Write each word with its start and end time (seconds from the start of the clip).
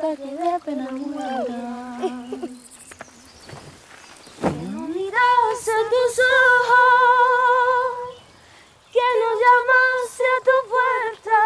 que 0.00 0.16
de 0.16 0.58
pena 0.64 0.90
muera. 0.90 1.98
Que 4.40 4.66
no 4.72 4.88
miras 4.88 5.62
a 5.68 5.80
tus 5.90 6.16
ojos, 6.18 6.90
que 8.92 9.06
no 9.20 9.30
llamas 9.42 10.10
a 10.20 10.34
tu 10.46 10.56
puerta. 10.70 11.40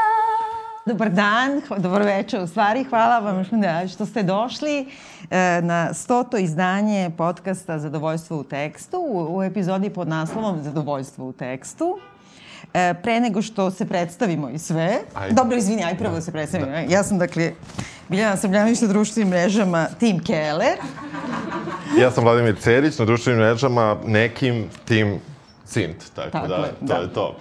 Dobar 0.87 1.11
dan, 1.11 1.63
dobro 1.79 2.05
večer 2.05 2.41
u 2.43 2.47
stvari. 2.47 2.85
Hvala 2.85 3.19
vam 3.19 3.45
što 3.89 4.07
ste 4.07 4.23
došli 4.23 4.89
e, 5.31 5.61
na 5.63 5.95
stoto 5.95 6.37
izdanje 6.37 7.11
podcasta 7.17 7.79
Zadovoljstvo 7.79 8.39
u 8.39 8.45
tekstu 8.45 9.27
u 9.29 9.43
epizodi 9.43 9.91
pod 9.91 10.09
naslovom 10.09 10.63
Zadovoljstvo 10.63 11.27
u 11.27 11.33
tekstu. 11.33 11.99
E, 12.75 12.95
pre 13.03 13.21
nego 13.21 13.43
što 13.43 13.71
se 13.71 13.87
predstavimo 13.87 14.51
i 14.51 14.59
sve, 14.59 14.99
Ajde. 15.15 15.35
dobro, 15.35 15.57
izvini, 15.57 15.85
aj 15.85 15.99
prvo 15.99 16.15
da 16.15 16.21
se 16.21 16.33
predstavimo. 16.33 16.73
Ja 16.89 17.03
sam, 17.05 17.19
dakle, 17.19 17.53
Biljana 18.09 18.37
Srbljanović 18.37 18.81
na 18.81 18.89
društvenim 18.89 19.29
mrežama 19.29 19.87
Tim 20.01 20.25
Keller. 20.25 20.79
Ja 21.99 22.11
sam 22.11 22.25
Vladimir 22.25 22.57
Cerić, 22.61 22.99
na 22.99 23.05
društvenim 23.05 23.41
mrežama 23.41 23.97
nekim 24.07 24.69
tim 24.85 25.21
Sint, 25.67 25.97
tako, 26.15 26.31
Tako 26.31 26.47
da, 26.49 26.57
je, 26.57 26.71
to 26.81 26.87
da. 26.87 26.95
je 26.95 27.13
to. 27.13 27.37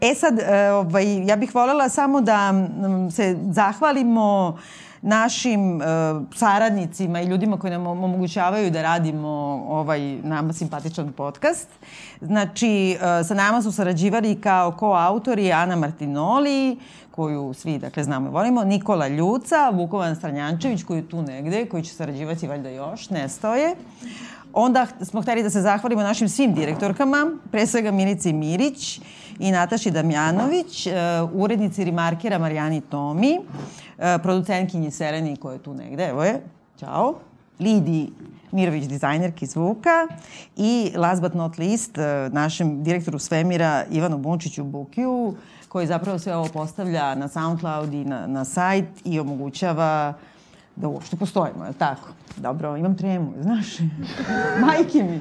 E 0.00 0.14
sad, 0.14 0.38
e, 0.38 0.70
ovaj, 0.70 1.26
ja 1.26 1.36
bih 1.36 1.54
voljela 1.54 1.88
samo 1.88 2.20
da 2.20 2.52
mm, 2.52 3.10
se 3.10 3.36
zahvalimo 3.50 4.58
našim 5.06 5.82
e, 5.82 5.84
saradnicima 6.34 7.20
i 7.20 7.26
ljudima 7.26 7.58
koji 7.58 7.70
nam 7.70 7.86
omogućavaju 7.86 8.70
da 8.70 8.82
radimo 8.82 9.28
ovaj 9.68 10.00
nama 10.22 10.52
simpatičan 10.52 11.12
podcast. 11.12 11.68
Znači, 12.20 12.90
e, 12.90 13.24
sa 13.24 13.34
nama 13.34 13.62
su 13.62 13.72
sarađivali 13.72 14.40
kao 14.40 14.72
koautori 14.72 15.52
Ana 15.52 15.76
Martinoli, 15.76 16.78
koju 17.10 17.54
svi, 17.54 17.78
dakle, 17.78 18.04
znamo 18.04 18.28
i 18.28 18.32
volimo, 18.32 18.64
Nikola 18.64 19.08
Ljuca, 19.08 19.70
Vukovan 19.70 20.16
Stranjančević, 20.16 20.82
koji 20.82 20.98
je 20.98 21.08
tu 21.08 21.22
negde, 21.22 21.66
koji 21.66 21.82
će 21.82 21.94
sarađivati 21.94 22.48
valjda 22.48 22.70
još, 22.70 23.10
nestao 23.10 23.54
je. 23.54 23.74
Onda 24.52 24.86
smo 25.02 25.22
hteli 25.22 25.42
da 25.42 25.50
se 25.50 25.60
zahvalimo 25.60 26.02
našim 26.02 26.28
svim 26.28 26.54
direktorkama, 26.54 27.30
pre 27.50 27.66
svega 27.66 27.90
Milici 27.90 28.32
Mirić 28.32 29.00
i 29.38 29.50
Nataši 29.50 29.90
Damjanović, 29.90 30.86
e, 30.86 30.92
urednici 31.32 31.84
Rimarkera 31.84 32.38
Marijani 32.38 32.80
Tomi, 32.80 33.38
e, 33.98 34.18
producentkinji 34.22 34.90
Sereni 34.90 35.36
koja 35.36 35.52
je 35.52 35.62
tu 35.62 35.74
negde, 35.74 36.04
evo 36.04 36.24
je, 36.24 36.40
čao, 36.80 37.14
Lidi 37.60 38.10
Mirović, 38.52 38.84
dizajnerki 38.84 39.46
zvuka 39.46 40.06
i 40.56 40.92
last 40.96 41.22
but 41.22 41.34
not 41.34 41.58
least, 41.58 41.98
e, 41.98 42.28
našem 42.32 42.82
direktoru 42.82 43.18
Svemira 43.18 43.84
Ivanu 43.90 44.18
Bunčiću 44.18 44.64
Bukiju, 44.64 45.34
koji 45.68 45.86
zapravo 45.86 46.18
sve 46.18 46.36
ovo 46.36 46.48
postavlja 46.48 47.14
na 47.14 47.28
SoundCloud 47.28 47.94
i 47.94 48.04
na, 48.04 48.26
na 48.26 48.44
sajt 48.44 48.88
i 49.04 49.20
omogućava 49.20 50.14
da 50.76 50.88
uopšte 50.88 51.16
postojimo, 51.16 51.64
je 51.64 51.68
li 51.68 51.74
tako? 51.74 52.08
Dobro, 52.36 52.76
imam 52.76 52.96
tremu, 52.96 53.32
znaš. 53.40 53.66
Majke 54.66 55.02
mi. 55.02 55.20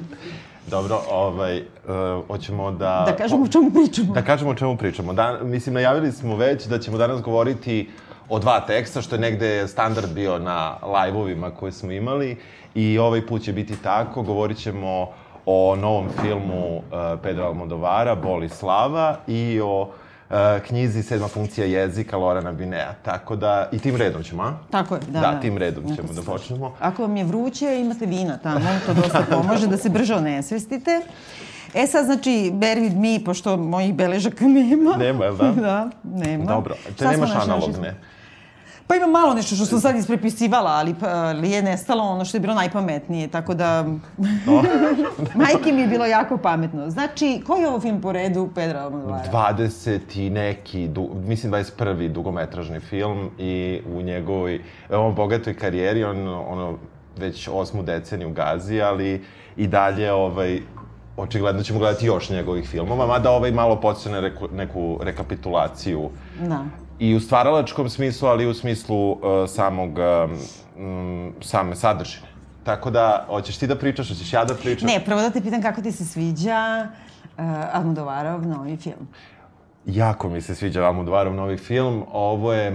Dobro, 0.68 1.00
ovaj, 1.12 1.58
uh, 1.58 2.28
hoćemo 2.28 2.72
da... 2.72 3.04
Da 3.06 3.16
kažemo 3.16 3.44
o 3.44 3.48
čemu 3.48 3.72
pričamo. 3.72 4.14
Da 4.14 4.22
kažemo 4.22 4.52
o 4.52 4.56
čemu 4.56 4.78
pričamo. 4.78 5.14
Da, 5.14 5.40
mislim, 5.44 5.74
najavili 5.76 6.12
smo 6.12 6.36
već 6.36 6.66
da 6.66 6.80
ćemo 6.80 6.98
danas 6.98 7.22
govoriti 7.22 7.90
o 8.30 8.40
dva 8.40 8.60
teksta, 8.60 9.02
što 9.02 9.16
je 9.16 9.22
negde 9.22 9.68
standard 9.68 10.14
bio 10.14 10.40
na 10.40 10.78
live-ovima 10.84 11.52
koje 11.52 11.72
smo 11.72 11.92
imali. 11.92 12.38
I 12.76 12.98
ovaj 12.98 13.28
put 13.28 13.42
će 13.42 13.54
biti 13.54 13.76
tako. 13.84 14.22
Govorit 14.22 14.58
ćemo 14.58 15.08
o 15.46 15.76
novom 15.76 16.08
filmu 16.22 16.78
uh, 16.78 16.84
Pedra 17.24 17.46
Almodovara, 17.46 18.16
Bol 18.16 18.44
i 18.44 18.50
slava, 18.50 19.18
i 19.28 19.60
o 19.64 19.82
uh, 19.82 19.88
knjizi 20.68 21.04
Sedma 21.04 21.28
funkcija 21.28 21.68
jezika 21.68 22.18
Lorana 22.18 22.52
Binea. 22.52 22.94
Tako 23.04 23.36
da, 23.36 23.70
i 23.72 23.80
tim 23.80 23.96
redom 23.96 24.24
ćemo, 24.24 24.44
a? 24.44 24.54
Tako 24.72 24.96
je, 24.96 25.02
da. 25.08 25.20
Da, 25.20 25.40
tim 25.40 25.58
redom 25.58 25.96
ćemo 25.96 26.14
da 26.14 26.22
počnemo. 26.22 26.76
Ako 26.80 27.02
vam 27.02 27.18
je 27.18 27.24
vruće, 27.24 27.80
imate 27.80 28.06
vina 28.06 28.38
tamo, 28.38 28.66
to 28.86 28.94
dosta 28.94 29.26
pomaže 29.30 29.68
da 29.68 29.78
se 29.78 29.90
brže 29.90 30.16
onesvestite. 30.16 31.02
E 31.74 31.88
sad, 31.88 32.06
znači, 32.06 32.52
bear 32.54 32.78
with 32.78 32.96
me, 32.96 33.26
pošto 33.26 33.58
mojih 33.58 33.94
beležaka 33.94 34.46
nema. 34.46 34.98
Nema, 34.98 35.32
da? 35.32 35.52
da, 35.62 35.90
nema. 36.04 36.46
Dobro, 36.46 36.76
te 36.86 36.94
Šta 36.94 37.12
nemaš 37.12 37.32
analogne. 37.36 37.96
Pa 38.88 38.96
ima 38.96 39.08
malo 39.08 39.34
nešto 39.34 39.56
što 39.56 39.66
sam 39.66 39.80
sad 39.80 39.96
isprepisivala, 39.96 40.72
ali, 40.72 40.96
pa, 41.00 41.08
ali 41.10 41.52
je 41.52 41.62
nestalo 41.62 42.04
ono 42.04 42.26
što 42.26 42.38
je 42.38 42.42
bilo 42.42 42.54
najpametnije, 42.54 43.28
tako 43.28 43.54
da... 43.54 43.86
Majke 45.36 45.72
mi 45.72 45.82
je 45.82 45.88
bilo 45.88 46.06
jako 46.06 46.38
pametno. 46.38 46.90
Znači, 46.90 47.42
koji 47.48 47.62
je 47.62 47.68
ovo 47.68 47.80
film 47.80 48.02
po 48.02 48.12
redu 48.12 48.50
Pedra 48.56 48.80
Almodovara? 48.80 49.24
20 49.32 50.00
i 50.16 50.30
neki, 50.30 50.88
du, 50.88 51.10
mislim 51.28 51.52
21. 51.52 52.12
dugometražni 52.12 52.80
film 52.80 53.30
i 53.38 53.82
u 53.96 54.02
njegovoj 54.02 54.62
veoma 54.90 55.12
bogatoj 55.12 55.54
karijeri, 55.54 56.04
on 56.04 56.28
ono, 56.28 56.78
već 57.18 57.50
osmu 57.52 57.84
deceniju 57.84 58.30
gazi, 58.30 58.82
ali 58.82 59.24
i 59.58 59.68
dalje 59.68 60.14
ovaj, 60.14 60.62
očigledno 61.18 61.64
ćemo 61.64 61.80
gledati 61.80 62.06
još 62.06 62.30
njegovih 62.30 62.70
filmova, 62.70 63.08
mada 63.08 63.32
ovaj 63.32 63.52
malo 63.52 63.82
podsjeća 63.82 64.10
na 64.10 64.20
reku, 64.20 64.48
neku 64.54 65.00
rekapitulaciju 65.02 66.10
Da. 66.40 66.66
I 67.00 67.16
u 67.16 67.20
stvaralačkom 67.20 67.90
smislu, 67.90 68.28
ali 68.28 68.44
i 68.44 68.48
u 68.48 68.54
smislu 68.54 69.12
uh, 69.12 69.20
samog, 69.48 70.00
um, 70.78 71.34
same 71.42 71.76
sadržine. 71.76 72.28
Tako 72.64 72.90
da, 72.90 73.26
hoćeš 73.28 73.58
ti 73.58 73.68
da 73.68 73.76
pričaš, 73.76 74.10
hoćeš 74.10 74.34
ja 74.34 74.46
da 74.46 74.56
pričam? 74.56 74.88
Ne, 74.88 75.06
prvo 75.06 75.22
da 75.22 75.30
te 75.30 75.42
pitam 75.42 75.62
kako 75.62 75.82
ti 75.82 75.92
se 75.92 76.06
sviđa 76.06 76.88
uh, 77.38 77.44
Almodovarov 77.74 78.48
novi 78.48 78.78
film. 78.78 79.08
Jako 79.86 80.30
mi 80.30 80.42
se 80.42 80.56
sviđa 80.56 80.84
Almodovarov 80.84 81.34
novi 81.34 81.58
film. 81.58 82.04
Ovo 82.12 82.54
je 82.54 82.72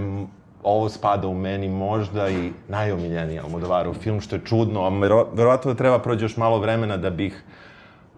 ovo 0.63 0.89
spada 0.89 1.27
u 1.27 1.33
meni 1.33 1.69
možda 1.69 2.29
i 2.29 2.51
najomiljeniji 2.67 3.39
Almodovarov 3.39 3.93
film, 3.93 4.21
što 4.21 4.35
je 4.35 4.41
čudno, 4.45 4.81
a 4.81 4.89
vero, 4.89 5.27
verovatno 5.33 5.73
da 5.73 5.77
treba 5.77 5.99
prođe 5.99 6.25
još 6.25 6.37
malo 6.37 6.59
vremena 6.59 6.97
da 6.97 7.09
bih 7.09 7.43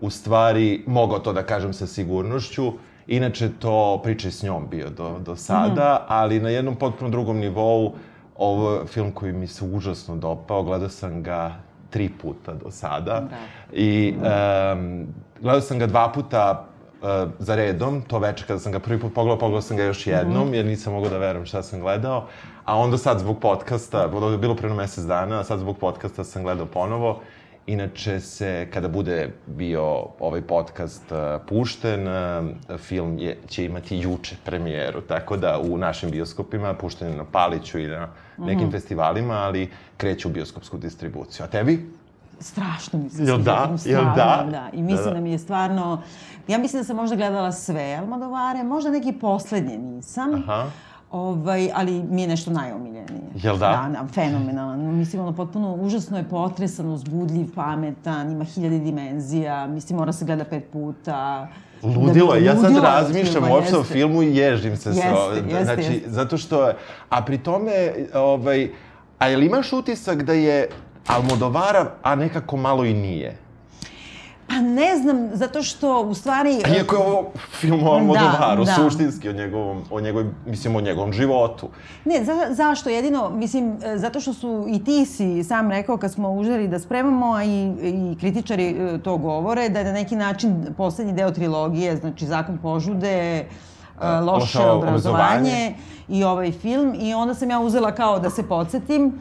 u 0.02 0.10
stvari 0.10 0.84
mogao 0.88 1.20
to 1.20 1.34
da 1.34 1.44
kažem 1.44 1.74
sa 1.74 1.88
sigurnošću. 1.88 2.74
Inače, 3.08 3.50
to 3.60 4.00
priča 4.04 4.32
s 4.32 4.44
njom 4.44 4.68
bio 4.70 4.90
do, 4.90 5.20
do 5.20 5.36
sada, 5.36 6.00
mm. 6.02 6.06
ali 6.08 6.40
na 6.40 6.50
jednom 6.50 6.76
potpuno 6.76 7.10
drugom 7.10 7.38
nivou 7.38 7.94
ovo 8.38 8.74
je 8.74 8.86
film 8.88 9.12
koji 9.12 9.32
mi 9.34 9.48
se 9.48 9.66
užasno 9.66 10.16
dopao. 10.16 10.64
Gledao 10.64 10.90
sam 10.90 11.24
ga 11.24 11.56
tri 11.90 12.10
puta 12.10 12.54
do 12.54 12.72
sada. 12.72 13.20
Da. 13.30 13.38
I 13.74 14.16
um, 14.18 15.08
gledao 15.42 15.62
sam 15.62 15.80
ga 15.80 15.88
dva 15.88 16.12
puta 16.12 16.66
uh, 17.02 17.32
za 17.40 17.56
redom, 17.56 18.02
to 18.02 18.20
veče 18.20 18.46
kada 18.48 18.60
sam 18.60 18.72
ga 18.72 18.80
prvi 18.80 19.00
put 19.00 19.14
pogledao, 19.14 19.40
pogledao 19.40 19.62
sam 19.62 19.78
ga 19.78 19.84
još 19.84 20.08
jednom, 20.08 20.50
mm. 20.50 20.54
jer 20.54 20.66
nisam 20.66 20.94
mogao 20.94 21.10
da 21.10 21.18
verujem 21.18 21.46
šta 21.46 21.64
sam 21.64 21.80
gledao. 21.80 22.28
A 22.66 22.78
onda 22.78 22.98
sad 22.98 23.20
zbog 23.20 23.40
podcasta, 23.40 24.02
je 24.32 24.38
bilo 24.38 24.56
pre 24.56 24.66
jedno 24.66 24.82
mesec 24.82 25.04
dana, 25.04 25.40
a 25.40 25.44
sad 25.44 25.60
zbog 25.60 25.78
podcasta 25.78 26.24
sam 26.24 26.44
gledao 26.44 26.66
ponovo. 26.66 27.20
Inače 27.68 28.20
se, 28.20 28.68
kada 28.74 28.88
bude 28.88 29.34
bio 29.48 30.06
ovaj 30.20 30.42
podcast 30.42 31.12
uh, 31.12 31.18
pušten, 31.48 32.08
uh, 32.08 32.80
film 32.80 33.20
je, 33.20 33.38
će 33.48 33.66
imati 33.66 33.98
juče 33.98 34.36
premijeru, 34.46 35.02
tako 35.02 35.38
da 35.38 35.60
u 35.60 35.78
našim 35.78 36.12
bioskopima, 36.12 36.74
pušten 36.74 37.10
je 37.10 37.16
na 37.18 37.26
Paliću 37.26 37.80
i 37.80 37.88
na 37.88 38.08
nekim 38.38 38.72
festivalima, 38.72 39.34
ali 39.34 39.72
kreće 39.98 40.28
u 40.28 40.32
bioskopsku 40.32 40.78
distribuciju. 40.78 41.44
A 41.44 41.48
tebi? 41.48 41.92
Strašno 42.40 43.00
mi 43.00 43.10
se 43.10 43.24
Jel 43.24 43.36
sviđa. 43.36 43.52
da? 43.52 43.76
Jel 43.86 44.04
da? 44.04 44.48
da. 44.52 44.70
I 44.74 44.82
mislim 44.82 45.04
da, 45.04 45.10
Da, 45.10 45.16
da. 45.16 45.22
mi 45.22 45.32
je 45.32 45.38
stvarno... 45.38 46.02
Ja 46.48 46.58
mislim 46.58 46.80
da 46.82 46.84
sam 46.84 46.96
možda 46.96 47.16
gledala 47.16 47.52
sve 47.52 47.96
Almodovare, 48.00 48.64
možda 48.64 48.92
neki 48.92 49.14
poslednje 49.22 49.78
nisam. 49.78 50.34
Aha. 50.34 50.70
Ovaj, 51.14 51.70
ali 51.74 52.04
mi 52.04 52.22
je 52.22 52.28
nešto 52.28 52.52
najomiljenije. 52.52 53.22
Jel 53.36 53.58
da? 53.58 53.68
Da, 53.68 53.90
da, 54.02 54.08
fenomenalan. 54.08 54.80
Mislim, 54.80 55.22
ono, 55.22 55.32
potpuno 55.32 55.74
užasno 55.76 56.18
je 56.18 56.24
potresan, 56.24 56.90
uzbudljiv, 56.90 57.54
pametan, 57.56 58.32
ima 58.32 58.44
hiljade 58.44 58.80
dimenzija, 58.80 59.68
mislim, 59.68 60.00
mora 60.00 60.14
se 60.14 60.26
gleda 60.26 60.44
pet 60.44 60.64
puta. 60.72 61.48
Ludilo 61.84 62.36
je, 62.36 62.44
ja 62.44 62.56
sad 62.56 62.76
razmišljam 62.78 63.52
uopšte 63.52 63.78
o 63.78 63.84
filmu 63.84 64.24
i 64.24 64.36
ježim 64.36 64.78
se 64.78 64.90
Jeste, 64.90 65.02
sve. 65.02 65.38
jeste, 65.38 65.64
znači, 65.64 65.94
jeste. 65.94 66.10
zato 66.10 66.38
što, 66.38 66.72
a 67.10 67.22
pri 67.26 67.38
tome, 67.38 67.94
ovaj, 68.14 68.70
a 69.20 69.28
jel 69.28 69.44
imaš 69.44 69.74
utisak 69.74 70.24
da 70.24 70.34
je 70.34 70.70
Almodovara, 71.08 71.92
a 72.04 72.16
nekako 72.16 72.58
malo 72.58 72.86
i 72.86 72.94
nije? 72.94 73.38
Pa 74.48 74.54
ne 74.54 74.98
znam, 74.98 75.30
zato 75.34 75.64
što 75.64 76.02
u 76.02 76.14
stvari... 76.14 76.62
Iako 76.78 76.96
je 76.96 77.02
ovo 77.02 77.32
film 77.60 77.88
o 77.88 77.92
Almodovaru, 77.92 78.66
da. 78.66 78.74
suštinski 78.74 79.30
o 79.30 79.34
njegovom, 79.34 79.84
o 79.92 80.02
njegovoj, 80.02 80.30
mislim, 80.46 80.76
o 80.76 80.82
njegovom 80.82 81.14
životu. 81.14 81.70
Ne, 82.06 82.24
za, 82.24 82.34
zašto? 82.50 82.90
Jedino, 82.90 83.30
mislim, 83.30 83.78
e, 83.84 83.98
zato 83.98 84.20
što 84.20 84.34
su 84.34 84.66
i 84.70 84.84
ti 84.84 85.06
si 85.06 85.44
sam 85.44 85.72
rekao 85.72 85.98
kad 85.98 86.14
smo 86.14 86.32
uželi 86.32 86.68
da 86.68 86.80
spremamo, 86.80 87.34
a 87.34 87.44
i, 87.44 87.74
i 87.82 88.18
kritičari 88.20 88.68
e, 88.70 88.98
to 89.04 89.18
govore, 89.18 89.70
da 89.70 89.80
je 89.80 89.86
na 89.86 89.92
neki 89.92 90.16
način 90.16 90.66
poslednji 90.78 91.14
deo 91.14 91.32
trilogije, 91.32 91.96
znači 91.98 92.26
Zakon 92.26 92.58
požude, 92.58 93.38
e, 93.40 93.46
loše, 94.02 94.60
loše 94.60 94.60
obrazovanje, 94.60 94.80
obrazovanje. 94.80 95.76
i 96.08 96.24
ovaj 96.24 96.52
film. 96.52 96.94
I 97.00 97.14
onda 97.14 97.34
sam 97.34 97.50
ja 97.50 97.60
uzela 97.60 97.92
kao 97.92 98.20
da 98.20 98.30
se 98.30 98.44
podsjetim 98.44 99.14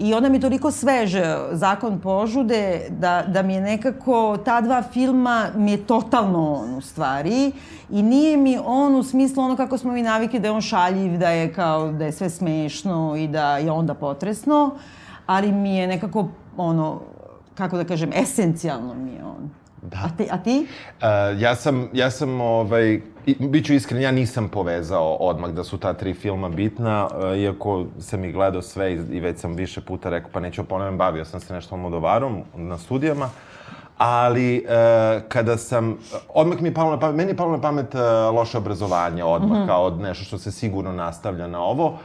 I 0.00 0.14
onda 0.14 0.28
mi 0.28 0.40
toliko 0.40 0.70
svež 0.70 1.16
zakon 1.52 2.00
požude 2.00 2.86
da, 2.88 3.24
da 3.28 3.42
mi 3.42 3.54
je 3.54 3.60
nekako 3.60 4.38
ta 4.44 4.60
dva 4.60 4.82
filma 4.82 5.46
mi 5.56 5.70
je 5.70 5.86
totalno 5.86 6.54
on 6.54 6.74
u 6.74 6.80
stvari 6.80 7.52
i 7.90 8.02
nije 8.02 8.36
mi 8.36 8.58
on 8.64 8.94
u 8.94 9.02
smislu 9.02 9.42
ono 9.42 9.56
kako 9.56 9.78
smo 9.78 9.92
mi 9.92 10.02
navikli 10.02 10.38
da 10.38 10.48
je 10.48 10.52
on 10.52 10.60
šaljiv, 10.60 11.18
da 11.18 11.30
je 11.30 11.52
kao 11.52 11.92
da 11.92 12.04
je 12.04 12.12
sve 12.12 12.30
smešno 12.30 13.16
i 13.16 13.28
da 13.28 13.58
je 13.58 13.70
onda 13.70 13.94
potresno, 13.94 14.70
ali 15.26 15.52
mi 15.52 15.76
je 15.76 15.86
nekako 15.86 16.28
ono 16.56 17.00
kako 17.54 17.76
da 17.76 17.84
kažem 17.84 18.10
esencijalno 18.14 18.94
mi 18.94 19.10
je 19.10 19.24
on. 19.24 19.50
Da. 19.82 19.98
A 20.04 20.16
ti? 20.16 20.28
A 20.30 20.38
ti? 20.38 20.66
Uh, 21.00 21.40
ja 21.40 21.54
sam, 21.54 21.88
ja 21.92 22.10
sam, 22.10 22.40
ovaj, 22.40 23.00
i- 23.26 23.46
bit 23.48 23.66
ću 23.66 23.74
iskren, 23.74 24.02
ja 24.02 24.10
nisam 24.10 24.48
povezao 24.48 25.14
odmah 25.14 25.50
da 25.50 25.64
su 25.64 25.78
ta 25.78 25.92
tri 25.92 26.14
filma 26.14 26.48
bitna, 26.48 27.06
uh, 27.06 27.38
iako 27.38 27.84
sam 27.98 28.24
ih 28.24 28.34
gledao 28.34 28.62
sve 28.62 28.92
i, 28.92 28.98
i 29.10 29.20
već 29.20 29.38
sam 29.38 29.54
više 29.54 29.80
puta 29.80 30.10
rekao, 30.10 30.30
pa 30.32 30.40
neću 30.40 30.64
ponovim, 30.64 30.98
bavio 30.98 31.24
sam 31.24 31.40
se 31.40 31.54
nešto 31.54 31.74
Almodovarom 31.74 32.42
na 32.54 32.78
studijama, 32.78 33.28
ali 33.98 34.64
uh, 34.64 35.22
kada 35.28 35.56
sam, 35.56 35.96
odmah 36.34 36.60
mi 36.60 36.68
je 36.68 36.74
palo 36.74 36.90
na 36.90 36.98
pamet, 37.00 37.16
meni 37.16 37.30
je 37.30 37.36
palo 37.36 37.52
na 37.52 37.60
pamet 37.60 37.94
uh, 37.94 38.00
loše 38.34 38.58
obrazovanje 38.58 39.24
odmah, 39.24 39.58
mm 39.58 39.62
-hmm. 39.62 39.66
kao 39.66 39.90
nešto 39.90 40.24
što 40.24 40.38
se 40.38 40.52
sigurno 40.52 40.92
nastavlja 40.92 41.46
na 41.46 41.62
ovo, 41.62 41.98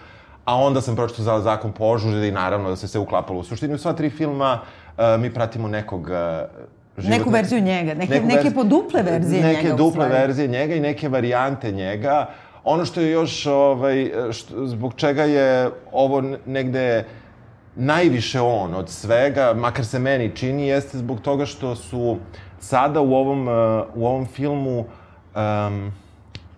a 0.46 0.56
onda 0.56 0.82
sam 0.82 0.96
pročito 0.96 1.22
za 1.24 1.40
zakon 1.42 1.72
požude 1.72 2.28
i 2.28 2.32
naravno 2.32 2.70
da 2.70 2.76
se 2.76 2.88
sve 2.88 3.00
uklapalo 3.00 3.40
u 3.40 3.44
suštini. 3.44 3.74
U 3.74 3.78
sva 3.78 3.94
tri 3.94 4.10
filma 4.10 4.60
uh, 4.98 5.04
mi 5.20 5.34
pratimo 5.34 5.68
nekog 5.68 6.02
uh, 6.02 6.66
životnog- 6.98 7.10
Neku 7.10 7.30
verziju 7.30 7.62
njega, 7.62 7.94
neke, 7.94 8.14
neku 8.14 8.28
neke 8.28 8.40
verzi- 8.40 8.54
poduple 8.54 9.04
verzije 9.04 9.42
njega. 9.42 9.54
Neke 9.54 9.74
duple 9.74 10.08
verzije 10.10 10.48
njega 10.48 10.76
i 10.76 10.80
neke 10.80 11.10
varijante 11.10 11.72
njega. 11.72 12.30
Ono 12.64 12.86
što 12.86 13.02
je 13.02 13.12
još, 13.12 13.46
ovaj, 13.46 14.12
što, 14.32 14.68
zbog 14.68 14.94
čega 14.94 15.24
je 15.24 15.70
ovo 15.92 16.24
negde 16.46 17.06
najviše 17.76 18.42
on 18.42 18.76
od 18.76 18.90
svega, 18.90 19.54
makar 19.54 19.86
se 19.86 20.00
meni 20.00 20.36
čini, 20.36 20.68
jeste 20.68 20.98
zbog 20.98 21.22
toga 21.22 21.46
što 21.46 21.76
su 21.76 22.18
sada 22.60 23.02
u 23.02 23.14
ovom, 23.14 23.42
uh, 23.42 23.54
u 23.96 24.08
ovom 24.08 24.26
filmu 24.26 24.80
um, 25.36 25.92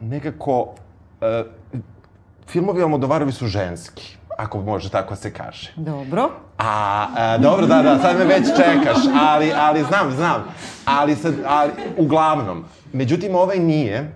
nekako... 0.01 0.62
Uh, 0.62 1.48
filmovi 2.48 2.81
Almodovarovi 2.81 3.31
su 3.31 3.48
ženski, 3.48 4.18
ako 4.38 4.62
može 4.62 4.90
tako 4.90 5.16
se 5.16 5.33
kaže. 5.33 5.74
Dobro. 5.75 6.30
A, 6.57 7.07
a, 7.15 7.38
dobro, 7.38 7.68
da, 7.68 7.81
da, 7.81 8.00
sad 8.00 8.18
me 8.18 8.25
već 8.25 8.48
čekaš, 8.48 8.98
ali, 9.21 9.51
ali 9.57 9.83
znam, 9.83 10.12
znam. 10.12 10.44
Ali, 10.86 11.15
sad, 11.15 11.33
ali, 11.48 11.71
uglavnom, 11.98 12.65
međutim, 12.94 13.36
ovaj 13.36 13.59
nije, 13.59 14.12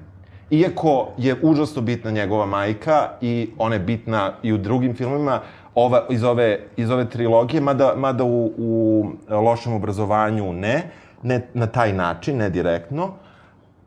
iako 0.50 1.08
je 1.18 1.36
užasno 1.42 1.82
bitna 1.82 2.12
njegova 2.12 2.46
majka 2.46 3.10
i 3.22 3.50
ona 3.58 3.76
je 3.76 3.80
bitna 3.80 4.34
i 4.44 4.54
u 4.54 4.58
drugim 4.58 4.96
filmima, 4.96 5.40
ova, 5.76 6.06
iz, 6.10 6.24
ove, 6.24 6.60
iz 6.78 6.90
ove 6.90 7.10
trilogije, 7.10 7.62
mada, 7.62 7.94
mada 7.98 8.24
u, 8.24 8.54
u 8.58 9.06
lošem 9.30 9.74
obrazovanju 9.74 10.54
ne, 10.54 10.92
ne 11.24 11.48
na 11.54 11.68
taj 11.68 11.94
način, 11.94 12.38
ne 12.38 12.50
direktno, 12.50 13.14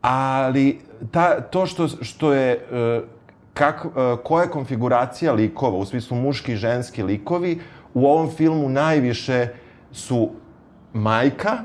ali 0.01 0.79
ta, 1.11 1.41
to 1.41 1.65
što, 1.65 1.87
što 1.87 2.33
je, 2.33 2.51
e, 2.51 3.01
kak, 3.53 3.85
e, 3.85 4.15
koja 4.23 4.43
je 4.43 4.49
konfiguracija 4.49 5.33
likova, 5.33 5.77
u 5.77 5.85
smislu 5.85 6.17
muški 6.17 6.53
i 6.53 6.55
ženski 6.55 7.03
likovi, 7.03 7.59
u 7.95 8.05
ovom 8.05 8.29
filmu 8.29 8.69
najviše 8.69 9.47
su 9.91 10.29
majka, 10.93 11.57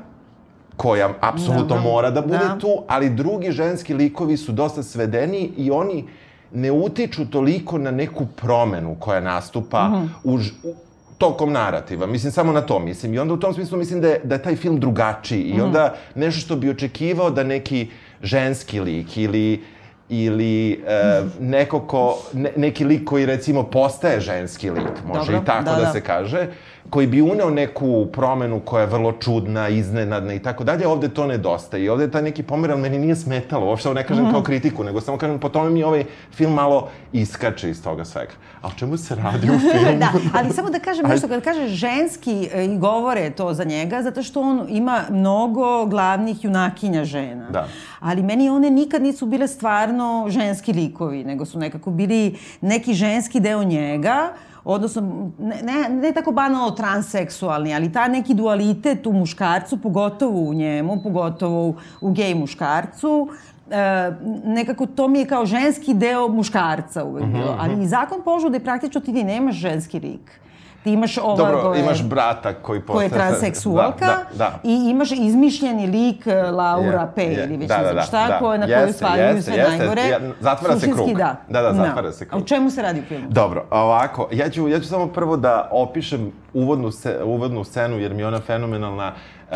koja 0.76 1.10
apsolutno 1.20 1.64
Dobro, 1.66 1.82
mora 1.82 2.10
da 2.10 2.22
bude 2.22 2.38
da. 2.38 2.58
tu, 2.58 2.68
ali 2.88 3.10
drugi 3.10 3.52
ženski 3.52 3.94
likovi 3.94 4.36
su 4.36 4.52
dosta 4.52 4.82
svedeni 4.82 5.50
i 5.56 5.70
oni 5.70 6.04
ne 6.52 6.70
utiču 6.72 7.26
toliko 7.26 7.78
na 7.78 7.90
neku 7.92 8.26
promenu 8.28 8.96
koja 8.96 9.20
nastupa 9.22 9.88
Mhm. 9.88 10.06
u, 10.24 10.38
ž- 10.38 10.52
u, 10.64 10.74
tokom 11.18 11.52
narativa. 11.52 12.06
Mislim, 12.06 12.32
samo 12.32 12.52
na 12.52 12.60
to 12.60 12.78
mislim. 12.78 13.14
I 13.14 13.18
onda 13.18 13.34
u 13.34 13.38
tom 13.38 13.54
smislu 13.54 13.78
mislim 13.78 14.00
da 14.00 14.08
je, 14.08 14.20
da 14.24 14.34
je 14.34 14.42
taj 14.42 14.56
film 14.56 14.80
drugačiji. 14.80 15.44
Mhm. 15.44 15.58
I 15.58 15.62
onda 15.62 15.84
nešto 16.14 16.40
što 16.40 16.56
bi 16.56 16.70
očekivao 16.70 17.30
da 17.30 17.44
neki 17.44 17.88
ženski 18.22 18.80
lik 18.80 19.16
ili 19.16 19.64
ili 20.10 20.72
e, 20.86 21.22
neko 21.40 21.80
ko, 21.80 22.18
ne, 22.32 22.52
neki 22.56 22.84
lik 22.84 23.04
koji 23.04 23.26
recimo 23.26 23.62
postaje 23.62 24.20
ženski 24.20 24.70
lik, 24.70 25.04
može 25.06 25.32
Dobro, 25.32 25.42
i 25.42 25.46
tako 25.46 25.64
da, 25.64 25.76
da, 25.76 25.80
da. 25.80 25.92
se 25.92 26.00
kaže, 26.00 26.46
koji 26.90 27.06
bi 27.06 27.22
uneo 27.22 27.50
neku 27.50 28.06
promenu 28.06 28.60
koja 28.60 28.80
je 28.80 28.86
vrlo 28.86 29.12
čudna, 29.12 29.68
iznenadna 29.68 30.34
i 30.34 30.38
tako 30.38 30.64
dalje, 30.64 30.88
ovde 30.88 31.08
to 31.08 31.26
nedostaje. 31.26 31.84
I 31.84 31.88
ovde 31.88 32.04
je 32.04 32.10
taj 32.10 32.22
neki 32.22 32.42
pomer, 32.42 32.70
ali 32.70 32.80
meni 32.80 32.98
nije 32.98 33.16
smetalo, 33.16 33.66
uopšte 33.66 33.88
ovo 33.88 33.94
ne 33.94 34.06
kažem 34.06 34.24
Mhm. 34.24 34.32
kao 34.32 34.42
kritiku, 34.42 34.84
nego 34.84 35.00
samo 35.00 35.18
kažem, 35.18 35.38
po 35.38 35.48
tome 35.48 35.70
mi 35.70 35.82
ovaj 35.82 36.04
film 36.32 36.52
malo 36.54 36.80
iskače 37.12 37.70
iz 37.70 37.82
toga 37.82 38.04
svega. 38.04 38.32
A 38.62 38.68
o 38.68 38.72
čemu 38.72 38.96
se 38.96 39.14
radi 39.14 39.46
u 39.46 39.58
filmu? 39.70 39.98
da, 39.98 40.08
ali 40.34 40.50
samo 40.50 40.70
da 40.70 40.78
kažem 40.80 41.06
nešto, 41.06 41.28
kad 41.28 41.44
kaže 41.44 41.68
ženski 41.68 42.48
e, 42.52 42.64
i 42.66 42.78
govore 42.78 43.30
to 43.30 43.54
za 43.54 43.64
njega, 43.64 44.02
zato 44.02 44.22
što 44.22 44.40
on 44.40 44.66
ima 44.68 45.00
mnogo 45.10 45.86
glavnih 45.86 46.44
junakinja 46.44 47.04
žena. 47.04 47.50
Da. 47.50 47.66
Ali 48.00 48.22
meni 48.22 48.50
one 48.50 48.70
nikad 48.70 49.02
nisu 49.02 49.26
bile 49.26 49.48
stvarno 49.48 50.26
ženski 50.28 50.72
likovi, 50.72 51.24
nego 51.24 51.44
su 51.44 51.58
nekako 51.58 51.90
bili 51.90 52.20
neki 52.60 52.94
ženski 52.94 53.40
deo 53.40 53.64
njega, 53.64 54.28
odnosno, 54.64 55.30
ne, 55.38 55.62
ne, 55.62 55.88
ne 55.88 56.12
tako 56.12 56.32
banalno 56.32 56.70
transseksualni, 56.70 57.74
ali 57.74 57.92
ta 57.92 58.08
neki 58.08 58.34
dualitet 58.34 59.06
u 59.06 59.12
muškarcu, 59.12 59.76
pogotovo 59.76 60.40
u 60.40 60.54
njemu, 60.54 61.02
pogotovo 61.02 61.68
u, 61.68 61.74
u 62.00 62.12
gej 62.12 62.34
muškarcu, 62.34 63.28
e, 63.70 64.12
nekako 64.44 64.86
to 64.86 65.08
mi 65.08 65.18
je 65.18 65.26
kao 65.26 65.46
ženski 65.46 65.94
deo 65.94 66.28
muškarca 66.28 67.04
uvek 67.04 67.24
Mhm, 67.24 67.32
bilo. 67.32 67.56
Ali 67.60 67.82
i 67.82 67.88
zakon 67.88 68.22
požude 68.24 68.60
praktično 68.60 69.00
ti, 69.00 69.12
ti 69.12 69.24
nemaš 69.24 69.54
ženski 69.54 70.00
lik. 70.00 70.40
Ti 70.84 70.92
imaš 70.92 71.18
ova 71.18 71.36
Dobro, 71.36 71.74
je- 71.74 71.80
imaš 71.80 72.02
brata 72.02 72.54
koji 72.54 72.80
postaje... 72.80 73.06
je 73.06 73.10
transseksualka 73.10 74.06
Da, 74.06 74.16
da, 74.32 74.36
da. 74.36 74.58
i 74.64 74.90
imaš 74.90 75.12
izmišljeni 75.12 75.86
lik 75.86 76.26
e, 76.26 76.42
Laura 76.42 77.00
Je, 77.00 77.08
P. 77.14 77.22
je. 77.22 77.44
ili 77.44 77.56
već 77.56 77.68
Da, 77.68 77.76
ne 77.76 77.82
da, 77.82 77.86
znam 77.86 77.96
da, 77.96 78.02
šta, 78.02 78.28
da. 78.28 78.38
koja, 78.38 78.58
na 78.58 78.66
svaljuju 78.92 79.26
jeste, 79.26 79.42
sve 79.42 79.56
jeste. 79.56 79.76
najgore. 79.78 80.02
Ja- 80.02 80.18
zatvara 80.40 80.74
se 80.74 80.80
Suštinski 80.80 81.04
krug. 81.04 81.18
Da. 81.18 81.36
Da, 81.48 81.62
da, 81.62 81.74
zatvara 81.74 82.12
se 82.12 82.24
A 82.24 82.28
krug. 82.28 82.42
o 82.42 82.46
čemu 82.46 82.70
se 82.70 82.82
radi 82.82 83.00
u 83.00 83.04
filmu? 83.04 83.26
Dobro, 83.28 83.64
a 83.70 83.80
ovako, 83.80 84.28
ja 84.32 84.48
ću, 84.50 84.68
ja 84.68 84.80
ću 84.80 84.86
samo 84.86 85.06
prvo 85.06 85.36
da 85.36 85.68
opišem 85.72 86.32
uvodnu, 86.54 86.90
se, 86.90 87.20
uvodnu 87.24 87.64
scenu, 87.64 87.98
jer 87.98 88.14
mi 88.14 88.22
je 88.22 88.26
ona 88.26 88.40
fenomenalna. 88.40 89.12
E, 89.50 89.54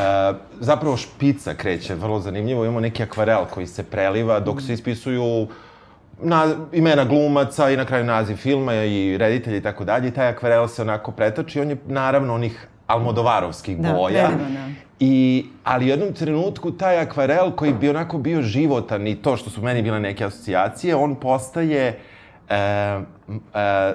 zapravo 0.54 0.96
špica 0.96 1.54
kreće, 1.54 1.94
vrlo 1.94 2.20
zanimljivo. 2.20 2.64
Imamo 2.64 2.80
neki 2.80 3.02
akvarel 3.02 3.44
koji 3.46 3.66
se 3.66 3.82
preliva 3.84 4.40
dok 4.40 4.62
se 4.62 4.72
ispisuju 4.72 5.46
na, 6.22 6.46
imena 6.72 7.04
glumaca 7.04 7.70
i 7.70 7.76
na 7.76 7.84
kraju 7.84 8.04
naziv 8.04 8.36
filma 8.36 8.74
i 8.74 9.18
reditelja 9.18 9.56
i 9.56 9.62
tako 9.62 9.84
dalje. 9.84 10.08
I 10.08 10.10
taj 10.10 10.28
akvarel 10.28 10.68
se 10.68 10.82
onako 10.82 11.12
pretači. 11.12 11.60
On 11.60 11.70
je 11.70 11.76
naravno 11.86 12.34
onih 12.34 12.66
almodovarovskih 12.86 13.78
Da, 13.78 13.92
boja. 13.92 14.26
predivan, 14.26 14.54
da. 14.54 14.68
I, 15.00 15.44
ali 15.64 15.84
u 15.84 15.88
jednom 15.88 16.12
trenutku 16.12 16.70
taj 16.70 16.98
akvarel 16.98 17.50
koji 17.50 17.72
bi 17.72 17.90
onako 17.90 18.18
bio 18.18 18.42
životan 18.42 19.06
i 19.06 19.22
to 19.22 19.36
što 19.36 19.50
su 19.50 19.62
meni 19.62 19.82
bile 19.82 20.00
neke 20.00 20.24
asocijacije, 20.24 20.96
on 20.96 21.14
postaje 21.14 21.98
e, 22.48 22.56
e, 22.56 23.94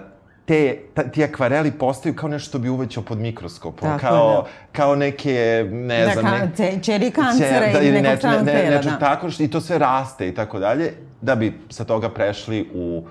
te, 0.49 0.77
ta, 0.93 1.03
ti 1.03 1.23
akvareli 1.23 1.71
postaju 1.71 2.15
kao 2.15 2.29
nešto 2.29 2.47
što 2.47 2.59
bi 2.59 2.69
uvećao 2.69 3.03
pod 3.03 3.17
mikroskopom. 3.19 3.89
Tako 3.89 3.99
kao, 3.99 4.33
da. 4.33 4.47
kao 4.73 4.95
neke, 4.95 5.33
ne 5.71 6.05
Da, 6.05 6.11
znam... 6.13 6.51
ne, 6.59 6.79
čeri 6.79 7.11
kancera 7.11 7.65
Će- 7.67 7.73
da, 7.73 7.81
ili 7.81 8.01
nekog 8.01 8.29
neč- 8.31 8.45
ne, 8.45 8.53
ne, 8.53 8.69
nečeg 8.69 8.91
da. 8.91 8.99
tako, 8.99 9.29
što, 9.29 9.43
i 9.43 9.47
to 9.47 9.61
sve 9.61 9.77
raste 9.77 10.27
i 10.27 10.33
tako 10.33 10.59
dalje, 10.59 10.91
da 11.21 11.35
bi 11.35 11.59
sa 11.69 11.83
toga 11.83 12.09
prešli 12.09 12.69
u, 12.73 13.03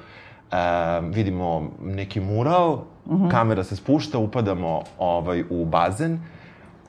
e, 0.53 0.57
vidimo 1.05 1.53
neki 1.83 2.21
mural, 2.21 2.79
Mhm. 3.07 3.29
kamera 3.29 3.65
se 3.65 3.77
spušta, 3.77 4.19
upadamo 4.19 4.83
ovaj, 4.99 5.45
u 5.51 5.65
bazen, 5.65 6.19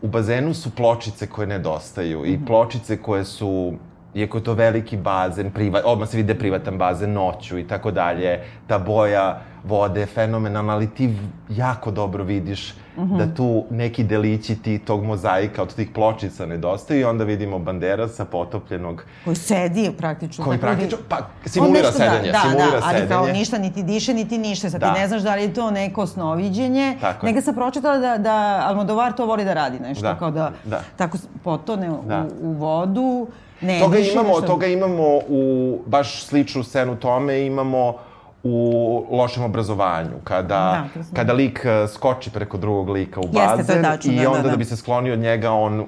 u 0.02 0.08
bazenu 0.08 0.54
su 0.54 0.72
pločice 0.72 1.28
koje 1.28 1.48
nedostaju 1.48 2.20
Mhm. 2.20 2.30
i 2.34 2.46
pločice 2.46 2.98
koje 2.98 3.26
su 3.26 3.74
iako 4.14 4.38
je 4.38 4.44
to 4.44 4.54
veliki 4.54 4.98
bazen, 4.98 5.52
priva, 5.52 5.82
odmah 5.86 6.10
se 6.10 6.18
vide 6.18 6.36
privatan 6.36 6.78
bazen 6.78 7.14
noću 7.14 7.60
i 7.60 7.68
tako 7.68 7.92
dalje, 7.92 8.40
ta 8.68 8.80
boja 8.80 9.42
vode 9.64 10.06
fenomenalna, 10.06 10.74
ali 10.74 10.88
ti 10.88 11.16
jako 11.50 11.92
dobro 11.92 12.24
vidiš 12.24 12.74
Mhm. 12.96 13.18
da 13.18 13.28
tu 13.28 13.64
neki 13.72 14.04
delići 14.04 14.56
ti 14.56 14.80
tog 14.80 15.04
mozaika 15.04 15.62
od 15.62 15.76
tih 15.76 15.90
pločica 15.90 16.46
nedostaju 16.46 17.00
i 17.00 17.06
onda 17.06 17.24
vidimo 17.24 17.60
Banderasa 17.60 18.26
potopljenog 18.26 19.04
Koji 19.24 19.36
sedi 19.36 19.92
praktično. 19.92 20.46
koji 20.46 20.58
da- 20.58 20.62
praktično, 20.62 20.98
pa, 21.10 21.18
simulira 21.46 21.78
nešto 21.78 21.92
sedenje, 21.94 22.32
da, 22.32 22.40
simulira 22.40 22.72
da, 22.72 22.86
ali 22.86 23.08
kao 23.08 23.20
sedenje. 23.20 23.40
ništa 23.40 23.58
niti 23.58 23.84
diše, 23.84 24.14
niti 24.14 24.38
ništa. 24.38 24.70
Sad 24.70 24.82
Da. 24.82 24.94
ti 24.94 25.00
ne 25.00 25.08
znaš 25.08 25.22
da 25.22 25.36
li 25.36 25.42
je 25.42 25.54
to 25.54 25.72
neko 25.72 26.08
snoviđenje. 26.08 26.98
Tako 27.02 27.26
je. 27.26 27.34
Neka 27.34 27.44
sam 27.44 27.56
pročitala 27.56 27.98
da, 27.98 28.18
da 28.18 28.36
Almodovar 28.64 29.14
to 29.14 29.26
voli 29.26 29.46
da 29.46 29.54
radi 29.54 29.80
nešto, 29.80 30.04
Da, 30.04 30.16
kao 30.16 30.32
da, 30.32 30.52
da. 30.66 30.82
tako 30.96 31.18
potone 31.44 31.92
u, 31.92 31.98
Da. 32.04 32.26
u 32.42 32.52
vodu, 32.52 33.28
ne 33.62 33.80
Toga 33.80 33.98
imamo, 34.00 34.28
nešto. 34.30 34.42
toga 34.44 34.68
imamo 34.68 35.04
u, 35.20 35.42
baš 35.86 36.24
sličnu 36.24 36.64
scenu 36.64 36.96
tome 36.96 37.42
imamo 37.42 37.94
u 38.44 39.06
lošem 39.12 39.44
obrazovanju, 39.44 40.20
kada, 40.24 40.88
Da, 40.96 41.04
kada 41.16 41.34
lik 41.34 41.62
eh, 41.66 41.88
skoči 41.88 42.32
preko 42.32 42.58
drugog 42.58 42.90
lika 42.90 43.20
u 43.20 43.24
Jeste, 43.24 43.38
to 43.40 43.44
je 43.50 43.58
bazen 43.58 43.84
tačno, 43.84 44.14
i 44.14 44.16
da, 44.16 44.22
da, 44.22 44.30
onda 44.30 44.42
da, 44.42 44.50
da. 44.50 44.58
bi 44.58 44.66
se 44.66 44.78
sklonio 44.78 45.14
od 45.14 45.20
njega, 45.20 45.52
on 45.52 45.86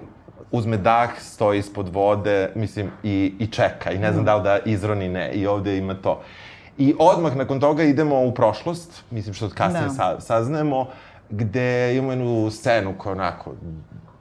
uzme 0.51 0.77
dah, 0.77 1.09
stoji 1.19 1.59
ispod 1.59 1.89
vode, 1.93 2.51
mislim, 2.55 2.91
i, 3.03 3.33
i 3.39 3.47
čeka. 3.47 3.91
I 3.91 3.97
ne 3.97 4.11
znam 4.11 4.25
da 4.25 4.35
li 4.35 4.43
da 4.43 4.59
izroni 4.65 5.09
ne. 5.09 5.31
I 5.31 5.47
ovde 5.47 5.77
ima 5.77 5.93
to. 5.93 6.21
I 6.77 6.95
odmah 6.99 7.35
nakon 7.35 7.59
toga 7.59 7.83
idemo 7.83 8.21
u 8.21 8.33
prošlost, 8.33 9.03
mislim 9.11 9.33
što 9.33 9.49
kasnije 9.49 9.85
Da. 9.85 9.89
sa, 9.89 10.19
saznajemo, 10.19 10.87
gde 11.29 11.95
imamo 11.97 12.11
jednu 12.11 12.51
scenu 12.51 12.93
koja 12.97 13.13
onako 13.13 13.53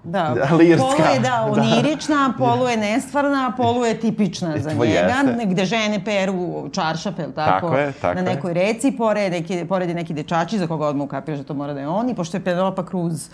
Da, 0.04 0.34
Da, 0.40 0.56
lirska. 0.56 0.86
polu 0.86 1.12
je 1.14 1.20
da, 1.20 1.28
Da. 1.46 1.52
onirična, 1.52 2.32
polu 2.38 2.68
je 2.68 2.76
nestvarna, 2.78 3.52
polu 3.56 3.84
je 3.84 3.94
tipična 3.96 4.58
za 4.58 4.70
To 4.70 4.76
njega, 4.76 4.92
jeste. 4.92 5.46
gde 5.46 5.64
žene 5.64 6.04
peru 6.04 6.34
čaršaf, 6.70 7.18
je 7.18 7.26
li 7.26 7.32
tako? 7.34 7.50
Tako 7.60 7.76
je, 7.76 7.92
tako 7.92 8.14
Na 8.14 8.22
nekoj 8.24 8.54
reci, 8.54 8.92
pored, 8.92 9.32
neki, 9.32 9.64
pored 9.66 9.88
je 9.88 9.94
neki 9.94 10.14
dečači 10.14 10.58
za 10.58 10.66
koga 10.66 10.86
odmah 10.86 11.04
ukapiraš 11.04 11.38
da 11.38 11.44
to 11.44 11.54
mora 11.54 11.74
da 11.74 11.80
je 11.80 11.88
on 11.88 12.10
i 12.10 12.14
pošto 12.14 12.36
je 12.36 12.44
Penelopa 12.44 12.84
Cruz 12.84 13.28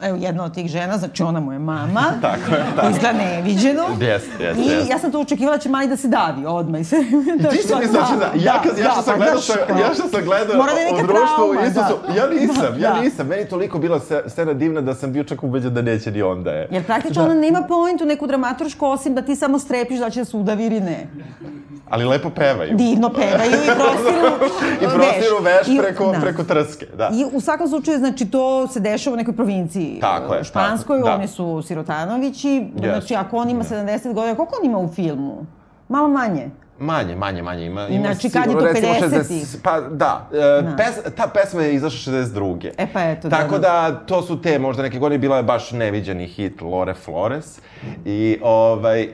evo, 0.00 0.18
jedna 0.18 0.44
od 0.44 0.54
tih 0.54 0.68
žena, 0.68 0.98
znači 0.98 1.22
ona 1.22 1.40
mu 1.40 1.52
je 1.52 1.58
mama. 1.60 2.04
Tako 2.22 2.50
je, 2.50 2.64
tako. 2.76 2.88
Izgleda 2.88 3.12
neviđeno. 3.14 3.82
Jeste, 3.92 4.06
jeste, 4.40 4.62
I 4.62 4.66
jeste. 4.66 4.90
ja 4.90 4.98
sam 4.98 5.12
to 5.12 5.20
očekivala 5.20 5.56
da 5.56 5.62
će 5.62 5.68
mali 5.68 5.86
da 5.86 5.96
se 5.96 6.08
davi 6.08 6.46
odmah. 6.46 6.80
I 6.80 6.84
da, 7.38 7.48
Ti 7.48 7.56
si 7.58 7.74
mi 7.74 7.86
znači 7.86 8.12
da, 8.14 8.32
ja, 8.36 8.62
kad, 8.62 8.78
ja 8.78 8.90
što 8.90 9.02
sam 9.02 9.12
pa 9.12 9.16
gledao, 9.16 9.40
kao- 9.68 9.78
ja 9.78 9.94
što 9.94 10.08
sam 10.08 10.24
gledao 10.24 10.56
Mora 10.56 10.72
da 10.72 10.78
je 10.78 10.92
neka 10.92 11.06
trauma, 11.06 11.62
isto 11.62 11.80
da. 12.06 12.14
ja 12.14 12.26
nisam, 12.30 12.56
Da, 12.72 12.78
ja 12.78 12.92
da. 12.92 13.00
nisam, 13.00 13.26
meni 13.26 13.44
toliko 13.46 13.78
bila 13.78 14.00
scena 14.26 14.52
divna 14.54 14.80
da 14.80 14.94
sam 14.94 15.12
bio 15.12 15.24
čak 15.24 15.42
ubeđen 15.42 15.74
da 15.74 15.82
neće 15.82 16.10
ni 16.10 16.22
onda 16.24 16.50
je. 16.50 16.68
Jer 16.70 16.84
praktično 16.84 17.24
ona 17.24 17.34
nema 17.36 17.62
pointu 17.62 18.06
neku 18.06 18.26
dramaturšku 18.26 18.86
osim 18.86 19.14
da 19.14 19.22
ti 19.22 19.36
samo 19.36 19.58
strepiš 19.58 19.98
da 19.98 20.10
će 20.10 20.20
da 20.20 20.24
se 20.24 20.36
udavi 20.36 20.66
ili 20.66 20.80
ne. 20.80 21.06
Ali 21.86 22.04
lepo 22.04 22.30
pevaju. 22.30 22.76
divno 22.76 23.08
pevaju 23.10 23.50
i 23.52 23.66
prostiru 23.68 24.28
I 24.82 24.86
prostiru 24.86 25.36
veš 25.40 25.68
I- 25.68 25.78
preko, 25.78 26.12
da. 26.12 26.20
preko 26.20 26.44
trske, 26.44 26.86
da. 26.88 27.10
I 27.10 27.24
u 27.32 27.40
svakom 27.40 27.68
slučaju, 27.68 27.98
znači, 27.98 28.26
to 28.26 28.68
se 28.68 28.80
dešava 28.80 29.14
u 29.14 29.18
nekoj 29.18 29.34
provinciji. 29.34 29.87
Tako 30.00 30.34
je, 30.34 30.40
e, 30.40 30.44
Španskoj, 30.44 30.98
tako, 30.98 31.08
da. 31.08 31.14
oni 31.14 31.28
su 31.28 31.62
Sirotanovići. 31.62 32.48
Yes. 32.48 32.80
Znači, 32.92 33.14
ako 33.16 33.36
on 33.36 33.50
ima 33.50 33.64
70 33.64 34.14
godina, 34.14 34.34
koliko 34.34 34.54
on 34.60 34.66
ima 34.66 34.78
u 34.78 34.88
filmu? 34.88 35.46
Malo 35.88 36.08
manje. 36.08 36.50
Manje, 36.80 37.16
manje, 37.16 37.42
manje 37.42 37.66
ima. 37.66 37.86
ima 37.88 38.04
Znači, 38.04 38.30
kad 38.30 38.46
je 38.46 38.52
to, 38.52 38.64
recimo, 38.64 38.92
50-ih? 38.92 39.42
60 39.42 39.56
Pa, 39.62 39.80
da. 39.80 40.28
E, 40.32 40.76
pes, 40.76 41.14
ta 41.14 41.26
pesma 41.34 41.62
je 41.62 41.74
izašla 41.74 42.12
62. 42.12 42.70
E 42.78 42.86
pa 42.92 43.02
eto, 43.02 43.28
da, 43.28 43.36
Tako 43.36 43.58
da. 43.58 43.68
da, 43.90 44.00
to 44.06 44.22
su 44.22 44.42
te, 44.42 44.58
možda 44.58 44.82
neke 44.82 44.98
godine, 44.98 45.18
bila 45.18 45.36
je 45.36 45.42
baš 45.42 45.72
neviđeni 45.72 46.26
hit 46.26 46.60
Lore 46.60 46.94
Flores. 46.94 47.60
I, 48.04 48.38
ovaj, 48.42 49.02
e, 49.02 49.08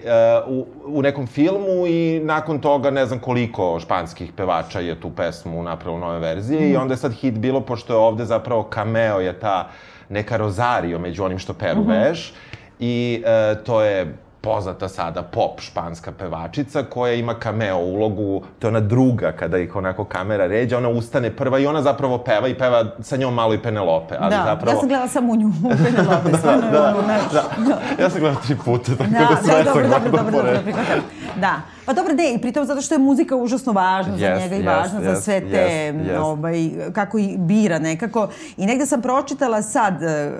u, 0.46 0.66
u 0.86 1.02
nekom 1.02 1.26
filmu 1.26 1.86
i 1.86 2.20
nakon 2.24 2.58
toga 2.58 2.90
ne 2.90 3.06
znam 3.06 3.18
koliko 3.18 3.80
španskih 3.80 4.32
pevača 4.32 4.80
je 4.80 5.00
tu 5.00 5.10
pesmu 5.10 5.62
napravilo 5.62 5.98
nove 6.06 6.18
verzije 6.18 6.60
Mhm. 6.60 6.72
i 6.72 6.76
onda 6.76 6.92
je 6.94 6.98
sad 6.98 7.12
hit 7.12 7.34
bilo, 7.34 7.60
pošto 7.60 7.92
je 7.92 7.98
ovde 7.98 8.24
zapravo 8.24 8.68
cameo 8.74 9.20
je 9.20 9.40
ta 9.40 9.68
neka 10.08 10.36
Rosario 10.36 10.98
među 10.98 11.24
onim 11.24 11.38
što 11.38 11.52
peru 11.54 11.80
Mhm. 11.80 11.90
veš. 11.90 12.32
I 12.78 13.22
e, 13.26 13.54
to 13.56 13.82
je 13.82 14.14
poznata 14.40 14.88
sada 14.88 15.22
pop 15.22 15.60
španska 15.60 16.12
pevačica 16.12 16.82
koja 16.82 17.12
ima 17.14 17.34
cameo 17.34 17.76
ulogu, 17.78 18.42
to 18.58 18.66
je 18.66 18.68
ona 18.68 18.80
druga 18.80 19.32
kada 19.32 19.58
ih 19.58 19.76
onako 19.76 20.04
kamera 20.04 20.46
ređa, 20.46 20.78
ona 20.78 20.88
ustane 20.88 21.30
prva 21.30 21.58
i 21.58 21.66
ona 21.66 21.82
zapravo 21.82 22.18
peva 22.18 22.48
i 22.48 22.54
peva 22.54 22.84
sa 23.00 23.16
njom 23.16 23.34
malo 23.34 23.54
i 23.54 23.58
Penelope, 23.58 24.14
ali 24.20 24.30
da, 24.30 24.42
zapravo... 24.44 24.70
ja 24.70 24.80
sam 24.80 24.88
gledala 24.88 25.08
samo 25.08 25.32
u 25.32 25.36
nju, 25.36 25.48
u 25.48 25.70
Penelope, 25.84 26.36
stvarno 26.38 26.66
je 26.66 26.80
ono, 26.80 27.02
znaš. 27.02 27.22
da. 27.32 28.02
Ja 28.02 28.10
sam 28.10 28.20
gledao 28.20 28.42
tri 28.42 28.56
puta, 28.64 28.92
tako 28.92 29.10
da, 29.10 29.18
Da, 29.18 29.36
sve 29.42 29.64
da, 29.64 29.64
sam 29.64 29.82
dobro, 29.82 29.88
dobro, 29.88 30.10
gledao 30.10 30.22
dobro, 30.22 30.32
dobro, 30.32 30.60
pored. 30.64 31.02
Da. 31.40 31.60
Pa 31.86 31.92
dobro, 31.92 32.14
ne, 32.14 32.34
i 32.34 32.38
pritom 32.38 32.64
zato 32.64 32.80
što 32.82 32.94
je 32.94 32.98
muzika 32.98 33.36
užasno 33.36 33.72
važna 33.72 34.16
za 34.18 34.26
Jest, 34.26 34.42
njega 34.42 34.54
i 34.54 34.58
jest, 34.58 34.66
važna 34.68 35.00
za 35.00 35.10
jest, 35.10 35.24
sve 35.24 35.40
te, 35.40 35.56
jest. 35.56 36.18
ovaj, 36.18 36.70
kako 36.92 37.18
i 37.18 37.36
bira 37.38 37.78
nekako. 37.78 38.28
I 38.56 38.66
negde 38.66 38.86
sam 38.86 39.02
pročitala 39.02 39.62
sad, 39.62 40.02
e, 40.02 40.32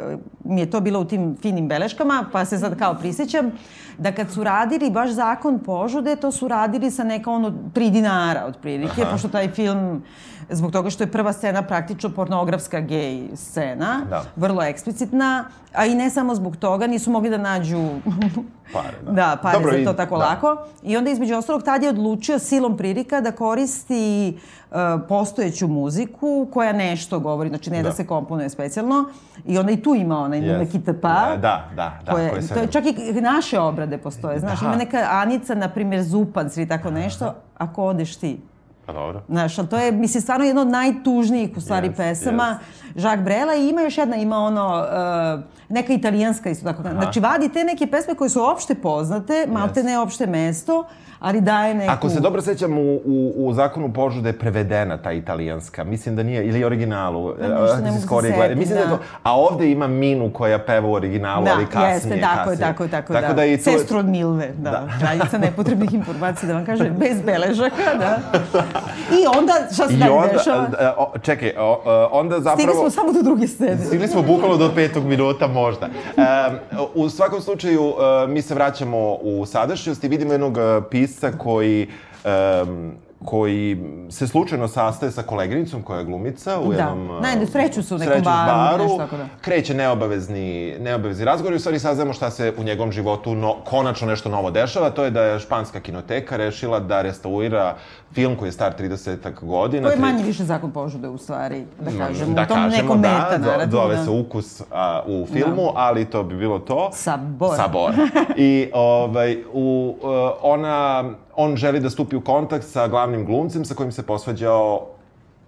mi 0.45 0.61
je 0.61 0.71
to 0.71 0.81
bilo 0.81 1.01
u 1.01 1.05
tim 1.05 1.37
finim 1.43 1.69
beleškama, 1.69 2.25
pa 2.33 2.45
se 2.45 2.59
sad 2.59 2.79
kao 2.79 2.95
prisjećam, 2.95 3.53
da 3.99 4.13
kad 4.13 4.31
su 4.31 4.45
radili 4.45 4.91
baš 4.91 5.11
zakon 5.11 5.59
požude, 5.59 6.17
to 6.17 6.33
su 6.33 6.49
radili 6.49 6.91
sa 6.91 7.05
neka 7.05 7.31
ono 7.31 7.51
3 7.51 7.91
dinara 7.91 8.45
otprilike, 8.47 9.03
Aha. 9.03 9.11
pošto 9.13 9.29
taj 9.29 9.49
film, 9.51 10.03
zbog 10.51 10.73
toga 10.73 10.91
što 10.91 11.03
je 11.03 11.13
prva 11.13 11.33
scena 11.33 11.63
praktično 11.63 12.11
pornografska 12.11 12.81
gej 12.81 13.29
scena, 13.35 14.01
Da. 14.11 14.25
vrlo 14.37 14.63
eksplicitna, 14.63 15.45
a 15.73 15.87
i 15.87 15.95
ne 15.95 16.11
samo 16.11 16.35
zbog 16.35 16.57
toga, 16.57 16.87
nisu 16.87 17.11
mogli 17.11 17.31
da 17.31 17.39
nađu 17.39 17.79
Pare, 18.73 18.97
da. 19.03 19.13
da, 19.13 19.39
pare 19.43 19.59
Dobro, 19.59 19.79
za 19.79 19.85
to 19.85 19.93
tako 19.93 20.19
da. 20.19 20.25
lako. 20.25 20.57
I 20.83 20.97
onda 20.97 21.11
između 21.11 21.35
ostalog 21.35 21.63
tad 21.63 21.83
je 21.83 21.89
odlučio 21.89 22.39
silom 22.39 22.77
prilika 22.77 23.21
da 23.21 23.33
koristi 23.33 24.39
uh, 24.71 24.77
postojeću 25.09 25.69
muziku 25.69 26.49
koja 26.53 26.73
nešto 26.73 27.21
govori, 27.21 27.49
znači 27.49 27.71
ne 27.71 27.83
da, 27.83 27.89
Da. 27.89 27.95
se 27.95 28.07
komponuje 28.07 28.51
specijalno. 28.51 29.05
I 29.45 29.59
onda 29.59 29.73
i 29.73 29.83
tu 29.83 29.95
ima 29.95 30.19
onaj 30.19 30.41
yes. 30.41 30.59
Neki 30.59 30.81
TP. 30.81 31.03
Da, 31.03 31.37
da, 31.37 31.65
da, 31.77 31.99
da, 32.07 32.13
koje, 32.13 32.31
koje 32.31 32.49
to 32.49 32.59
je 32.59 32.67
čak 32.67 32.85
i 32.87 33.21
naše 33.21 33.61
obrade 33.61 33.99
postoje, 33.99 34.41
znaš, 34.41 34.61
Da. 34.61 34.67
ima 34.67 34.77
neka 34.77 35.07
Anica, 35.11 35.55
na 35.55 35.69
primjer, 35.69 36.03
Zupanc 36.03 36.57
ili 36.57 36.69
tako 36.69 36.91
nešto, 36.91 37.35
ako 37.59 37.85
odeš 37.85 38.17
ti. 38.17 38.41
Pa 38.87 38.93
dobro. 38.93 39.23
Znaš, 39.29 39.57
to 39.57 39.79
je, 39.79 39.93
mislim, 39.93 40.21
stvarno 40.23 40.45
jedno 40.45 40.63
od 40.63 40.69
najtužnijih, 40.69 41.51
u 41.57 41.61
stvari, 41.61 41.87
Jest, 41.87 41.97
pesama. 41.97 42.59
Jacques 42.95 43.25
Brela 43.25 43.55
i 43.55 43.69
ima 43.69 43.81
još 43.81 43.99
jedna, 43.99 44.17
ima 44.17 44.39
ono, 44.39 44.87
uh, 45.39 45.45
neka 45.69 45.93
italijanska 45.93 46.51
isto 46.51 46.73
tako. 46.73 46.83
Znači, 46.83 47.21
vadi 47.21 47.49
te 47.49 47.65
neke 47.65 47.87
pesme 47.87 48.15
koje 48.15 48.31
su 48.31 48.51
opšte 48.51 48.75
poznate, 48.75 49.47
malte 49.49 49.83
ne 49.83 49.99
opšte 49.99 50.27
mesto, 50.27 50.85
ali 51.25 51.41
daje 51.41 51.75
neku... 51.75 51.93
Ako 51.93 52.09
se 52.09 52.21
dobro 52.21 52.43
sećam, 52.43 52.79
u, 52.79 53.01
u, 53.05 53.33
u 53.37 53.53
zakonu 53.53 53.93
požude 53.93 54.29
je 54.29 54.39
prevedena 54.39 54.97
ta 54.97 55.13
italijanska. 55.13 55.85
Mislim 55.85 56.17
da 56.17 56.23
nije, 56.23 56.47
ili 56.47 56.65
originalu. 56.65 57.29
Nešto 57.29 57.77
ne 57.77 57.91
mogu 57.91 58.23
se 58.23 58.33
setim. 58.33 58.59
Mislim 58.59 58.79
da. 58.79 58.85
da. 58.85 58.91
to. 58.91 58.99
A 59.23 59.37
ovde 59.37 59.71
ima 59.71 59.87
Minu 59.87 60.33
koja 60.33 60.59
peva 60.59 60.89
u 60.89 60.93
originalu, 60.93 61.45
Da, 61.45 61.53
ali 61.53 61.67
kasnije. 61.67 61.95
jeste, 61.95 62.21
tako 62.21 62.51
je, 62.51 62.57
tako 62.57 62.83
je, 62.83 62.91
tako, 62.91 63.13
tako 63.13 63.29
da. 63.29 63.35
da. 63.35 63.45
i 63.45 63.57
to, 63.57 63.63
Sestru 63.63 63.99
od 63.99 64.07
Milve, 64.07 64.53
da. 64.59 64.71
Da. 64.71 64.89
Kraljica 64.99 65.39
nepotrebnih 65.39 65.95
informacija, 65.95 66.47
da 66.47 66.55
vam 66.55 66.65
kažem, 66.65 66.97
bez 66.99 67.23
beležaka, 67.23 67.95
da. 67.99 68.19
I 69.23 69.39
onda, 69.39 69.53
šta 69.75 69.89
se 69.89 69.95
I 69.95 69.97
dalje 69.97 70.13
onda, 70.13 70.33
dešava? 70.33 70.69
a, 70.79 70.95
o, 70.99 71.19
čekaj, 71.19 71.53
o, 71.59 71.81
a, 71.85 72.09
onda 72.13 72.41
zapravo... 72.41 72.57
Stigli 72.57 72.75
smo 72.75 72.91
samo 72.91 73.13
do 73.13 73.23
druge 73.23 73.49
scene. 73.49 73.85
Stigli 73.85 74.09
smo 74.09 74.23
bukvalno 74.23 74.57
do 74.57 74.71
petog 74.75 75.05
minuta 75.05 75.47
možda. 75.47 75.89
Um, 76.17 76.25
u 76.95 77.09
svakom 77.09 77.41
slučaju, 77.41 77.95
mi 78.29 78.43
se 78.43 78.55
vraćamo 78.55 79.15
u 79.23 79.47
sadašnjost 79.47 80.05
i 80.05 80.09
vidimo 80.09 80.33
jednog 80.33 80.59
pisca 80.91 81.33
koji 81.39 81.89
um, 82.25 82.93
koji 83.25 83.77
se 84.11 84.27
slučajno 84.27 84.69
sastaje 84.69 85.13
sa 85.13 85.23
koleginicom 85.23 85.83
koja 85.83 85.99
je 85.99 86.05
glumica 86.05 86.61
u 86.61 86.65
Da. 86.65 86.79
jednom... 86.79 87.11
uh, 87.11 87.23
Ne, 87.23 87.47
sreću 87.47 87.83
se 87.83 87.95
u 87.95 87.99
nekom 87.99 88.23
baru, 88.23 88.83
nešto 88.83 88.99
tako 88.99 89.17
da. 89.17 89.27
Kreće 89.41 89.75
neobavezni, 89.75 90.75
neobavezni 90.81 91.25
razgovor 91.25 91.53
i 91.53 91.57
u 91.57 91.61
stvari 91.61 91.79
saznamo 91.79 92.13
šta 92.13 92.31
se 92.31 92.53
u 92.59 92.63
njegovom 92.63 92.93
životu 92.93 93.35
no, 93.35 93.57
konačno 93.65 94.07
nešto 94.07 94.29
novo 94.29 94.51
dešava. 94.51 94.91
To 94.91 95.05
je 95.05 95.11
da 95.11 95.23
je 95.23 95.39
španska 95.41 95.81
kinoteka 95.81 96.37
rešila 96.37 96.81
da 96.81 97.03
restaurira 97.03 97.75
film 98.13 98.37
koji 98.37 98.49
je 98.49 98.53
star 98.53 98.73
30 98.81 99.17
godina. 99.43 99.89
To 99.89 99.95
je 99.95 100.01
manje 100.01 100.25
više 100.25 100.45
zakon 100.45 100.71
požude, 100.71 101.09
u 101.09 101.19
stvari, 101.19 101.65
da 101.81 101.91
kažemo, 101.99 102.35
da 102.35 102.43
u 102.43 102.47
tom 102.47 102.57
kažemo, 102.57 102.83
nekom 102.83 103.01
meta 103.01 103.29
da, 103.31 103.39
zo- 103.41 103.47
narativu. 103.47 103.71
zove 103.73 103.97
da. 103.97 104.05
se 104.05 104.11
ukus 104.11 104.63
a, 104.73 105.03
u 105.07 105.27
filmu, 105.27 105.71
ali 105.75 106.05
to 106.05 106.23
bi 106.23 106.37
bilo 106.37 106.59
to. 106.59 106.91
Sabor. 106.93 107.57
Sabor. 107.57 107.93
I 108.37 108.71
ovaj, 108.73 109.39
u, 109.53 109.97
uh, 109.97 110.09
ona, 110.43 111.05
on 111.37 111.57
želi 111.57 111.81
da 111.81 111.91
stupi 111.91 112.17
u 112.17 112.21
kontakt 112.23 112.67
sa 112.67 112.89
glavnim 112.89 113.27
glumcem 113.27 113.65
sa 113.65 113.75
kojim 113.75 113.93
se 113.93 114.03
posvađao 114.03 114.87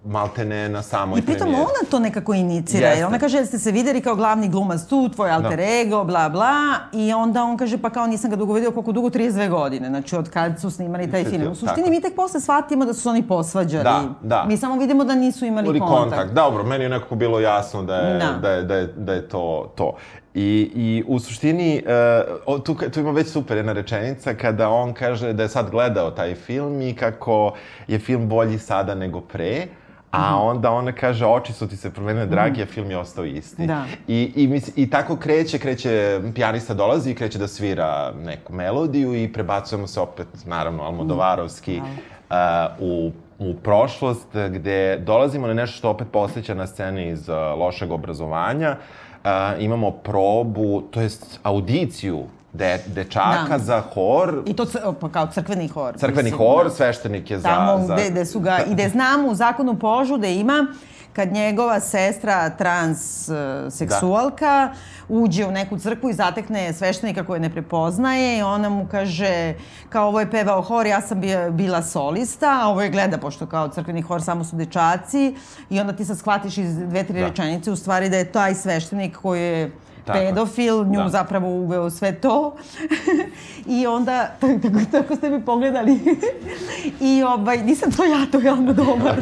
maltene 0.05 0.69
na 0.69 0.81
samoj 0.81 1.19
I 1.19 1.21
pritom 1.21 1.39
premijeri. 1.39 1.63
ona 1.63 1.89
to 1.91 1.99
nekako 1.99 2.33
inicira, 2.33 2.85
Jeste. 2.85 2.99
jer 2.99 3.07
ona 3.07 3.19
kaže, 3.19 3.37
jeste 3.37 3.59
se 3.59 3.71
videli 3.71 4.01
kao 4.01 4.15
glavni 4.15 4.49
glumac 4.49 4.81
tu, 4.83 5.09
tvoj 5.09 5.31
alter 5.31 5.59
ego, 5.59 6.03
bla, 6.03 6.29
bla, 6.29 6.53
i 6.93 7.13
onda 7.13 7.43
on 7.43 7.57
kaže, 7.57 7.77
pa 7.77 7.89
kao 7.89 8.07
nisam 8.07 8.29
ga 8.29 8.35
dugo 8.35 8.53
vidio, 8.53 8.71
koliko 8.71 8.91
dugo, 8.91 9.09
32 9.09 9.49
godine, 9.49 9.87
znači 9.89 10.15
od 10.15 10.29
kad 10.29 10.61
su 10.61 10.71
snimali 10.71 11.11
taj 11.11 11.23
film. 11.25 11.51
U 11.51 11.55
suštini 11.55 11.75
tako. 11.77 11.89
mi 11.89 12.01
tek 12.01 12.15
posle 12.15 12.39
shvatimo 12.41 12.85
da 12.85 12.93
su 12.93 13.01
se 13.01 13.09
oni 13.09 13.23
posvađali. 13.23 13.83
Da, 13.83 14.03
da. 14.21 14.45
Mi 14.47 14.57
samo 14.57 14.75
vidimo 14.75 15.03
da 15.03 15.15
nisu 15.15 15.45
imali 15.45 15.79
kontakt. 15.79 15.99
kontakt. 15.99 16.31
Dobro, 16.33 16.63
meni 16.63 16.83
je 16.83 16.89
nekako 16.89 17.15
bilo 17.15 17.39
jasno 17.39 17.83
da 17.83 17.95
je, 17.95 18.17
Da. 18.17 18.31
da. 18.31 18.49
je, 18.49 18.63
da 18.63 18.75
je, 18.75 18.87
da 18.87 19.13
je 19.13 19.29
to 19.29 19.71
to. 19.75 19.93
I, 20.37 20.71
I 20.75 21.03
u 21.07 21.19
suštini, 21.19 21.83
uh, 22.47 22.63
tu, 22.63 22.75
tu 22.93 22.99
ima 22.99 23.11
već 23.11 23.27
super 23.27 23.57
jedna 23.57 23.73
rečenica 23.73 24.33
kada 24.33 24.69
on 24.69 24.93
kaže 24.93 25.33
da 25.33 25.43
je 25.43 25.49
sad 25.49 25.69
gledao 25.69 26.11
taj 26.11 26.35
film 26.35 26.81
i 26.81 26.95
kako 26.95 27.53
je 27.87 27.99
film 27.99 28.29
bolji 28.29 28.57
sada 28.59 28.95
nego 28.95 29.21
pre, 29.21 29.67
a 30.11 30.35
Mhm. 30.35 30.47
onda 30.47 30.71
ona 30.71 30.91
kaže 30.91 31.25
oči 31.25 31.53
su 31.53 31.67
ti 31.67 31.77
se 31.77 31.93
promenile 31.93 32.25
dragi, 32.25 32.63
a 32.63 32.65
film 32.65 32.91
je 32.91 32.97
ostao 32.97 33.25
isti. 33.25 33.67
Da. 33.67 33.83
I, 34.07 34.31
i, 34.35 34.47
mis, 34.47 34.71
I 34.75 34.89
tako 34.89 35.15
kreće, 35.15 35.59
kreće, 35.59 36.21
pijanista 36.35 36.73
dolazi 36.73 37.11
i 37.11 37.15
kreće 37.15 37.39
da 37.39 37.47
svira 37.47 38.13
neku 38.25 38.53
melodiju 38.53 39.23
i 39.23 39.33
prebacujemo 39.33 39.87
se 39.87 39.99
opet, 39.99 40.27
naravno, 40.45 40.83
Almodovarovski, 40.83 41.81
uh, 42.29 42.35
u 42.79 43.11
u 43.39 43.53
prošlost 43.53 44.27
gde 44.49 44.97
dolazimo 44.97 45.47
na 45.47 45.53
nešto 45.53 45.77
što 45.77 45.89
opet 45.89 46.07
posjeća 46.11 46.53
na 46.53 46.67
sceni 46.67 47.09
iz 47.09 47.29
uh, 47.29 47.35
lošeg 47.59 47.91
obrazovanja. 47.91 48.71
Uh, 48.71 49.06
imamo 49.59 49.91
probu, 49.91 50.81
to 50.81 51.01
jest 51.01 51.39
audiciju 51.43 52.23
de, 52.53 52.79
dečaka 52.87 53.47
Da. 53.49 53.59
za 53.59 53.83
hor, 53.93 54.43
I 54.45 54.53
to 54.53 54.65
pa 55.01 55.09
kao 55.09 55.27
crkveni 55.27 55.67
hor. 55.67 55.93
crkveni 55.97 56.23
mislim, 56.23 56.37
hor, 56.37 56.63
da. 56.63 56.69
sveštenik 56.69 57.31
je 57.31 57.39
za... 57.39 57.49
Tamo 57.49 57.85
za... 57.87 57.93
gde, 57.95 58.09
gde 58.09 58.25
su 58.25 58.39
ga, 58.39 58.59
i 58.69 58.73
gde 58.73 58.89
znamo 58.89 59.27
u 59.27 59.35
zakonu 59.35 59.79
požu 59.79 60.17
da 60.17 60.27
ima 60.27 60.67
kad 61.17 61.33
njegova 61.33 61.79
sestra 61.79 62.49
transseksualka 62.49 64.69
uđe 65.09 65.45
u 65.45 65.51
neku 65.51 65.79
crkvu 65.79 66.09
i 66.09 66.13
zatekne 66.13 66.73
sveštenika 66.73 67.25
koje 67.25 67.39
ne 67.39 67.49
prepoznaje 67.49 68.37
i 68.37 68.41
ona 68.41 68.69
mu 68.69 68.87
kaže 68.91 69.53
kao 69.89 70.07
ovo 70.07 70.19
je 70.19 70.31
pevao 70.31 70.61
hor, 70.61 70.85
ja 70.85 71.01
sam 71.01 71.21
bila 71.51 71.83
solista, 71.83 72.59
a 72.61 72.67
ovo 72.67 72.81
je 72.81 72.89
gleda 72.89 73.17
pošto 73.17 73.45
kao 73.45 73.69
crkveni 73.69 74.01
hor 74.01 74.21
samo 74.21 74.43
su 74.43 74.55
dečaci 74.55 75.35
i 75.69 75.79
onda 75.79 75.93
ti 75.93 76.05
sad 76.05 76.17
shvatiš 76.17 76.57
iz 76.57 76.75
dve, 76.75 77.03
tri 77.03 77.19
Da. 77.19 77.27
rečenice 77.27 77.71
u 77.71 77.75
stvari 77.75 78.09
da 78.09 78.17
je 78.17 78.31
taj 78.31 78.55
sveštenik 78.55 79.17
koji 79.17 79.41
je 79.41 79.71
Tako 80.07 80.19
pedofil, 80.19 80.85
nju 80.85 80.99
Da. 80.99 81.09
zapravo 81.09 81.47
uveo 81.49 81.89
sve 81.89 82.11
to. 82.13 82.55
I 83.77 83.87
onda, 83.87 84.27
tako, 84.41 84.57
tako 84.91 85.15
ste 85.15 85.29
mi 85.29 85.41
pogledali. 85.41 85.99
I 87.01 87.23
ovaj, 87.25 87.57
nisam 87.57 87.91
to 87.91 88.03
ja, 88.05 88.25
to 88.31 88.39
je 88.39 88.49
Alma 88.49 88.73
Dobar. 88.73 89.15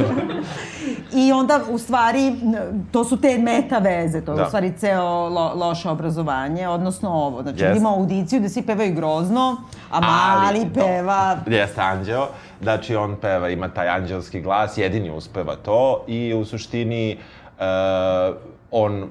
I 1.14 1.32
onda, 1.32 1.60
u 1.70 1.78
stvari, 1.78 2.36
to 2.92 3.04
su 3.04 3.18
te 3.18 3.38
meta 3.38 3.78
veze, 3.78 4.22
to 4.22 4.32
je 4.32 4.36
Da. 4.36 4.44
u 4.44 4.48
stvari 4.48 4.74
ceo 4.74 5.04
lo, 5.30 5.52
loše 5.56 5.90
obrazovanje, 5.90 6.68
odnosno 6.68 7.10
ovo. 7.12 7.42
Znači, 7.42 7.56
Jeste. 7.56 7.68
vidimo 7.68 7.90
audiciju 7.90 8.40
gde 8.40 8.50
svi 8.50 8.62
pevaju 8.62 8.94
grozno, 8.94 9.58
a 9.92 10.00
mali 10.02 10.66
do- 10.66 10.74
peva... 10.76 11.38
Jeste 11.48 11.82
anđeo. 11.82 12.28
Znači, 12.62 12.96
on 12.96 13.16
peva, 13.16 13.50
ima 13.50 13.68
taj 13.70 13.88
anđelski 13.90 14.42
glas, 14.42 14.78
jedini 14.78 15.12
uspeva 15.12 15.56
to 15.56 16.04
i 16.08 16.34
u 16.34 16.46
suštini 16.46 17.18
uh, 17.58 17.64
on 18.72 19.08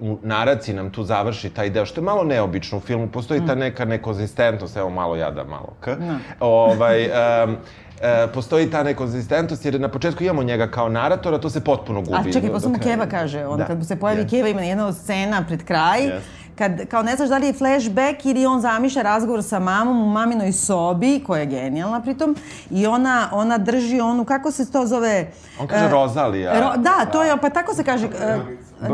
u 0.00 0.18
naraciji 0.22 0.74
nam 0.74 0.90
tu 0.90 1.04
završi 1.04 1.50
taj 1.50 1.70
deo, 1.70 1.86
što 1.86 2.00
je 2.00 2.04
malo 2.04 2.24
neobično 2.24 2.78
u 2.78 2.80
filmu, 2.80 3.08
postoji 3.08 3.40
Mm. 3.40 3.46
ta 3.46 3.54
neka 3.54 3.84
nekonzistentnost, 3.84 4.76
evo 4.76 4.90
malo 4.90 5.16
jada, 5.16 5.44
malo 5.44 5.76
k. 5.80 5.96
Ovaj, 6.40 7.04
um, 7.44 7.56
e, 8.02 8.26
postoji 8.34 8.70
ta 8.70 8.82
nekonzistentnost, 8.82 9.64
jer 9.64 9.80
na 9.80 9.88
početku 9.88 10.24
imamo 10.24 10.42
njega 10.42 10.66
kao 10.66 10.88
naratora, 10.88 11.38
to 11.38 11.50
se 11.50 11.64
potpuno 11.64 12.00
gubi. 12.00 12.16
A 12.28 12.32
čekaj, 12.32 12.50
samo 12.60 12.74
kraja. 12.74 12.94
Keva 12.94 13.06
kaže, 13.06 13.46
onda 13.46 13.56
Da. 13.56 13.66
kad 13.66 13.78
mu 13.78 13.84
se 13.84 13.96
pojavi 13.96 14.20
Jeste. 14.20 14.36
Keva 14.36 14.48
ima 14.48 14.62
jedna 14.62 14.86
od 14.86 14.96
scena 14.96 15.44
pred 15.46 15.64
kraj, 15.64 16.02
Jeste. 16.02 16.37
Kad 16.58 16.86
kao 16.86 17.02
ne 17.02 17.16
znaš 17.16 17.28
da 17.28 17.38
li 17.38 17.46
je 17.46 17.52
flashback 17.52 18.24
ili 18.24 18.46
on 18.46 18.60
zamišlja 18.60 19.02
razgovor 19.02 19.42
sa 19.42 19.58
mamom 19.58 20.02
u 20.02 20.08
maminoj 20.08 20.52
sobi, 20.52 21.20
koja 21.20 21.40
je 21.40 21.46
genijalna 21.46 22.00
pritom, 22.00 22.36
i 22.70 22.86
ona, 22.86 23.28
ona 23.32 23.58
drži 23.58 24.00
onu, 24.00 24.24
kako 24.24 24.50
se 24.50 24.72
to 24.72 24.86
zove? 24.86 25.30
On 25.60 25.66
kaže 25.66 25.84
E, 25.84 25.90
Rozalija. 25.90 26.60
Ro, 26.60 26.72
da, 26.76 27.06
to 27.06 27.22
je, 27.22 27.36
pa 27.36 27.50
tako 27.50 27.74
se 27.74 27.84
kaže, 27.84 28.06
e, 28.06 28.38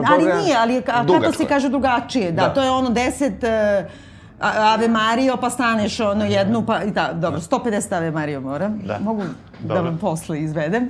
ali 0.06 0.24
nije, 0.34 0.56
ali 0.56 0.78
a, 0.78 0.82
kako 0.82 1.32
se 1.32 1.46
kaže 1.46 1.68
drugačije, 1.68 2.32
da, 2.32 2.42
Da. 2.42 2.54
to 2.54 2.62
je 2.62 2.70
ono 2.70 2.90
deset... 2.90 3.44
a- 3.44 3.84
Ave 4.40 4.88
Mario, 4.88 5.36
pa 5.36 5.50
staneš 5.50 6.00
ono 6.00 6.24
jednu, 6.24 6.66
pa 6.66 6.82
i 6.82 6.90
da, 6.90 7.12
dobro, 7.12 7.40
150 7.40 7.94
Ave 7.94 8.10
Mario 8.10 8.40
moram. 8.40 8.78
Da. 8.78 8.98
Mogu 8.98 9.22
da 9.60 9.74
Dobro. 9.74 9.82
vam 9.82 9.98
posle 9.98 10.40
izvedem. 10.40 10.88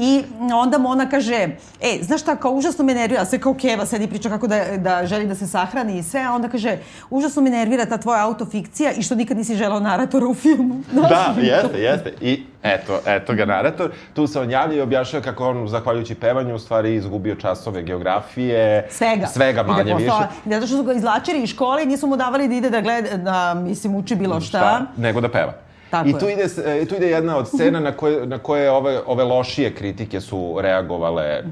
I 0.00 0.22
onda 0.54 0.78
mu 0.78 0.88
ona 0.88 1.08
kaže, 1.08 1.48
e, 1.80 1.98
znaš 2.02 2.20
šta, 2.20 2.36
kao 2.36 2.50
užasno 2.52 2.84
me 2.84 2.94
nervira, 2.94 3.24
sve 3.24 3.38
kao 3.38 3.54
keva 3.54 3.86
sedi 3.86 4.06
priča 4.06 4.28
kako 4.28 4.46
da, 4.46 4.64
da 4.76 5.06
želi 5.06 5.26
da 5.26 5.34
se 5.34 5.46
sahrani 5.46 5.98
i 5.98 6.02
sve, 6.02 6.20
a 6.20 6.32
onda 6.32 6.48
kaže, 6.48 6.78
užasno 7.10 7.42
me 7.42 7.50
nervira 7.50 7.86
ta 7.86 7.98
tvoja 7.98 8.24
autofikcija 8.24 8.92
i 8.92 9.02
što 9.02 9.14
nikad 9.14 9.36
nisi 9.36 9.56
želao 9.56 9.80
naratora 9.80 10.26
u 10.26 10.34
filmu. 10.34 10.82
Znaš? 10.92 11.10
Da, 11.10 11.34
jeste, 11.40 11.78
jeste. 11.78 12.12
I 12.20 12.42
eto, 12.62 13.00
eto 13.06 13.34
ga 13.34 13.44
narator. 13.44 13.90
Tu 14.14 14.26
se 14.26 14.40
on 14.40 14.50
javlja 14.50 14.76
i 14.76 14.80
objašnjava 14.80 15.24
kako 15.24 15.48
on, 15.48 15.68
zahvaljujući 15.68 16.14
pevanju, 16.14 16.54
u 16.54 16.58
stvari 16.58 16.94
izgubio 16.94 17.34
časove 17.34 17.82
geografije. 17.82 18.86
Svega. 18.90 19.26
Svega 19.26 19.62
da 19.62 19.72
manje 19.72 19.90
je 19.90 19.96
više. 19.96 20.26
zato 20.44 20.66
što 20.66 20.76
su 20.76 20.82
ga 20.82 20.92
izlačili 20.92 21.42
iz 21.42 21.50
škole 21.50 21.82
i 21.82 21.86
nisu 21.86 22.06
mu 22.06 22.16
davali 22.16 22.48
da 22.48 22.54
ide 22.54 22.70
da 22.70 22.80
gleda, 22.80 23.16
da, 23.16 23.54
mislim, 23.54 23.94
uči 23.94 24.14
bilo 24.14 24.40
šta. 24.40 24.86
Nego 24.96 25.20
da 25.20 25.28
peva. 25.28 25.65
Tako 25.90 26.08
I 26.08 26.12
je. 26.12 26.18
tu 26.18 26.28
ide, 26.28 26.44
e, 26.66 26.84
tu 26.84 26.94
ide 26.94 27.06
jedna 27.06 27.36
od 27.36 27.48
scena 27.48 27.80
na 27.80 27.92
koje, 27.92 28.26
na 28.26 28.38
koje 28.38 28.70
ove, 28.70 29.00
ove 29.06 29.24
lošije 29.24 29.74
kritike 29.74 30.20
su 30.20 30.56
reagovale 30.60 31.42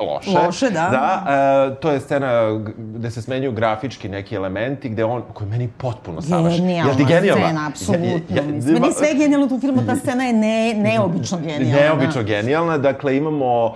loše. 0.00 0.30
Loše, 0.30 0.66
da. 0.66 0.88
Da, 0.88 1.24
e, 1.70 1.74
to 1.74 1.90
je 1.90 2.00
scena 2.00 2.60
gde 2.76 3.10
se 3.10 3.22
smenjuju 3.22 3.52
grafički 3.52 4.08
neki 4.08 4.34
elementi, 4.34 4.88
gde 4.88 5.04
on, 5.04 5.22
koji 5.32 5.46
je 5.46 5.50
meni 5.50 5.68
potpuno 5.68 6.22
savršen. 6.22 6.60
Genijalna 6.60 6.90
Jel 6.90 6.96
ti 6.98 7.04
genijalna? 7.04 7.44
scena, 7.46 7.66
apsolutno. 7.68 8.36
Ja- 8.36 8.36
ja- 8.36 8.42
mislim. 8.42 8.74
Meni 8.74 8.86
je 8.86 8.92
sve 8.92 9.14
genijalno 9.14 9.46
u 9.46 9.48
tom 9.48 9.60
filmu, 9.60 9.86
ta 9.86 9.96
scena 9.96 10.24
je 10.24 10.32
ne, 10.32 10.74
neobično 10.74 11.38
genijalna. 11.38 11.80
Neobično 11.80 12.22
genijalna. 12.22 12.78
Dakle, 12.78 13.16
imamo 13.16 13.74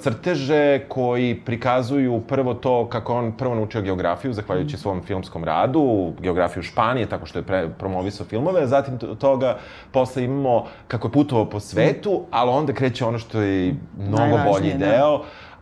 crteže 0.00 0.80
koji 0.88 1.40
prikazuju 1.44 2.20
prvo 2.28 2.54
to 2.54 2.88
kako 2.88 3.14
on 3.14 3.32
prvo 3.32 3.54
naučio 3.54 3.82
geografiju, 3.82 4.32
zahvaljujući 4.32 4.76
svom 4.76 5.02
filmskom 5.02 5.44
radu, 5.44 6.12
geografiju 6.20 6.62
Španije, 6.62 7.06
tako 7.08 7.26
što 7.26 7.38
je 7.38 7.42
pre, 7.42 7.68
promovisao 7.78 8.26
filmove, 8.26 8.66
zatim 8.66 8.98
to- 8.98 9.14
toga 9.14 9.58
posle 9.92 10.24
imamo 10.24 10.64
kako 10.88 11.08
je 11.08 11.12
putovao 11.12 11.50
po 11.50 11.60
svetu, 11.60 12.22
ali 12.30 12.50
onda 12.50 12.72
kreće 12.72 13.04
ono 13.04 13.18
što 13.18 13.40
je 13.40 13.74
mnogo 13.98 14.38
bolji 14.52 14.74
da. 14.74 14.86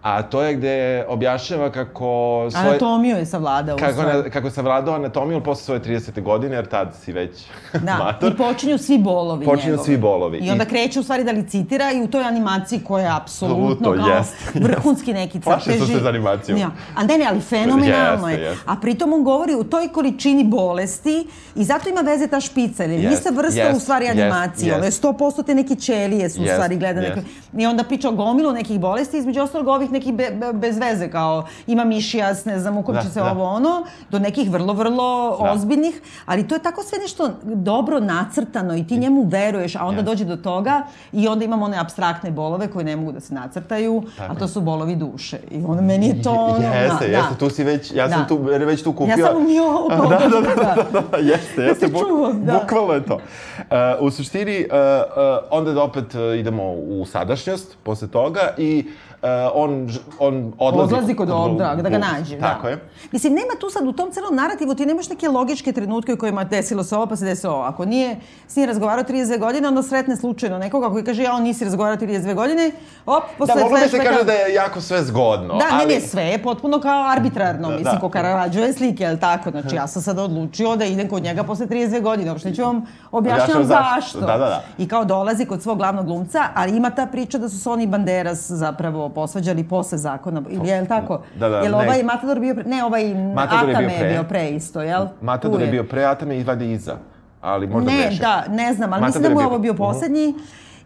A 0.03 0.23
to 0.23 0.43
je 0.43 0.55
gde 0.55 0.73
objašnjava 1.09 1.71
kako 1.71 2.05
svoje... 2.51 2.67
Anatomiju 2.67 3.17
je 3.17 3.27
savladao. 3.27 3.77
u 3.77 3.79
Kako, 3.79 4.03
ne, 4.03 4.31
kako 4.31 4.47
je 4.47 4.51
savladao 4.51 4.95
anatomiju, 4.95 5.41
posle 5.41 5.65
svoje 5.65 5.81
30. 5.81 6.23
godine, 6.23 6.57
jer 6.57 6.67
tad 6.67 6.95
si 6.95 7.13
već 7.13 7.31
Da, 7.81 7.97
mator. 7.97 8.33
i 8.33 8.37
počinju 8.37 8.79
svi 8.79 8.99
bolovi 8.99 9.45
Počinju 9.45 9.71
njegovi. 9.71 9.87
svi 9.87 9.97
bolovi. 9.97 10.39
I 10.39 10.51
onda 10.51 10.65
I- 10.65 10.67
kreće 10.67 11.01
u 11.01 11.03
stvari 11.03 11.25
da 11.25 11.33
licitira 11.33 11.93
i 11.93 12.03
u 12.03 12.09
toj 12.09 12.25
animaciji 12.25 12.81
koja 12.81 13.05
je 13.05 13.11
apsolutno 13.13 13.67
Apsolutno, 13.67 14.05
kao 14.05 14.17
jest, 14.17 14.35
vrhunski 14.57 15.13
neki 15.13 15.33
crteži. 15.33 15.45
Plašio 15.45 15.73
sam 15.77 15.87
se 15.89 16.01
za 16.01 16.09
animacijom. 16.09 16.59
Ja. 16.59 16.71
A 16.97 17.05
ne, 17.05 17.19
ne, 17.19 17.27
ali 17.27 17.41
fenomenalno 17.41 18.29
Jeste, 18.29 18.43
je. 18.43 18.49
jeste. 18.49 18.65
A 18.67 18.77
pritom 18.77 19.13
on 19.13 19.25
govori 19.25 19.55
u 19.55 19.65
toj 19.65 19.89
količini 19.89 20.45
bolesti 20.45 21.27
i 21.55 21.65
zato 21.65 21.89
ima 21.89 22.01
veze 22.01 22.27
ta 22.27 22.41
špica, 22.41 22.83
jer 22.83 22.91
je 22.93 23.01
Jest, 23.01 23.15
ista 23.15 23.31
vrsta 23.33 23.61
jest, 23.61 23.77
u 23.77 23.81
stvari 23.81 24.05
jest, 24.05 24.19
animacije. 24.19 24.75
Ono 24.75 24.83
je 24.83 24.89
jest. 24.89 25.05
100% 25.05 25.45
te 25.45 25.55
neke 25.55 25.75
ćelije 25.75 26.31
su 26.31 26.41
u 26.41 26.45
Jest, 26.45 26.55
stvari 26.55 26.77
gleda 26.77 27.01
jest. 27.01 27.17
neke... 27.17 27.29
I 27.55 27.67
onda 27.67 27.85
priča 27.85 28.09
o 28.09 28.13
gomilu 28.13 28.53
nekih 28.53 28.81
bolesti, 28.81 29.19
između 29.19 29.41
ostalog 29.41 29.69
ovih 29.69 29.92
nekih 29.93 30.15
be, 30.15 30.31
be, 30.31 30.53
bez 30.53 30.79
veze, 30.79 31.11
kao 31.11 31.45
ima 31.67 31.85
mišijas, 31.85 32.45
ne 32.45 32.59
znam, 32.61 32.79
ukopčice, 32.79 33.21
Da, 33.21 33.25
da. 33.25 33.31
ovo 33.33 33.45
ono, 33.45 33.85
do 34.11 34.19
nekih 34.19 34.51
vrlo, 34.51 34.73
vrlo 34.73 35.39
Da. 35.43 35.53
ozbiljnih, 35.53 36.01
ali 36.27 36.49
to 36.49 36.55
je 36.55 36.63
tako 36.63 36.83
sve 36.83 36.99
nešto 36.99 37.31
dobro 37.45 38.01
nacrtano 38.01 38.77
i 38.77 38.87
ti 38.87 38.99
njemu 38.99 39.23
veruješ, 39.23 39.77
a 39.77 39.85
onda 39.85 40.01
Jeste. 40.01 40.11
dođe 40.11 40.25
do 40.25 40.37
toga 40.37 40.83
i 41.13 41.29
onda 41.29 41.45
imamo 41.45 41.65
one 41.65 41.79
abstraktne 41.79 42.31
bolove 42.31 42.69
koje 42.71 42.85
ne 42.85 42.97
mogu 42.97 43.13
da 43.13 43.21
se 43.21 43.35
nacrtaju, 43.35 44.03
a 44.19 44.35
to 44.35 44.49
su 44.49 44.61
bolovi 44.61 44.97
duše. 44.97 45.39
I 45.51 45.65
onda 45.67 45.83
meni 45.83 46.07
je 46.09 46.23
to 46.23 46.31
ono... 46.31 46.67
Jeste, 46.67 47.09
da, 47.09 47.17
jeste, 47.17 47.35
tu 47.39 47.51
si 47.51 47.65
već, 47.65 47.93
ja 47.95 48.09
sam 48.09 48.21
Da. 48.21 48.27
tu, 48.27 48.37
već 48.43 48.83
tu 48.83 48.93
kupio. 48.93 49.15
Ja 49.19 49.27
sam 49.27 49.47
mi 49.47 49.59
ovo 49.61 49.89
da, 50.11 50.19
da, 50.19 50.29
da, 50.29 50.83
da, 50.93 51.01
da, 51.11 51.17
jeste, 51.17 51.63
jeste, 51.63 51.87
se 51.87 51.93
čuo, 51.93 52.33
da. 52.33 52.53
bukvalno 52.53 52.93
je 52.95 53.05
to. 53.05 53.15
Uh, 53.15 53.67
u 54.01 54.11
suštini, 54.11 54.67
uh, 54.71 54.73
uh, 54.73 55.49
onda 55.51 55.83
opet 55.83 56.15
uh, 56.15 56.39
idemo 56.39 56.73
u 56.73 57.07
sadašnjost 57.07 57.77
posle 57.83 58.09
toga 58.09 58.55
i 58.59 58.85
uh, 58.87 59.12
on, 59.55 59.89
ž- 59.89 59.99
on 60.19 60.53
odlazi... 60.59 60.95
Odlazi 60.95 61.15
kod 61.15 61.31
Olda, 61.31 61.75
da 61.75 61.89
ga 61.89 61.89
Glu- 61.91 62.13
nađe. 62.13 62.39
Tako 62.39 62.63
da. 62.63 62.69
je. 62.69 62.79
Mislim, 63.13 63.33
nema 63.33 63.55
tu 63.61 63.71
sad 63.71 63.87
u 63.87 63.93
tom 63.93 64.11
celom 64.13 64.37
narativu, 64.37 64.75
ti 64.75 64.87
nemaš 64.87 65.09
neke 65.09 65.29
logičke 65.29 65.73
trenutke 65.73 66.13
u 66.13 66.17
kojima 66.17 66.45
desilo 66.45 66.85
se 66.85 66.97
ovo, 66.97 67.07
pa 67.07 67.17
se 67.17 67.25
desilo 67.25 67.53
ovo. 67.53 67.63
Ako 67.63 67.85
nije 67.85 68.17
s 68.49 68.57
njim 68.57 68.67
razgovarao 68.67 69.05
32 69.05 69.39
godine, 69.39 69.69
onda 69.69 69.83
sretne 69.83 70.17
slučajno 70.17 70.59
nekoga 70.59 70.91
koji 70.91 71.05
kaže, 71.05 71.23
ja, 71.23 71.35
on 71.35 71.43
nisi 71.43 71.65
razgovarao 71.65 71.97
32 71.97 72.35
godine, 72.35 72.71
op, 73.07 73.23
Da, 73.23 73.37
posle 73.39 73.63
moglo 73.63 73.79
bi 73.79 73.89
se 73.89 73.99
kaže 73.99 74.25
da 74.25 74.33
je 74.33 74.55
jako 74.55 74.81
sve 74.81 75.03
zgodno. 75.05 75.55
Da, 75.55 75.65
ali... 75.73 75.87
ne, 75.89 75.95
ne, 75.95 76.01
sve 76.01 76.23
je 76.23 76.43
potpuno 76.43 76.81
kao 76.81 77.09
arbitrarno, 77.09 77.69
Da, 77.69 77.77
mislim, 77.77 77.95
da. 77.95 78.01
ko 78.01 78.09
Karavađove 78.09 78.73
slike, 78.73 79.05
jel 79.05 79.17
tako? 79.19 79.51
Znači, 79.51 79.77
ja 79.77 79.87
sam 79.87 80.03
sada 80.03 80.23
odlučio 80.23 80.77
da 80.77 80.85
idem 80.85 81.09
kod 81.09 81.23
njega 81.23 81.43
posle 81.43 81.67
32 81.67 82.03
godine, 82.03 82.31
uopšte 82.31 82.49
neću 82.49 82.63
vam 82.63 82.87
objašnjavam 83.13 83.63
Objašnjam 83.63 83.65
zašto. 83.65 84.21
Da, 84.21 84.27
da, 84.27 84.39
da. 84.39 84.63
I 84.79 84.89
kao 84.89 85.05
dolazi 85.05 85.45
kod 85.45 85.63
svog 85.63 85.79
glavnog 85.79 86.07
glumca, 86.07 86.45
ali 86.55 86.77
ima 86.77 86.91
ta 86.91 87.07
priča 87.07 87.39
da 87.39 87.49
su 87.49 87.61
se 87.61 87.71
oni 87.71 87.87
Banderas 87.87 88.51
zapravo 88.51 89.09
posvađali 89.13 89.65
posle 89.65 89.99
zakona, 89.99 90.43
ili 90.49 90.69
je 90.69 90.81
li 90.81 90.89
tako? 90.89 91.21
Da, 91.35 91.49
da, 91.49 91.57
Jel 91.57 91.71
ne. 91.71 91.77
ovaj 91.77 92.03
Matador 92.05 92.41
bio 92.41 92.55
pre, 92.55 92.65
ne, 92.65 92.85
ovaj 92.85 93.05
Matador 93.15 93.69
je 93.69 93.75
Atame 93.75 93.87
bio 93.87 93.95
je 93.95 94.01
pre. 94.01 94.09
bio 94.11 94.23
pre 94.25 94.51
isto, 94.51 94.83
jel? 94.83 95.07
Matador 95.23 95.59
Tu 95.59 95.65
je 95.65 95.71
bio 95.71 95.85
pre, 95.85 96.05
Atame 96.05 96.37
i 96.37 96.45
iza. 96.65 96.97
Ali 97.43 97.67
možda 97.67 97.91
ne, 97.91 97.97
grešim. 97.99 98.19
da, 98.21 98.45
ne 98.51 98.75
znam, 98.75 98.93
ali 98.93 99.01
Matador 99.01 99.07
mislim 99.07 99.23
da 99.25 99.29
je 99.31 99.35
mu 99.35 99.41
je 99.41 99.43
bio- 99.43 99.49
ovo 99.49 99.59
bio 99.59 99.73
Mhm. 99.73 99.79
poslednji 99.79 100.35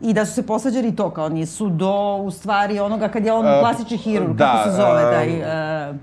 i 0.00 0.12
da 0.12 0.24
su 0.24 0.34
se 0.34 0.42
posvađali 0.44 0.96
to, 0.96 1.10
kao 1.10 1.28
nisu 1.28 1.68
do, 1.68 1.92
u 2.16 2.30
stvari, 2.30 2.80
onoga 2.80 3.08
kad 3.08 3.24
je 3.24 3.32
on 3.32 3.46
E, 3.46 3.60
klasični 3.60 3.96
hirurg, 3.98 4.32
da, 4.32 4.46
kako 4.46 4.64
se 4.64 4.76
zove 4.76 5.02
e, 5.02 5.10
taj... 5.10 5.28
e, 5.90 5.94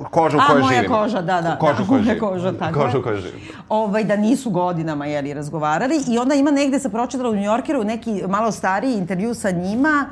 Koža 0.00 0.36
u 0.36 0.40
A, 0.40 0.46
kojoj 0.46 0.60
moja 0.60 0.74
živimo. 0.74 0.96
koža, 0.96 1.20
da, 1.20 1.40
da. 1.40 1.56
Koža 1.56 1.72
da, 1.72 1.82
u 1.82 1.86
kojoj 1.86 2.02
moja 2.02 2.14
živimo. 2.14 2.28
koža, 2.28 2.52
tako 2.54 2.74
Koža 2.74 2.90
je. 2.90 2.98
u 2.98 3.02
kojoj 3.02 3.16
živimo. 3.18 3.40
Ovaj, 3.70 4.04
da 4.04 4.16
nisu 4.16 4.50
godinama, 4.50 5.06
jeli, 5.06 5.34
razgovarali. 5.34 5.94
I 6.08 6.18
onda 6.18 6.34
ima 6.34 6.50
negde, 6.50 6.78
sa 6.78 6.88
pročitala 6.88 7.30
u 7.30 7.34
New 7.34 7.44
Yorkeru, 7.44 7.84
neki 7.84 8.22
malo 8.28 8.50
stariji 8.52 8.94
intervju 8.94 9.34
sa 9.34 9.50
njima, 9.50 10.06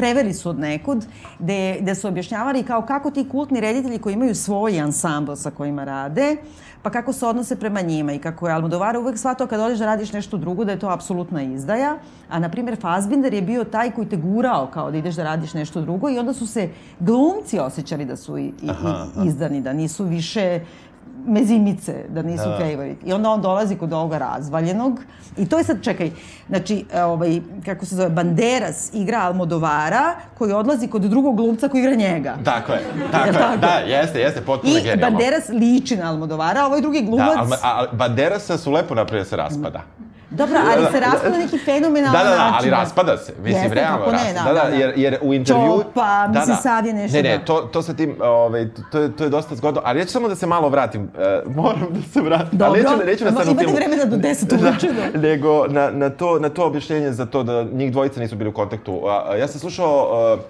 preveli 0.00 0.34
su 0.34 0.50
od 0.50 0.58
nekud, 0.58 1.04
gde, 1.38 1.78
gde 1.80 1.94
su 1.94 2.08
objašnjavali 2.08 2.62
kao 2.62 2.82
kako 2.82 3.10
ti 3.10 3.28
kultni 3.28 3.60
reditelji 3.60 3.98
koji 3.98 4.14
imaju 4.14 4.34
svoj 4.34 4.80
ansambl 4.80 5.34
sa 5.34 5.50
kojima 5.50 5.84
rade, 5.84 6.36
pa 6.82 6.90
kako 6.90 7.12
se 7.12 7.26
odnose 7.26 7.56
prema 7.56 7.80
njima 7.80 8.12
i 8.12 8.18
kako 8.18 8.48
je 8.48 8.54
Almodovara 8.54 8.98
uvek 8.98 9.18
shvatao 9.18 9.46
kad 9.46 9.60
odeš 9.60 9.78
da 9.78 9.86
radiš 9.86 10.12
nešto 10.12 10.36
drugo 10.36 10.64
da 10.64 10.72
je 10.72 10.78
to 10.78 10.88
apsolutna 10.88 11.42
izdaja, 11.42 11.96
a 12.28 12.38
na 12.38 12.48
primjer 12.48 12.80
Fassbinder 12.80 13.34
je 13.34 13.42
bio 13.42 13.64
taj 13.64 13.90
koji 13.90 14.08
te 14.08 14.16
gurao 14.16 14.66
kao 14.66 14.90
da 14.90 14.96
ideš 14.96 15.14
da 15.14 15.24
radiš 15.24 15.54
nešto 15.54 15.80
drugo 15.80 16.08
i 16.08 16.18
onda 16.18 16.32
su 16.32 16.46
se 16.46 16.68
glumci 17.00 17.58
osjećali 17.58 18.04
da 18.04 18.16
su 18.16 18.38
i, 18.38 18.44
i, 18.44 18.70
i 19.24 19.26
izdani, 19.26 19.60
da 19.60 19.72
nisu 19.72 20.04
više 20.04 20.60
mezimice, 21.26 22.04
da 22.08 22.22
nisu 22.22 22.44
Da. 22.44 22.56
favorite. 22.58 23.06
I 23.06 23.12
onda 23.12 23.30
on 23.30 23.42
dolazi 23.42 23.76
kod 23.76 23.92
ovoga 23.92 24.18
razvaljenog. 24.18 25.00
I 25.36 25.48
to 25.48 25.58
je 25.58 25.64
sad, 25.64 25.82
čekaj, 25.82 26.10
znači, 26.48 26.84
e, 26.92 27.02
ovaj, 27.02 27.40
kako 27.64 27.86
se 27.86 27.96
zove, 27.96 28.08
Banderas 28.08 28.90
igra 28.94 29.18
Almodovara, 29.18 30.14
koji 30.38 30.52
odlazi 30.52 30.88
kod 30.88 31.02
drugog 31.02 31.36
glumca 31.36 31.68
koji 31.68 31.80
igra 31.80 31.94
njega. 31.94 32.36
Tako 32.44 32.72
je, 32.72 32.80
tako 33.12 33.26
je. 33.26 33.32
tako? 33.32 33.56
Da, 33.56 33.72
jeste, 33.86 34.20
jeste, 34.20 34.40
potpuno 34.40 34.72
I 34.72 34.82
genijalno. 34.82 35.10
Banderas 35.10 35.48
liči 35.48 35.96
na 35.96 36.10
Almodovara, 36.10 36.60
a 36.60 36.66
ovaj 36.66 36.80
drugi 36.80 37.02
glumac... 37.02 37.48
Da, 37.48 37.56
a, 37.62 37.84
a 37.84 37.86
Banderasa 37.92 38.58
su 38.58 38.72
lepo 38.72 38.94
napravili 38.94 39.24
da 39.24 39.28
se 39.28 39.36
raspada. 39.36 39.82
Dobro, 40.30 40.58
ali 40.72 40.86
se 40.92 41.00
raspada 41.00 41.38
neki 41.38 41.58
fenomenalan 41.58 42.12
Da, 42.24 42.30
da, 42.30 42.36
da, 42.36 42.36
način. 42.36 42.54
ali 42.58 42.70
raspada 42.70 43.16
se. 43.16 43.32
Mislim, 43.42 43.62
Jeste, 43.62 43.74
realno 43.74 43.98
kako 43.98 44.10
ne, 44.10 44.32
da, 44.34 44.42
Da, 44.42 44.52
da, 44.52 44.70
da. 44.70 44.76
jer, 44.76 44.92
jer 44.96 45.18
u 45.22 45.34
intervju... 45.34 45.82
Čopa, 45.82 46.28
mislim, 46.28 46.56
sad 46.56 46.86
je 46.86 46.92
nešto, 46.92 47.16
Ne, 47.16 47.22
ne, 47.22 47.38
da. 47.38 47.44
to, 47.44 47.60
to 47.60 47.82
sa 47.82 47.94
tim, 47.94 48.16
ovaj, 48.22 48.68
to, 48.92 48.98
je, 48.98 49.16
to 49.16 49.24
je 49.24 49.30
dosta 49.30 49.54
zgodno, 49.54 49.80
ali 49.84 49.98
ja 49.98 50.04
ću 50.04 50.12
samo 50.12 50.28
da 50.28 50.34
se 50.34 50.46
malo 50.46 50.68
vratim. 50.68 51.02
Uh, 51.46 51.56
moram 51.56 51.86
da 51.90 52.02
se 52.12 52.20
vratim. 52.20 52.58
Dobro, 52.58 52.82
ali 52.86 52.98
neću, 52.98 53.06
neću 53.06 53.24
na 53.24 53.30
stanu 53.30 53.50
imate 53.50 53.64
filmu. 53.64 53.76
vremena 53.76 54.04
do 54.04 54.16
10 54.16 54.60
uveče, 54.60 54.86
da. 55.12 55.18
nego 55.28 55.66
na, 55.66 55.90
na, 55.90 56.10
to, 56.10 56.38
na 56.38 56.48
to 56.48 56.66
objašnjenje 56.66 57.12
za 57.12 57.26
to 57.26 57.42
da 57.42 57.62
njih 57.62 57.92
dvojica 57.92 58.20
nisu 58.20 58.36
bili 58.36 58.50
u 58.50 58.52
kontaktu. 58.52 59.00
A, 59.06 59.36
ja 59.36 59.48
sam 59.48 59.60
slušao 59.60 60.08
uh, 60.34 60.40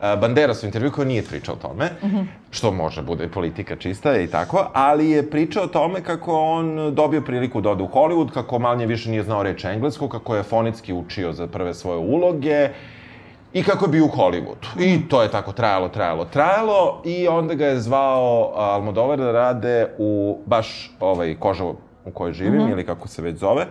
Banderas 0.00 0.62
u 0.62 0.66
intervju 0.66 0.90
koji 0.92 1.06
nije 1.08 1.22
pričao 1.22 1.54
o 1.54 1.58
tome, 1.58 1.90
Mhm. 2.04 2.20
što 2.50 2.70
može 2.72 3.02
bude 3.02 3.28
politika 3.28 3.76
čista 3.76 4.16
i 4.16 4.26
tako, 4.26 4.66
ali 4.72 5.10
je 5.10 5.30
pričao 5.30 5.64
o 5.64 5.66
tome 5.66 6.00
kako 6.02 6.40
on 6.40 6.94
dobio 6.94 7.20
priliku 7.20 7.60
da 7.60 7.70
ode 7.70 7.82
u 7.82 7.88
Hollywood, 7.88 8.30
kako 8.30 8.58
manje 8.58 8.86
više 8.86 9.10
nije 9.10 9.22
znao 9.22 9.42
reći 9.42 9.66
englesku, 9.66 10.08
kako 10.08 10.36
je 10.36 10.42
fonetski 10.42 10.92
učio 10.92 11.32
za 11.32 11.46
prve 11.46 11.74
svoje 11.74 11.98
uloge, 11.98 12.68
I 13.52 13.62
kako 13.62 13.84
je 13.84 13.88
bio 13.88 14.04
u 14.04 14.08
Hollywoodu. 14.08 14.76
I 14.80 15.08
to 15.08 15.22
je 15.22 15.30
tako 15.30 15.52
trajalo, 15.52 15.88
trajalo, 15.88 16.24
trajalo 16.24 17.02
i 17.04 17.28
onda 17.28 17.54
ga 17.54 17.66
je 17.66 17.80
zvao 17.80 18.52
Almodovar 18.56 19.18
da 19.18 19.32
rade 19.32 19.86
u 19.98 20.38
baš 20.46 20.90
ovaj 21.00 21.34
koža 21.40 21.64
u 22.04 22.10
kojoj 22.14 22.32
živim 22.32 22.68
ili 22.68 22.84
kako 22.86 23.08
se 23.08 23.22
već 23.22 23.36
zove 23.38 23.66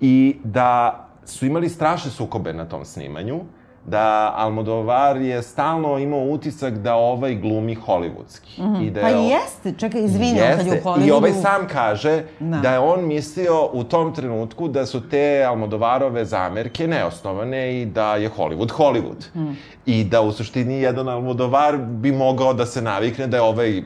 i 0.00 0.36
da 0.44 1.06
su 1.24 1.46
imali 1.46 1.68
strašne 1.68 2.10
sukobe 2.10 2.52
na 2.52 2.64
tom 2.64 2.84
snimanju 2.84 3.40
da 3.86 4.32
Almodovar 4.36 5.16
je 5.16 5.42
stalno 5.42 5.98
imao 5.98 6.20
utisak 6.20 6.74
da 6.74 6.94
ovaj 6.94 7.34
glumi 7.34 7.76
hollywoodski. 7.86 8.82
I 8.82 8.90
da 8.90 9.00
Pa 9.00 9.08
je 9.08 9.26
i 9.26 9.28
jeste, 9.28 9.72
čekaj, 9.78 10.04
izvini, 10.04 10.40
on 10.40 10.56
kad 10.56 10.66
je 10.66 10.72
u 10.72 10.84
Hollywoodu... 10.84 11.06
i 11.06 11.10
ovaj 11.10 11.32
sam 11.32 11.68
kaže 11.68 12.22
Da. 12.40 12.58
da. 12.58 12.72
je 12.72 12.78
on 12.78 13.06
mislio 13.06 13.68
u 13.72 13.84
tom 13.84 14.14
trenutku 14.14 14.68
da 14.68 14.86
su 14.86 15.08
te 15.08 15.44
Almodovarove 15.48 16.24
zamerke 16.24 16.86
neosnovane 16.86 17.82
i 17.82 17.86
da 17.86 18.16
je 18.16 18.30
Hollywood 18.30 18.72
Hollywood. 18.72 19.32
Hmm. 19.32 19.56
I 19.86 20.04
da 20.04 20.20
u 20.20 20.32
suštini 20.32 20.74
jedan 20.74 21.08
Almodovar 21.08 21.76
bi 21.76 22.12
mogao 22.12 22.54
da 22.54 22.66
se 22.66 22.82
navikne 22.82 23.26
da 23.26 23.36
je 23.36 23.42
ovaj 23.42 23.82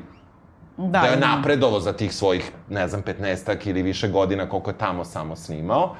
da, 0.76 1.00
je 1.00 1.16
da. 1.16 1.26
napredovo 1.26 1.80
za 1.80 1.92
tih 1.92 2.14
svojih, 2.14 2.52
ne 2.68 2.88
znam, 2.88 3.02
15 3.02 3.68
ili 3.68 3.82
više 3.82 4.08
godina 4.08 4.48
koliko 4.48 4.70
je 4.70 4.78
tamo 4.78 5.04
samo 5.04 5.36
snimao 5.36 5.94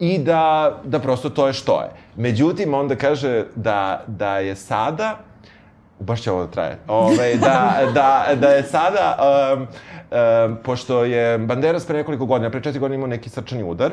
i 0.00 0.18
da, 0.18 0.74
da 0.84 0.98
prosto 0.98 1.30
to 1.30 1.46
je 1.46 1.52
što 1.52 1.80
je. 1.80 1.90
Međutim, 2.16 2.74
onda 2.74 2.96
kaže 2.96 3.44
da, 3.54 4.04
da 4.06 4.38
je 4.38 4.56
sada, 4.56 5.18
baš 6.00 6.22
će 6.22 6.30
ovo 6.30 6.40
da 6.44 6.50
traje, 6.50 6.78
Ove, 6.88 7.34
da, 7.34 7.80
da, 7.94 8.26
da 8.40 8.48
je 8.48 8.62
sada, 8.62 9.16
um, 9.54 9.62
um, 9.62 10.56
pošto 10.64 11.04
je 11.04 11.38
Banderas 11.38 11.86
pre 11.86 11.96
nekoliko 11.96 12.26
godina, 12.26 12.50
pre 12.50 12.62
četiri 12.62 12.80
godina 12.80 12.94
imao 12.94 13.08
neki 13.08 13.30
srčani 13.30 13.64
udar 13.64 13.92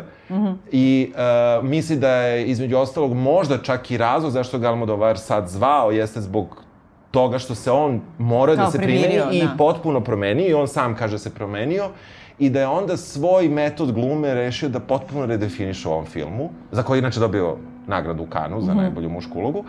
i 0.71 1.13
uh, 1.13 1.65
misli 1.69 1.95
da 1.95 2.11
je 2.11 2.45
između 2.45 2.77
ostalog 2.77 3.13
možda 3.13 3.57
čak 3.57 3.91
i 3.91 3.97
razlog 3.97 4.31
zašto 4.31 4.59
ga 4.59 4.69
Almodovar 4.69 5.17
sad 5.17 5.47
zvao 5.47 5.91
jeste 5.91 6.21
zbog 6.21 6.63
toga 7.11 7.39
što 7.39 7.55
se 7.55 7.71
on 7.71 8.01
mora 8.17 8.55
da 8.55 8.71
se 8.71 8.77
primeni 8.77 9.19
i 9.31 9.41
da. 9.41 9.53
potpuno 9.57 10.01
promenio 10.01 10.47
i 10.47 10.53
on 10.53 10.67
sam 10.67 10.95
kaže 10.95 11.19
se 11.19 11.33
promenio 11.33 11.89
i 12.39 12.49
da 12.49 12.59
je 12.59 12.67
onda 12.67 12.97
svoj 12.97 13.49
metod 13.49 13.91
glume 13.91 14.33
rešio 14.33 14.69
da 14.69 14.79
potpuno 14.79 15.25
redefiniše 15.25 15.89
u 15.89 15.91
ovom 15.91 16.05
filmu, 16.05 16.49
za 16.71 16.83
koji 16.83 16.97
je 16.97 16.99
inače 16.99 17.19
dobio 17.19 17.57
nagradu 17.87 18.23
u 18.23 18.27
Kanu 18.27 18.61
za 18.61 18.73
najbolju 18.73 19.09
mušku 19.09 19.39
ulogu. 19.39 19.63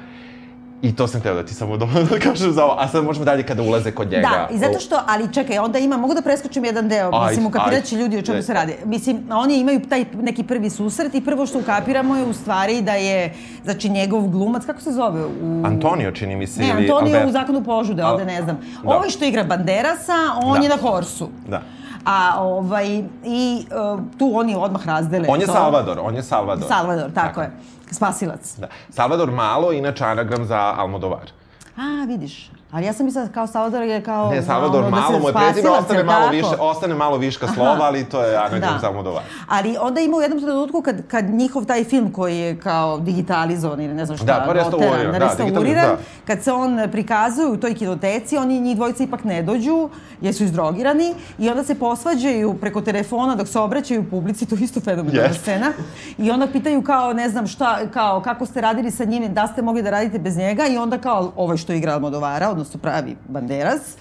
I 0.83 0.96
to 0.96 1.07
sam 1.07 1.20
hteo 1.20 1.35
da 1.35 1.46
ti 1.46 1.55
samo 1.55 1.77
da, 1.77 1.87
kažem 2.22 2.53
za 2.53 2.64
ovo, 2.64 2.77
a 2.79 2.88
sad 2.88 3.05
možemo 3.05 3.25
dalje 3.25 3.42
kada 3.42 3.62
ulaze 3.62 3.90
kod 3.90 4.11
njega. 4.11 4.29
Da, 4.29 4.48
i 4.55 4.59
zato 4.59 4.81
što, 4.81 5.01
ali 5.07 5.33
čekaj, 5.33 5.59
onda 5.59 5.79
ima, 5.79 5.96
mogu 5.96 6.14
da 6.14 6.22
preskočim 6.22 6.64
jedan 6.64 6.88
deo, 6.88 7.11
Ajde, 7.12 7.40
mislim, 7.40 7.53
ajde. 7.64 7.96
ljudi 7.96 8.18
o 8.18 8.22
čemu 8.22 8.42
se 8.42 8.55
radi. 8.55 8.75
Mislim, 8.85 9.22
oni 9.31 9.61
imaju 9.61 9.81
taj 9.88 10.05
neki 10.22 10.42
prvi 10.42 10.70
susret 10.70 11.14
i 11.14 11.25
prvo 11.25 11.46
što 11.46 11.59
ukapiramo 11.59 12.16
je 12.16 12.25
u 12.25 12.33
stvari 12.33 12.83
da 12.83 12.92
je, 12.92 13.35
znači, 13.64 13.88
njegov 13.88 14.29
glumac, 14.29 14.64
kako 14.66 14.81
se 14.81 14.92
zove? 14.92 15.25
U... 15.25 15.62
Antonio, 15.64 16.11
čini 16.11 16.37
mi 16.37 16.46
se, 16.46 16.61
Ne, 16.61 16.68
ili 16.70 16.83
Antonio 16.83 17.14
Albert. 17.14 17.29
u 17.29 17.33
zakonu 17.33 17.64
požude, 17.64 18.05
ovde 18.05 18.25
ne 18.25 18.42
znam. 18.42 18.59
Da. 18.85 18.90
Ovaj 18.96 19.11
što 19.11 19.25
igra 19.25 19.44
Banderasa, 19.44 20.16
on 20.44 20.59
Da. 20.59 20.62
je 20.62 20.68
na 20.68 20.77
horsu. 20.77 21.29
Da. 21.48 21.62
A 22.05 22.43
ovaj, 22.43 23.05
i 23.25 23.67
uh, 23.95 24.01
tu 24.19 24.31
oni 24.35 24.55
odmah 24.55 24.87
razdele 24.87 25.29
On 25.29 25.41
je 25.41 25.47
to. 25.47 25.53
Salvador, 25.53 25.99
on 26.03 26.15
je 26.15 26.23
Salvador. 26.23 26.69
Salvador, 26.69 27.11
tako, 27.15 27.41
je. 27.41 27.51
Spasilac. 27.91 28.57
Da. 28.59 28.69
Salvador 28.91 29.31
Malo, 29.31 29.73
inače 29.73 30.05
anagram 30.05 30.45
za 30.45 30.75
Almodovar. 30.77 31.31
A, 31.77 32.05
vidiš. 32.09 32.51
Ali 32.73 32.87
ja 32.87 32.93
sam 32.93 33.07
mislila 33.07 33.29
kao 33.29 33.47
Salvador 33.47 33.83
je 33.83 34.03
kao... 34.03 34.31
Ne, 34.31 34.43
Salvador 34.43 34.85
ono, 34.85 34.91
da 34.91 34.97
Malo, 34.97 35.19
mu 35.19 35.29
je 35.29 35.35
prezime, 35.35 35.71
ostane 35.71 36.05
malo, 36.05 36.29
više, 36.31 36.57
ostane 36.61 36.95
malo 36.95 37.17
viška 37.17 37.49
slova, 37.55 37.79
ali 37.81 38.05
to 38.05 38.25
je 38.25 38.37
anagram 38.47 38.79
za 38.81 38.87
Almodovar. 38.87 39.23
Ali 39.49 39.77
onda 39.81 40.01
ima 40.01 40.17
u 40.17 40.21
jednom 40.21 40.41
trenutku 40.41 40.83
kad, 40.83 41.07
kad 41.09 41.25
njihov 41.31 41.65
taj 41.65 41.85
film 41.85 42.13
koji 42.13 42.39
je 42.39 42.61
kao 42.61 42.99
digitalizovan 42.99 43.81
ili 43.81 43.95
ne 43.95 44.07
znam 44.07 44.19
šta, 44.19 44.27
Da, 44.27 44.45
pa 44.47 44.53
restauriran, 44.53 45.13
da, 45.13 45.19
restauriran, 45.19 45.63
digitalizovan, 45.63 45.97
kad 46.27 46.43
se 46.43 46.53
on 46.53 46.79
prikazuje 46.93 47.49
u 47.49 47.57
toj 47.57 47.75
kinoteci, 47.75 48.37
oni 48.37 48.61
njih 48.61 48.77
dvojica 48.77 49.03
ipak 49.05 49.25
ne 49.25 49.43
dođu, 49.43 49.89
jer 50.21 50.35
su 50.35 50.45
izdrogirani 50.45 51.15
i 51.39 51.49
onda 51.49 51.65
se 51.65 51.75
posvađaju 51.75 52.55
preko 52.55 52.81
telefona 52.81 53.35
dok 53.35 53.49
se 53.49 53.59
obraćaju 53.59 54.11
publici, 54.11 54.47
to 54.47 54.55
je 54.55 54.63
isto 54.63 54.81
fenomenalna 54.81 55.29
Jest. 55.29 55.41
scena. 55.41 55.73
I 56.19 56.31
onda 56.31 56.47
pitaju 56.47 56.83
kao, 56.83 57.13
ne 57.13 57.29
znam 57.29 57.47
šta, 57.47 57.79
kao 57.93 58.21
kako 58.21 58.47
ste 58.47 58.61
radili 58.61 58.91
sa 58.91 59.05
njim, 59.05 59.35
da 59.35 59.47
ste 59.47 59.63
mogli 59.63 59.83
da 59.83 59.91
radite 59.91 60.19
bez 60.19 60.37
njega 60.37 60.67
i 60.67 60.77
onda 60.77 60.99
kao 60.99 61.33
ovaj 61.37 61.57
što 61.57 61.73
igra 61.73 61.93
Almodovara, 61.93 62.51
odnosno 62.62 62.81
pravi 62.81 63.16
Banderas, 63.29 63.96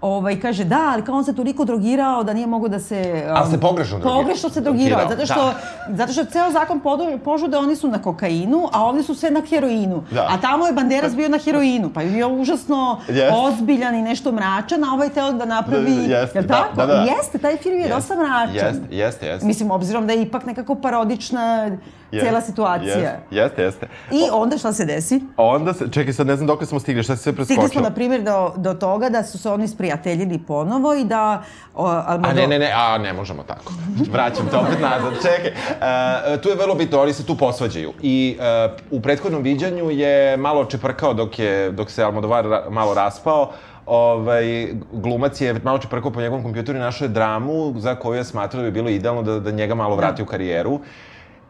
Ovaj, 0.00 0.40
kaže, 0.40 0.64
da, 0.64 0.90
ali 0.92 1.02
kao 1.04 1.14
on 1.14 1.24
se 1.24 1.34
toliko 1.34 1.64
drogirao 1.64 2.24
da 2.24 2.32
nije 2.32 2.46
mogo 2.46 2.68
da 2.68 2.78
se... 2.80 3.24
um, 3.26 3.36
Ali 3.36 3.50
se 3.50 3.60
pogrešno 3.60 3.98
drogirao. 3.98 4.20
Pogrešno 4.20 4.50
se 4.50 4.60
drogirao, 4.60 4.98
Drogirao, 4.98 5.26
zato 5.26 5.26
što, 5.26 5.44
da. 5.88 5.96
zato 5.96 6.12
što 6.12 6.24
ceo 6.24 6.50
zakon 6.52 6.80
požude, 7.24 7.56
oni 7.56 7.76
su 7.76 7.88
na 7.88 8.02
kokainu, 8.02 8.68
a 8.72 8.84
ovde 8.84 9.02
su 9.02 9.14
sve 9.14 9.30
na 9.30 9.42
heroinu. 9.48 10.04
Da. 10.10 10.26
A 10.30 10.40
tamo 10.40 10.66
je 10.66 10.72
Banderas 10.72 11.16
bio 11.16 11.28
na 11.28 11.38
heroinu, 11.38 11.90
pa 11.94 12.02
je 12.02 12.10
bio 12.10 12.28
užasno 12.28 13.00
Jest. 13.08 13.34
ozbiljan 13.36 13.94
i 13.94 14.02
nešto 14.02 14.32
mračan, 14.32 14.84
a 14.84 14.92
ovaj 14.94 15.08
teo 15.08 15.32
da 15.32 15.44
napravi... 15.44 15.96
Da, 16.08 16.14
jeste, 16.18 16.38
jel 16.38 16.46
da, 16.46 16.54
tako? 16.54 16.76
da, 16.76 16.86
da. 16.86 16.92
Jeste, 17.16 17.38
taj 17.38 17.56
film 17.56 17.78
je 17.78 17.88
dosta 17.88 18.14
mračan. 18.16 18.54
Jeste, 18.54 18.96
jeste, 18.96 19.26
jeste. 19.26 19.46
Mislim, 19.46 19.70
obzirom 19.70 20.06
da 20.06 20.12
je 20.12 20.22
ipak 20.22 20.46
nekako 20.46 20.74
parodična 20.74 21.70
cela 22.10 22.40
situacija. 22.40 22.94
Jeste, 22.94 23.18
jeste, 23.30 23.62
jeste. 23.62 23.88
I 24.10 24.22
onda 24.32 24.58
šta 24.58 24.72
se 24.72 24.84
desi? 24.84 25.20
Onda 25.36 25.74
se, 25.74 25.84
čekaj 25.90 26.12
sad, 26.12 26.26
ne 26.26 26.36
znam 26.36 26.46
dok 26.46 26.64
smo 26.64 26.80
stigli, 26.80 27.02
šta 27.02 27.16
si 27.16 27.22
sve 27.22 27.32
preskočio? 27.32 27.54
Stigli 27.54 27.68
smo, 27.68 27.80
na 27.80 27.94
primjer, 27.94 28.22
do, 28.22 28.52
do 28.56 28.74
toga 28.74 29.08
da 29.08 29.22
su 29.22 29.38
se 29.38 29.50
oni 29.50 29.68
sprijateljili 29.68 30.38
ponovo 30.38 30.94
i 30.94 31.04
da... 31.04 31.42
O, 31.74 31.86
Almodo... 31.86 32.28
A 32.28 32.32
ne, 32.32 32.46
ne, 32.46 32.58
ne, 32.58 32.72
a 32.74 32.98
ne 32.98 33.12
možemo 33.12 33.42
tako. 33.42 33.72
Vraćam 34.12 34.48
te 34.50 34.56
opet 34.56 34.80
nazad. 34.80 35.12
Čekaj, 35.22 35.50
uh, 35.50 36.40
tu 36.40 36.48
je 36.48 36.54
vrlo 36.54 36.74
bitno, 36.74 37.00
oni 37.00 37.12
se 37.12 37.26
tu 37.26 37.36
posvađaju. 37.36 37.92
I 38.02 38.38
uh, 38.38 38.98
u 38.98 39.00
prethodnom 39.02 39.42
viđanju 39.42 39.90
je 39.90 40.36
malo 40.36 40.64
čeprkao 40.64 41.14
dok, 41.14 41.38
je, 41.38 41.70
dok 41.70 41.90
se 41.90 42.02
Almodovar 42.02 42.44
ra 42.44 42.64
malo 42.70 42.94
raspao. 42.94 43.50
Ovaj, 43.86 44.68
glumac 44.92 45.40
je 45.40 45.54
malo 45.64 45.78
čeprkao 45.78 46.10
po 46.10 46.20
njegovom 46.20 46.42
kompjuteru 46.42 46.78
i 46.78 46.80
našao 46.80 47.04
je 47.04 47.08
dramu 47.08 47.74
za 47.76 47.94
koju 47.94 48.16
je 48.16 48.24
smatrao 48.24 48.62
da 48.62 48.70
bi 48.70 48.74
bilo 48.74 48.90
idealno 48.90 49.22
da, 49.22 49.40
da 49.40 49.50
njega 49.50 49.74
malo 49.74 49.96
vrati 49.96 50.22
u 50.22 50.26
karijeru. 50.26 50.80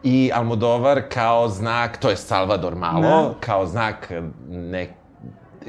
I 0.03 0.31
Almodovar 0.33 1.01
kao 1.09 1.49
znak, 1.49 1.97
to 1.97 2.09
je 2.09 2.17
Salvador 2.17 2.75
malo, 2.75 3.01
Da. 3.01 3.33
kao 3.39 3.65
znak 3.65 4.11
ne, 4.47 4.89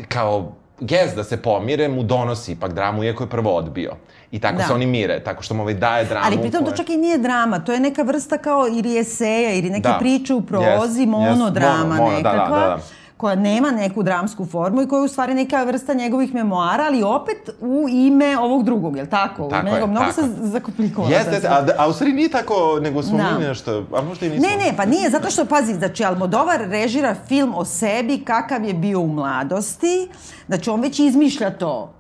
kao 0.09 0.53
gest 0.81 1.17
da 1.17 1.25
se 1.25 1.37
pomire 1.37 1.89
mu 1.89 2.03
donosi 2.03 2.53
ipak 2.53 2.73
dramu, 2.73 3.05
iako 3.05 3.25
je 3.25 3.29
prvo 3.29 3.57
odbio. 3.57 3.93
I 4.31 4.41
tako 4.41 4.57
Da. 4.57 4.63
se 4.63 4.73
oni 4.73 4.87
mire, 4.87 5.21
tako 5.21 5.43
što 5.43 5.55
mu 5.55 5.63
ovaj 5.63 5.75
daje 5.75 6.05
dramu. 6.05 6.27
Ali 6.27 6.39
pritom 6.39 6.61
to 6.61 6.65
koja- 6.65 6.77
čak 6.77 6.89
i 6.89 6.97
nije 6.97 7.19
drama, 7.19 7.59
to 7.59 7.73
je 7.73 7.81
neka 7.81 8.03
vrsta 8.03 8.39
kao 8.39 8.69
ili 8.69 8.99
eseja 8.99 9.53
ili 9.53 9.71
neke 9.71 9.89
Da. 9.89 9.97
priče 10.01 10.35
u 10.35 10.43
prozi, 10.43 10.67
Jest, 10.67 11.09
monodrama 11.09 11.75
jest, 11.77 11.87
mono, 11.89 12.03
mono, 12.03 12.17
da, 12.17 12.23
da, 12.23 12.33
nekakva. 12.33 12.59
da, 12.59 12.67
da. 12.67 12.79
Koja 13.21 13.35
nema 13.35 13.71
neku 13.71 14.03
dramsku 14.03 14.47
formu 14.47 14.83
i 14.83 14.89
koja 14.89 14.99
je 14.99 15.05
u 15.05 15.09
stvari 15.09 15.35
neka 15.35 15.65
vrsta 15.65 15.95
njegovih 15.95 16.35
memoara, 16.35 16.85
ali 16.85 17.03
opet 17.03 17.51
u 17.61 17.87
ime 17.89 18.39
ovog 18.39 18.65
drugog, 18.65 18.97
je 18.97 19.03
li 19.03 19.11
tako? 19.11 19.49
Tako 19.49 19.69
ime 19.69 19.77
je, 19.77 19.87
mnogo 19.87 20.07
tako 20.07 20.13
se. 20.13 20.29
Jeste, 21.11 21.31
jeste, 21.31 21.49
a, 21.49 21.67
a 21.79 21.89
u 21.89 21.93
stvari 21.93 22.13
nije 22.13 22.29
tako, 22.29 22.79
nego 22.83 23.03
smo 23.03 23.19
Da. 23.19 23.39
mi 23.39 23.45
nešto, 23.45 23.85
a 23.95 24.03
možda 24.03 24.27
i 24.27 24.31
nismo. 24.31 24.49
Ne, 24.49 24.65
ne, 24.65 24.77
pa 24.77 24.85
nije, 24.85 25.11
zato 25.11 25.31
što, 25.31 25.45
pazi, 25.45 25.75
znači, 25.75 26.05
Almodovar 26.05 26.61
režira 26.61 27.15
film 27.29 27.55
o 27.57 27.65
sebi 27.65 28.25
kakav 28.25 28.65
je 28.65 28.75
bio 28.75 29.01
u 29.01 29.07
mladosti, 29.07 30.09
znači, 30.47 30.71
on 30.71 30.81
već 30.81 30.99
izmišlja 30.99 31.51
to. 31.51 32.00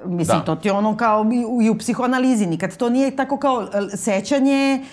Mislim, 0.00 0.38
Da. 0.38 0.44
to 0.44 0.54
ti 0.54 0.68
je 0.68 0.72
ono 0.72 0.96
kao 0.96 1.26
i 1.32 1.44
u, 1.46 1.62
i 1.62 1.70
u 1.70 1.78
psihoanalizi. 1.78 2.46
Nikad 2.46 2.76
to 2.76 2.88
nije 2.88 3.10
tako 3.12 3.36
kao 3.36 3.62
e, 3.62 3.96
sećanje, 3.96 4.84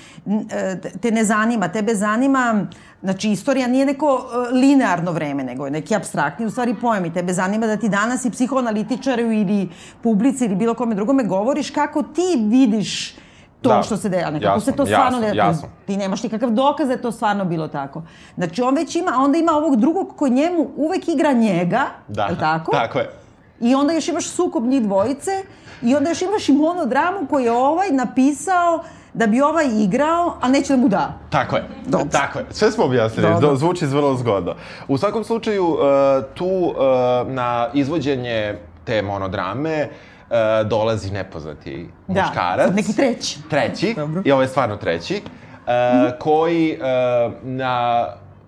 e, 0.52 0.76
te 0.94 1.12
ne 1.12 1.24
zanima. 1.24 1.68
Tebe 1.68 1.96
zanima, 1.96 2.66
znači 3.02 3.30
istorija 3.30 3.68
nije 3.68 3.86
neko 3.86 4.22
e, 4.50 4.54
linearno 4.54 5.12
vreme, 5.12 5.44
nego 5.44 5.66
je 5.66 5.72
neki 5.72 5.96
abstraktni 5.96 6.46
u 6.46 6.50
stvari 6.50 6.76
pojem 6.76 7.06
i 7.06 7.14
tebe 7.14 7.34
zanima 7.34 7.68
da 7.68 7.78
ti 7.78 7.90
danas 7.90 8.26
i 8.26 8.32
psihoanalitičaru 8.32 9.22
ili 9.24 9.70
publici 10.02 10.46
ili 10.46 10.56
bilo 10.56 10.74
kome 10.74 10.96
drugome 10.96 11.24
govoriš 11.24 11.70
kako 11.70 12.04
ti 12.04 12.22
vidiš 12.42 13.16
to 13.62 13.70
Da. 13.70 13.84
što 13.84 13.98
se 13.98 14.10
deja, 14.10 14.32
ne 14.32 14.40
kako 14.40 14.56
Jasno, 14.56 14.72
se 14.72 14.78
to 14.78 14.86
stvarno 14.86 15.18
jasno, 15.18 15.20
ne- 15.22 15.36
jasno. 15.38 15.68
Ti 15.86 15.98
nemaš 15.98 16.24
nikakav 16.24 16.50
dokaz 16.50 16.88
da 16.88 16.94
je 16.94 17.02
to 17.02 17.12
stvarno 17.12 17.46
bilo 17.46 17.68
tako. 17.68 18.02
Znači 18.36 18.62
on 18.62 18.76
već 18.76 18.96
ima, 18.96 19.12
onda 19.18 19.38
ima 19.38 19.52
ovog 19.52 19.76
drugog 19.76 20.14
koji 20.16 20.32
njemu 20.32 20.70
uvek 20.78 21.08
igra 21.08 21.32
njega, 21.34 21.82
Da, 22.08 22.24
je 22.24 22.32
li 22.32 22.40
tako? 22.40 22.72
Tako 22.72 23.00
je. 23.00 23.10
I 23.64 23.76
onda 23.76 23.94
još 23.94 24.08
imaš 24.08 24.28
sukob 24.30 24.64
njih 24.66 24.84
dvojice 24.84 25.32
i 25.82 25.96
onda 25.96 26.10
još 26.10 26.22
imaš 26.22 26.50
i 26.50 26.54
monodramu 26.54 27.28
koju 27.30 27.44
je 27.46 27.52
ovaj 27.52 27.90
napisao 27.92 28.84
da 29.14 29.28
bi 29.28 29.42
ovaj 29.42 29.66
igrao, 29.84 30.38
a 30.42 30.50
neće 30.50 30.74
da 30.74 30.78
mu 30.82 30.88
da. 30.90 31.14
Tako 31.30 31.56
je. 31.56 31.64
Dobro. 31.86 32.08
Tako 32.12 32.40
je. 32.40 32.46
Sve 32.52 32.72
smo 32.72 32.84
objasnili. 32.86 33.30
Dobro. 33.30 33.50
Do, 33.50 33.56
zvuči 33.56 33.86
vrlo 33.86 34.16
zgodno. 34.16 34.56
U 34.88 34.98
svakom 34.98 35.24
slučaju, 35.24 35.68
uh, 35.68 35.80
tu 36.34 36.46
uh, 36.46 36.76
na 37.32 37.70
izvođenje 37.74 38.56
te 38.86 39.02
monodrame 39.02 39.88
uh, 39.90 40.36
dolazi 40.68 41.12
nepoznati 41.12 41.90
Da, 42.08 42.22
muškarac. 42.22 42.66
sad 42.66 42.76
neki 42.76 42.96
treći. 42.96 43.40
Treći. 43.50 43.94
Dobro. 43.94 44.22
I 44.26 44.32
ovo 44.32 44.42
je 44.42 44.48
stvarno 44.48 44.78
treći. 44.78 45.22
Uh, 45.24 46.20
koji 46.20 46.80
na 47.44 48.06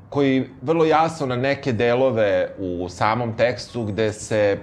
koji 0.09 0.49
vrlo 0.61 0.85
jasno 0.85 1.25
na 1.25 1.35
neke 1.35 1.73
delove 1.73 2.49
u 2.59 2.89
samom 2.89 3.37
tekstu 3.37 3.83
gde 3.83 4.13
se 4.13 4.57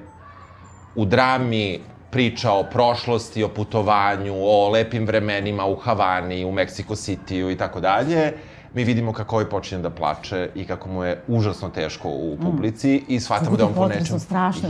u 0.95 1.05
drami 1.05 1.81
priča 2.11 2.53
o 2.53 2.65
prošlosti, 2.65 3.45
o 3.45 3.49
putovanju, 3.49 4.35
o 4.37 4.69
lepim 4.69 5.07
vremenima 5.07 5.67
u 5.67 5.77
Havani, 5.77 6.45
u 6.45 6.53
Mexico 6.53 6.95
Cityu 6.97 7.53
i 7.53 7.57
tako 7.57 7.81
dalje, 7.81 8.33
mi 8.75 8.85
vidimo 8.85 9.13
kako 9.13 9.37
ovaj 9.37 9.49
počinje 9.49 9.83
da 9.83 9.91
plače 9.91 10.51
i 10.55 10.65
kako 10.65 10.89
mu 10.89 11.05
je 11.05 11.23
užasno 11.29 11.69
teško 11.69 12.09
u 12.09 12.39
publici 12.43 13.05
i 13.09 13.21
shvatamo 13.21 13.57
da 13.57 13.63
je 13.63 13.67
on 13.67 13.75
po 13.75 13.81
nečem... 13.89 14.17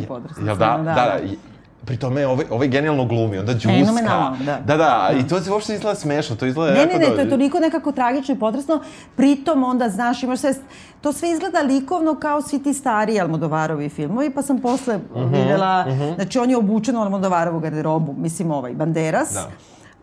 Je- 0.00 0.06
potresno, 0.06 0.46
Jel 0.46 0.56
da? 0.56 0.64
stvarno, 0.64 0.84
Da, 0.84 0.94
da, 0.94 1.18
da. 1.18 1.51
Da. 1.82 1.86
Pri 1.86 1.96
tome 1.96 2.26
ovaj, 2.26 2.46
ovaj 2.50 2.68
genijalno 2.68 3.04
glumi, 3.04 3.38
onda 3.38 3.52
džuska. 3.52 3.68
Fenomenalno, 3.70 4.36
da. 4.38 4.58
Da, 4.58 4.76
da, 4.76 5.10
i 5.14 5.28
to 5.28 5.40
se 5.40 5.50
uopšte 5.50 5.74
izgleda 5.74 5.94
smešno, 5.96 6.36
to 6.36 6.46
izgleda 6.46 6.72
Ne, 6.72 6.80
jako 6.80 6.88
ne, 6.88 6.98
ne, 6.98 7.04
to 7.04 7.08
dobro. 7.08 7.22
je 7.22 7.30
toliko 7.30 7.60
nekako 7.60 7.92
tragično 7.92 8.34
i 8.34 8.38
potresno. 8.38 8.80
Pritom 9.16 9.64
onda, 9.64 9.88
znaš, 9.88 10.22
imaš 10.22 10.40
sve, 10.40 10.54
to 11.00 11.12
sve 11.12 11.30
izgleda 11.30 11.60
likovno 11.60 12.14
kao 12.14 12.42
svi 12.42 12.58
ti 12.60 12.74
stariji 12.74 13.20
Almodovarovi 13.20 13.88
filmovi, 13.88 14.30
pa 14.30 14.42
sam 14.42 14.58
posle 14.58 14.96
Mhm, 15.16 15.34
videla, 15.34 15.84
znači 16.14 16.38
on 16.38 16.50
je 16.50 16.56
obučen 16.56 16.96
u 16.96 17.00
Almodovarovu 17.00 17.60
garderobu, 17.60 18.14
mislim 18.14 18.50
ovaj, 18.50 18.72
Banderas. 18.72 19.32
Da. 19.32 19.48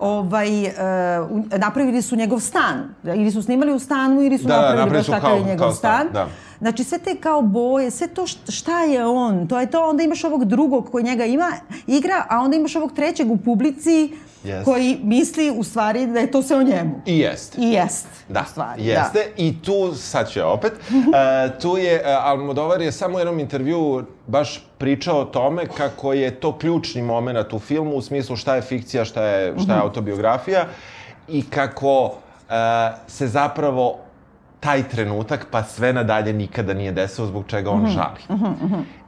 Ovaj, 0.02 0.50
uh, 0.62 0.70
napravili 1.52 2.02
su 2.02 2.15
njegov 2.15 2.39
stan. 2.39 2.96
Ili 3.06 3.32
su 3.32 3.42
snimali 3.42 3.74
u 3.74 3.80
stanu 3.80 4.22
ili 4.22 4.38
su 4.38 4.44
Da, 4.44 4.50
da, 4.50 4.62
napravili 4.62 4.80
napravili 4.80 5.12
baš 5.12 5.22
kao- 5.22 5.36
je 5.38 5.44
njegov 5.44 5.72
stan, 5.72 6.00
stan. 6.02 6.13
da. 6.13 6.28
Znači 6.60 6.84
sve 6.84 7.00
te 7.00 7.15
kao 7.15 7.41
boje, 7.41 7.91
sve 7.91 8.08
to 8.08 8.22
št- 8.22 8.52
šta 8.52 8.84
je 8.84 9.06
on, 9.06 9.48
to 9.48 9.60
je 9.60 9.72
to, 9.72 9.89
onda 9.89 10.04
imaš 10.04 10.24
ovog 10.24 10.45
drugog 10.45 10.91
koji 10.91 11.04
njega 11.04 11.26
ima, 11.26 11.52
igra, 11.88 12.26
a 12.30 12.39
onda 12.39 12.56
imaš 12.58 12.76
ovog 12.76 12.91
trećeg 12.95 13.32
u 13.32 13.38
publici 13.38 14.13
Jest. 14.43 14.65
koji 14.65 15.00
misli 15.04 15.52
u 15.58 15.63
stvari 15.63 16.08
da 16.08 16.19
je 16.19 16.32
to 16.32 16.41
sve 16.41 16.58
o 16.58 16.63
njemu. 16.63 17.02
I 17.06 17.19
jeste. 17.19 17.62
I 17.62 17.72
jest. 17.72 18.08
Da, 18.30 18.43
stvari, 18.52 18.86
jeste. 18.86 19.32
I 19.38 19.62
tu, 19.62 19.95
sad 19.95 20.32
ja 20.36 20.48
opet, 20.48 20.74
uh, 20.89 20.95
tu 21.62 21.78
je, 21.78 21.95
uh, 22.02 22.26
Almodovar 22.26 22.82
je 22.82 22.91
samo 22.91 23.15
u 23.15 23.19
jednom 23.19 23.39
intervju 23.39 24.06
baš 24.28 24.67
pričao 24.78 25.19
o 25.19 25.26
tome 25.26 25.67
kako 25.78 26.13
je 26.13 26.39
to 26.39 26.58
ključni 26.58 27.02
moment 27.02 27.54
u 27.54 27.60
filmu 27.60 27.95
u 27.95 28.02
smislu 28.02 28.36
šta 28.36 28.56
je 28.56 28.62
fikcija, 28.62 29.06
šta 29.06 29.24
je, 29.24 29.54
šta 29.63 29.74
je 29.74 29.82
autobiografija 29.82 30.65
i 31.28 31.43
kako 31.50 32.04
uh, 32.06 32.12
se 33.08 33.28
zapravo 33.28 33.98
taj 34.60 34.89
trenutak 34.89 35.48
pa 35.52 35.63
sve 35.63 35.93
nadalje 35.93 36.34
nikada 36.34 36.74
nije 36.74 36.91
desilo 36.91 37.28
zbog 37.28 37.43
čega 37.48 37.69
on 37.72 37.88
žali. 37.88 38.43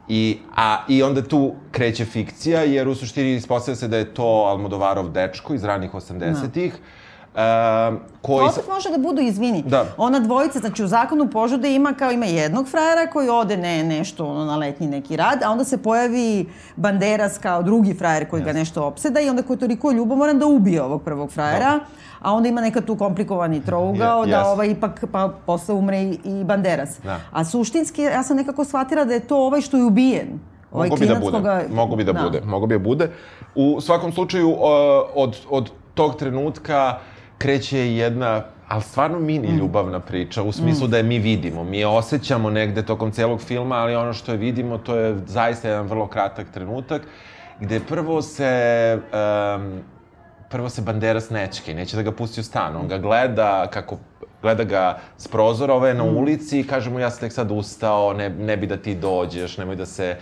I, 0.08 0.38
a, 0.56 0.84
I 0.88 1.02
onda 1.02 1.22
tu 1.22 1.54
kreće 1.70 2.04
fikcija, 2.04 2.62
jer 2.62 2.88
u 2.88 2.94
suštini 2.94 3.34
ispostavlja 3.34 3.76
se 3.76 3.88
da 3.88 3.96
je 3.96 4.14
to 4.14 4.44
Almodovarov 4.48 5.08
dečko 5.08 5.54
iz 5.54 5.64
ranih 5.64 5.90
80-ih, 5.94 6.74
uh, 7.34 7.40
koji... 8.22 8.46
Opet 8.46 8.68
može 8.68 8.90
da 8.90 8.98
budu, 8.98 9.20
izvini, 9.20 9.62
Da. 9.62 9.84
ona 9.96 10.18
dvojica, 10.18 10.58
znači 10.58 10.84
u 10.84 10.88
zakonu 10.88 11.28
požude 11.28 11.74
ima 11.74 11.92
kao 11.92 12.10
ima 12.10 12.26
jednog 12.26 12.68
frajera 12.68 13.06
koji 13.06 13.28
ode 13.28 13.56
ne, 13.56 13.84
nešto 13.84 14.26
ono, 14.26 14.44
na 14.44 14.56
letnji 14.56 14.86
neki 14.86 15.16
rad, 15.16 15.42
a 15.42 15.50
onda 15.50 15.64
se 15.64 15.78
pojavi 15.78 16.46
Banderas 16.76 17.38
kao 17.38 17.62
drugi 17.62 17.94
frajer 17.94 18.28
koji 18.28 18.42
ga 18.42 18.52
nešto 18.52 18.84
opseda 18.84 19.20
i 19.20 19.28
onda 19.28 19.42
koji 19.42 19.54
je 19.56 19.60
toliko 19.60 19.92
ljubomoran 19.92 20.38
da 20.38 20.46
ubije 20.46 20.82
ovog 20.82 21.02
prvog 21.02 21.32
frajera, 21.32 21.80
a 22.20 22.32
onda 22.32 22.48
ima 22.48 22.60
neka 22.60 22.80
tu 22.80 22.96
komplikovani 22.96 23.62
trougao 23.62 24.22
Je- 24.22 24.30
da 24.30 24.44
ovaj 24.44 24.68
ipak 24.68 25.04
pa 25.12 25.32
posle 25.46 25.74
umre 25.74 25.98
i, 25.98 26.18
i 26.24 26.44
Banderas. 26.44 26.98
Da. 27.00 27.20
A 27.32 27.44
suštinski 27.44 28.02
ja 28.02 28.22
sam 28.22 28.36
nekako 28.36 28.64
shvatila 28.64 29.04
da 29.04 29.14
je 29.14 29.20
to 29.20 29.36
ovaj 29.36 29.60
što 29.60 29.76
je 29.76 29.84
ubijen. 29.84 30.28
Ovaj 30.72 30.88
Mogu 30.88 31.00
bi 31.00 31.06
da 31.06 31.14
bude, 31.14 31.32
koga- 31.32 31.62
mogu 31.70 31.96
bi 31.96 32.04
da, 32.04 32.12
bude, 32.14 32.40
mogu 32.40 32.66
bi 32.66 32.74
da 32.74 32.78
bude. 32.78 33.10
U 33.54 33.80
svakom 33.80 34.12
slučaju, 34.12 34.50
uh, 34.50 34.58
od, 35.14 35.36
od 35.50 35.70
tog 35.94 36.16
trenutka 36.16 36.98
kreće 37.42 37.94
jedna, 37.94 38.42
ali 38.68 38.82
stvarno 38.82 39.18
mini 39.20 39.48
Mm. 39.48 39.58
ljubavna 39.58 40.00
priča, 40.00 40.42
u 40.42 40.52
smislu 40.52 40.86
da 40.86 40.96
je 40.96 41.02
mi 41.02 41.18
vidimo. 41.18 41.64
Mi 41.64 41.78
je 41.78 41.86
osjećamo 41.86 42.50
negde 42.50 42.82
tokom 42.82 43.10
celog 43.10 43.40
filma, 43.40 43.76
ali 43.76 43.94
ono 43.96 44.12
što 44.12 44.32
je 44.32 44.38
vidimo, 44.38 44.78
to 44.78 44.96
je 44.96 45.16
zaista 45.26 45.68
jedan 45.68 45.86
vrlo 45.86 46.06
kratak 46.06 46.46
trenutak, 46.50 47.02
gde 47.60 47.80
prvo 47.80 48.22
se... 48.22 48.98
Um, 49.56 49.80
prvo 50.50 50.68
se 50.68 50.82
Banderas 50.82 51.30
nečke, 51.30 51.74
neće 51.74 51.96
da 51.96 52.02
ga 52.02 52.12
pusti 52.12 52.40
u 52.40 52.44
stan. 52.44 52.76
On 52.76 52.88
ga 52.88 52.98
gleda 52.98 53.66
kako 53.66 53.96
gleda 54.42 54.64
ga 54.64 54.84
s 55.16 55.28
prozora, 55.28 55.74
ovaj 55.74 55.90
je 55.90 55.94
Mm. 55.94 55.98
na 55.98 56.04
ulici 56.04 56.60
i 56.60 56.66
kaže 56.66 56.90
mu 56.90 57.00
ja 57.00 57.10
sam 57.10 57.20
tek 57.20 57.32
sad 57.32 57.50
ustao, 57.50 58.12
ne, 58.12 58.28
ne 58.30 58.56
bi 58.56 58.66
da 58.66 58.76
ti 58.76 58.94
dođeš, 58.94 59.58
nemoj 59.58 59.76
da 59.76 59.86
se 59.86 60.16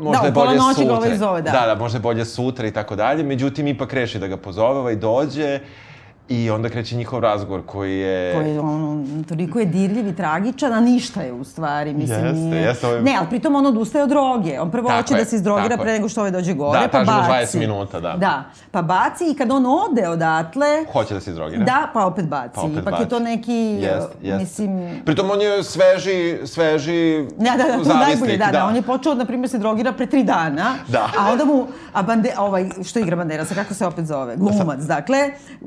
možda 0.00 0.20
Da, 0.20 0.26
je 0.26 0.32
bolje 0.32 0.58
sutra. 0.74 0.94
ovaj 0.94 1.16
zove, 1.16 1.42
da. 1.42 1.50
da, 1.52 1.66
da, 1.66 1.74
možda 1.74 1.98
je 1.98 2.02
bolje 2.02 2.24
sutra 2.24 2.66
i 2.66 2.70
tako 2.70 2.96
dalje. 2.96 3.22
Međutim, 3.24 3.66
ipak 3.66 3.92
reši 3.92 4.18
da 4.18 4.26
ga 4.26 4.36
pozove, 4.36 4.78
ovaj 4.78 4.96
dođe 4.96 5.60
i 6.28 6.50
onda 6.50 6.68
kreće 6.68 6.96
njihov 6.96 7.20
razgovor 7.20 7.62
koji 7.66 7.98
je... 7.98 8.34
koji 8.34 8.50
je 8.50 8.60
ono, 8.60 8.96
toliko 9.24 9.58
je 9.58 9.66
dirljiv 9.66 10.06
i 10.08 10.16
tragičan, 10.16 10.72
a 10.72 10.80
ništa 10.80 11.22
je 11.22 11.32
u 11.32 11.44
stvari. 11.44 11.94
Mislim, 11.94 12.18
Jeste, 12.20 12.32
nije... 12.34 12.62
jeste, 12.62 12.86
ovo 12.86 12.96
je- 12.96 13.02
Ne, 13.02 13.16
ali 13.18 13.28
pritom 13.28 13.54
on 13.54 13.66
odustaje 13.66 14.04
od 14.04 14.08
droge. 14.08 14.60
On 14.60 14.70
prvo 14.70 14.88
Tako 14.88 14.96
hoće 14.98 15.14
je, 15.14 15.18
da 15.18 15.24
se 15.24 15.36
izdrogira 15.36 15.76
pre 15.76 15.92
nego 15.92 16.08
što 16.08 16.20
ovaj 16.20 16.30
dođe 16.30 16.54
gore, 16.54 16.80
Da, 16.80 16.88
pa 16.88 16.90
traži 16.90 17.10
mu 17.12 17.28
baci. 17.28 17.56
20 17.56 17.60
minuta, 17.60 18.00
da. 18.00 18.16
Da, 18.16 18.42
pa 18.70 18.82
baci 18.82 19.24
i 19.26 19.34
kad 19.34 19.50
on 19.50 19.66
ode 19.66 20.08
odatle, 20.08 20.66
Hoće 20.92 21.14
da 21.14 21.20
se 21.20 21.30
izdrogira. 21.30 21.64
da, 21.64 21.90
pa 21.94 22.06
opet 22.06 22.24
baci. 22.26 22.54
Pa 22.54 22.60
opet 22.60 22.72
Ipak 22.74 22.84
baci. 22.86 23.02
je 23.02 23.08
to 23.08 23.18
neki, 23.20 23.52
Jeste, 23.52 24.14
jeste. 24.22 24.38
mislim... 24.38 25.00
Pritom 25.04 25.30
on 25.30 25.40
je 25.40 25.62
sveži, 25.64 26.38
sveži 26.44 27.26
da, 27.30 27.44
da, 27.46 27.62
je 27.64 27.72
zavisnik, 27.74 27.96
najbolje, 27.98 28.36
da, 28.36 28.48
da, 28.48 28.66
on 28.66 28.76
je 28.76 28.82
počeo, 28.82 29.14
na 29.14 29.24
primjer, 29.24 29.50
se 29.50 29.58
drogira 29.58 29.92
pre 29.92 30.06
tri 30.06 30.22
dana, 30.24 30.74
Da. 30.88 31.08
a 31.18 31.32
onda 31.32 31.44
mu, 31.44 31.64
a 31.92 32.02
bande, 32.02 32.32
ovaj, 32.38 32.68
što 32.84 32.98
igra 32.98 33.16
Banderasa, 33.16 33.54
kako 33.54 33.74
se 33.74 33.86
opet 33.86 34.06
zove, 34.06 34.36
glumac, 34.36 34.80
dakle, 34.80 35.18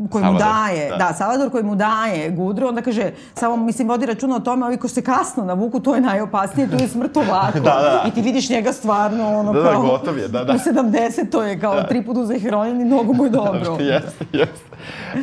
koji 0.09 0.25
mu 0.25 0.39
daje, 0.45 0.89
da. 0.89 0.97
da. 0.97 1.13
Salvador 1.13 1.51
koji 1.51 1.63
mu 1.63 1.75
daje 1.75 2.29
gudru, 2.29 2.67
onda 2.67 2.81
kaže, 2.81 3.11
samo, 3.33 3.57
mislim, 3.57 3.87
vodi 3.87 4.05
računa 4.05 4.35
o 4.35 4.39
tome, 4.39 4.65
ovi 4.65 4.77
ko 4.77 4.87
se 4.87 5.01
kasno 5.01 5.45
navuku, 5.45 5.79
to 5.79 5.95
je 5.95 6.01
najopasnije, 6.01 6.69
to 6.69 6.83
je 6.83 6.87
smrt 6.87 7.17
ovako. 7.17 7.59
Da, 7.65 7.71
da. 7.71 8.03
I 8.07 8.11
ti 8.11 8.21
vidiš 8.21 8.49
njega 8.49 8.73
stvarno, 8.73 9.39
ono, 9.39 9.53
Da, 9.53 9.61
da, 9.61 9.71
kao, 9.71 9.81
gotov 9.81 10.17
je, 10.17 10.27
da, 10.27 10.43
da. 10.43 10.53
u 10.53 10.55
70, 10.55 11.31
to 11.31 11.43
je 11.43 11.59
kao 11.59 11.83
tri 11.83 12.05
puta 12.05 12.19
uze 12.19 12.39
heroin 12.39 12.81
i 12.81 12.85
mnogo 12.85 13.13
mu 13.13 13.23
je 13.23 13.29
dobro. 13.29 13.77
jeste, 13.93 14.25
jeste. 14.31 14.65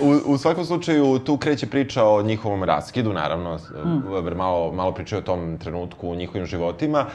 U, 0.03 0.33
u 0.33 0.39
svakom 0.39 0.65
slučaju, 0.65 1.19
tu 1.19 1.37
kreće 1.37 1.67
priča 1.67 2.05
o 2.05 2.23
njihovom 2.23 2.65
raskidu, 2.65 3.13
naravno, 3.13 3.57
mm. 3.85 4.37
malo, 4.37 4.73
malo 4.73 4.93
pričaju 4.93 5.19
o 5.19 5.25
tom 5.25 5.59
trenutku 5.59 6.09
u 6.09 6.15
njihovim 6.15 6.47
životima. 6.47 7.07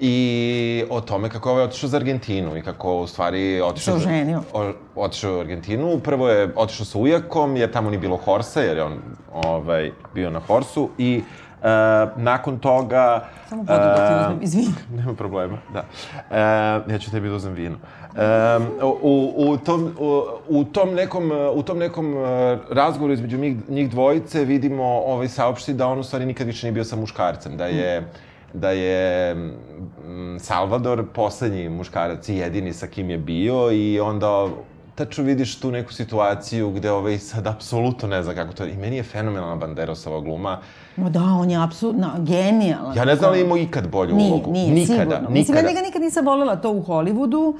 I 0.00 0.84
o 0.90 1.00
tome 1.00 1.28
kako 1.28 1.48
je 1.48 1.52
ovaj 1.52 1.64
otišao 1.64 1.88
za 1.88 1.96
Argentinu 1.96 2.56
i 2.56 2.62
kako 2.62 2.96
u 2.96 3.06
stvari 3.06 3.60
otišao... 3.60 3.98
Se 3.98 4.08
oženio. 4.08 4.42
O, 4.52 4.72
otišao 4.96 5.36
u 5.36 5.40
Argentinu. 5.40 5.98
Prvo 5.98 6.28
je 6.28 6.52
otišao 6.56 6.86
sa 6.86 6.98
ujakom, 6.98 7.56
jer 7.56 7.72
tamo 7.72 7.90
nije 7.90 8.00
bilo 8.00 8.16
horsa, 8.16 8.60
jer 8.60 8.76
je 8.76 8.82
on 8.82 8.98
ovaj, 9.32 9.92
bio 10.14 10.30
na 10.30 10.40
horsu. 10.40 10.88
I 10.98 11.22
e, 11.62 11.68
nakon 12.16 12.58
toga... 12.58 13.28
Samo 13.48 13.62
vodu 13.62 13.80
da 13.80 14.08
ti 14.08 14.12
e, 14.12 14.16
uzmem, 14.16 14.38
izvini. 14.42 14.74
Nema 14.96 15.14
problema, 15.14 15.58
da. 15.72 15.84
E, 16.30 16.92
ja 16.92 16.98
ću 16.98 17.10
tebi 17.10 17.28
da 17.28 17.34
uzem 17.34 17.52
vino. 17.52 17.76
E, 18.16 18.84
u, 19.02 19.32
u, 19.36 19.56
tom, 19.56 19.94
u, 19.98 20.22
u 20.48 20.64
tom 20.64 20.94
nekom, 20.94 21.32
u 21.52 21.62
tom 21.62 21.78
nekom 21.78 22.14
e, 22.14 22.58
razgovoru 22.70 23.12
između 23.12 23.38
njih, 23.38 23.56
njih 23.68 23.90
dvojice 23.90 24.44
vidimo 24.44 24.84
ovaj 24.84 25.28
saopšti 25.28 25.72
da 25.72 25.86
on 25.86 25.98
u 25.98 26.04
stvari 26.04 26.26
nikad 26.26 26.46
više 26.46 26.66
nije 26.66 26.72
bio 26.72 26.84
sa 26.84 26.96
muškarcem, 26.96 27.56
da 27.56 27.66
je 27.66 28.08
da 28.52 28.70
je 28.70 29.34
mm, 29.34 30.38
Salvador 30.38 31.06
poslednji 31.14 31.68
muškarac 31.68 32.28
i 32.28 32.36
jedini 32.36 32.72
sa 32.72 32.86
kim 32.86 33.10
je 33.10 33.18
bio 33.18 33.70
i 33.72 34.00
onda 34.00 34.48
tačno 34.94 35.24
vidiš 35.24 35.60
tu 35.60 35.70
neku 35.70 35.92
situaciju 35.92 36.70
gde 36.70 36.90
ovaj 36.90 37.18
sad 37.18 37.46
apsolutno 37.46 38.08
ne 38.08 38.22
zna 38.22 38.34
kako 38.34 38.52
to... 38.52 38.64
I 38.66 38.76
meni 38.76 38.96
je 38.96 39.02
fenomenalna 39.02 39.56
Banderosova 39.56 40.20
gluma. 40.20 40.58
No 40.96 41.10
da, 41.10 41.22
on 41.22 41.50
je 41.50 41.62
apsolutno 41.62 42.10
genijalan. 42.18 42.96
Ja 42.96 43.04
ne 43.04 43.16
znam 43.16 43.32
li 43.32 43.38
je 43.38 43.44
imao 43.44 43.56
ikad 43.58 43.88
bolju 43.88 44.14
Nije, 44.14 44.32
ulogu. 44.32 44.52
nije, 44.52 44.70
nikada, 44.70 44.86
sigurno. 44.86 45.14
nikada. 45.14 45.28
Mislim, 45.30 45.56
ja 45.56 45.62
njega 45.62 45.80
nikad 45.80 46.02
nisam 46.02 46.26
volela 46.26 46.56
to 46.56 46.70
u 46.70 46.82
Hollywoodu. 46.82 47.56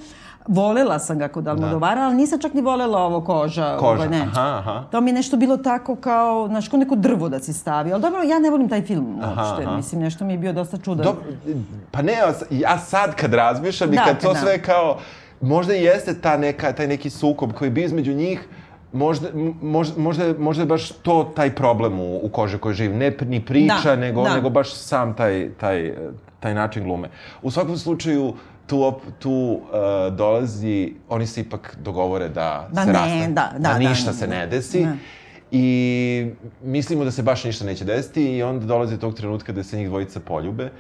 Volela 0.49 0.99
sam 0.99 1.19
ga 1.19 1.29
kod 1.29 1.49
Almodovara, 1.49 2.01
ali 2.03 2.15
nisam 2.15 2.39
čak 2.39 2.55
ni 2.55 2.61
volela 2.63 2.99
ovo 2.99 3.21
koža. 3.21 3.65
Da. 3.65 3.77
Koža, 3.77 3.93
ovaj, 3.93 4.09
ne. 4.09 4.21
aha, 4.23 4.59
aha. 4.59 4.85
To 4.91 5.01
mi 5.01 5.11
je 5.11 5.15
nešto 5.15 5.37
bilo 5.37 5.57
tako 5.57 5.97
kao, 5.97 6.49
znaš, 6.49 6.69
kao 6.69 6.79
neko 6.79 6.97
drvo 6.97 7.29
da 7.29 7.39
si 7.39 7.53
stavio. 7.53 7.93
Ali 7.95 8.03
dobro, 8.03 8.23
ja 8.23 8.39
ne 8.39 8.51
volim 8.51 8.69
taj 8.69 8.83
film 8.83 9.19
Aha, 9.23 9.43
uopšte. 9.43 9.67
aha. 9.67 9.77
Mislim, 9.77 10.01
nešto 10.01 10.25
mi 10.25 10.33
je 10.33 10.39
bio 10.39 10.53
dosta 10.53 10.77
čudan. 10.79 11.05
Dobro, 11.05 11.23
pa 11.91 12.03
ne, 12.03 12.13
ja 12.51 12.79
sad 12.79 13.15
kad 13.15 13.35
razmišljam 13.35 13.93
i 13.93 13.97
Da, 13.97 14.05
kad 14.05 14.21
to 14.23 14.33
da. 14.33 14.39
sve 14.39 14.63
kao, 14.63 14.99
možda 15.41 15.75
i 15.75 15.83
jeste 15.83 16.21
ta 16.21 16.37
neka, 16.37 16.73
taj 16.73 16.87
neki 16.87 17.11
sukob 17.11 17.53
koji 17.53 17.71
bio 17.71 17.85
između 17.85 18.13
njih, 18.15 18.49
možda, 18.93 19.29
možda, 19.63 20.01
možda, 20.01 20.35
možda 20.39 20.63
je 20.63 20.67
baš 20.67 20.89
to 20.89 21.33
taj 21.37 21.55
problem 21.55 22.01
u, 22.01 22.17
u 22.23 22.29
koži 22.29 22.59
koji 22.59 22.75
živi. 22.75 22.95
Ne 22.97 23.17
ni 23.21 23.45
priča, 23.45 23.75
Da, 23.85 23.97
nego, 23.97 24.23
da. 24.23 24.35
nego 24.35 24.51
baš 24.51 24.75
sam 24.75 25.15
taj, 25.15 25.51
taj, 25.61 25.95
taj 26.41 26.55
način 26.55 26.85
glume. 26.85 27.09
U 27.43 27.51
svakom 27.51 27.77
slučaju, 27.77 28.33
tu, 28.67 28.83
op, 28.83 29.03
tu 29.19 29.31
uh, 29.31 30.17
dolazi, 30.17 30.95
oni 31.09 31.27
se 31.27 31.41
ipak 31.41 31.77
dogovore 31.81 32.29
da 32.29 32.69
Da 32.73 32.81
se 32.81 32.87
ne, 32.87 32.93
rastanu. 32.93 33.35
da, 33.35 33.53
da, 33.59 33.69
da, 33.73 33.79
ništa 33.79 34.11
ne, 34.11 34.17
se 34.17 34.27
da. 34.27 34.35
ne 34.35 34.47
desi. 34.47 34.85
Ne. 34.85 34.97
I 35.51 36.31
mislimo 36.63 37.05
da 37.05 37.11
se 37.11 37.23
baš 37.23 37.45
ništa 37.45 37.65
neće 37.65 37.85
desiti 37.85 38.37
i 38.37 38.43
onda 38.43 38.67
dolazi 38.67 38.99
tog 38.99 39.15
trenutka 39.15 39.53
da 39.53 39.63
se 39.63 39.79
njih 39.79 39.89
dvojica 39.89 40.21
poljube. 40.21 40.71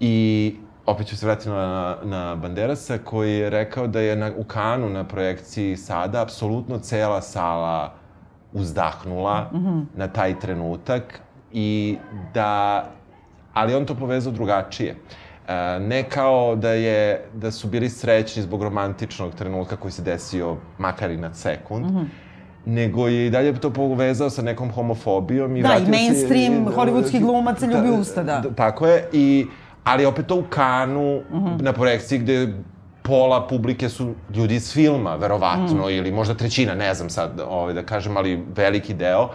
I 0.00 0.54
opet 0.86 1.06
ću 1.06 1.16
se 1.16 1.26
vratiti 1.26 1.48
na, 1.48 1.96
na 2.02 2.36
Banderasa 2.36 2.98
koji 2.98 3.34
je 3.34 3.50
rekao 3.50 3.86
da 3.86 4.00
je 4.00 4.16
na, 4.16 4.32
u 4.36 4.44
Kanu 4.44 4.88
na 4.90 5.04
projekciji 5.04 5.76
sada 5.76 6.22
apsolutno 6.22 6.78
cela 6.78 7.20
sala 7.22 7.94
uzdahnula 8.52 9.50
mm 9.52 9.58
-hmm. 9.58 9.84
na 9.96 10.08
taj 10.08 10.38
trenutak 10.40 11.20
i 11.52 11.96
da 12.34 12.84
ali 13.52 13.74
on 13.74 13.86
to 13.86 13.94
povezao 13.94 14.32
drugačije. 14.32 14.90
E, 14.90 14.96
ne 15.80 16.02
kao 16.02 16.56
da 16.56 16.70
je 16.70 17.24
da 17.34 17.50
su 17.50 17.68
bili 17.68 17.90
srećni 17.90 18.42
zbog 18.42 18.62
romantičnog 18.62 19.34
trenutka 19.34 19.76
koji 19.76 19.92
se 19.92 20.02
desio 20.02 20.56
makar 20.78 21.10
i 21.10 21.16
na 21.16 21.34
sekund, 21.34 21.86
mm 21.86 21.88
-hmm 21.90 22.04
nego 22.66 23.08
je 23.08 23.26
i 23.26 23.30
dalje 23.30 23.54
to 23.54 23.70
povezao 23.70 24.30
sa 24.30 24.42
nekom 24.42 24.70
homofobijom. 24.70 25.56
I 25.56 25.62
Da, 25.62 25.68
i 25.68 25.70
vratio 25.70 25.84
se- 25.84 25.90
mainstream 25.92 26.66
hollywoodski 26.66 27.20
glumac 27.20 27.58
se 27.60 27.66
ljubi 27.66 27.90
usta, 27.90 28.22
da. 28.22 28.42
Tako 28.50 28.86
je, 28.86 29.08
i, 29.12 29.46
ali 29.84 30.06
opet 30.06 30.26
to 30.26 30.36
u 30.36 30.42
Kanu, 30.42 31.22
Mhm. 31.30 31.48
na 31.60 31.72
projekciji 31.72 32.18
gde 32.18 32.52
pola 33.02 33.46
publike 33.46 33.88
su 33.88 34.14
ljudi 34.30 34.54
iz 34.54 34.72
filma, 34.72 35.16
verovatno, 35.16 35.64
Mhm. 35.76 35.88
ili 35.90 36.12
možda 36.12 36.34
trećina, 36.34 36.74
ne 36.74 36.94
znam 36.94 37.10
sad 37.10 37.40
ovaj, 37.40 37.74
da 37.74 37.82
kažem, 37.82 38.16
ali 38.16 38.44
veliki 38.56 38.94
deo. 38.94 39.28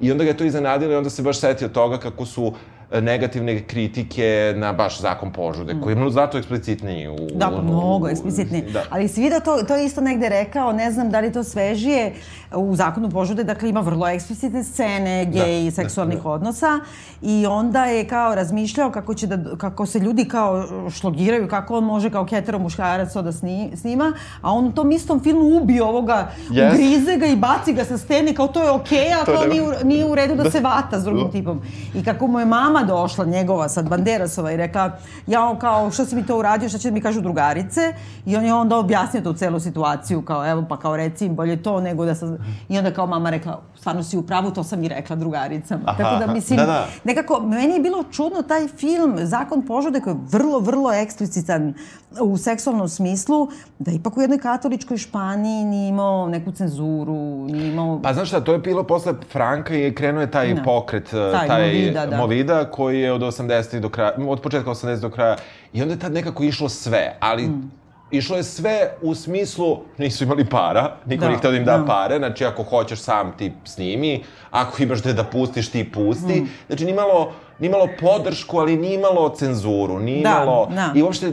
I 0.00 0.12
onda 0.12 0.24
ga 0.24 0.30
je 0.30 0.36
to 0.36 0.44
iznenadilo 0.44 0.92
i 0.92 0.96
onda 0.96 1.10
se 1.10 1.22
baš 1.22 1.38
setio 1.38 1.68
toga 1.68 1.98
kako 1.98 2.26
su 2.26 2.46
e, 2.46 2.75
negativne 2.92 3.62
kritike 3.62 4.26
na 4.56 4.72
baš 4.72 5.00
zakon 5.00 5.32
požude, 5.32 5.76
koji 5.82 5.96
je 5.96 6.10
zato 6.10 6.38
eksplicitniji 6.38 7.08
u... 7.08 7.16
Da, 7.34 7.46
pa 7.46 7.62
mnogo 7.62 8.08
eksplicitnije. 8.08 8.62
Da. 8.64 8.82
Ali 8.90 9.08
si 9.08 9.20
vidio 9.20 9.40
to, 9.40 9.56
to 9.58 9.76
je 9.76 9.84
isto 9.84 10.00
negde 10.00 10.28
rekao, 10.28 10.72
ne 10.72 10.90
znam 10.90 11.10
da 11.10 11.20
li 11.20 11.32
to 11.32 11.44
svežije, 11.44 12.12
u 12.52 12.76
zakonu 12.76 13.10
požude, 13.10 13.44
dakle 13.44 13.68
ima 13.68 13.80
vrlo 13.80 14.08
eksplicitne 14.08 14.64
scene 14.64 15.24
gej 15.24 15.40
Da, 15.40 15.46
i 15.48 15.70
seksualnih 15.70 16.18
da. 16.18 16.28
odnosa 16.28 16.80
i 17.22 17.46
onda 17.46 17.84
je 17.84 18.04
kao 18.04 18.34
razmišljao 18.34 18.90
kako, 18.90 19.14
će 19.14 19.26
da, 19.26 19.56
kako 19.56 19.86
se 19.86 19.98
ljudi 19.98 20.24
kao 20.24 20.64
šlogiraju, 20.90 21.48
kako 21.48 21.76
on 21.76 21.84
može 21.84 22.10
kao 22.10 22.26
hetero 22.26 22.58
muškarac 22.58 23.12
to 23.12 23.22
da 23.22 23.32
sni, 23.32 23.72
snima, 23.76 24.12
a 24.42 24.52
on 24.52 24.66
u 24.66 24.72
tom 24.72 24.92
istom 24.92 25.20
filmu 25.20 25.56
ubio 25.56 25.86
ovoga, 25.86 26.28
Yes. 26.50 26.68
ugrize 26.68 27.16
ga 27.16 27.26
i 27.26 27.36
baci 27.36 27.72
ga 27.72 27.84
sa 27.84 27.98
stene, 27.98 28.34
kao 28.34 28.48
to 28.48 28.62
je 28.62 28.70
okej, 28.70 28.98
okay, 28.98 29.14
a 29.14 29.24
To 29.24 29.32
kao 29.32 29.42
ne- 29.42 29.48
nije, 29.48 29.62
u- 29.62 29.84
nije 29.84 30.06
u 30.06 30.14
redu 30.14 30.34
da, 30.34 30.50
se 30.50 30.60
vata 30.60 31.00
s 31.00 31.04
drugim 31.04 31.24
Da. 31.24 31.30
tipom. 31.30 31.60
I 31.94 32.04
kako 32.04 32.26
mu 32.26 32.40
je 32.40 32.46
mama 32.46 32.75
došla, 32.84 33.24
njegova 33.24 33.68
sad 33.68 33.88
Banderasova, 33.88 34.52
i 34.52 34.56
rekla, 34.56 34.90
ja 35.26 35.44
on 35.44 35.58
kao, 35.58 35.90
što 35.90 36.04
si 36.04 36.16
mi 36.16 36.26
to 36.26 36.38
uradio, 36.38 36.68
šta 36.68 36.78
će 36.78 36.90
mi 36.90 37.00
kažu 37.00 37.20
drugarice? 37.20 37.92
I 38.26 38.36
on 38.36 38.44
je 38.44 38.54
onda 38.54 38.76
objasnio 38.78 39.22
tu 39.22 39.32
celu 39.32 39.60
situaciju, 39.60 40.22
kao 40.22 40.50
evo 40.50 40.64
pa 40.68 40.78
kao 40.78 40.96
reci 40.96 41.26
im 41.26 41.34
bolje 41.36 41.62
to 41.62 41.80
nego 41.80 42.04
da 42.04 42.14
sam... 42.14 42.38
I 42.68 42.78
onda 42.78 42.90
kao 42.90 43.06
mama 43.06 43.30
rekla, 43.30 43.60
stvarno 43.74 44.02
si 44.02 44.18
u 44.18 44.22
pravu, 44.22 44.50
to 44.50 44.64
sam 44.64 44.84
i 44.84 44.88
rekla 44.88 45.16
drugaricama. 45.16 45.82
Aha, 45.86 46.02
Tako 46.02 46.26
da 46.26 46.32
mislim, 46.32 46.56
Da, 46.56 46.66
da. 46.66 46.86
nekako, 47.04 47.40
meni 47.40 47.74
je 47.74 47.80
bilo 47.80 48.04
čudno 48.12 48.42
taj 48.42 48.68
film, 48.68 49.16
Zakon 49.22 49.66
požude, 49.66 50.00
koji 50.00 50.14
je 50.14 50.20
vrlo, 50.30 50.58
vrlo 50.60 50.92
eksplicitan 50.92 51.74
u 52.20 52.36
seksualnom 52.36 52.88
smislu, 52.88 53.48
da 53.78 53.90
ipak 53.90 54.16
u 54.16 54.20
jednoj 54.20 54.38
katoličkoj 54.38 54.96
Španiji 54.96 55.64
nije 55.64 55.88
imao 55.88 56.28
neku 56.28 56.52
cenzuru, 56.52 57.46
nije 57.46 57.68
imao... 57.72 58.00
Pa 58.02 58.12
znaš 58.12 58.28
šta, 58.28 58.40
to 58.40 58.52
je 58.52 58.58
bilo 58.58 58.82
posle 58.82 59.14
Franka 59.32 59.74
i 59.74 59.94
krenuo 59.94 60.20
je 60.20 60.30
taj 60.30 60.54
Da. 60.54 60.62
pokret, 60.62 61.10
Taj 61.10 61.48
taj, 61.48 61.66
Movida, 61.66 62.06
da. 62.06 62.16
Movida, 62.16 62.65
koji 62.66 63.00
je 63.00 63.12
od 63.12 63.20
80. 63.20 63.80
do 63.80 63.88
kraja, 63.88 64.12
od 64.20 64.40
početka 64.40 64.70
80. 64.70 65.00
do 65.00 65.10
kraja. 65.10 65.36
I 65.72 65.82
onda 65.82 65.94
je 65.94 66.00
tad 66.00 66.12
nekako 66.12 66.42
išlo 66.42 66.68
sve, 66.68 67.16
ali 67.20 67.42
Mm. 67.42 67.70
išlo 68.10 68.36
je 68.36 68.42
sve 68.42 68.90
u 69.02 69.14
smislu, 69.14 69.78
nisu 69.98 70.24
imali 70.24 70.44
para, 70.44 70.96
niko 71.06 71.20
Da, 71.20 71.28
nije 71.28 71.38
htio 71.38 71.50
da 71.50 71.56
im 71.56 71.64
da, 71.64 71.78
da. 71.78 71.84
pare, 71.84 72.18
znači 72.18 72.44
ako 72.44 72.62
hoćeš 72.62 72.98
sam 73.00 73.32
ti 73.32 73.52
snimi, 73.64 74.22
ako 74.50 74.82
imaš 74.82 75.00
gde 75.00 75.12
da 75.12 75.24
pustiš 75.24 75.70
ti 75.70 75.92
pusti. 75.92 76.40
Mm. 76.40 76.48
Znači 76.66 76.84
nije 76.84 76.92
imalo, 76.92 77.32
nije 77.58 77.68
imalo 77.68 77.88
podršku, 78.00 78.58
ali 78.58 78.76
nije 78.76 78.94
imalo 78.94 79.28
cenzuru, 79.28 79.98
nije 79.98 80.22
Da, 80.22 80.66
da. 80.70 80.92
I 80.94 81.02
uopšte, 81.02 81.32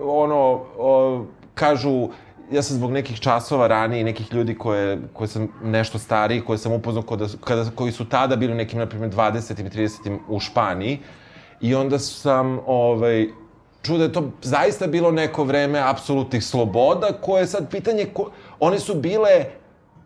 ono, 0.00 0.36
o, 0.78 1.24
kažu, 1.54 2.08
ja 2.50 2.62
sam 2.62 2.76
zbog 2.76 2.92
nekih 2.92 3.20
časova 3.20 3.66
ranije 3.66 4.00
i 4.00 4.04
nekih 4.04 4.32
ljudi 4.32 4.54
koje, 4.54 4.98
koje 5.12 5.28
sam 5.28 5.48
nešto 5.62 5.98
stariji, 5.98 6.40
koje 6.40 6.58
sam 6.58 6.72
upoznao 6.72 7.02
kada, 7.02 7.26
kada, 7.44 7.70
koji 7.74 7.92
su 7.92 8.08
tada 8.08 8.36
bili 8.36 8.54
nekim, 8.54 8.78
na 8.78 8.86
primjer, 8.86 9.10
20. 9.10 9.60
i 9.60 9.70
30. 9.70 10.18
u 10.28 10.40
Španiji. 10.40 10.98
I 11.60 11.74
onda 11.74 11.98
sam, 11.98 12.58
ovaj, 12.66 13.28
čuo 13.82 13.98
da 13.98 14.04
je 14.04 14.12
to 14.12 14.30
zaista 14.42 14.86
bilo 14.86 15.10
neko 15.10 15.44
vreme 15.44 15.78
apsolutnih 15.78 16.44
sloboda, 16.44 17.12
koje 17.20 17.42
je 17.42 17.46
sad 17.46 17.70
pitanje, 17.70 18.06
ko, 18.14 18.30
one 18.60 18.78
su 18.78 18.94
bile 18.94 19.44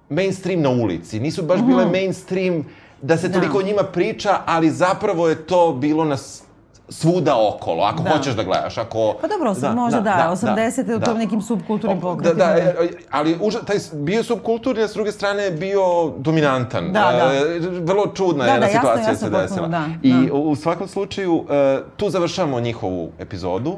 mainstream 0.08 0.60
na 0.60 0.70
ulici, 0.70 1.20
nisu 1.20 1.42
baš 1.42 1.60
bile 1.62 1.86
mainstream 1.86 2.64
da 3.02 3.16
se 3.16 3.32
toliko 3.32 3.58
o 3.58 3.62
njima 3.62 3.82
priča, 3.82 4.40
ali 4.46 4.70
zapravo 4.70 5.28
je 5.28 5.46
to 5.46 5.72
bilo 5.72 6.04
na 6.04 6.16
svuda 6.88 7.34
okolo, 7.48 7.84
ako 7.84 8.02
Da. 8.02 8.10
hoćeš 8.10 8.34
da 8.34 8.42
gledaš, 8.42 8.78
ako... 8.78 9.14
Pa 9.20 9.28
dobro, 9.28 9.54
da, 9.54 9.72
možda 9.72 10.00
da, 10.00 10.30
80. 10.32 10.94
u 10.94 10.98
da. 10.98 11.06
tom 11.06 11.18
nekim 11.18 11.42
subkulturnim 11.42 11.98
O, 11.98 12.00
pokretima. 12.00 12.44
Da, 12.44 12.54
da, 12.54 12.72
ali 13.10 13.36
uža, 13.40 13.58
taj 13.58 13.76
bio 13.92 14.22
subkulturni, 14.22 14.82
a 14.82 14.88
s 14.88 14.92
druge 14.92 15.12
strane 15.12 15.42
je 15.42 15.50
bio 15.50 15.80
dominantan. 16.18 16.92
Da, 16.92 17.00
da. 17.00 17.34
E, 17.34 17.58
vrlo 17.60 18.06
čudna 18.06 18.44
Da, 18.44 18.50
jedna 18.50 18.60
da, 18.60 18.66
jasno, 18.66 18.80
situacija 18.80 19.08
jasno, 19.08 19.26
se 19.26 19.32
potpuno, 19.32 19.42
desila. 19.42 19.68
da, 19.68 19.86
I 20.02 20.26
da. 20.26 20.34
u, 20.34 20.56
svakom 20.56 20.88
slučaju, 20.88 21.44
tu 21.96 22.10
završavamo 22.10 22.60
njihovu 22.60 23.10
epizodu. 23.18 23.76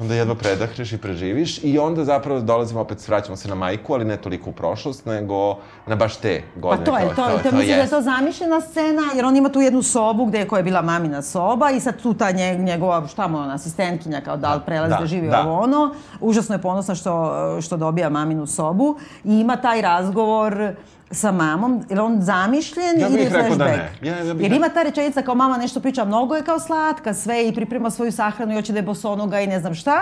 Onda 0.00 0.14
jedva 0.14 0.34
predahneš 0.34 0.92
i 0.92 0.98
preživiš 0.98 1.64
i 1.64 1.78
onda 1.78 2.04
zapravo 2.04 2.40
dolazimo 2.40 2.80
opet, 2.80 3.08
vraćamo 3.08 3.36
se 3.36 3.48
na 3.48 3.54
majku, 3.54 3.94
ali 3.94 4.04
ne 4.04 4.16
toliko 4.16 4.50
u 4.50 4.52
prošlost, 4.52 5.06
nego 5.06 5.56
na 5.86 5.96
baš 5.96 6.16
te 6.16 6.42
Pa 6.54 6.60
godine. 6.60 6.84
to 6.84 6.98
je, 6.98 7.08
to, 7.08 7.14
to, 7.14 7.50
to, 7.50 7.56
mislim 7.56 7.76
da 7.76 7.82
je 7.82 7.90
to 7.90 8.00
zamišljena 8.00 8.60
scena, 8.60 9.02
jer 9.16 9.24
on 9.24 9.36
ima 9.36 9.48
tu 9.48 9.60
jednu 9.60 9.82
sobu 9.82 10.26
gde 10.26 10.38
je 10.38 10.48
koja 10.48 10.58
je 10.58 10.64
bila 10.64 10.82
mamina 10.82 11.22
soba 11.22 11.70
i 11.70 11.80
sad 11.80 12.02
tu 12.02 12.14
ta 12.14 12.30
nje, 12.30 12.56
njegova, 12.58 13.06
šta 13.06 13.28
mu 13.28 13.38
ona, 13.38 13.54
asistentkinja 13.54 14.20
kao 14.20 14.36
da 14.36 14.54
li 14.54 14.60
prelazi 14.66 14.94
da, 14.94 15.00
da, 15.00 15.06
živi 15.06 15.28
da. 15.28 15.40
ovo 15.40 15.58
ono. 15.60 15.94
Užasno 16.20 16.54
je 16.54 16.62
ponosna 16.62 16.94
što, 16.94 17.56
što 17.60 17.76
dobija 17.76 18.08
maminu 18.08 18.46
sobu 18.46 18.96
i 19.24 19.40
ima 19.40 19.56
taj 19.56 19.82
razgovor 19.82 20.74
sa 21.10 21.32
mamom, 21.32 21.84
jer 21.88 22.00
on 22.00 22.20
zamišljen 22.20 23.00
Ja 23.00 23.08
ili 23.08 23.18
je 23.18 23.24
da 23.24 23.38
flashback. 23.38 23.58
ne. 23.60 23.90
Ja- 24.02 24.18
ja 24.18 24.34
bih 24.34 24.42
jer 24.42 24.52
ima 24.52 24.68
ta 24.68 24.82
rečenica 24.82 25.22
kao 25.22 25.34
mama 25.34 25.56
nešto 25.56 25.80
priča, 25.80 26.04
mnogo 26.04 26.34
je 26.34 26.42
kao 26.42 26.58
slatka 26.58 27.14
sve 27.14 27.48
i 27.48 27.54
priprema 27.54 27.90
svoju 27.90 28.12
sahranu 28.12 28.52
i 28.52 28.56
hoće 28.56 28.72
da 28.72 28.78
je 28.78 28.82
bosonoga 28.82 29.40
i 29.40 29.46
ne 29.46 29.60
znam 29.60 29.74
šta. 29.74 30.00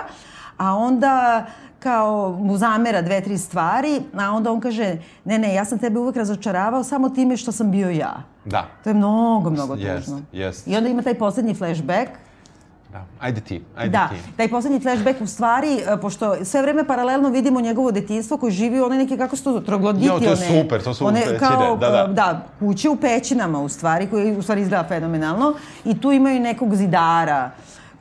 A 0.57 0.75
onda 0.75 1.47
kao 1.79 2.31
mu 2.33 2.57
zamera 2.57 3.03
dve, 3.03 3.21
tri 3.21 3.39
stvari, 3.39 4.01
a 4.17 4.31
onda 4.31 4.53
on 4.53 4.61
kaže, 4.61 4.97
ne, 5.25 5.39
ne, 5.39 5.55
ja 5.55 5.65
sam 5.65 5.79
tebe 5.79 5.99
uvek 5.99 6.17
razočaravao 6.17 6.85
samo 6.85 7.09
time 7.09 7.37
što 7.37 7.53
sam 7.53 7.71
bio 7.71 7.91
ja. 7.91 8.15
Da. 8.45 8.67
To 8.85 8.91
je 8.91 8.95
mnogo, 8.95 9.51
mnogo 9.51 9.75
Jest, 9.75 10.05
tužno. 10.05 10.23
jest. 10.33 10.67
I 10.69 10.77
onda 10.77 10.89
ima 10.89 11.03
taj 11.03 11.15
poslednji 11.15 11.55
flashback, 11.55 12.11
da. 12.97 13.05
Ajde 13.21 13.41
ti, 13.41 13.63
ajde 13.77 13.91
da, 13.91 14.09
ti. 14.09 14.17
taj 14.37 14.49
poslednji 14.49 14.81
flashback 14.81 15.21
u 15.21 15.27
stvari, 15.27 15.79
e, 15.79 15.97
pošto 16.01 16.45
sve 16.45 16.63
vreme 16.63 16.87
paralelno 16.87 17.29
vidimo 17.29 17.61
njegovo 17.61 17.93
detinjstvo 17.93 18.37
koji 18.37 18.53
živi 18.53 18.81
u 18.81 18.85
one 18.85 18.99
neke, 18.99 19.17
kako 19.17 19.37
su 19.37 19.45
to, 19.45 19.61
trogloditi, 19.61 20.07
Jo, 20.07 20.19
to 20.19 20.25
je 20.25 20.33
one, 20.33 20.63
super, 20.63 20.83
to 20.83 20.95
su 20.95 21.07
one, 21.07 21.21
pećine, 21.21 21.39
kao, 21.39 21.77
da, 21.77 21.91
da. 21.91 22.07
e, 22.11 22.15
da, 22.15 22.47
kuće 22.59 22.89
u 22.89 22.97
pećinama 22.97 23.61
u 23.61 23.69
stvari, 23.69 24.07
koji 24.07 24.37
u 24.37 24.43
stvari 24.43 24.61
izgleda 24.61 24.85
fenomenalno 24.89 25.55
i 25.85 26.01
tu 26.01 26.13
imaju 26.13 26.41
nekog 26.41 26.75
zidara 26.75 27.51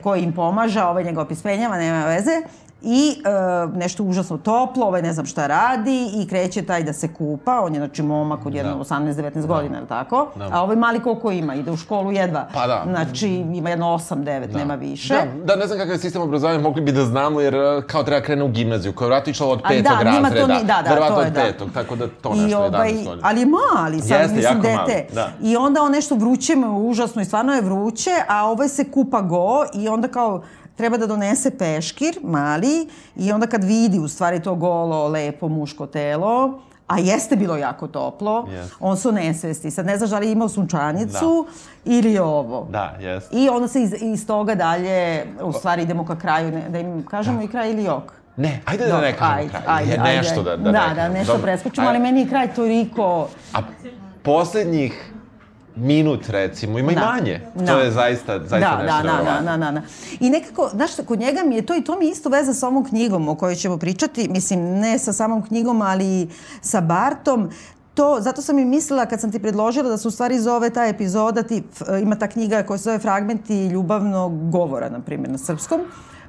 koji 0.02 0.22
im 0.22 0.32
pomaže, 0.32 0.82
ovaj 0.82 1.04
njega 1.04 1.20
opismenjava, 1.20 1.76
nema 1.78 2.04
veze. 2.04 2.42
I 2.86 3.10
e, 3.14 3.30
nešto 3.74 4.04
užasno 4.04 4.38
toplo, 4.38 4.86
ovaj 4.86 5.02
ne 5.02 5.12
znam 5.12 5.26
šta 5.26 5.46
radi 5.46 6.10
i 6.14 6.26
kreće 6.26 6.62
taj 6.62 6.82
da 6.82 6.92
se 6.92 7.08
kupa, 7.08 7.60
on 7.60 7.74
je 7.74 7.80
znači 7.80 8.02
momak 8.02 8.46
od 8.46 8.54
jedno 8.54 8.74
Da. 8.74 8.78
18-19 8.80 9.46
godina, 9.46 9.78
ili 9.78 9.86
tako? 9.86 10.28
Da. 10.36 10.48
A 10.52 10.62
ovaj 10.62 10.76
mali 10.76 11.00
koliko 11.00 11.30
ima, 11.30 11.54
ide 11.54 11.70
u 11.70 11.76
školu 11.76 12.12
jedva. 12.12 12.48
Pa 12.54 12.66
da. 12.66 12.82
Znači 12.86 13.28
ima 13.28 13.70
jedno 13.70 13.86
8-9, 13.88 14.54
nema 14.54 14.74
više. 14.74 15.14
Da, 15.14 15.44
da, 15.44 15.56
ne 15.56 15.66
znam 15.66 15.78
kakav 15.78 15.92
je 15.92 15.98
sistem 15.98 16.22
obrazovanja, 16.22 16.58
mogli 16.60 16.82
bi 16.82 16.92
da 16.92 17.04
znamo, 17.04 17.40
jer 17.40 17.54
e, 17.54 17.82
kao 17.82 18.02
treba 18.02 18.20
krene 18.22 18.44
u 18.44 18.48
gimnaziju, 18.48 18.92
koja 18.92 19.06
je 19.06 19.10
vratno 19.10 19.30
išla 19.30 19.46
od 19.48 19.60
A 19.60 19.68
petog 19.68 19.92
da, 19.94 20.10
njima 20.10 20.28
to 20.30 20.34
razreda. 20.36 20.54
ni- 20.54 20.64
da, 20.64 20.82
da, 20.82 20.90
verovatno 20.90 21.16
to 21.16 21.20
je 21.20 21.26
od 21.26 21.32
da. 21.32 21.40
petog, 21.42 21.68
tako 21.74 21.96
da 21.96 22.06
to 22.12 22.32
I 22.34 22.38
nešto, 22.38 22.58
ovaj, 22.58 22.70
11 22.90 23.04
godina. 23.04 23.28
ali 23.28 23.40
je 23.40 23.46
mali, 23.46 24.00
sad 24.00 24.10
Jeste, 24.10 24.34
mislim 24.34 24.56
jako 24.56 24.68
mali, 24.70 24.86
dete. 24.88 25.14
da. 25.14 25.28
I 25.42 25.56
onda 25.56 25.82
on 25.82 25.92
nešto 25.92 26.14
vruće 26.14 26.56
mu 26.56 26.66
je 26.66 26.90
užasno 26.90 27.22
i 27.22 27.24
stvarno 27.24 27.52
je 27.52 27.62
vruće, 27.62 28.10
a 28.28 28.44
ovaj 28.44 28.68
se 28.68 28.84
kupa 28.86 29.20
go 29.20 29.46
i 29.74 29.88
onda 29.88 30.08
kao 30.08 30.42
treba 30.76 30.96
da 30.96 31.06
donese 31.06 31.50
peškir, 31.58 32.18
mali, 32.22 32.88
i 33.16 33.32
onda 33.32 33.46
kad 33.46 33.64
vidi 33.64 33.98
u 33.98 34.08
stvari 34.08 34.42
to 34.42 34.54
golo, 34.54 35.08
lepo 35.08 35.48
muško 35.48 35.86
telo, 35.86 36.60
a 36.86 36.98
jeste 36.98 37.36
bilo 37.36 37.56
jako 37.56 37.86
toplo, 37.88 38.46
Jeste. 38.50 38.74
on 38.80 38.96
su 38.96 39.12
nesvesti. 39.12 39.70
Sad 39.70 39.86
ne 39.86 39.96
znaš 39.98 40.10
da 40.10 40.18
li 40.18 40.26
je 40.26 40.32
imao 40.32 40.48
sunčanicu 40.48 41.46
ili 41.84 42.18
ovo. 42.18 42.66
Da, 42.70 42.96
jeste. 43.00 43.36
I 43.36 43.48
onda 43.48 43.68
se 43.68 43.82
iz, 43.82 43.94
iz 44.00 44.26
toga 44.26 44.54
dalje, 44.54 45.26
u 45.42 45.52
stvari 45.52 45.82
idemo 45.82 46.06
ka 46.06 46.16
kraju, 46.18 46.50
ne, 46.50 46.68
da 46.68 46.78
im 46.78 47.06
kažemo 47.06 47.42
i 47.42 47.48
kraj 47.48 47.70
ili 47.70 47.84
jok. 47.84 48.12
Ne, 48.36 48.60
ajde 48.64 48.84
da 48.84 48.90
Dobro, 48.90 49.06
ne 49.06 49.16
kažemo 49.16 49.38
ajde, 49.38 49.50
kraj. 49.50 49.78
ajde, 49.78 49.98
nešto 50.16 50.40
ajde. 50.40 50.50
da, 50.50 50.56
da, 50.56 50.72
da, 50.72 50.94
da, 50.94 51.08
nešto 51.08 51.32
Dobro. 51.32 51.42
preskočimo, 51.42 51.88
ali 51.88 51.98
meni 51.98 52.20
je 52.20 52.28
kraj 52.28 52.54
toliko... 52.54 53.28
A 53.54 53.58
poslednjih 54.22 55.12
minut, 55.76 56.28
recimo, 56.28 56.78
ima 56.78 56.92
i 56.92 56.94
Da. 56.94 57.00
manje. 57.06 57.40
To 57.56 57.64
Da. 57.64 57.72
je 57.72 57.90
zaista, 57.90 58.38
zaista 58.38 58.58
da, 58.76 58.82
nešto 58.82 59.02
da, 59.04 59.22
da, 59.24 59.40
da, 59.42 59.56
da, 59.56 59.70
da. 59.70 59.82
I 60.20 60.30
nekako, 60.30 60.68
znaš 60.68 60.90
kod 61.06 61.18
njega 61.18 61.40
mi 61.42 61.54
je 61.54 61.66
to 61.66 61.74
i 61.74 61.84
to 61.84 61.98
mi 61.98 62.08
isto 62.08 62.28
veza 62.28 62.54
sa 62.54 62.68
ovom 62.68 62.84
knjigom 62.84 63.28
o 63.28 63.34
kojoj 63.34 63.54
ćemo 63.54 63.78
pričati, 63.78 64.28
mislim, 64.28 64.60
ne 64.60 64.98
sa 64.98 65.12
samom 65.12 65.42
knjigom, 65.42 65.82
ali 65.82 66.28
sa 66.60 66.80
Bartom. 66.80 67.50
To, 67.94 68.16
zato 68.20 68.42
sam 68.42 68.58
i 68.58 68.64
mislila 68.64 69.06
kad 69.06 69.20
sam 69.20 69.32
ti 69.32 69.38
predložila 69.38 69.88
da 69.88 69.96
se 69.96 70.08
u 70.08 70.10
stvari 70.10 70.40
zove 70.40 70.70
ta 70.70 70.84
epizoda, 70.84 71.42
ti, 71.42 71.62
ima 72.02 72.16
ta 72.16 72.26
knjiga 72.28 72.62
koja 72.62 72.78
se 72.78 72.82
zove 72.82 72.98
Fragmenti 72.98 73.66
ljubavnog 73.66 74.50
govora, 74.50 74.88
na 74.88 75.00
primjer, 75.00 75.30
na 75.30 75.38
srpskom, 75.38 75.80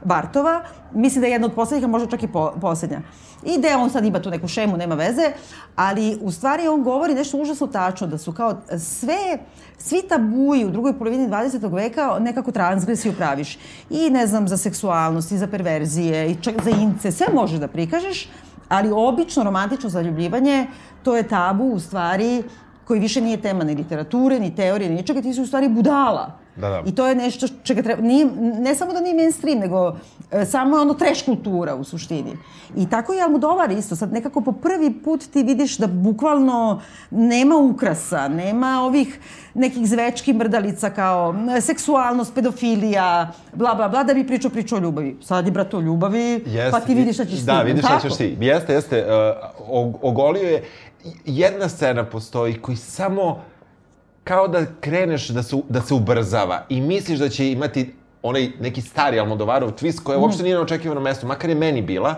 Bartova. 0.08 0.62
Mislim 0.94 1.22
da 1.22 1.28
je 1.28 1.32
jedna 1.32 1.48
od 1.48 1.54
poslednjih, 1.54 1.86
a 1.86 1.92
možda 1.92 2.10
čak 2.10 2.24
i 2.24 2.28
po, 2.28 2.52
poslednja. 2.62 3.02
I 3.44 3.58
da 3.58 3.78
on 3.78 3.90
sad 3.90 4.06
ima 4.06 4.22
tu 4.22 4.30
neku 4.30 4.48
šemu, 4.48 4.78
nema 4.78 4.96
veze, 4.96 5.32
ali 5.76 6.18
u 6.22 6.32
stvari 6.32 6.68
on 6.68 6.84
govori 6.84 7.14
nešto 7.14 7.38
užasno 7.38 7.68
tačno, 7.68 8.08
da 8.08 8.18
su 8.18 8.34
kao 8.34 8.62
sve, 8.80 9.38
svi 9.78 10.02
tabuji 10.10 10.66
u 10.66 10.72
drugoj 10.72 10.98
polovini 10.98 11.28
20. 11.28 11.74
veka 11.74 12.18
nekako 12.20 12.52
transgresiju 12.52 13.14
praviš. 13.14 13.58
I 13.90 14.10
ne 14.10 14.28
znam, 14.28 14.48
za 14.48 14.58
seksualnost, 14.58 15.32
i 15.32 15.38
za 15.38 15.48
perverzije, 15.48 16.32
i 16.32 16.36
čak 16.42 16.56
za 16.64 16.70
ince, 16.70 17.12
sve 17.12 17.28
možeš 17.34 17.60
da 17.60 17.68
prikažeš, 17.68 18.30
ali 18.70 18.92
obično 18.92 19.44
romantično 19.44 19.90
zaljubljivanje, 19.90 20.68
to 21.04 21.18
je 21.18 21.28
tabu 21.28 21.64
u 21.64 21.80
stvari 21.80 22.44
koji 22.86 23.00
više 23.00 23.22
nije 23.22 23.42
tema 23.42 23.64
ni 23.64 23.76
literature, 23.76 24.40
ni 24.40 24.56
teorije, 24.56 24.90
ni 24.90 24.96
ničega, 24.96 25.22
ti 25.22 25.34
si 25.34 25.42
u 25.42 25.48
stvari 25.48 25.70
budala. 25.70 26.47
Da, 26.58 26.70
da. 26.70 26.84
I 26.86 26.96
to 26.96 27.08
je 27.08 27.16
nešto 27.16 27.48
čega 27.64 27.82
treba, 27.82 28.02
nije, 28.02 28.26
ne 28.60 28.76
samo 28.76 28.94
da 28.94 29.00
nije 29.00 29.16
mainstream, 29.16 29.60
nego 29.60 29.96
e, 30.32 30.46
samo 30.46 30.76
je 30.78 30.82
ono 30.82 30.94
trash 30.94 31.26
kultura 31.26 31.76
u 31.76 31.84
suštini. 31.84 32.38
I 32.76 32.90
tako 32.90 33.14
je 33.14 33.22
Almodovar 33.22 33.72
isto. 33.72 33.96
Sad 33.96 34.14
nekako 34.14 34.42
po 34.42 34.52
prvi 34.52 34.94
put 35.04 35.24
ti 35.34 35.44
vidiš 35.44 35.78
da 35.78 35.88
bukvalno 35.88 36.82
nema 37.12 37.56
ukrasa, 37.56 38.28
nema 38.28 38.82
ovih 38.84 39.20
nekih 39.54 39.88
zvečki 39.88 40.34
mrdalica 40.34 40.90
kao 40.90 41.36
seksualnost, 41.62 42.34
pedofilija, 42.36 43.32
bla, 43.54 43.76
bla, 43.76 43.88
bla, 43.90 44.04
da 44.04 44.14
bi 44.14 44.28
pričao 44.28 44.52
priču 44.52 44.76
o 44.76 44.80
ljubavi. 44.80 45.18
Sad 45.24 45.46
je, 45.46 45.52
brato, 45.52 45.78
o 45.78 45.82
ljubavi, 45.82 46.44
Jeste, 46.46 46.72
pa 46.72 46.80
ti 46.80 46.96
vidiš 46.96 47.16
šta 47.16 47.26
ćeš 47.26 47.40
Da, 47.40 47.60
ti. 47.60 47.66
vidiš 47.66 47.86
šta 47.86 48.00
ćeš 48.00 48.18
ti. 48.18 48.38
Jeste, 48.40 48.74
jeste. 48.74 49.06
Uh, 49.70 49.96
ogolio 50.02 50.50
je, 50.50 50.64
jedna 51.26 51.70
scena 51.70 52.06
postoji 52.06 52.54
koji 52.62 52.78
samo 52.78 53.42
kao 54.28 54.48
da 54.48 54.66
kreneš 54.82 55.28
da 55.28 55.44
se, 55.44 55.56
da 55.70 55.82
se 55.82 55.94
ubrzava 55.94 56.66
i 56.70 56.82
misliš 56.82 57.20
da 57.20 57.30
će 57.30 57.52
imati 57.52 57.94
onaj 58.24 58.50
neki 58.60 58.82
stari 58.82 59.20
Almodovarov 59.20 59.72
twist 59.72 60.04
koja 60.04 60.20
uopšte 60.20 60.44
nije 60.44 60.56
na 60.56 60.62
očekivanom 60.62 61.04
mestu, 61.04 61.28
makar 61.28 61.50
je 61.50 61.56
meni 61.56 61.82
bila 61.82 62.16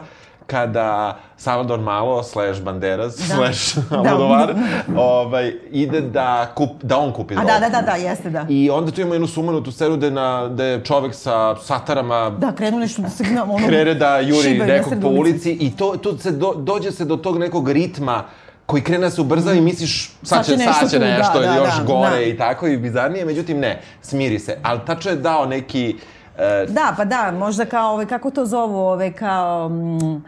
kada 0.48 1.20
Salvador 1.38 1.80
Malo 1.80 2.24
slash 2.24 2.62
Banderas 2.62 3.18
Da. 3.18 3.36
slash 3.36 3.78
Da. 3.90 3.98
Almodovar 3.98 4.56
ovaj, 4.98 5.54
ide 5.72 6.02
da, 6.02 6.52
kup, 6.56 6.70
da 6.84 6.98
on 6.98 7.14
kupi 7.14 7.36
A 7.38 7.44
da, 7.44 7.60
da, 7.60 7.70
da, 7.70 7.82
da, 7.82 7.92
jeste, 7.92 8.30
da. 8.30 8.46
I 8.50 8.70
onda 8.70 8.92
tu 8.92 9.02
ima 9.02 9.16
jednu 9.16 9.28
sumanutu 9.28 9.72
scenu 9.72 9.98
da 9.98 10.06
je, 10.06 10.12
na, 10.12 10.48
da 10.48 10.64
je 10.64 10.84
čovek 10.84 11.16
sa 11.16 11.56
satarama 11.56 12.30
Da, 12.30 12.52
krenu 12.52 12.80
nešto 12.80 13.02
da 13.02 13.10
se 13.10 13.24
ono, 13.44 13.68
krene 13.68 13.94
da 13.94 14.20
juri 14.20 14.58
nekog 14.58 14.68
nasred 14.70 15.02
po 15.02 15.08
ulici 15.08 15.52
i 15.52 15.76
to, 15.78 15.98
to 16.04 16.18
se 16.18 16.32
do, 16.32 16.54
dođe 16.58 16.92
se 16.92 17.06
do 17.06 17.18
tog 17.18 17.38
nekog 17.38 17.70
ritma 17.72 18.24
koji 18.70 18.84
krene 18.84 19.02
da 19.08 19.10
se 19.10 19.22
ubrzava 19.22 19.56
i 19.56 19.62
misliš 19.62 20.12
sad 20.24 20.46
će, 20.46 20.58
sad 20.58 20.90
će 20.90 21.00
tu, 21.00 21.06
nešto 21.06 21.40
da, 21.40 21.46
da, 21.48 21.56
još 21.56 21.78
da, 21.78 21.84
gore 21.84 22.16
da. 22.16 22.22
i 22.22 22.38
tako 22.38 22.68
i 22.68 22.78
bizarnije, 22.78 23.26
međutim 23.26 23.60
ne, 23.60 23.82
smiri 24.02 24.40
se. 24.40 24.58
Ali 24.64 24.80
tačno 24.86 25.12
je 25.12 25.18
dao 25.18 25.46
neki... 25.46 25.96
e, 26.38 26.66
Da, 26.68 26.94
pa 26.98 27.06
da, 27.06 27.32
možda 27.32 27.66
kao 27.66 27.94
ove, 27.94 28.06
kako 28.06 28.32
to 28.32 28.46
zovu, 28.46 28.78
ove 28.78 29.12
kao... 29.12 29.70
Mm, 29.70 30.24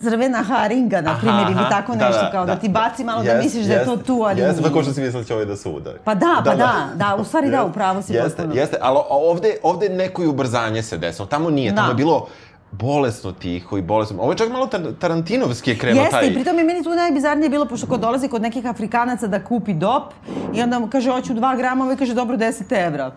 crvena 0.00 0.42
haringa, 0.42 1.00
na 1.00 1.18
primjer, 1.20 1.50
ili 1.50 1.64
tako 1.70 1.94
nešto, 1.94 2.28
kao 2.32 2.46
da, 2.46 2.56
ti 2.56 2.68
baci 2.68 3.04
malo 3.04 3.22
da 3.22 3.30
Jest, 3.30 3.44
misliš 3.44 3.66
da 3.66 3.72
je 3.72 3.84
to 3.84 3.96
tu, 3.96 4.22
ali 4.26 4.40
Jeste, 4.40 4.62
pa 4.62 4.72
ko 4.72 4.82
što 4.82 4.92
si 4.92 5.00
mislila 5.00 5.22
da 5.22 5.26
će 5.26 5.34
ovaj 5.34 5.46
da 5.46 5.56
se 5.56 5.68
udari. 5.68 5.98
Pa 6.04 6.14
da, 6.14 6.42
pa 6.44 6.54
da, 6.54 6.88
da, 6.94 7.16
u 7.20 7.24
stvari 7.24 7.50
da, 7.50 7.56
Jeste, 7.56 7.70
u 7.70 7.72
pravu 7.72 8.02
si 8.02 8.12
Jeste, 8.12 8.28
potpuno. 8.28 8.60
jeste, 8.60 8.76
ali 8.80 8.98
ovde, 9.08 9.56
ovde 9.62 9.88
neko 9.88 10.22
i 10.22 10.26
ubrzanje 10.26 10.82
se 10.82 10.98
desilo. 10.98 11.26
Tamo 11.26 11.50
nije, 11.50 11.74
tamo 11.74 11.86
Da. 11.86 11.90
je 11.90 11.94
bilo 11.94 12.26
bolesno 12.70 13.32
tiho 13.32 13.78
i 13.78 13.82
bolesno. 13.82 14.22
Ovo 14.22 14.32
je 14.32 14.38
čak 14.38 14.52
malo 14.52 14.66
tar 14.66 14.80
Tarantinovski 14.98 15.70
je 15.70 15.78
krenuo 15.78 16.02
Jeste, 16.02 16.16
taj... 16.16 16.26
i 16.26 16.34
pritom 16.34 16.58
je 16.58 16.64
meni 16.64 16.84
tu 16.84 16.90
najbizarnije 16.90 17.48
bilo, 17.48 17.66
pošto 17.66 17.86
kod 17.86 18.00
dolazi 18.00 18.28
kod 18.28 18.42
nekih 18.42 18.66
Afrikanaca 18.66 19.26
da 19.26 19.44
kupi 19.44 19.74
dop 19.74 20.12
i 20.54 20.62
onda 20.62 20.78
mu 20.78 20.88
kaže, 20.90 21.10
hoću 21.10 21.34
2 21.34 21.56
grama, 21.56 21.84
ovaj 21.84 21.96
kaže, 21.96 22.14
dobro, 22.14 22.36
10 22.36 22.86
evra. 22.86 23.12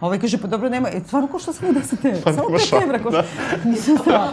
A 0.00 0.06
ovaj 0.06 0.18
kaže, 0.18 0.38
pa 0.38 0.48
dobro, 0.48 0.68
nema, 0.68 0.88
e, 0.88 1.00
stvarno 1.06 1.28
košta 1.28 1.52
samo 1.52 1.72
10 1.72 2.08
evra, 2.08 2.20
Pa 2.24 2.32
samo 2.32 2.48
nema 2.48 2.58
5 2.58 2.68
šok, 2.68 2.82
evra 2.82 2.98
košta. 3.02 3.22
Nisam 3.64 3.96
znala. 4.04 4.32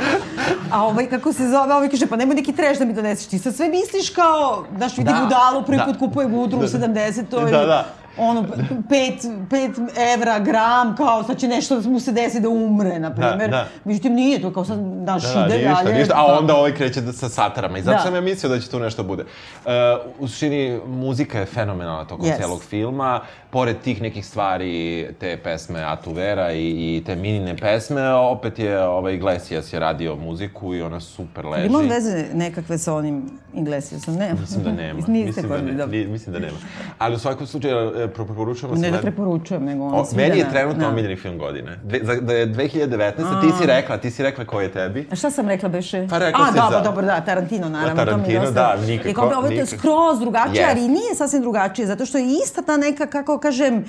A 0.71 0.85
ovaj, 0.85 1.05
kako 1.09 1.33
se 1.33 1.47
zove, 1.47 1.73
ovaj 1.73 1.89
kaže, 1.89 2.07
pa 2.07 2.15
nemoj 2.15 2.35
neki 2.35 2.53
treš 2.53 2.77
da 2.77 2.85
mi 2.85 2.93
doneseš, 2.93 3.27
ti 3.27 3.39
sad 3.39 3.55
sve 3.55 3.69
misliš 3.69 4.09
kao, 4.09 4.65
znaš, 4.77 4.97
vidi 4.97 5.11
Da, 5.11 5.19
budalu, 5.23 5.65
prvi 5.65 5.77
da. 5.77 5.85
put 5.85 5.99
kupuje 5.99 6.27
gudru 6.27 6.59
u 6.59 6.61
Da. 6.61 6.67
70 6.67 7.23
Da, 7.51 7.65
da. 7.65 7.85
Ono, 8.17 8.41
5, 8.41 9.13
5 9.43 9.73
evra 10.13 10.39
gram, 10.39 10.95
kao 10.95 11.23
sad 11.23 11.37
će 11.37 11.47
nešto 11.47 11.79
da 11.79 11.89
mu 11.89 11.99
se 11.99 12.11
desi 12.11 12.39
da 12.39 12.49
umre, 12.49 12.99
na 12.99 13.11
primjer. 13.11 13.49
da. 13.49 13.67
Međutim, 13.83 14.13
nije 14.13 14.41
to, 14.41 14.53
kao 14.53 14.65
sad 14.65 14.79
naš 14.79 15.23
Da, 15.23 15.33
da, 15.33 15.45
ide 15.45 15.55
nije 15.55 15.69
ništa, 15.69 15.83
dalje. 15.83 15.95
ništa, 15.95 16.13
a 16.15 16.25
pa- 16.27 16.33
onda 16.33 16.55
ovaj 16.55 16.73
kreće 16.73 17.01
da, 17.01 17.13
sa 17.13 17.29
satarama. 17.29 17.77
I 17.77 17.81
zato 17.81 17.97
Da. 17.97 18.03
sam 18.03 18.15
ja 18.15 18.21
mislio 18.21 18.49
da 18.49 18.59
će 18.59 18.69
tu 18.69 18.79
nešto 18.79 19.03
bude. 19.03 19.23
Uh, 19.23 19.71
u 20.19 20.27
suštini, 20.27 20.79
muzika 20.87 21.39
je 21.39 21.45
fenomenalna 21.45 22.05
tokom 22.05 22.25
Yes. 22.25 22.37
celog 22.37 22.63
filma. 22.63 23.21
Pored 23.53 23.77
tih 23.77 24.01
nekih 24.01 24.25
stvari, 24.25 24.71
te 25.19 25.37
pesme 25.37 25.79
Atuvera 25.81 26.51
i, 26.51 26.67
i 26.67 27.03
te 27.05 27.15
minine 27.15 27.57
pesme, 27.57 28.09
opet 28.11 28.59
je 28.59 28.79
ovaj 28.79 29.13
Iglesias 29.13 29.73
je 29.73 29.79
radio 29.79 30.15
muziku 30.17 30.75
i 30.75 30.81
ona 30.81 30.99
super 30.99 31.45
leži. 31.45 31.67
Ima 31.67 31.77
on 31.79 31.87
veze 31.87 32.25
nekakve 32.33 32.77
sa 32.77 32.93
onim 32.93 33.23
Iglesiasom? 33.53 34.15
Nema. 34.15 34.39
Mislim 34.41 34.63
da 34.63 34.71
nema. 34.71 34.99
Niste 35.07 35.41
mislim, 35.41 35.49
da 35.49 35.57
ne, 35.57 35.73
dobro. 35.73 35.97
mislim 36.07 36.33
da 36.33 36.39
nema. 36.39 36.57
Ali 36.97 37.15
u 37.15 37.19
svakom 37.19 37.47
slučaju, 37.47 37.75
e, 37.95 38.07
preporučujemo 38.07 38.75
se... 38.75 38.81
Ne 38.81 38.91
da 38.91 38.97
preporučujem, 38.97 39.63
nego 39.65 39.83
ono 39.83 39.97
O, 39.97 40.03
da 40.03 40.17
meni 40.17 40.37
je 40.37 40.43
na- 40.43 40.51
trenutno 40.51 40.81
da. 40.81 40.89
omiljeni 40.89 41.15
film 41.15 41.37
godine. 41.37 41.79
Dve, 41.83 41.99
za, 42.03 42.15
da 42.15 42.33
je 42.33 42.47
2019. 42.47 43.11
Ti 43.41 43.57
si 43.59 43.65
rekla, 43.65 43.97
ti 43.97 44.11
si 44.11 44.23
rekla 44.23 44.45
ko 44.45 44.61
je 44.61 44.71
tebi. 44.71 45.07
A 45.11 45.15
šta 45.15 45.31
sam 45.31 45.47
rekla 45.47 45.69
beše? 45.69 46.07
Pa 46.09 46.17
rekla 46.17 46.43
A, 46.43 46.47
si 46.47 46.53
da, 46.55 46.67
za- 46.71 46.81
dobro, 46.81 47.05
da, 47.05 47.21
Tarantino, 47.21 47.69
naravno. 47.69 47.93
mi 47.93 47.99
je 47.99 48.05
Tarantino, 48.05 48.51
da, 48.51 48.75
nikako, 48.77 49.09
I 49.09 49.13
kao, 49.13 49.31
ovo 49.37 49.47
je 49.47 49.65
skroz 49.67 50.19
drugačije, 50.19 50.63
Yes. 50.65 50.69
ali 50.71 50.81
nije 50.81 51.15
sasvim 51.15 51.41
drugačije, 51.41 51.87
zato 51.87 52.05
što 52.05 52.17
je 52.17 52.25
ista 52.45 52.61
ta 52.61 52.77
neka, 52.77 53.05
kako 53.07 53.39
kažem, 53.43 53.83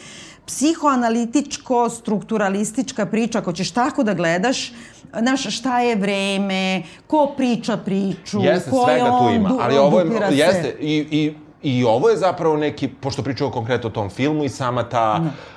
psihoanalitičko, 0.47 1.89
strukturalistička 1.91 3.07
priča, 3.07 3.39
ako 3.39 3.53
ćeš 3.53 3.71
tako 3.71 4.03
da 4.03 4.15
gledaš, 4.15 4.73
Znaš, 5.19 5.59
šta 5.59 5.81
je 5.81 5.97
vreme, 5.97 6.83
ko 7.07 7.35
priča 7.37 7.77
priču, 7.77 8.41
Jeste, 8.43 8.71
ko 8.71 8.77
je 8.77 8.85
svega 8.85 9.11
tu 9.11 9.25
on, 9.25 9.35
ima, 9.35 9.51
ali 9.61 9.79
ovo 9.79 10.01
je, 10.01 10.07
jeste, 10.31 10.77
i, 10.81 11.07
i, 11.11 11.35
i 11.63 11.85
ovo 11.85 12.09
je 12.09 12.17
zapravo 12.17 12.57
neki, 12.57 12.89
pošto 12.89 13.23
pričamo 13.23 13.51
konkretno 13.51 13.89
o 13.89 13.93
tom 13.93 14.11
filmu 14.11 14.45
i 14.45 14.49
sama 14.49 14.89
ta 14.89 15.21
uh, 15.21 15.54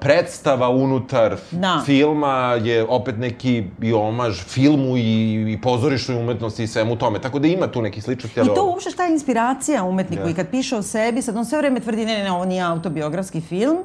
predstava 0.00 0.68
unutar 0.68 1.36
Da. 1.50 1.82
filma 1.86 2.58
je 2.62 2.86
opet 2.88 3.18
neki 3.18 3.64
i 3.82 3.92
omaž 3.92 4.40
filmu 4.44 4.96
i, 4.96 5.52
i 5.52 5.60
pozorišnoj 5.62 6.18
umetnosti 6.22 6.62
i 6.62 6.66
svemu 6.66 6.96
tome, 6.96 7.20
tako 7.20 7.38
da 7.38 7.48
ima 7.48 7.66
tu 7.66 7.82
neki 7.82 8.00
sličnosti, 8.00 8.40
I 8.40 8.54
to 8.54 8.64
uopšte 8.64 8.90
šta 8.90 9.04
je 9.04 9.12
inspiracija 9.12 9.84
umetniku 9.84 10.22
Da. 10.22 10.30
i 10.30 10.34
kad 10.34 10.50
piše 10.50 10.76
o 10.76 10.82
sebi, 10.82 11.22
sad 11.22 11.36
on 11.36 11.44
sve 11.44 11.58
vreme 11.58 11.80
tvrdi 11.80 12.06
ne, 12.06 12.18
ne, 12.18 12.24
ne, 12.24 12.32
ovo 12.32 12.44
nije 12.44 12.62
autobiografski 12.62 13.40
film, 13.40 13.78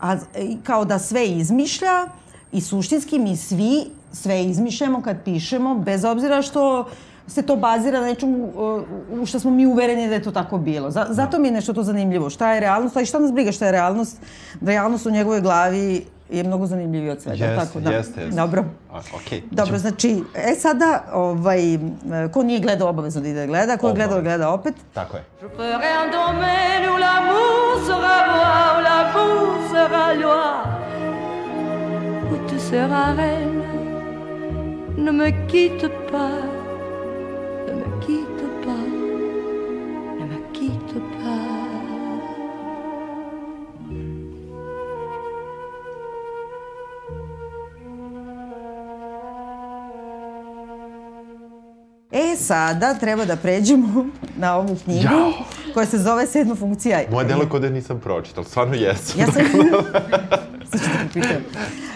a 0.00 0.16
kao 0.62 0.84
da 0.84 0.98
sve 0.98 1.26
izmišlja 1.26 2.06
i 2.52 2.60
suštinski 2.60 3.18
mi 3.18 3.36
svi 3.36 3.84
sve 4.12 4.44
izmišljamo 4.44 5.02
kad 5.02 5.24
pišemo, 5.24 5.74
bez 5.74 6.04
obzira 6.04 6.42
što 6.42 6.88
se 7.26 7.42
to 7.42 7.56
bazira 7.56 8.00
na 8.00 8.06
nečemu 8.06 8.44
uh, 8.44 9.20
u 9.20 9.26
što 9.26 9.40
smo 9.40 9.50
mi 9.50 9.66
uvereni 9.66 10.08
da 10.08 10.14
je 10.14 10.22
to 10.22 10.30
tako 10.30 10.58
bilo. 10.58 10.90
Za, 10.90 11.06
zato 11.10 11.38
mi 11.38 11.48
je 11.48 11.52
nešto 11.52 11.72
to 11.72 11.82
zanimljivo. 11.82 12.30
Šta 12.30 12.52
je 12.52 12.60
realnost, 12.60 12.96
a 12.96 13.00
i 13.00 13.06
šta 13.06 13.18
nas 13.18 13.32
briga 13.32 13.52
šta 13.52 13.66
je 13.66 13.72
realnost? 13.72 14.16
Da 14.60 14.70
realnost 14.70 15.06
u 15.06 15.10
njegovoj 15.10 15.40
glavi 15.40 16.04
je 16.30 16.44
mnogo 16.44 16.66
zanimljiviji 16.66 17.10
od 17.10 17.22
svega. 17.22 17.44
Jeste, 17.44 17.66
tako, 17.66 17.80
da. 17.80 17.90
jeste, 17.90 18.20
jeste. 18.20 18.36
Dobro. 18.36 18.64
A, 18.92 19.00
okej. 19.16 19.42
Dobro, 19.50 19.78
znači, 19.78 20.22
e 20.34 20.54
sada, 20.54 21.04
ovaj, 21.12 21.78
ko 22.32 22.42
nije 22.42 22.60
gledao 22.60 22.88
obavezno 22.88 23.20
da 23.20 23.28
ide 23.28 23.40
da 23.40 23.46
gleda, 23.46 23.76
ko 23.76 23.88
je 23.88 23.94
gledao, 23.94 24.22
gleda 24.22 24.50
opet. 24.50 24.74
Tako 24.94 25.16
je. 25.16 25.24
Je 25.42 25.48
ferai 25.56 25.94
un 26.04 26.10
domaine 26.10 26.86
où 26.92 26.96
l'amour 27.04 27.86
sera 27.86 28.16
roi, 28.30 28.60
où 28.74 28.80
l'amour 28.88 29.48
sera 29.72 30.06
loi, 30.22 30.52
où 32.30 32.48
tu 32.48 32.58
seras 32.70 33.16
reine. 33.16 33.64
Ne 34.96 35.12
me 35.12 35.30
quitte 35.48 35.88
pas, 36.10 36.53
sada 52.46 52.94
treba 52.94 53.24
da 53.24 53.36
pređemo 53.36 54.06
na 54.36 54.56
ovu 54.56 54.76
knjigu 54.84 55.14
Jao. 55.14 55.32
koja 55.74 55.86
se 55.86 55.98
zove 55.98 56.26
Sedma 56.26 56.54
funkcija. 56.54 57.00
Moje 57.10 57.26
delo 57.26 57.48
kod 57.48 57.62
da 57.62 57.70
nisam 57.70 58.00
pročitao, 58.00 58.44
stvarno 58.44 58.74
jesu. 58.74 59.18
Ja 59.18 59.26
sam... 59.26 59.42
Sad 60.72 61.12
ću 61.12 61.20
te. 61.20 61.40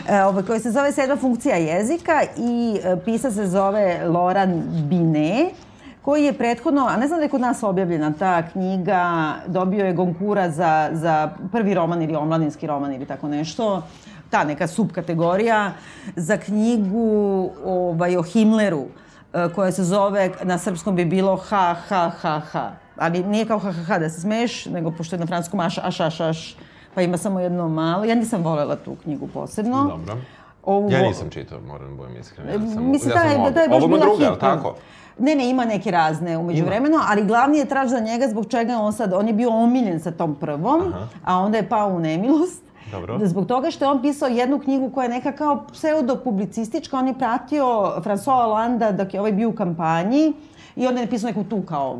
E, 0.08 0.22
ovaj, 0.22 0.42
koja 0.42 0.60
se 0.60 0.70
zove 0.70 0.92
Sedma 0.92 1.16
funkcija 1.16 1.56
jezika 1.56 2.22
i 2.36 2.78
e, 2.84 2.96
pisa 3.04 3.30
se 3.30 3.46
zove 3.46 4.04
Loran 4.08 4.62
Binet 4.88 5.54
koji 6.02 6.24
je 6.24 6.32
prethodno, 6.32 6.86
a 6.86 6.96
ne 6.96 7.06
znam 7.06 7.18
da 7.18 7.24
je 7.24 7.28
kod 7.28 7.40
nas 7.40 7.62
objavljena 7.62 8.12
ta 8.18 8.48
knjiga, 8.48 9.34
dobio 9.46 9.86
je 9.86 9.92
Gonkura 9.92 10.50
za, 10.50 10.90
za 10.92 11.30
prvi 11.52 11.74
roman 11.74 12.02
ili 12.02 12.16
omladinski 12.16 12.66
roman 12.66 12.94
ili 12.94 13.06
tako 13.06 13.28
nešto, 13.28 13.82
ta 14.30 14.44
neka 14.44 14.66
subkategorija, 14.66 15.72
za 16.16 16.36
knjigu 16.36 17.50
ovaj, 17.64 18.16
o 18.16 18.22
Himmleru, 18.22 18.84
e, 18.84 19.07
koja 19.54 19.72
se 19.72 19.84
zove, 19.84 20.30
na 20.42 20.58
srpskom 20.58 20.96
bi 20.96 21.04
bilo 21.04 21.36
ha, 21.36 21.76
ha, 21.88 22.10
ha, 22.20 22.40
ha. 22.52 22.70
Ali 22.96 23.24
nije 23.24 23.46
kao 23.46 23.58
ha, 23.58 23.72
ha, 23.72 23.82
ha 23.82 23.98
da 23.98 24.10
se 24.10 24.20
smeješ, 24.20 24.66
nego 24.66 24.90
pošto 24.90 25.16
je 25.16 25.20
na 25.20 25.26
francuskom 25.26 25.60
aš, 25.60 25.78
aš, 25.78 26.00
aš, 26.00 26.20
aš, 26.20 26.56
pa 26.94 27.02
ima 27.02 27.16
samo 27.16 27.40
jedno 27.40 27.68
malo. 27.68 28.04
Ja 28.04 28.14
nisam 28.14 28.42
volela 28.42 28.76
tu 28.76 28.96
knjigu 29.02 29.28
posebno. 29.28 29.84
Dobro. 29.88 30.16
Ovu, 30.64 30.90
Ja 30.90 31.02
nisam 31.02 31.30
čitao, 31.30 31.60
moram 31.60 31.88
da 31.90 31.96
budem 31.96 32.16
iskren. 32.16 32.46
Ja 32.48 32.52
sam, 32.52 32.90
Mislim, 32.90 33.10
ja 33.10 33.22
da, 33.22 33.30
sam 33.30 33.44
je, 33.44 33.50
da 33.50 33.60
je 33.60 33.68
baš 33.68 33.86
bila 33.86 33.98
druga, 33.98 34.24
hitna. 34.24 34.38
tako? 34.38 34.74
Ne, 35.18 35.34
ne, 35.34 35.50
ima 35.50 35.64
neke 35.64 35.90
razne 35.90 36.38
umeđu 36.38 36.64
vremenu, 36.64 36.96
ali 37.08 37.24
glavni 37.24 37.58
je 37.58 37.64
traž 37.64 37.88
za 37.90 38.00
njega 38.00 38.28
zbog 38.28 38.46
čega 38.46 38.78
on 38.78 38.92
sad, 38.92 39.12
on 39.12 39.26
je 39.28 39.32
bio 39.32 39.50
omiljen 39.50 40.00
sa 40.00 40.10
tom 40.10 40.34
prvom, 40.34 40.80
Aha. 40.94 41.06
a 41.24 41.38
onda 41.38 41.58
je 41.58 41.68
pao 41.68 41.88
u 41.88 41.98
nemilost. 41.98 42.62
Dobro. 42.92 43.18
Zbog 43.24 43.46
toga 43.46 43.70
što 43.70 43.84
je 43.84 43.90
on 43.90 44.02
pisao 44.02 44.28
jednu 44.28 44.58
knjigu 44.58 44.90
koja 44.90 45.04
je 45.04 45.08
neka 45.08 45.32
kao 45.32 45.64
pseudopublicistička, 45.72 46.98
on 46.98 47.08
je 47.08 47.18
pratio 47.18 47.64
François 48.04 48.42
Hollanda 48.42 48.92
dok 48.92 49.14
je 49.14 49.20
ovaj 49.20 49.32
bio 49.32 49.48
u 49.48 49.52
kampanji 49.52 50.32
i 50.76 50.86
onda 50.86 51.00
je 51.00 51.06
napisao 51.06 51.28
neku 51.28 51.44
tu 51.44 51.62
kao 51.62 51.98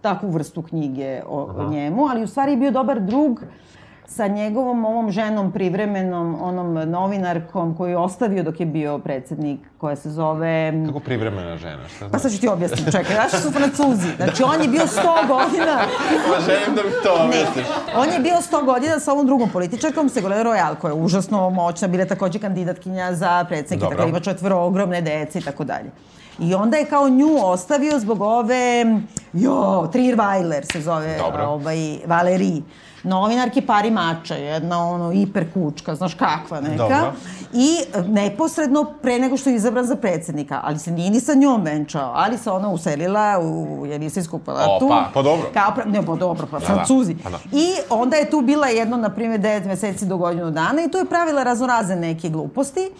takvu 0.00 0.30
vrstu 0.30 0.62
knjige 0.62 1.22
o, 1.28 1.42
o 1.56 1.70
njemu, 1.70 2.06
ali 2.10 2.22
u 2.22 2.26
stvari 2.26 2.52
je 2.52 2.56
bio 2.56 2.70
dobar 2.70 3.00
drug 3.00 3.40
sa 4.10 4.26
njegovom 4.26 4.84
ovom 4.84 5.10
ženom 5.10 5.52
privremenom, 5.52 6.42
onom 6.42 6.90
novinarkom 6.90 7.76
koju 7.76 7.90
je 7.90 7.96
ostavio 7.96 8.42
dok 8.42 8.60
je 8.60 8.66
bio 8.66 8.98
predsednik, 8.98 9.60
koja 9.78 9.96
se 9.96 10.10
zove... 10.10 10.72
Kako 10.86 11.00
privremena 11.00 11.56
žena, 11.56 11.88
šta 11.88 11.98
Pa 12.00 12.08
znači? 12.08 12.22
sad 12.22 12.32
ću 12.32 12.40
ti 12.40 12.48
objasniti, 12.48 12.92
čekaj, 12.92 13.16
naši 13.16 13.36
su 13.36 13.50
francuzi. 13.58 14.08
Znači, 14.16 14.42
on 14.42 14.62
je 14.62 14.68
bio 14.68 14.80
100 14.82 14.96
godina... 15.28 15.78
Pa 16.34 16.40
želim 16.40 16.74
da 16.76 16.82
mi 16.82 16.90
to 17.02 17.16
Ne, 17.18 17.24
objasniš. 17.24 17.66
on 17.96 18.08
je 18.08 18.18
bio 18.18 18.36
100 18.52 18.64
godina 18.64 19.00
sa 19.00 19.12
ovom 19.12 19.26
drugom 19.26 19.50
političarkom, 19.50 20.08
Segolene 20.08 20.44
Royal, 20.44 20.74
koja 20.74 20.90
je 20.90 21.00
užasno 21.00 21.50
moćna, 21.50 21.88
bila 21.88 22.02
je 22.02 22.08
takođe 22.08 22.38
kandidatkinja 22.38 23.14
za 23.14 23.44
predsednika, 23.48 23.88
tako 23.88 24.02
da 24.02 24.08
ima 24.08 24.20
četvero 24.20 24.56
ogromne 24.58 25.00
dece 25.00 25.38
i 25.38 25.42
tako 25.42 25.64
dalje. 25.64 25.90
I 26.38 26.54
onda 26.54 26.76
je 26.76 26.84
kao 26.84 27.08
nju 27.08 27.36
ostavio 27.42 27.98
zbog 27.98 28.20
ove, 28.20 28.84
jo, 29.32 29.90
Trierweiler 29.92 30.72
se 30.72 30.80
zove, 30.80 31.18
Dobro. 31.18 31.44
ovaj, 31.44 31.76
Valerij. 32.06 32.62
Novinarki 33.02 33.60
Pari 33.60 33.90
Mača, 33.90 34.34
jedna 34.34 34.84
ono 34.84 35.10
hiperkučka, 35.10 35.94
znaš 35.94 36.14
kakva 36.14 36.60
neka. 36.60 36.76
Dobro. 36.76 37.12
I 37.52 37.76
e, 37.94 38.02
neposredno 38.02 38.84
pre 39.02 39.18
nego 39.18 39.36
što 39.36 39.50
je 39.50 39.56
izabran 39.56 39.86
za 39.86 39.96
predsednika, 39.96 40.60
ali 40.64 40.78
se 40.78 40.90
nije 40.90 41.10
ni 41.10 41.20
sa 41.20 41.34
njom 41.34 41.62
venčao, 41.62 42.12
ali 42.14 42.38
se 42.38 42.50
ona 42.50 42.68
uselila 42.68 43.38
u 43.38 43.86
Jelisejsku 43.86 44.38
palatu. 44.38 44.86
Opa, 44.86 45.08
pa 45.14 45.22
dobro. 45.22 45.50
Kao, 45.54 45.72
pra- 45.76 45.86
ne, 45.86 46.06
pa 46.06 46.14
dobro, 46.14 46.46
pa 46.50 46.58
da, 46.58 46.66
francuzi. 46.66 47.16
pa 47.24 47.30
da. 47.30 47.38
I 47.52 47.72
onda 47.90 48.16
je 48.16 48.30
tu 48.30 48.40
bila 48.40 48.66
jedno, 48.66 48.96
na 48.96 49.08
primjer, 49.10 49.40
9 49.40 49.66
meseci 49.66 50.06
do 50.06 50.16
godinu 50.16 50.50
dana 50.50 50.82
i 50.82 50.90
tu 50.90 50.98
je 50.98 51.04
pravila 51.04 51.42
raznorazne 51.42 51.96
neke 51.96 52.28
gluposti. 52.28 52.90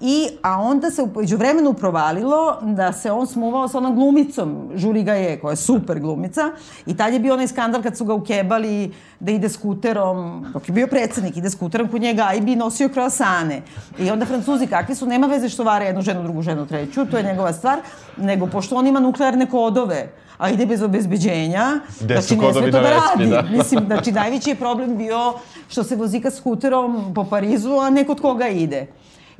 I, 0.00 0.28
a 0.42 0.60
onda 0.60 0.90
se 0.90 1.02
umeđu 1.02 1.36
vremenu 1.36 1.72
provalilo 1.72 2.56
da 2.62 2.92
se 2.92 3.10
on 3.12 3.26
smuvao 3.26 3.68
sa 3.68 3.78
onom 3.78 3.94
glumicom, 3.94 4.70
Žuri 4.74 5.02
Gaje, 5.02 5.40
koja 5.40 5.50
je 5.50 5.56
super 5.56 6.00
glumica. 6.00 6.50
I 6.86 6.96
tad 6.96 7.12
je 7.12 7.18
bio 7.20 7.34
onaj 7.34 7.48
skandal 7.48 7.82
kad 7.82 7.96
su 7.96 8.04
ga 8.04 8.14
ukebali 8.14 8.94
da 9.20 9.32
ide 9.32 9.48
skuterom, 9.48 10.46
dok 10.52 10.68
je 10.68 10.72
bio 10.72 10.86
predsednik, 10.86 11.36
ide 11.36 11.50
skuterom 11.50 11.88
kod 11.88 12.00
njega, 12.02 12.24
a 12.28 12.34
i 12.34 12.40
bi 12.40 12.56
nosio 12.56 12.88
kroasane. 12.88 13.62
I 13.98 14.10
onda 14.10 14.26
Francuzi 14.26 14.66
kakvi 14.66 14.94
su, 14.94 15.06
nema 15.06 15.26
veze 15.26 15.48
što 15.48 15.64
vare 15.64 15.84
jednu 15.86 16.02
ženu, 16.02 16.22
drugu 16.22 16.42
ženu, 16.42 16.66
treću, 16.66 17.06
to 17.06 17.16
je 17.16 17.22
njegova 17.22 17.52
stvar, 17.52 17.78
nego 18.16 18.46
pošto 18.46 18.76
on 18.76 18.86
ima 18.86 19.00
nuklearne 19.00 19.50
kodove, 19.50 20.12
a 20.38 20.50
ide 20.50 20.66
bez 20.66 20.82
obezbeđenja, 20.82 21.80
Gde 22.00 22.14
znači 22.14 22.36
ne 22.36 22.52
sme 22.52 22.70
to 22.70 22.80
da 22.80 22.90
radi. 22.90 23.30
da. 23.30 23.42
Mislim, 23.42 23.84
znači 23.86 24.12
najveći 24.12 24.50
je 24.50 24.56
problem 24.56 24.96
bio 24.96 25.34
što 25.68 25.84
se 25.84 25.96
vozika 25.96 26.30
skuterom 26.30 27.14
po 27.14 27.24
Parizu, 27.24 27.76
a 27.76 27.90
ne 27.90 28.04
kod 28.04 28.20
koga 28.20 28.48
ide. 28.48 28.86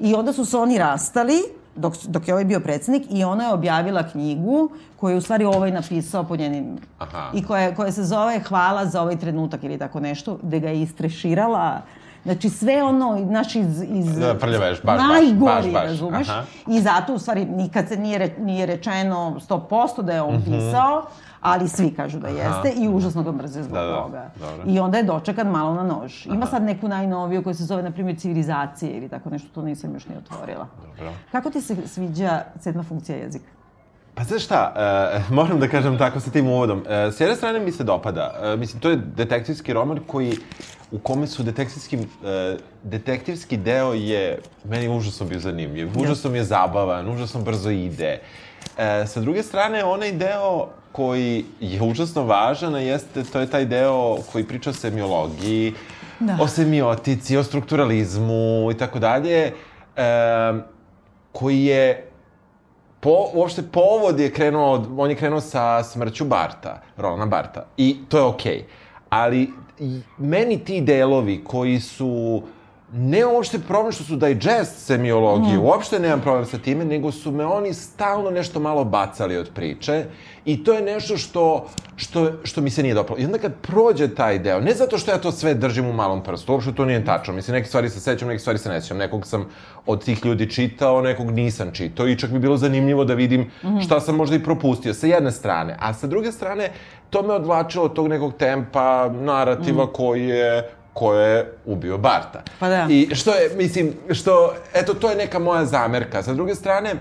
I 0.00 0.14
onda 0.14 0.32
su 0.32 0.44
se 0.44 0.56
oni 0.56 0.78
rastali, 0.78 1.42
dok, 1.76 1.94
dok 2.04 2.28
je 2.28 2.34
ovaj 2.34 2.44
bio 2.44 2.60
predsednik, 2.60 3.02
i 3.10 3.24
ona 3.24 3.44
je 3.44 3.52
objavila 3.52 4.02
knjigu 4.02 4.70
koju 4.96 5.10
je 5.10 5.16
u 5.16 5.20
stvari 5.20 5.44
ovaj 5.44 5.70
napisao 5.70 6.24
po 6.24 6.36
njenim... 6.36 6.78
Aha. 6.98 7.30
I 7.34 7.44
koja, 7.44 7.74
koja 7.74 7.92
se 7.92 8.04
zove 8.04 8.40
Hvala 8.48 8.86
za 8.86 9.02
ovaj 9.02 9.18
trenutak 9.18 9.64
ili 9.64 9.78
tako 9.78 10.00
nešto, 10.00 10.38
gde 10.42 10.60
ga 10.60 10.68
je 10.68 10.82
istreširala 10.82 11.82
Znači 12.24 12.48
sve 12.48 12.82
ono, 12.82 13.18
znaš, 13.26 13.54
iz... 13.54 13.82
iz 13.82 14.18
Da, 14.18 14.34
prljaveš, 14.34 14.82
baš, 14.82 15.00
najgori, 15.00 15.40
baš, 15.40 15.72
baš, 15.72 15.82
razumeš? 15.82 16.28
aha. 16.28 16.42
I 16.66 16.80
zato, 16.80 17.14
u 17.14 17.18
stvari, 17.18 17.44
nikad 17.44 17.88
se 17.88 17.96
nije, 17.96 18.18
re, 18.18 18.30
nije 18.38 18.66
rečeno 18.66 19.36
100% 19.48 20.02
da 20.02 20.12
je 20.12 20.22
on 20.22 20.42
pisao, 20.44 21.06
ali 21.40 21.68
svi 21.68 21.90
kažu 21.94 22.18
da 22.18 22.28
jeste 22.28 22.72
i 22.76 22.88
užasno 22.88 23.22
ga 23.22 23.32
mrze 23.32 23.62
zbog 23.62 23.74
Da, 23.74 23.84
da, 23.84 24.02
toga. 24.02 24.30
dobro. 24.40 24.64
I 24.66 24.80
onda 24.80 24.98
je 24.98 25.04
dočekan 25.04 25.46
malo 25.46 25.74
na 25.74 25.82
nož. 25.82 26.26
Ima 26.26 26.46
sad 26.46 26.62
neku 26.62 26.88
najnoviju 26.88 27.42
koja 27.42 27.54
se 27.54 27.64
zove, 27.64 27.82
na 27.82 27.90
primjer, 27.90 28.16
civilizacije 28.18 28.92
ili 28.92 29.08
tako 29.08 29.30
nešto, 29.30 29.48
to 29.54 29.62
nisam 29.62 29.94
još 29.94 30.06
ni 30.06 30.16
otvorila. 30.16 30.66
Dobro. 30.86 31.12
Kako 31.32 31.50
ti 31.50 31.60
se 31.60 31.76
sviđa 31.86 32.42
sedma 32.60 32.82
funkcija 32.82 33.18
jezika? 33.18 33.44
Pa 34.14 34.24
znaš 34.24 34.44
šta, 34.44 34.74
uh, 35.20 35.30
moram 35.36 35.60
da 35.60 35.68
kažem 35.68 35.98
tako 35.98 36.20
sa 36.20 36.30
tim 36.30 36.48
uvodom. 36.48 36.78
Uh, 36.78 36.86
s 37.14 37.20
jedne 37.20 37.36
strane 37.36 37.60
mi 37.60 37.72
se 37.72 37.84
dopada. 37.84 38.34
Uh, 38.54 38.60
mislim, 38.60 38.80
to 38.80 38.90
je 38.90 38.96
detektivski 38.96 39.72
roman 39.72 40.00
koji, 40.06 40.32
u 40.92 40.98
kome 40.98 41.26
su 41.26 41.42
detektivski, 41.42 41.96
uh, 41.96 42.04
detektivski 42.82 43.56
deo 43.56 43.92
je 43.92 44.38
meni 44.64 44.88
užasno 44.88 45.26
bio 45.26 45.38
zanimljiv. 45.40 45.90
Užasno 46.00 46.30
mi 46.30 46.38
je 46.38 46.44
zabavan, 46.44 47.08
užasno 47.08 47.40
brzo 47.40 47.70
ide. 47.70 48.20
Uh, 48.66 48.82
sa 49.06 49.20
druge 49.20 49.42
strane, 49.42 49.84
onaj 49.84 50.12
deo 50.12 50.68
koji 50.92 51.44
je 51.60 51.82
užasno 51.82 52.22
važan, 52.22 52.74
a 52.74 52.78
jeste, 52.78 53.24
to 53.24 53.40
je 53.40 53.46
taj 53.46 53.64
deo 53.64 54.16
koji 54.32 54.44
priča 54.44 54.70
o 54.70 54.72
semiologiji, 54.72 55.74
Da. 56.20 56.36
o 56.40 56.48
semiotici, 56.48 57.36
o 57.36 57.42
strukturalizmu 57.42 58.68
i 58.70 58.76
tako 58.76 58.98
dalje, 58.98 59.52
koji 61.32 61.64
je 61.64 62.06
po, 63.00 63.26
uopšte 63.32 63.62
povod 63.62 64.20
je 64.20 64.32
krenuo, 64.32 64.72
od- 64.72 64.88
on 64.96 65.10
je 65.10 65.16
krenuo 65.16 65.40
sa 65.40 65.82
smrću 65.82 66.24
Barta, 66.24 66.82
Rolana 66.96 67.26
Barta. 67.26 67.66
I 67.76 67.96
to 68.08 68.18
je 68.18 68.24
okej. 68.24 68.58
Okay. 68.58 68.62
Ali 69.08 69.50
meni 70.18 70.58
ti 70.58 70.80
delovi 70.80 71.44
koji 71.44 71.80
su 71.80 72.42
ne 72.92 73.26
uopšte 73.26 73.58
problem 73.58 73.92
što 73.92 74.04
su 74.04 74.16
digest 74.16 74.86
semiologije, 74.86 75.58
mm. 75.58 75.62
uopšte 75.62 75.98
nemam 75.98 76.20
problem 76.20 76.46
sa 76.46 76.58
time, 76.58 76.84
nego 76.84 77.12
su 77.12 77.30
me 77.32 77.46
oni 77.46 77.74
stalno 77.74 78.30
nešto 78.30 78.60
malo 78.60 78.84
bacali 78.84 79.36
od 79.36 79.50
priče 79.54 80.04
i 80.44 80.64
to 80.64 80.72
je 80.72 80.82
nešto 80.82 81.16
što, 81.16 81.66
što, 81.96 82.32
što 82.44 82.60
mi 82.60 82.70
se 82.70 82.82
nije 82.82 82.94
dopalo. 82.94 83.18
I 83.18 83.24
onda 83.24 83.38
kad 83.38 83.52
prođe 83.62 84.14
taj 84.14 84.38
deo, 84.38 84.60
ne 84.60 84.74
zato 84.74 84.98
što 84.98 85.10
ja 85.10 85.18
to 85.18 85.32
sve 85.32 85.54
držim 85.54 85.86
u 85.86 85.92
malom 85.92 86.22
prstu, 86.22 86.52
uopšte 86.52 86.72
to 86.72 86.84
nije 86.84 87.04
tačno. 87.04 87.34
Mislim, 87.34 87.54
neke 87.54 87.68
stvari 87.68 87.88
se 87.88 88.00
sećam, 88.00 88.28
neke 88.28 88.38
stvari 88.38 88.58
se 88.58 88.68
ne 88.68 88.80
sećam. 88.80 88.96
Nekog 88.96 89.26
sam 89.26 89.46
od 89.86 90.04
tih 90.04 90.24
ljudi 90.24 90.50
čitao, 90.50 91.02
nekog 91.02 91.30
nisam 91.30 91.70
čitao 91.72 92.08
i 92.08 92.18
čak 92.18 92.30
bi 92.30 92.38
bilo 92.38 92.56
zanimljivo 92.56 93.04
da 93.04 93.14
vidim 93.14 93.50
šta 93.84 94.00
sam 94.00 94.16
možda 94.16 94.36
i 94.36 94.42
propustio, 94.42 94.94
sa 94.94 95.06
jedne 95.06 95.30
strane. 95.30 95.76
A 95.80 95.94
sa 95.94 96.06
druge 96.06 96.32
strane, 96.32 96.70
to 97.10 97.22
me 97.22 97.34
odvlačilo 97.34 97.84
od 97.84 97.94
tog 97.94 98.08
nekog 98.08 98.34
tempa, 98.38 99.08
narativa 99.08 99.92
koji 99.92 100.28
je 100.28 100.70
ko 100.92 101.14
je 101.14 101.52
ubio 101.64 101.98
Barta. 101.98 102.42
Pa 102.58 102.68
da. 102.68 102.86
I 102.90 103.08
što 103.14 103.30
je, 103.30 103.50
mislim, 103.56 103.92
što, 104.10 104.54
eto, 104.74 104.94
to 104.94 105.10
je 105.10 105.16
neka 105.16 105.38
moja 105.38 105.64
zamerka. 105.64 106.22
Sa 106.22 106.34
druge 106.34 106.54
strane, 106.54 106.94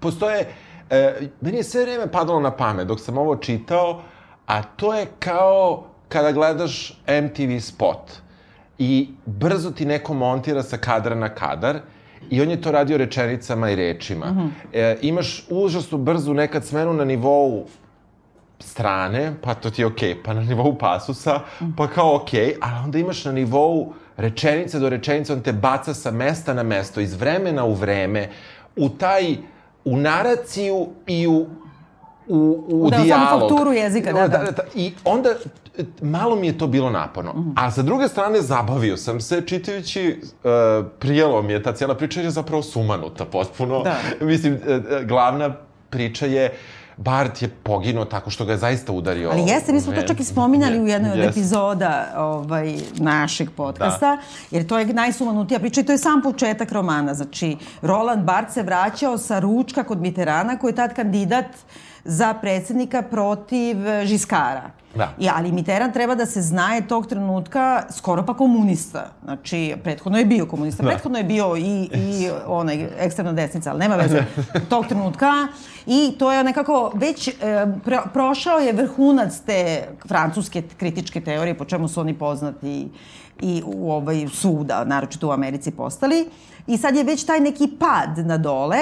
postoje, 0.00 0.48
e, 0.90 1.28
meni 1.40 1.56
je 1.56 1.64
sve 1.64 1.82
vreme 1.82 2.12
padalo 2.12 2.40
na 2.40 2.50
pamet 2.50 2.86
dok 2.86 3.00
sam 3.00 3.18
ovo 3.18 3.36
čitao, 3.36 4.02
a 4.46 4.62
to 4.62 4.94
je 4.94 5.06
kao 5.18 5.84
kada 6.08 6.32
gledaš 6.32 7.02
MTV 7.08 7.58
spot. 7.60 8.22
i 8.78 9.08
brzo 9.26 9.70
ti 9.70 9.84
neko 9.86 10.14
montira 10.14 10.62
sa 10.62 10.76
kadra 10.76 11.14
na 11.14 11.28
kadar 11.28 11.78
i 12.30 12.40
on 12.42 12.50
je 12.50 12.60
to 12.62 12.72
radio 12.72 12.96
rečenicama 12.98 13.70
i 13.70 13.76
rečima. 13.76 14.26
Mm 14.26 14.38
-hmm. 14.38 14.50
e, 14.72 14.98
imaš 15.02 15.46
užasno 15.50 15.98
brzu 15.98 16.34
nekad 16.34 16.64
smenu 16.64 16.92
na 16.92 17.04
nivou 17.04 17.66
strane, 18.62 19.34
pa 19.42 19.54
to 19.54 19.70
ti 19.70 19.82
je 19.82 19.86
okej, 19.86 20.14
okay. 20.14 20.22
pa 20.24 20.34
na 20.34 20.42
nivou 20.42 20.78
pasusa, 20.78 21.40
pa 21.76 21.86
kao 21.86 22.16
okej, 22.16 22.46
okay, 22.46 22.56
ali 22.60 22.84
onda 22.84 22.98
imaš 22.98 23.24
na 23.24 23.32
nivou 23.32 23.92
rečenice 24.16 24.78
do 24.78 24.88
rečenice, 24.88 25.32
on 25.32 25.40
te 25.40 25.52
baca 25.52 25.94
sa 25.94 26.10
mesta 26.10 26.54
na 26.54 26.62
mesto, 26.62 27.00
iz 27.00 27.14
vremena 27.14 27.64
u 27.64 27.74
vreme, 27.74 28.28
u 28.76 28.88
taj, 28.88 29.36
u 29.84 29.96
naraciju 29.96 30.88
i 31.06 31.26
u 31.26 31.46
u, 32.28 32.64
u 32.68 32.90
da, 32.90 32.98
dijalog. 32.98 33.40
Da, 33.40 33.48
fakturu 33.48 33.72
jezika, 33.72 34.12
da, 34.12 34.28
da. 34.28 34.38
da, 34.38 34.50
da. 34.50 34.62
I 34.74 34.92
onda, 35.04 35.34
malo 36.02 36.36
mi 36.36 36.46
je 36.46 36.58
to 36.58 36.66
bilo 36.66 36.90
naporno. 36.90 37.32
Mm. 37.32 37.54
A 37.56 37.70
sa 37.70 37.82
druge 37.82 38.08
strane, 38.08 38.40
zabavio 38.40 38.96
sam 38.96 39.20
se 39.20 39.42
čitajući, 39.46 40.20
uh, 40.22 40.86
prijelo 40.98 41.42
mi 41.42 41.52
je 41.52 41.62
ta 41.62 41.72
cijela 41.72 41.94
priča 41.94 42.20
je 42.20 42.30
zapravo 42.30 42.62
sumanuta 42.62 43.24
potpuno. 43.24 43.82
Da. 43.82 43.96
Mislim, 44.20 44.54
uh, 44.54 45.06
glavna 45.06 45.54
priča 45.90 46.26
je 46.26 46.46
uh, 46.46 46.81
Bart 46.96 47.42
je 47.42 47.48
poginuo 47.48 48.04
tako 48.04 48.30
što 48.30 48.44
ga 48.44 48.52
je 48.52 48.58
zaista 48.58 48.92
udario. 48.92 49.30
Ali 49.30 49.42
jeste, 49.42 49.72
mi 49.72 49.80
smo 49.80 49.92
to 49.92 50.02
čak 50.02 50.20
i 50.20 50.24
spominjali 50.24 50.80
u 50.80 50.86
jednoj 50.86 51.10
od 51.10 51.18
yes. 51.18 51.28
epizoda 51.28 52.14
ovaj, 52.16 52.76
našeg 52.94 53.50
podcasta, 53.56 54.16
da. 54.16 54.22
jer 54.50 54.66
to 54.66 54.78
je 54.78 54.86
najsumanutija 54.86 55.60
priča 55.60 55.80
i 55.80 55.84
to 55.84 55.92
je 55.92 55.98
sam 55.98 56.22
početak 56.22 56.72
romana. 56.72 57.14
Znači, 57.14 57.56
Roland 57.82 58.24
Bart 58.24 58.52
se 58.52 58.62
vraćao 58.62 59.18
sa 59.18 59.38
ručka 59.38 59.84
kod 59.84 60.00
Mitterana, 60.00 60.58
koji 60.58 60.70
je 60.70 60.76
tad 60.76 60.94
kandidat 60.94 61.46
za 62.04 62.34
predsednika 62.34 63.02
protiv 63.02 63.76
Žiskara. 64.04 64.70
Da. 64.94 65.14
I, 65.18 65.28
ali 65.34 65.52
Mitterrand 65.52 65.92
treba 65.92 66.14
da 66.14 66.26
se 66.26 66.42
znaje 66.42 66.88
tog 66.88 67.06
trenutka 67.06 67.82
skoro 67.90 68.22
pa 68.26 68.34
komunista. 68.34 69.10
Znači, 69.24 69.74
prethodno 69.84 70.18
je 70.18 70.24
bio 70.24 70.46
komunista, 70.46 70.82
da. 70.82 70.88
prethodno 70.88 71.18
je 71.18 71.24
bio 71.24 71.56
i, 71.56 71.88
i 71.94 72.30
onaj 72.46 72.88
ekstremna 72.98 73.32
desnica, 73.32 73.70
ali 73.70 73.78
nema 73.78 73.96
veze 73.96 74.24
tog 74.70 74.86
trenutka. 74.86 75.32
I 75.86 76.14
to 76.18 76.32
je 76.32 76.44
nekako 76.44 76.92
već 76.94 77.28
e, 77.28 77.32
pro, 77.84 78.02
prošao 78.12 78.58
je 78.58 78.72
vrhunac 78.72 79.40
te 79.46 79.88
francuske 80.08 80.62
kritičke 80.62 81.20
teorije, 81.20 81.58
po 81.58 81.64
čemu 81.64 81.88
su 81.88 82.00
oni 82.00 82.14
poznati 82.14 82.88
i 83.40 83.62
u 83.66 83.92
ovaj 83.92 84.26
suda, 84.32 84.84
naročito 84.84 85.28
u 85.28 85.32
Americi 85.32 85.70
postali. 85.70 86.28
I 86.66 86.78
sad 86.78 86.96
je 86.96 87.04
već 87.04 87.24
taj 87.24 87.40
neki 87.40 87.68
pad 87.78 88.26
na 88.26 88.38
dole, 88.38 88.78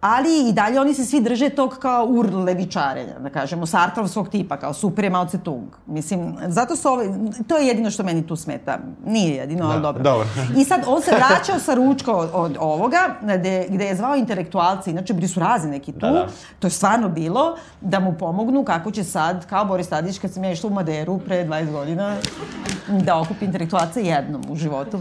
ali 0.00 0.48
i 0.48 0.52
dalje 0.52 0.80
oni 0.80 0.94
se 0.94 1.04
svi 1.04 1.20
drže 1.20 1.48
tog 1.48 1.78
kao 1.78 2.06
urlevičarenja, 2.06 3.18
da 3.18 3.30
kažemo, 3.30 3.66
Sartrovskog 3.66 4.28
tipa, 4.28 4.56
kao 4.56 4.74
super 4.74 5.04
je 5.04 5.10
Mao 5.10 5.26
Tse 5.26 5.38
Tung. 5.38 5.68
Mislim, 5.86 6.36
zato 6.46 6.76
su 6.76 6.88
ove, 6.88 7.06
to 7.48 7.56
je 7.56 7.66
jedino 7.66 7.90
što 7.90 8.02
meni 8.02 8.26
tu 8.26 8.36
smeta. 8.36 8.78
Nije 9.06 9.36
jedino, 9.36 9.66
da, 9.66 9.72
ali 9.72 9.82
dobro. 9.82 10.02
dobro. 10.02 10.28
I 10.56 10.64
sad 10.64 10.80
on 10.86 11.02
se 11.02 11.10
vraćao 11.10 11.58
sa 11.58 11.74
ručka 11.74 12.12
od, 12.12 12.30
od 12.32 12.56
ovoga, 12.60 12.98
gde, 13.22 13.66
gde 13.68 13.84
je 13.84 13.96
zvao 13.96 14.16
intelektualci, 14.16 14.90
inače 14.90 15.14
bili 15.14 15.28
su 15.28 15.40
razni 15.40 15.70
neki 15.70 15.92
tu, 15.92 15.98
da, 15.98 16.10
da. 16.10 16.26
to 16.58 16.66
je 16.66 16.70
stvarno 16.70 17.08
bilo, 17.08 17.56
da 17.80 18.00
mu 18.00 18.12
pomognu 18.12 18.64
kako 18.64 18.90
će 18.90 19.04
sad, 19.04 19.46
kao 19.46 19.64
Boris 19.64 19.88
Tadić, 19.88 20.18
kad 20.18 20.32
sam 20.32 20.44
ja 20.44 20.52
išla 20.52 20.70
u 20.70 20.72
Maderu 20.72 21.18
pre 21.18 21.44
20 21.44 21.72
godina, 21.72 22.16
da 22.88 23.20
okupi 23.20 23.44
intelektualce 23.44 24.02
jednom 24.02 24.42
u 24.50 24.56
životu 24.56 25.00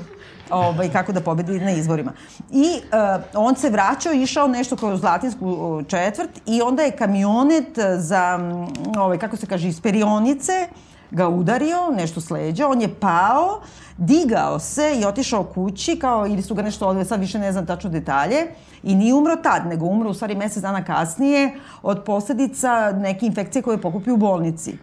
ovaj, 0.52 0.90
kako 0.90 1.12
da 1.12 1.22
pobedi 1.22 1.60
na 1.60 1.72
izborima. 1.72 2.12
I 2.52 2.64
uh, 2.64 3.24
on 3.34 3.56
se 3.56 3.70
vraćao, 3.70 4.14
išao 4.14 4.48
nešto 4.48 4.76
kao 4.76 4.90
u 4.90 4.98
Zlatinsku 4.98 5.82
četvrt 5.88 6.42
i 6.46 6.62
onda 6.62 6.84
je 6.84 6.92
kamionet 6.92 7.80
za, 7.98 8.40
ovaj, 8.98 9.18
kako 9.18 9.38
se 9.38 9.46
kaže, 9.46 9.68
iz 9.68 9.82
perionice 9.82 10.68
ga 11.12 11.28
udario, 11.28 11.92
nešto 11.96 12.22
sleđa, 12.22 12.68
on 12.68 12.82
je 12.82 12.96
pao, 13.00 13.62
digao 13.98 14.60
se 14.60 15.00
i 15.02 15.06
otišao 15.06 15.44
kući, 15.44 16.00
kao, 16.00 16.28
ili 16.28 16.42
su 16.42 16.56
ga 16.56 16.62
nešto 16.62 16.88
odve, 16.88 17.06
sad 17.06 17.20
više 17.20 17.40
ne 17.40 17.52
znam 17.52 17.66
tačno 17.66 17.90
detalje, 17.90 18.48
i 18.84 18.96
nije 18.96 19.14
umro 19.14 19.36
tad, 19.36 19.68
nego 19.68 19.86
umro 19.86 20.10
u 20.10 20.14
stvari 20.14 20.36
mesec 20.36 20.64
dana 20.64 20.84
kasnije 20.84 21.56
od 21.84 22.04
posledica 22.04 22.92
neke 22.92 23.26
infekcije 23.26 23.62
koje 23.62 23.76
je 23.76 23.82
pokupio 23.82 24.14
u 24.14 24.18
bolnici 24.18 24.78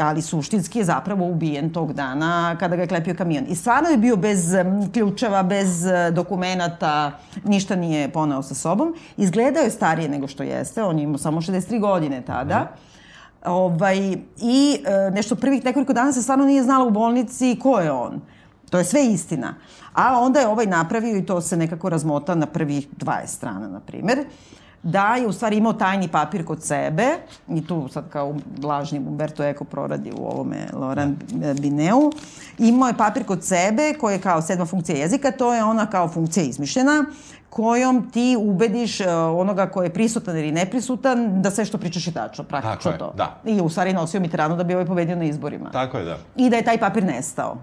ali 0.00 0.22
suštinski 0.22 0.78
je 0.78 0.84
zapravo 0.84 1.26
ubijen 1.26 1.70
tog 1.72 1.92
dana 1.92 2.56
kada 2.60 2.76
ga 2.76 2.82
je 2.82 2.88
klepio 2.88 3.14
kamion. 3.14 3.44
I 3.48 3.54
stvarno 3.54 3.88
je 3.88 3.96
bio 3.96 4.16
bez 4.16 4.54
ključeva, 4.92 5.42
bez 5.42 5.86
e, 5.86 6.10
dokumentata, 6.10 7.18
ništa 7.44 7.76
nije 7.76 8.12
poneo 8.12 8.42
sa 8.42 8.54
sobom. 8.54 8.94
Izgledao 9.16 9.62
je 9.62 9.70
starije 9.70 10.08
nego 10.08 10.26
što 10.26 10.42
jeste, 10.42 10.82
on 10.82 10.98
je 10.98 11.04
imao 11.04 11.18
samo 11.18 11.40
63 11.40 11.80
godine 11.80 12.22
tada. 12.26 12.60
Mm. 12.60 12.94
Ovaj, 13.50 13.98
I 14.40 14.78
e, 14.84 15.10
nešto 15.10 15.36
prvih 15.36 15.64
nekoliko 15.64 15.92
dana 15.92 16.12
se 16.12 16.22
stvarno 16.22 16.44
nije 16.44 16.62
znala 16.62 16.84
u 16.84 16.90
bolnici 16.90 17.58
ko 17.62 17.78
je 17.78 17.92
on. 17.92 18.20
To 18.70 18.78
je 18.78 18.84
sve 18.84 19.06
istina. 19.06 19.54
A 19.92 20.20
onda 20.20 20.40
je 20.40 20.46
ovaj 20.46 20.66
napravio 20.66 21.16
i 21.16 21.26
to 21.26 21.40
se 21.40 21.56
nekako 21.56 21.88
razmota 21.88 22.34
na 22.34 22.46
prvih 22.46 22.88
20 22.98 23.26
strana, 23.26 23.68
na 23.68 23.80
primer 23.80 24.18
da 24.84 25.16
je 25.16 25.26
u 25.26 25.32
stvari 25.32 25.56
imao 25.56 25.72
tajni 25.72 26.08
papir 26.08 26.44
kod 26.44 26.62
sebe 26.62 27.06
i 27.48 27.66
tu 27.66 27.88
sad 27.88 28.08
kao 28.08 28.34
lažni 28.62 28.98
Umberto 28.98 29.44
Eco 29.44 29.64
proradi 29.64 30.12
u 30.18 30.26
ovome 30.26 30.66
Laurent 30.72 31.24
Bineu. 31.60 32.12
Imao 32.58 32.88
je 32.88 32.96
papir 32.96 33.24
kod 33.24 33.44
sebe 33.44 33.94
koji 34.00 34.14
je 34.14 34.20
kao 34.20 34.42
sedma 34.42 34.66
funkcija 34.66 34.98
jezika, 34.98 35.30
to 35.30 35.54
je 35.54 35.64
ona 35.64 35.86
kao 35.86 36.08
funkcija 36.08 36.44
izmišljena 36.44 37.04
kojom 37.50 38.10
ti 38.10 38.36
ubediš 38.38 39.00
uh, 39.00 39.06
onoga 39.36 39.66
ko 39.66 39.82
je 39.82 39.92
prisutan 39.92 40.38
ili 40.38 40.52
neprisutan 40.52 41.42
da 41.42 41.50
sve 41.50 41.64
što 41.64 41.78
pričaš 41.78 42.06
je 42.06 42.12
tačno, 42.12 42.44
praktično 42.44 42.76
Tako 42.76 42.88
je, 42.88 42.98
to. 42.98 43.12
Da. 43.16 43.40
I 43.44 43.60
u 43.60 43.68
stvari 43.68 43.92
nosio 43.92 44.20
Mitterrandu 44.20 44.56
da 44.56 44.64
bi 44.64 44.74
ovaj 44.74 44.86
pobedio 44.86 45.16
na 45.16 45.24
izborima. 45.24 45.70
Tako 45.70 45.98
je, 45.98 46.04
da. 46.04 46.18
I 46.36 46.50
da 46.50 46.56
je 46.56 46.64
taj 46.64 46.78
papir 46.78 47.04
nestao 47.04 47.56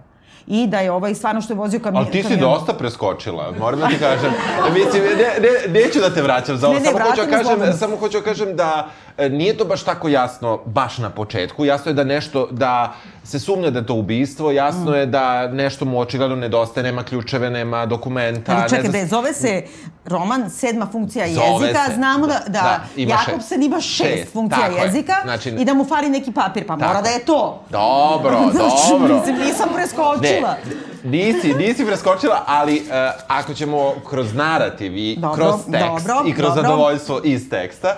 i 0.48 0.68
da 0.68 0.80
je 0.80 0.92
ovaj 0.92 1.16
stvarno 1.16 1.42
što 1.42 1.54
je 1.54 1.58
vozio 1.58 1.80
kamion. 1.80 2.04
Ali 2.04 2.12
ti 2.12 2.24
si 2.24 2.38
dosta 2.38 2.74
preskočila, 2.74 3.54
moram 3.60 3.80
da 3.80 3.88
ti 3.88 4.00
kažem. 4.00 4.32
Mislim, 4.74 5.04
ne, 5.04 5.50
ne, 5.50 5.82
neću 5.82 6.00
da 6.00 6.14
te 6.14 6.22
vraćam 6.22 6.58
za 6.58 6.68
ovo, 6.68 6.80
ne, 6.80 6.80
ne, 6.80 6.92
samo, 6.92 7.00
hoću 7.10 7.22
da 7.22 7.38
kažem, 7.38 7.74
samo 7.78 7.98
hoću 7.98 8.18
da 8.18 8.24
kažem 8.24 8.56
da 8.56 8.88
e, 9.08 9.11
nije 9.30 9.58
to 9.58 9.66
baš 9.66 9.84
tako 9.84 10.08
jasno 10.08 10.60
baš 10.66 10.98
na 10.98 11.10
početku. 11.10 11.66
Jasno 11.66 11.90
je 11.90 11.94
da 11.94 12.04
nešto, 12.04 12.48
da 12.52 12.94
se 13.24 13.40
sumnja 13.40 13.70
da 13.70 13.80
je 13.80 13.86
to 13.86 13.94
ubistvo, 13.94 14.52
jasno 14.52 14.92
mm. 14.92 14.96
je 14.96 15.06
da 15.06 15.48
nešto 15.48 15.86
mu 15.86 16.00
očigledno 16.00 16.36
nedostaje, 16.36 16.84
nema 16.84 17.04
ključeve, 17.04 17.50
nema 17.50 17.86
dokumenta. 17.86 18.56
Ali 18.56 18.70
čekaj, 18.70 18.92
ne 18.92 19.06
zna... 19.06 19.08
zove 19.08 19.34
se 19.34 19.64
roman 20.06 20.50
sedma 20.50 20.88
funkcija 20.92 21.28
zove 21.28 21.66
jezika, 21.66 21.86
se, 21.86 21.96
znamo 21.96 22.28
da, 22.28 22.42
da, 22.48 22.52
da 22.52 22.82
Jakobsen 22.96 23.64
ima 23.64 23.82
šest, 23.82 23.98
šest 23.98 24.34
funkcija 24.34 24.68
jezika 24.84 25.14
znači, 25.24 25.50
i 25.50 25.66
da 25.66 25.74
mu 25.74 25.86
fali 25.86 26.10
neki 26.10 26.32
papir, 26.32 26.68
pa 26.68 26.78
tako. 26.78 26.88
mora 26.88 27.02
da 27.02 27.10
je 27.10 27.20
to. 27.26 27.64
Dobro, 27.70 28.40
znači, 28.52 28.92
dobro. 28.92 29.16
Mislim, 29.16 29.38
nisam 29.38 29.70
preskočila. 29.76 30.56
Ne, 30.66 30.92
nisi, 31.04 31.54
nisi 31.54 31.86
preskočila, 31.86 32.44
ali 32.48 32.76
uh, 32.76 32.94
ako 33.28 33.54
ćemo 33.54 33.94
kroz 34.10 34.34
narativ 34.34 34.98
i 34.98 35.16
dobro, 35.16 35.36
kroz 35.36 35.56
tekst 35.72 36.08
dobro, 36.08 36.30
i 36.30 36.34
kroz 36.34 36.48
dobro. 36.48 36.62
zadovoljstvo 36.62 37.22
iz 37.24 37.50
teksta 37.50 37.98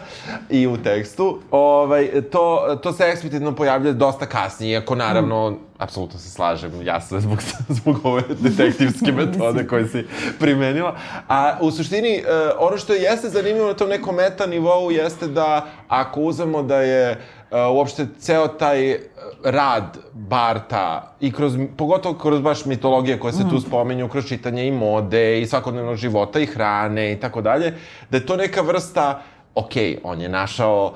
i 0.50 0.68
u 0.68 0.78
tekstu, 0.78 1.03
ovaj, 1.52 2.22
to, 2.32 2.78
to 2.84 2.94
se 2.94 3.04
eksplicitno 3.04 3.56
pojavlja 3.56 3.92
dosta 3.92 4.26
kasnije, 4.26 4.72
iako 4.72 4.96
naravno, 4.96 5.52
mm. 5.52 5.58
apsolutno 5.78 6.20
se 6.20 6.30
slažem, 6.30 6.72
jasno 6.82 7.20
zbog, 7.20 7.40
zbog 7.78 8.00
ove 8.04 8.22
detektivske 8.40 9.12
metode 9.22 9.68
koje 9.68 9.88
si 9.88 10.06
primenila. 10.40 10.96
A 11.28 11.58
u 11.62 11.72
suštini, 11.72 12.24
uh, 12.24 12.68
ono 12.68 12.78
što 12.78 12.94
jeste 12.94 13.30
zanimljivo 13.30 13.68
na 13.68 13.74
tom 13.74 13.90
nekom 13.90 14.16
meta 14.16 14.46
nivou 14.46 14.92
jeste 14.92 15.28
da 15.28 15.66
ako 15.88 16.22
uzemo 16.22 16.64
da 16.64 16.78
je 16.78 17.12
uh, 17.12 17.58
uopšte 17.76 18.08
ceo 18.20 18.48
taj 18.48 18.98
rad 19.44 19.98
Barta 20.14 21.16
i 21.20 21.32
kroz, 21.32 21.58
pogotovo 21.78 22.18
kroz 22.18 22.42
baš 22.42 22.66
mitologije 22.66 23.20
koje 23.20 23.34
se 23.34 23.44
mm. 23.44 23.50
tu 23.50 23.60
spomenju, 23.60 24.10
kroz 24.10 24.28
čitanje 24.28 24.68
i 24.68 24.72
mode 24.72 25.42
i 25.42 25.48
svakodnevnog 25.48 25.96
života 25.96 26.40
i 26.40 26.46
hrane 26.46 27.12
i 27.12 27.20
tako 27.20 27.42
dalje, 27.42 27.74
da 28.10 28.18
je 28.18 28.26
to 28.26 28.36
neka 28.36 28.62
vrsta, 28.62 29.22
ok, 29.56 29.74
on 30.04 30.22
je 30.22 30.30
našao 30.30 30.94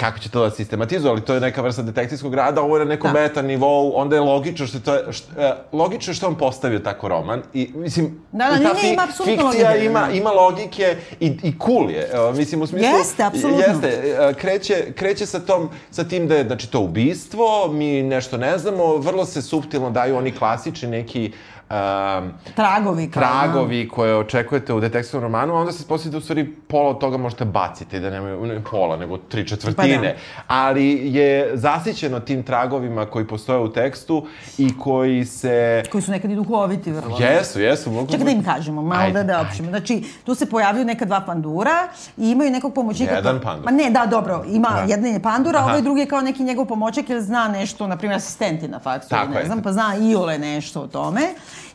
kako 0.00 0.18
će 0.18 0.30
to 0.30 0.42
da 0.44 0.50
sistematizuje, 0.50 1.10
ali 1.10 1.20
to 1.20 1.34
je 1.34 1.40
neka 1.40 1.62
vrsta 1.62 1.82
detektivskog 1.82 2.34
rada, 2.34 2.62
ovo 2.62 2.76
je 2.76 2.84
na 2.84 2.88
nekom 2.88 3.12
da. 3.12 3.20
meta 3.20 3.42
nivou, 3.42 3.92
onda 3.96 4.16
je 4.16 4.22
logično 4.22 4.66
što 4.66 4.76
je 4.78 4.82
to, 4.82 5.12
što, 5.12 5.26
uh, 5.36 5.80
logično 5.80 6.14
što 6.14 6.26
on 6.26 6.34
postavio 6.34 6.78
tako 6.78 7.08
roman 7.08 7.42
i 7.54 7.70
mislim 7.74 8.20
da, 8.32 8.44
da, 8.44 8.68
ta 8.68 8.74
fi, 8.74 8.88
ima 8.88 9.06
fikcija 9.06 9.44
logike, 9.44 9.84
ima, 9.84 10.06
da. 10.06 10.12
ima 10.12 10.30
logike 10.30 10.96
i, 11.20 11.26
i 11.42 11.52
cool 11.66 11.90
je, 11.90 12.10
uh, 12.28 12.36
mislim 12.36 12.62
u 12.62 12.66
smislu 12.66 12.98
jeste, 12.98 13.22
apsolutno. 13.22 13.64
Jeste, 13.66 14.16
uh, 14.30 14.36
kreće, 14.36 14.92
kreće 14.96 15.26
sa 15.26 15.40
tom, 15.40 15.70
sa 15.90 16.04
tim 16.04 16.28
da 16.28 16.36
je 16.36 16.44
znači 16.44 16.70
to 16.70 16.80
ubistvo, 16.80 17.68
mi 17.72 18.02
nešto 18.02 18.36
ne 18.36 18.58
znamo, 18.58 18.96
vrlo 18.96 19.24
se 19.24 19.42
suptilno 19.42 19.90
daju 19.90 20.16
oni 20.16 20.32
klasični 20.32 20.88
neki 20.88 21.32
um, 21.70 22.32
Tragovi 22.54 23.10
kao, 23.10 23.20
da. 23.20 23.28
tragovi 23.28 23.88
koje 23.88 24.16
očekujete 24.16 24.74
u 24.74 24.80
detektivnom 24.80 25.22
romanu, 25.22 25.54
a 25.54 25.60
onda 25.60 25.72
se 25.72 25.82
sposlije 25.82 26.10
da 26.12 26.18
u 26.18 26.20
stvari 26.20 26.52
pola 26.68 26.90
od 26.90 26.98
toga 26.98 27.16
možete 27.16 27.44
baciti, 27.44 28.00
da 28.00 28.10
nema 28.10 28.46
ne 28.46 28.64
pola, 28.70 28.96
nego 28.96 29.18
tri 29.18 29.48
četvrtine. 29.48 29.96
Pa 29.96 30.02
da. 30.02 30.14
Ali 30.46 31.14
je 31.14 31.50
zasićeno 31.54 32.20
tim 32.20 32.42
tragovima 32.42 33.06
koji 33.06 33.26
postoje 33.26 33.58
u 33.58 33.72
tekstu 33.72 34.26
i 34.58 34.78
koji 34.78 35.24
se... 35.24 35.82
Koji 35.92 36.02
su 36.02 36.10
nekad 36.10 36.30
i 36.30 36.34
duhoviti, 36.34 36.92
vrlo. 36.92 37.18
Jesu, 37.20 37.60
jesu. 37.60 37.90
Mogu... 37.90 38.12
Čekaj 38.12 38.24
da 38.24 38.30
im 38.30 38.44
kažemo, 38.44 38.82
malo 38.82 39.02
Ajde, 39.02 39.24
da 39.24 39.32
da 39.32 39.40
općemo. 39.40 39.68
Znači, 39.68 40.04
tu 40.24 40.34
se 40.34 40.46
pojavljuju 40.46 40.84
neka 40.84 41.04
dva 41.04 41.20
pandura 41.20 41.88
i 42.16 42.30
imaju 42.30 42.50
nekog 42.50 42.74
pomoćnika. 42.74 43.14
Jedan 43.14 43.40
pandur. 43.42 43.64
Ma 43.64 43.70
ne, 43.70 43.90
da, 43.90 44.06
dobro, 44.06 44.44
ima 44.48 44.68
Da. 44.68 44.84
jedan 44.88 45.06
je 45.06 45.22
pandur, 45.22 45.56
a 45.56 45.64
ovaj 45.64 45.82
drugi 45.82 46.00
je 46.00 46.06
kao 46.06 46.20
neki 46.20 46.42
njegov 46.42 46.66
pomoćnik 46.66 47.10
jer 47.10 47.20
zna 47.20 47.48
nešto, 47.48 47.86
na 47.86 47.96
primjer 47.96 48.16
asistenti 48.16 48.68
na 48.68 48.78
faksu, 48.78 49.14
ne 49.34 49.44
znam, 49.44 49.62
pa 49.62 49.72
zna 49.72 49.96
Iole 50.10 50.38
nešto 50.38 50.80
o 50.80 50.86
tome. 50.86 51.20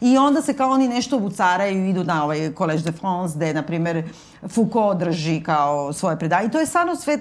I 0.03 0.17
onda 0.17 0.41
se 0.41 0.53
kao 0.53 0.71
oni 0.71 0.87
nešto 0.87 1.17
vucaraju 1.17 1.85
i 1.85 1.89
idu 1.89 2.03
na 2.03 2.23
ovaj 2.23 2.39
Collège 2.39 2.83
de 2.83 2.91
France, 2.91 3.35
gde, 3.35 3.53
na 3.53 3.61
primjer, 3.61 4.03
Foucault 4.47 4.99
drži 4.99 5.43
kao 5.43 5.93
svoje 5.93 6.19
predaje. 6.19 6.47
I 6.47 6.51
to 6.51 6.59
je 6.59 6.65
stvarno 6.65 6.95
sve 6.95 7.19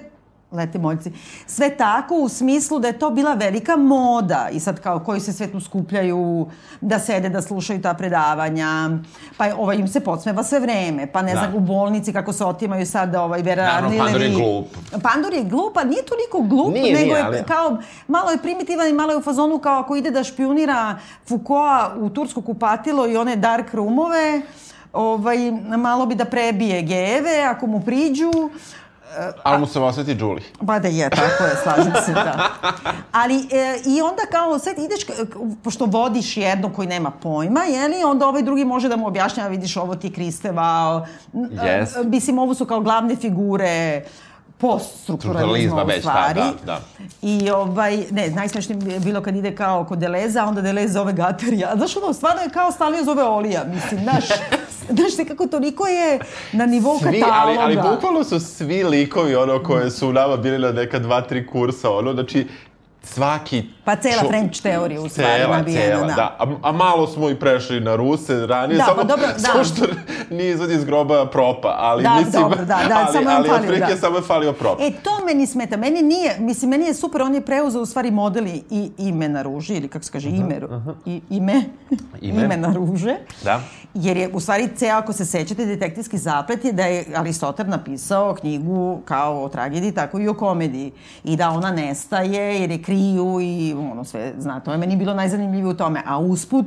lete 0.53 0.79
moljci. 0.79 1.11
Sve 1.47 1.69
tako 1.69 2.15
u 2.15 2.29
smislu 2.29 2.79
da 2.79 2.87
je 2.87 2.99
to 2.99 3.09
bila 3.09 3.33
velika 3.33 3.75
moda 3.75 4.49
i 4.51 4.59
sad 4.59 4.79
kao 4.79 4.99
koji 4.99 5.19
se 5.19 5.33
sve 5.33 5.47
tu 5.47 5.59
skupljaju 5.59 6.47
da 6.81 6.99
sede, 6.99 7.29
da 7.29 7.41
slušaju 7.41 7.81
ta 7.81 7.93
predavanja, 7.93 8.89
pa 9.37 9.45
je, 9.45 9.55
ovaj, 9.55 9.77
im 9.77 9.87
se 9.87 9.99
podsmeva 9.99 10.43
sve 10.43 10.59
vreme, 10.59 11.07
pa 11.07 11.21
ne 11.21 11.33
Da. 11.33 11.39
znam 11.39 11.55
u 11.55 11.59
bolnici 11.61 12.13
kako 12.13 12.33
se 12.33 12.45
otimaju 12.45 12.85
sad 12.85 13.15
ovaj 13.15 13.41
Vera 13.41 13.65
Naravno. 13.65 13.97
Pandur 13.97 14.21
je 14.21 14.29
glup. 14.31 14.67
Pandur 15.03 15.33
je 15.33 15.43
glup, 15.43 15.77
a 15.77 15.83
nije 15.83 16.03
toliko 16.03 16.39
glup, 16.47 16.73
Nije, 16.73 16.93
nego 16.93 17.05
nije, 17.05 17.17
je 17.17 17.23
ali- 17.23 17.43
kao, 17.43 17.77
malo 18.07 18.31
je 18.31 18.37
primitivan 18.37 18.87
i 18.87 18.93
malo 18.93 19.11
je 19.11 19.17
u 19.17 19.23
fazonu 19.23 19.57
kao 19.57 19.79
ako 19.79 19.95
ide 19.95 20.11
da 20.11 20.23
špionira 20.23 20.95
Foucaulta 21.27 21.53
u 21.97 22.09
tursko 22.09 22.41
kupatilo 22.41 23.07
i 23.07 23.17
one 23.17 23.35
dark 23.35 23.73
roomove, 23.73 24.41
ovaj, 24.93 25.37
malo 25.77 26.05
bi 26.05 26.15
da 26.15 26.25
prebije 26.25 26.81
gejeve 26.81 27.43
ako 27.43 27.67
mu 27.67 27.79
priđu, 27.81 28.31
Ali 29.43 29.59
mu 29.59 29.67
se 29.67 29.79
osveti 29.79 30.11
Julie. 30.11 30.43
Pa 30.67 30.79
da 30.79 30.87
je, 30.87 31.09
tako 31.09 31.43
je, 31.43 31.55
slažem 31.63 31.93
se, 32.05 32.13
da. 32.13 32.49
Ali 33.11 33.35
e, 33.35 33.79
i 33.85 34.01
onda 34.01 34.21
kao 34.31 34.59
sad 34.59 34.77
ideš, 34.77 35.01
pošto 35.63 35.85
vodiš 35.85 36.37
jedno 36.37 36.73
koji 36.73 36.87
nema 36.87 37.11
pojma, 37.11 37.63
jeli, 37.63 38.03
onda 38.03 38.27
ovaj 38.27 38.41
drugi 38.43 38.65
može 38.65 38.89
da 38.89 38.95
mu 38.95 39.07
objašnjava, 39.07 39.49
vidiš 39.49 39.77
ovo 39.77 39.95
ti 39.95 40.13
Kristeva, 40.13 41.05
Yes. 41.33 42.03
mislim, 42.09 42.39
ovo 42.39 42.53
su 42.53 42.65
kao 42.65 42.79
glavne 42.81 43.15
figure 43.15 44.03
poststrukturalizma 44.63 45.81
Strukturalizma 45.81 45.83
u 45.83 45.87
da, 45.87 45.99
stvari. 45.99 46.41
da, 46.41 46.53
da. 46.65 46.79
I 47.21 47.49
ovaj, 47.49 47.97
ne, 48.11 48.29
najsmešnije 48.29 48.93
je 48.93 48.99
bilo 48.99 49.21
kad 49.21 49.35
ide 49.35 49.55
kao 49.55 49.85
kod 49.85 49.99
Deleza, 49.99 50.43
a 50.43 50.47
onda 50.47 50.61
Delez 50.61 50.93
zove 50.93 51.13
Gaterija. 51.13 51.71
Znaš, 51.75 51.97
ono, 51.97 52.13
stvarno 52.13 52.41
je 52.41 52.49
kao 52.49 52.71
Stalio 52.71 53.03
zove 53.03 53.23
Olija, 53.23 53.63
mislim, 53.73 54.01
znaš, 54.03 54.25
znaš, 54.97 55.17
nekako 55.17 55.47
toliko 55.47 55.87
je 55.87 56.19
na 56.51 56.65
nivou 56.65 56.99
Svi, 56.99 57.19
kataloga. 57.21 57.61
ali, 57.61 57.77
ali 57.81 57.89
bukvalno 57.91 58.23
su 58.23 58.39
svi 58.39 58.83
likovi 58.83 59.35
ono 59.35 59.63
koje 59.63 59.91
su 59.91 60.13
nama 60.13 60.37
bili 60.37 60.59
na 60.59 60.71
neka 60.71 60.99
dva, 60.99 61.21
tri 61.21 61.47
kursa, 61.47 61.91
ono, 61.91 62.13
znači 62.13 62.47
svaki... 63.03 63.63
Pa 63.83 63.95
cela 63.95 64.21
čo- 64.21 64.27
French 64.27 64.61
teorija 64.61 65.01
u 65.01 65.09
stvari 65.09 65.29
Cela, 65.37 65.57
nabijena, 65.57 65.81
cela, 65.87 65.99
da. 66.01 66.13
da. 66.13 66.35
A, 66.39 66.55
a 66.61 66.71
malo 66.73 67.07
smo 67.07 67.29
i 67.29 67.35
prešli 67.35 67.79
na 67.79 67.95
Ruse 67.95 68.47
ranije, 68.47 68.77
Da, 68.77 68.83
samo, 68.83 68.95
pa 68.95 69.03
dobro, 69.03 69.27
da. 69.33 69.39
samo 69.39 69.63
što 69.63 69.85
nije 70.29 70.51
izvod 70.51 70.71
iz 70.71 70.83
groba 70.83 71.25
propa, 71.25 71.75
ali 71.77 72.03
Da, 72.03 72.15
mislim... 72.15 72.31
dobro, 72.33 72.57
da, 72.57 72.65
da, 72.65 72.75
ali, 72.99 73.13
samo 73.13 73.29
je 73.29 73.35
ali 73.35 73.49
falio, 73.49 73.79
da. 73.79 73.97
samo 73.97 74.17
je 74.17 74.23
falio 74.23 74.53
prop. 74.53 74.79
E, 74.81 74.91
to 74.93 75.25
meni 75.25 75.47
smeta. 75.47 75.77
Meni 75.77 76.01
nije, 76.01 76.35
mislim, 76.39 76.69
meni 76.69 76.85
je 76.85 76.93
super, 76.93 77.21
on 77.21 77.35
je 77.35 77.41
preuzeo 77.41 77.81
u 77.81 77.85
stvari 77.85 78.11
model 78.11 78.47
i- 78.47 78.63
ime 78.99 79.29
na 79.29 79.41
ruži, 79.41 79.73
ili 79.73 79.87
kako 79.87 80.05
se 80.05 80.11
kaže, 80.11 80.29
ime, 80.29 80.59
i, 81.05 81.21
ime, 81.29 81.63
Ime. 82.21 82.41
ime 82.45 82.57
na 82.57 82.73
ruže. 82.73 83.15
Da. 83.43 83.59
Jer 83.95 84.17
je, 84.17 84.29
u 84.29 84.39
stvari, 84.39 84.69
ceo, 84.75 84.97
ako 84.97 85.13
se 85.13 85.25
sećate, 85.25 85.65
detektivski 85.65 86.17
zaplet 86.17 86.65
je 86.65 86.71
da 86.71 86.83
je 86.83 87.05
Aristotel 87.15 87.65
napisao 87.67 88.35
knjigu 88.35 89.01
kao 89.05 89.43
o 89.43 89.49
tragediji, 89.49 89.91
tako 89.91 90.19
i 90.19 90.27
o 90.27 90.33
komediji. 90.33 90.91
I 91.23 91.35
da 91.35 91.49
ona 91.49 91.71
nestaje, 91.71 92.23
jer 92.55 92.71
je 92.71 92.81
kriju 92.93 93.39
i 93.41 93.73
ono 93.73 94.03
sve, 94.03 94.33
zna, 94.37 94.59
to 94.59 94.71
je 94.71 94.77
meni 94.77 94.95
bilo 94.95 95.13
najzanimljivije 95.13 95.71
u 95.71 95.77
tome. 95.77 96.03
A 96.05 96.19
usput, 96.19 96.65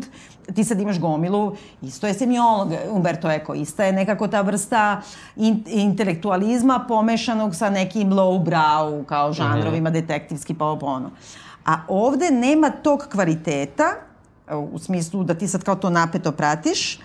ti 0.55 0.64
sad 0.64 0.81
imaš 0.81 0.99
gomilu, 0.99 1.57
isto 1.83 2.07
je 2.07 2.14
semiolog 2.14 2.68
Umberto 2.91 3.31
Eco, 3.31 3.55
ista 3.55 3.85
je 3.85 3.93
nekako 3.93 4.29
ta 4.29 4.41
vrsta 4.41 5.01
in, 5.37 5.64
intelektualizma 5.66 6.85
pomešanog 6.89 7.55
sa 7.55 7.70
nekim 7.70 8.11
low 8.11 8.45
brow, 8.45 9.05
kao 9.05 9.33
žanrovima, 9.33 9.91
detektivski 9.91 10.55
pa 10.55 10.64
ovo 10.64 10.79
pa 10.79 10.87
ono. 10.87 11.11
A 11.66 11.77
ovde 11.89 12.31
nema 12.31 12.70
tog 12.70 13.07
kvaliteta, 13.12 13.85
u 14.72 14.79
smislu 14.79 15.24
da 15.24 15.35
ti 15.35 15.49
sad 15.49 15.64
kao 15.64 15.74
to 15.74 15.91
napeto 15.91 16.33
pratiš, 16.33 17.01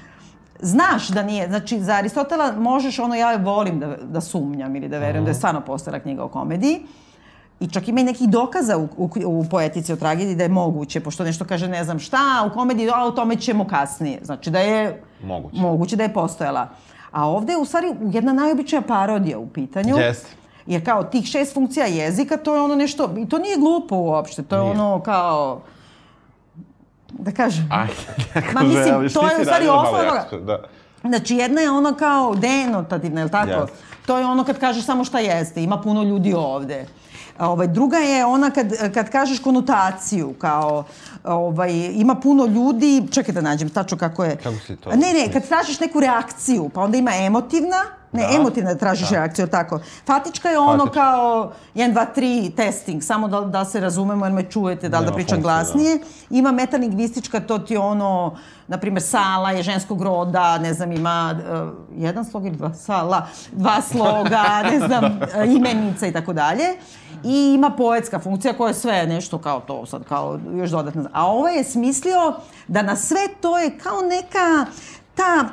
znaš 0.59 1.07
da 1.07 1.23
nije, 1.23 1.47
znači 1.47 1.79
za 1.79 1.93
Aristotela 1.93 2.51
možeš 2.51 2.99
ono, 2.99 3.15
ja 3.15 3.35
volim 3.35 3.79
da, 3.79 3.95
da 3.97 4.21
sumnjam 4.21 4.75
ili 4.75 4.89
da 4.89 4.99
verujem 4.99 5.25
da 5.25 5.31
je 5.31 5.35
stvarno 5.35 5.61
postala 5.61 5.99
knjiga 5.99 6.23
o 6.23 6.27
komediji, 6.27 6.85
I 7.61 7.67
čak 7.67 7.87
ima 7.87 8.01
i 8.01 8.03
nekih 8.03 8.29
dokaza 8.29 8.77
u, 8.77 8.87
u, 8.97 9.09
u 9.25 9.45
poetici 9.49 9.93
o 9.93 9.95
tragediji 9.95 10.35
da 10.35 10.43
je 10.43 10.49
moguće, 10.49 10.99
pošto 10.99 11.23
nešto 11.23 11.45
kaže 11.45 11.67
ne 11.67 11.83
znam 11.83 11.99
šta, 11.99 12.49
u 12.51 12.53
komediji, 12.53 12.89
a 12.95 13.05
o 13.05 13.11
tome 13.11 13.35
ćemo 13.35 13.67
kasnije. 13.67 14.19
Znači 14.23 14.49
da 14.49 14.59
je 14.59 15.03
Moguće. 15.23 15.61
moguće 15.61 15.95
da 15.95 16.03
je 16.03 16.13
postojala. 16.13 16.69
A 17.11 17.27
ovde 17.27 17.53
je 17.53 17.57
u 17.57 17.65
stvari 17.65 17.87
jedna 18.11 18.33
najobičnija 18.33 18.81
parodija 18.81 19.39
u 19.39 19.47
pitanju. 19.47 19.97
Jeste. 19.97 20.29
Jer 20.65 20.85
kao 20.85 21.03
tih 21.03 21.25
šest 21.25 21.53
funkcija 21.53 21.85
jezika, 21.85 22.37
to 22.37 22.55
je 22.55 22.61
ono 22.61 22.75
nešto, 22.75 23.13
i 23.17 23.29
to 23.29 23.39
nije 23.39 23.57
glupo 23.57 23.95
uopšte, 23.95 24.43
to 24.43 24.55
je 24.55 24.61
Nije. 24.61 24.71
ono 24.71 25.01
kao, 25.01 25.61
da 27.09 27.31
kažem, 27.31 27.69
neko 28.35 28.53
Ma, 28.53 28.63
mislim, 28.63 28.83
želiš, 28.83 29.13
to 29.13 29.29
je 29.29 29.41
u 29.41 29.43
stvari 29.43 29.67
osnova 29.67 30.25
Da. 30.45 30.63
Znači, 31.01 31.35
jedna 31.35 31.61
je 31.61 31.71
ono 31.71 31.93
kao 31.93 32.35
denotativna, 32.35 33.21
je 33.21 33.25
li 33.25 33.31
tako? 33.31 33.51
Jeste. 33.51 33.77
To 34.05 34.17
je 34.17 34.25
ono 34.25 34.43
kad 34.43 34.59
kažeš 34.59 34.85
samo 34.85 35.03
šta 35.03 35.19
jeste, 35.19 35.63
ima 35.63 35.81
puno 35.81 36.03
ljudi 36.03 36.33
ovde. 36.33 36.85
Ovaj, 37.41 37.67
druga 37.67 37.97
je 37.97 38.25
ona 38.25 38.49
kad, 38.49 38.91
kad 38.93 39.09
kažeš 39.09 39.39
konotaciju, 39.39 40.33
kao 40.39 40.83
ovaj, 41.23 41.71
ima 41.93 42.15
puno 42.15 42.45
ljudi, 42.45 43.07
čekaj 43.11 43.33
da 43.33 43.41
nađem 43.41 43.69
tačno 43.69 43.97
kako 43.97 44.23
je. 44.23 44.35
Kako 44.35 44.55
si 44.67 44.75
to? 44.75 44.89
Ne, 44.89 45.13
ne, 45.13 45.33
kad 45.33 45.47
tražiš 45.47 45.79
neku 45.79 45.99
reakciju, 45.99 46.69
pa 46.73 46.81
onda 46.81 46.97
ima 46.97 47.11
emotivna, 47.15 47.77
ne, 48.11 48.21
Da. 48.21 48.35
emotivna 48.35 48.73
da 48.73 48.79
tražiš 48.79 49.09
reakciju, 49.09 49.43
jel 49.43 49.49
tako. 49.49 49.79
Fatička 50.05 50.49
je 50.49 50.59
ono 50.59 50.77
Fatička. 50.85 50.93
kao 51.01 51.51
1, 51.75 51.93
2, 51.93 52.05
3 52.15 52.55
testing, 52.55 53.03
samo 53.03 53.27
da, 53.27 53.41
da 53.41 53.65
se 53.65 53.79
razumemo, 53.79 54.25
jer 54.25 54.33
me 54.33 54.43
čujete, 54.43 54.89
da 54.89 54.99
li 54.99 55.05
da 55.05 55.11
pričam 55.13 55.37
funkcije, 55.37 55.37
da. 55.37 55.63
glasnije. 55.63 55.99
Ima 56.29 56.51
metalingvistička, 56.51 57.39
to 57.39 57.59
ti 57.59 57.77
ono, 57.77 58.37
na 58.67 58.77
primjer, 58.77 59.03
sala 59.03 59.51
je 59.51 59.63
ženskog 59.63 60.01
roda, 60.01 60.57
ne 60.57 60.73
znam, 60.73 60.91
ima 60.91 61.35
uh, 61.35 61.69
jedan 61.95 62.25
slog 62.25 62.45
ili 62.45 62.55
dva 62.55 62.73
sala, 62.73 63.27
dva 63.51 63.81
sloga, 63.81 64.43
ne 64.71 64.79
znam, 64.87 65.19
imenica 65.57 66.07
i 66.07 66.13
tako 66.13 66.33
dalje. 66.33 66.65
I 67.23 67.53
ima 67.55 67.69
poetska 67.69 68.19
funkcija 68.19 68.53
koja 68.53 68.67
je 68.67 68.73
sve 68.73 69.07
nešto 69.07 69.37
kao 69.37 69.59
to 69.59 69.85
sad, 69.85 70.03
kao 70.03 70.39
još 70.53 70.69
dodatno. 70.69 71.09
A 71.13 71.25
ovo 71.27 71.47
je 71.47 71.63
smislio 71.63 72.33
da 72.67 72.81
na 72.81 72.95
sve 72.95 73.21
to 73.41 73.59
je 73.59 73.77
kao 73.77 74.01
neka 74.01 74.71
ta, 75.15 75.45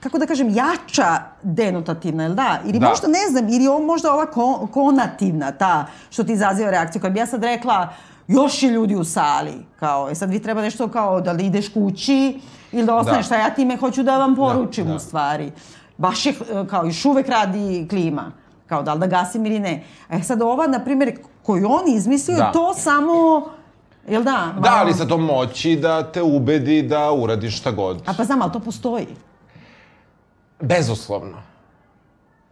kako 0.00 0.18
da 0.18 0.26
kažem, 0.26 0.48
jača 0.48 1.18
denotativna, 1.42 2.22
jel 2.22 2.34
da? 2.34 2.58
Ili 2.64 2.78
Da. 2.78 2.88
možda, 2.88 3.06
ne 3.08 3.28
znam, 3.30 3.48
ili 3.48 3.66
ovo 3.66 3.80
možda 3.86 4.12
ova 4.14 4.26
ko, 4.26 4.68
konativna, 4.72 5.52
ta 5.52 5.86
što 6.10 6.24
ti 6.24 6.32
izaziva 6.32 6.70
reakciju. 6.70 7.02
Kad 7.02 7.12
bi 7.12 7.18
ja 7.18 7.26
sad 7.26 7.44
rekla, 7.44 7.88
još 8.28 8.62
je 8.62 8.70
ljudi 8.70 8.96
u 8.96 9.04
sali, 9.04 9.52
kao, 9.80 10.10
e 10.10 10.14
sad 10.14 10.30
vi 10.30 10.42
treba 10.42 10.62
nešto 10.62 10.88
kao 10.88 11.20
da 11.20 11.32
li 11.32 11.46
ideš 11.46 11.68
kući 11.68 12.40
ili 12.72 12.86
da 12.86 12.94
ostaneš, 12.96 13.18
Da. 13.18 13.22
šta 13.26 13.36
ja 13.36 13.54
time 13.54 13.76
hoću 13.76 14.02
da 14.02 14.18
vam 14.18 14.36
poručim 14.36 14.86
da. 14.86 14.94
u 14.94 14.98
stvari. 14.98 15.52
Baš 15.98 16.26
je, 16.26 16.32
e, 16.32 16.66
kao, 16.70 16.84
još 16.84 17.04
uvek 17.04 17.28
radi 17.28 17.86
klima. 17.90 18.32
Kao, 18.70 18.82
da 18.82 18.94
li 18.94 19.00
da 19.00 19.06
gasim 19.06 19.46
ili 19.46 19.58
ne. 19.58 19.82
E 20.10 20.22
sad 20.22 20.42
ova, 20.42 20.66
na 20.66 20.84
primjer, 20.84 21.12
koju 21.42 21.66
on 21.70 21.88
izmislio, 21.88 22.36
Da. 22.36 22.52
to 22.52 22.74
samo, 22.74 23.44
jel 24.08 24.22
da? 24.22 24.30
Da, 24.54 24.60
malo- 24.60 24.76
ali 24.76 24.94
sa 24.94 25.06
to 25.06 25.18
moći 25.18 25.76
da 25.76 26.02
te 26.02 26.22
ubedi 26.22 26.82
da 26.82 27.12
uradiš 27.12 27.58
šta 27.58 27.70
god. 27.70 28.02
A 28.06 28.12
pa 28.16 28.24
znam, 28.24 28.42
ali 28.42 28.52
to 28.52 28.60
postoji. 28.60 29.06
Bezuslovno. 30.60 31.42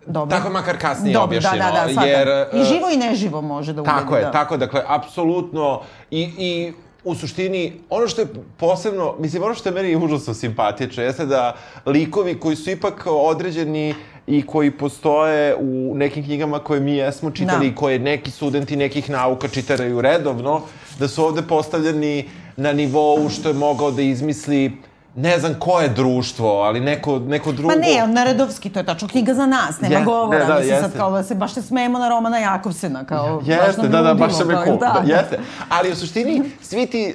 Dobro. 0.06 0.36
Tako 0.36 0.50
makar 0.50 0.78
kasnije 0.78 1.14
Dobro, 1.14 1.24
objašnjeno. 1.24 1.64
Da, 1.64 1.86
da, 1.86 1.92
da, 1.94 2.02
jer, 2.02 2.28
I 2.28 2.60
e, 2.60 2.64
živo 2.64 2.90
i 2.90 2.96
neživo 2.96 3.40
može 3.42 3.72
da 3.72 3.82
ubedi. 3.82 3.96
Tako 3.98 4.16
je, 4.16 4.22
da. 4.24 4.30
tako 4.30 4.56
dakle, 4.56 4.82
apsolutno, 4.88 5.80
i, 6.10 6.22
i 6.38 6.72
u 7.04 7.14
suštini, 7.14 7.80
ono 7.90 8.08
što 8.08 8.20
je 8.20 8.26
posebno, 8.56 9.14
mislim, 9.18 9.42
ono 9.42 9.54
što 9.54 9.68
je 9.68 9.74
meni 9.74 9.96
užasno 9.96 10.34
simpatično, 10.34 11.02
jeste 11.02 11.26
da 11.26 11.54
likovi 11.86 12.40
koji 12.40 12.56
su 12.56 12.70
ipak 12.70 13.02
određeni 13.06 13.94
i 14.28 14.42
koji 14.42 14.70
postoje 14.70 15.56
u 15.56 15.94
nekim 15.94 16.24
knjigama 16.24 16.58
koje 16.58 16.80
mi 16.80 16.92
jesmo 16.92 17.30
čitali 17.30 17.58
Da. 17.60 17.72
i 17.72 17.74
koje 17.74 17.98
neki 17.98 18.30
studenti 18.30 18.76
nekih 18.76 19.10
nauka 19.10 19.48
čitaju 19.48 20.00
redovno, 20.00 20.60
da 20.98 21.08
su 21.08 21.24
ovde 21.24 21.42
postavljeni 21.42 22.28
na 22.56 22.72
nivou 22.72 23.28
što 23.28 23.48
je 23.48 23.54
mogao 23.54 23.90
da 23.90 24.02
izmisli 24.02 24.72
ne 25.14 25.38
znam 25.38 25.54
koje 25.54 25.88
društvo, 25.88 26.48
ali 26.52 26.80
neko, 26.80 27.18
neko 27.18 27.52
drugo... 27.52 27.68
Ma 27.68 27.74
ne, 27.76 28.06
Naredovski, 28.08 28.70
to 28.70 28.78
je 28.78 28.86
tačno 28.86 29.08
knjiga 29.08 29.34
za 29.34 29.46
nas, 29.46 29.80
nema 29.80 29.94
Je- 29.94 30.04
govora. 30.04 30.38
ne, 30.38 30.44
da, 30.44 30.54
mislim 30.54 30.74
sad 30.74 30.84
jeste. 30.84 30.98
kao 30.98 31.10
da 31.10 31.22
se 31.22 31.34
baš 31.34 31.54
se 31.54 31.62
smejemo 31.62 31.98
na 31.98 32.08
Romana 32.08 32.38
Jakovsena, 32.38 33.04
kao 33.04 33.36
baš 33.36 33.48
Jeste, 33.48 33.82
nam 33.82 33.90
da, 33.90 34.02
da, 34.02 34.14
baš 34.14 34.36
sam 34.36 34.50
je 34.50 34.56
cool. 34.66 34.78
Da, 34.78 35.00
Da, 35.00 35.14
jeste. 35.14 35.38
Ali 35.70 35.92
u 35.92 35.96
suštini, 35.96 36.42
svi 36.62 36.86
ti 36.86 37.14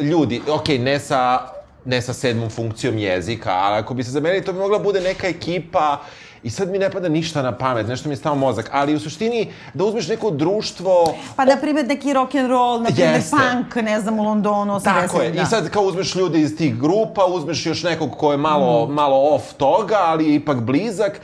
ljudi, 0.00 0.42
ok, 0.50 0.68
ne 0.70 0.98
sa 1.00 1.38
ne 1.86 2.02
sa 2.02 2.12
sedmom 2.12 2.50
funkcijom 2.50 2.98
jezika, 2.98 3.50
ali 3.52 3.76
ako 3.76 3.94
bi 3.94 4.04
se 4.04 4.10
zamenili, 4.10 4.44
to 4.44 4.52
bi 4.52 4.58
mogla 4.58 4.78
bude 4.78 5.00
neka 5.00 5.26
ekipa 5.26 6.00
I 6.44 6.50
sad 6.50 6.70
mi 6.70 6.78
ne 6.78 6.90
pada 6.90 7.08
ništa 7.08 7.42
na 7.42 7.58
pamet, 7.58 7.88
nešto 7.88 8.08
mi 8.08 8.12
je 8.12 8.16
stao 8.16 8.34
mozak, 8.34 8.70
ali 8.72 8.94
u 8.94 9.00
suštini 9.00 9.52
da 9.74 9.84
uzmeš 9.84 10.08
neko 10.08 10.30
društvo... 10.30 11.14
Pa, 11.36 11.44
na 11.44 11.56
primjer, 11.56 11.86
neki 11.86 12.12
rock 12.12 12.34
and 12.34 12.50
roll, 12.50 12.82
na 12.82 12.90
primjer, 12.90 13.22
punk, 13.30 13.76
ne 13.76 14.00
znam, 14.00 14.18
u 14.18 14.22
Londonu, 14.22 14.72
80. 14.74 14.84
Tako 14.84 15.22
je, 15.22 15.30
da. 15.30 15.42
i 15.42 15.46
sad 15.46 15.70
kao 15.70 15.82
uzmeš 15.82 16.14
ljude 16.14 16.40
iz 16.40 16.56
tih 16.56 16.80
grupa, 16.80 17.24
uzmeš 17.26 17.66
još 17.66 17.82
nekog 17.82 18.10
ko 18.18 18.32
je 18.32 18.38
malo, 18.38 18.86
malo 18.86 19.34
off 19.34 19.52
toga, 19.52 19.96
ali 20.00 20.28
je 20.28 20.34
ipak 20.34 20.60
blizak, 20.60 21.20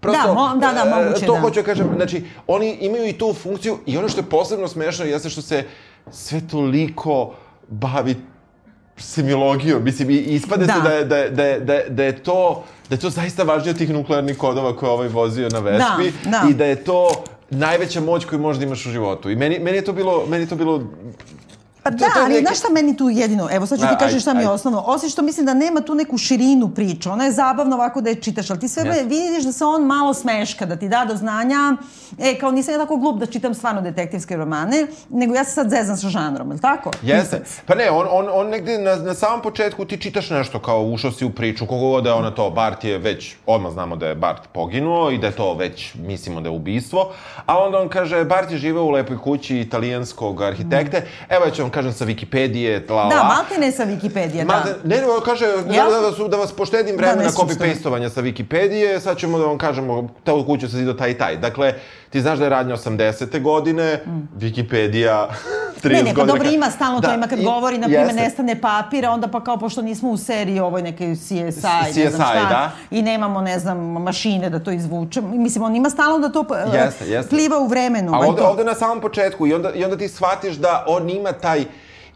Prosto, 0.00 0.22
Da, 0.26 0.34
mo- 0.34 0.58
da, 0.60 0.72
da, 0.72 0.90
e, 0.90 1.04
moguće, 1.04 1.26
To 1.26 1.32
da. 1.32 1.40
hoću 1.40 1.60
da 1.60 1.66
kažem, 1.66 1.90
znači, 1.96 2.24
oni 2.46 2.76
imaju 2.80 3.08
i 3.08 3.18
tu 3.18 3.34
funkciju 3.34 3.78
i 3.86 3.98
ono 3.98 4.08
što 4.08 4.20
je 4.20 4.24
posebno 4.30 4.68
smešno 4.68 5.04
jeste 5.04 5.30
što 5.30 5.42
se 5.42 5.64
sve 6.10 6.40
toliko 6.50 7.34
bavi 7.68 8.16
semiologijom. 8.98 9.84
Mislim, 9.84 10.10
ispade 10.10 10.66
Da. 10.66 10.74
se 10.74 10.80
da 10.80 10.90
je, 10.90 11.04
da, 11.04 11.16
je, 11.16 11.30
da, 11.30 11.44
je, 11.44 11.60
da, 11.60 11.74
je, 11.74 11.88
da 11.88 12.04
je 12.04 12.22
to 12.22 12.64
da 12.88 12.94
je 12.94 13.00
to 13.00 13.10
zaista 13.10 13.42
važnije 13.42 13.70
od 13.70 13.78
tih 13.78 13.90
nuklearnih 13.90 14.38
kodova 14.38 14.76
koje 14.76 14.88
je 14.88 14.92
ovaj 14.92 15.08
vozio 15.08 15.48
na 15.48 15.58
Vespi 15.58 16.12
da. 16.24 16.46
i 16.50 16.54
da 16.54 16.64
je 16.64 16.84
to 16.84 17.24
najveća 17.50 18.00
moć 18.00 18.24
koju 18.24 18.38
možda 18.40 18.64
imaš 18.64 18.86
u 18.86 18.90
životu. 18.90 19.30
I 19.30 19.36
meni, 19.36 19.58
meni 19.58 19.76
je 19.76 19.84
to 19.84 19.92
bilo, 19.92 20.26
meni 20.26 20.42
je 20.44 20.48
to 20.48 20.56
bilo 20.56 20.82
Pa 21.90 21.96
da, 21.96 22.24
ali 22.24 22.32
neki- 22.34 22.44
znaš 22.46 22.58
šta 22.58 22.68
meni 22.72 22.96
tu 22.96 23.08
jedino, 23.08 23.48
evo 23.52 23.66
sad 23.66 23.78
ću 23.78 23.86
ti 23.86 23.94
kažem 23.98 24.20
šta 24.20 24.34
mi 24.34 24.42
je 24.42 24.48
osnovno, 24.48 24.82
osim 24.86 25.08
što 25.10 25.22
mislim 25.22 25.46
da 25.46 25.54
nema 25.54 25.80
tu 25.80 25.94
neku 25.94 26.18
širinu 26.18 26.68
priče, 26.68 27.10
ona 27.10 27.24
je 27.24 27.32
zabavna 27.32 27.76
ovako 27.76 28.00
da 28.00 28.10
je 28.10 28.14
čitaš, 28.14 28.50
ali 28.50 28.60
ti 28.60 28.68
sve 28.68 28.82
Jeste. 28.84 29.04
vidiš 29.04 29.44
da 29.44 29.52
se 29.52 29.64
on 29.64 29.82
malo 29.86 30.14
smeška, 30.14 30.66
da 30.66 30.76
ti 30.76 30.88
da 30.88 31.04
do 31.08 31.16
znanja, 31.16 31.76
e, 32.18 32.38
kao 32.38 32.50
nisam 32.50 32.74
ja 32.74 32.78
tako 32.80 32.96
glup 32.96 33.18
da 33.20 33.26
čitam 33.26 33.54
stvarno 33.54 33.80
detektivske 33.80 34.36
romane, 34.36 34.86
nego 35.10 35.34
ja 35.34 35.44
se 35.44 35.50
sad 35.50 35.70
zezam 35.70 35.96
sa 35.96 36.08
žanrom, 36.08 36.48
je 36.48 36.54
li 36.54 36.60
tako? 36.60 36.90
Jeste. 37.02 37.42
Pa 37.66 37.74
ne, 37.74 37.90
on, 37.90 38.06
on, 38.10 38.26
on 38.32 38.48
negde 38.48 38.78
na, 38.78 38.96
na 38.96 39.14
samom 39.14 39.42
početku 39.42 39.84
ti 39.84 39.96
čitaš 40.00 40.30
nešto 40.30 40.58
kao 40.58 40.82
ušao 40.82 41.12
si 41.12 41.24
u 41.24 41.30
priču, 41.30 41.66
kogo 41.66 42.00
da 42.00 42.08
je 42.08 42.14
ona 42.14 42.30
to, 42.30 42.50
Bart 42.50 42.84
je 42.84 42.98
već, 42.98 43.34
odmah 43.46 43.72
znamo 43.72 43.96
da 43.96 44.06
je 44.06 44.14
Bart 44.14 44.42
poginuo 44.52 45.10
i 45.10 45.18
da 45.18 45.26
je 45.26 45.32
to 45.32 45.54
već, 45.54 45.94
mislimo 45.94 46.40
da 46.40 46.48
je 46.48 46.54
ubistvo, 46.56 47.12
a 47.46 47.58
onda 47.58 47.78
on 47.78 47.88
kaže, 47.88 48.24
Bart 48.24 48.50
je 48.50 48.58
živeo 48.58 48.82
u 48.84 48.90
lepoj 48.90 49.18
kući 49.18 49.58
italijanskog 49.58 50.42
arhitekte, 50.42 51.06
evo 51.28 51.44
ja 51.44 51.50
ću 51.50 51.62
vam 51.62 51.70
kažem 51.78 51.92
sa 51.92 52.04
Wikipedije, 52.04 52.86
la 52.86 52.94
la. 52.94 53.08
Da, 53.08 53.22
malte 53.24 53.58
ne 53.58 53.72
sa 53.72 53.86
Wikipedije, 53.86 54.44
Ma, 54.44 54.60
da. 54.64 54.74
ne, 54.84 54.96
ne, 54.96 55.06
on 55.06 55.20
kaže 55.24 55.46
da, 55.46 55.74
Jel? 55.74 55.90
da, 55.90 56.00
da, 56.00 56.12
su, 56.12 56.28
da 56.28 56.36
vas 56.36 56.52
poštedim 56.52 56.96
Da, 56.96 57.02
vremena 57.06 57.30
da, 57.30 57.36
copy-pastovanja 57.36 58.10
sa 58.10 58.22
Wikipedije, 58.22 58.98
sad 59.00 59.18
ćemo 59.18 59.38
da 59.38 59.44
vam 59.46 59.58
kažemo, 59.58 60.08
ta 60.24 60.32
kuću 60.46 60.68
se 60.68 60.76
zidao 60.76 60.94
taj 60.94 61.10
i 61.10 61.18
taj. 61.18 61.36
Dakle, 61.36 61.74
ti 62.10 62.20
znaš 62.20 62.38
da 62.38 62.44
je 62.44 62.50
radnja 62.50 62.76
80. 62.76 63.42
godine, 63.42 64.00
Wikipedija 64.36 65.26
30 65.26 65.28
Mm. 65.80 65.88
Ne, 65.88 66.02
ne, 66.02 66.14
pa 66.14 66.24
dobro, 66.24 66.50
ima 66.50 66.70
stalno 66.70 67.00
to, 67.00 67.14
ima 67.14 67.26
kad 67.26 67.38
i- 67.38 67.44
govori, 67.44 67.78
na 67.78 67.86
primjer, 67.86 68.14
nestane 68.14 68.60
papira, 68.60 69.10
onda 69.10 69.28
pa 69.28 69.40
kao, 69.40 69.56
pošto 69.56 69.82
nismo 69.82 70.10
u 70.10 70.16
seriji 70.16 70.60
ovoj 70.60 70.82
neke 70.82 71.14
CSI, 71.14 71.34
ne 71.34 71.52
CSI, 71.52 72.00
znam 72.06 72.28
šta, 72.28 72.34
da. 72.40 72.70
i 72.90 73.02
nemamo, 73.02 73.40
ne 73.40 73.58
znam, 73.58 73.78
mašine 73.78 74.50
da 74.50 74.58
to 74.58 74.70
izvučemo. 74.70 75.28
Mislim, 75.28 75.64
on 75.64 75.76
ima 75.76 75.90
stalno 75.90 76.18
da 76.18 76.28
to 76.30 76.40
uh, 76.40 76.74
Jeste, 76.74 77.04
jeste. 77.06 77.30
pliva 77.30 77.58
u 77.58 77.66
vremenu. 77.66 78.14
A 78.14 78.18
ovde, 78.18 78.42
to. 78.42 78.48
ovde 78.48 78.64
na 78.64 78.74
samom 78.74 79.00
početku 79.00 79.46
i 79.46 79.54
onda, 79.54 79.72
i 79.72 79.84
onda 79.84 79.96
ti 79.96 80.08
shvatiš 80.08 80.54
da 80.54 80.84
on 80.88 81.10
ima 81.10 81.32
taj... 81.32 81.64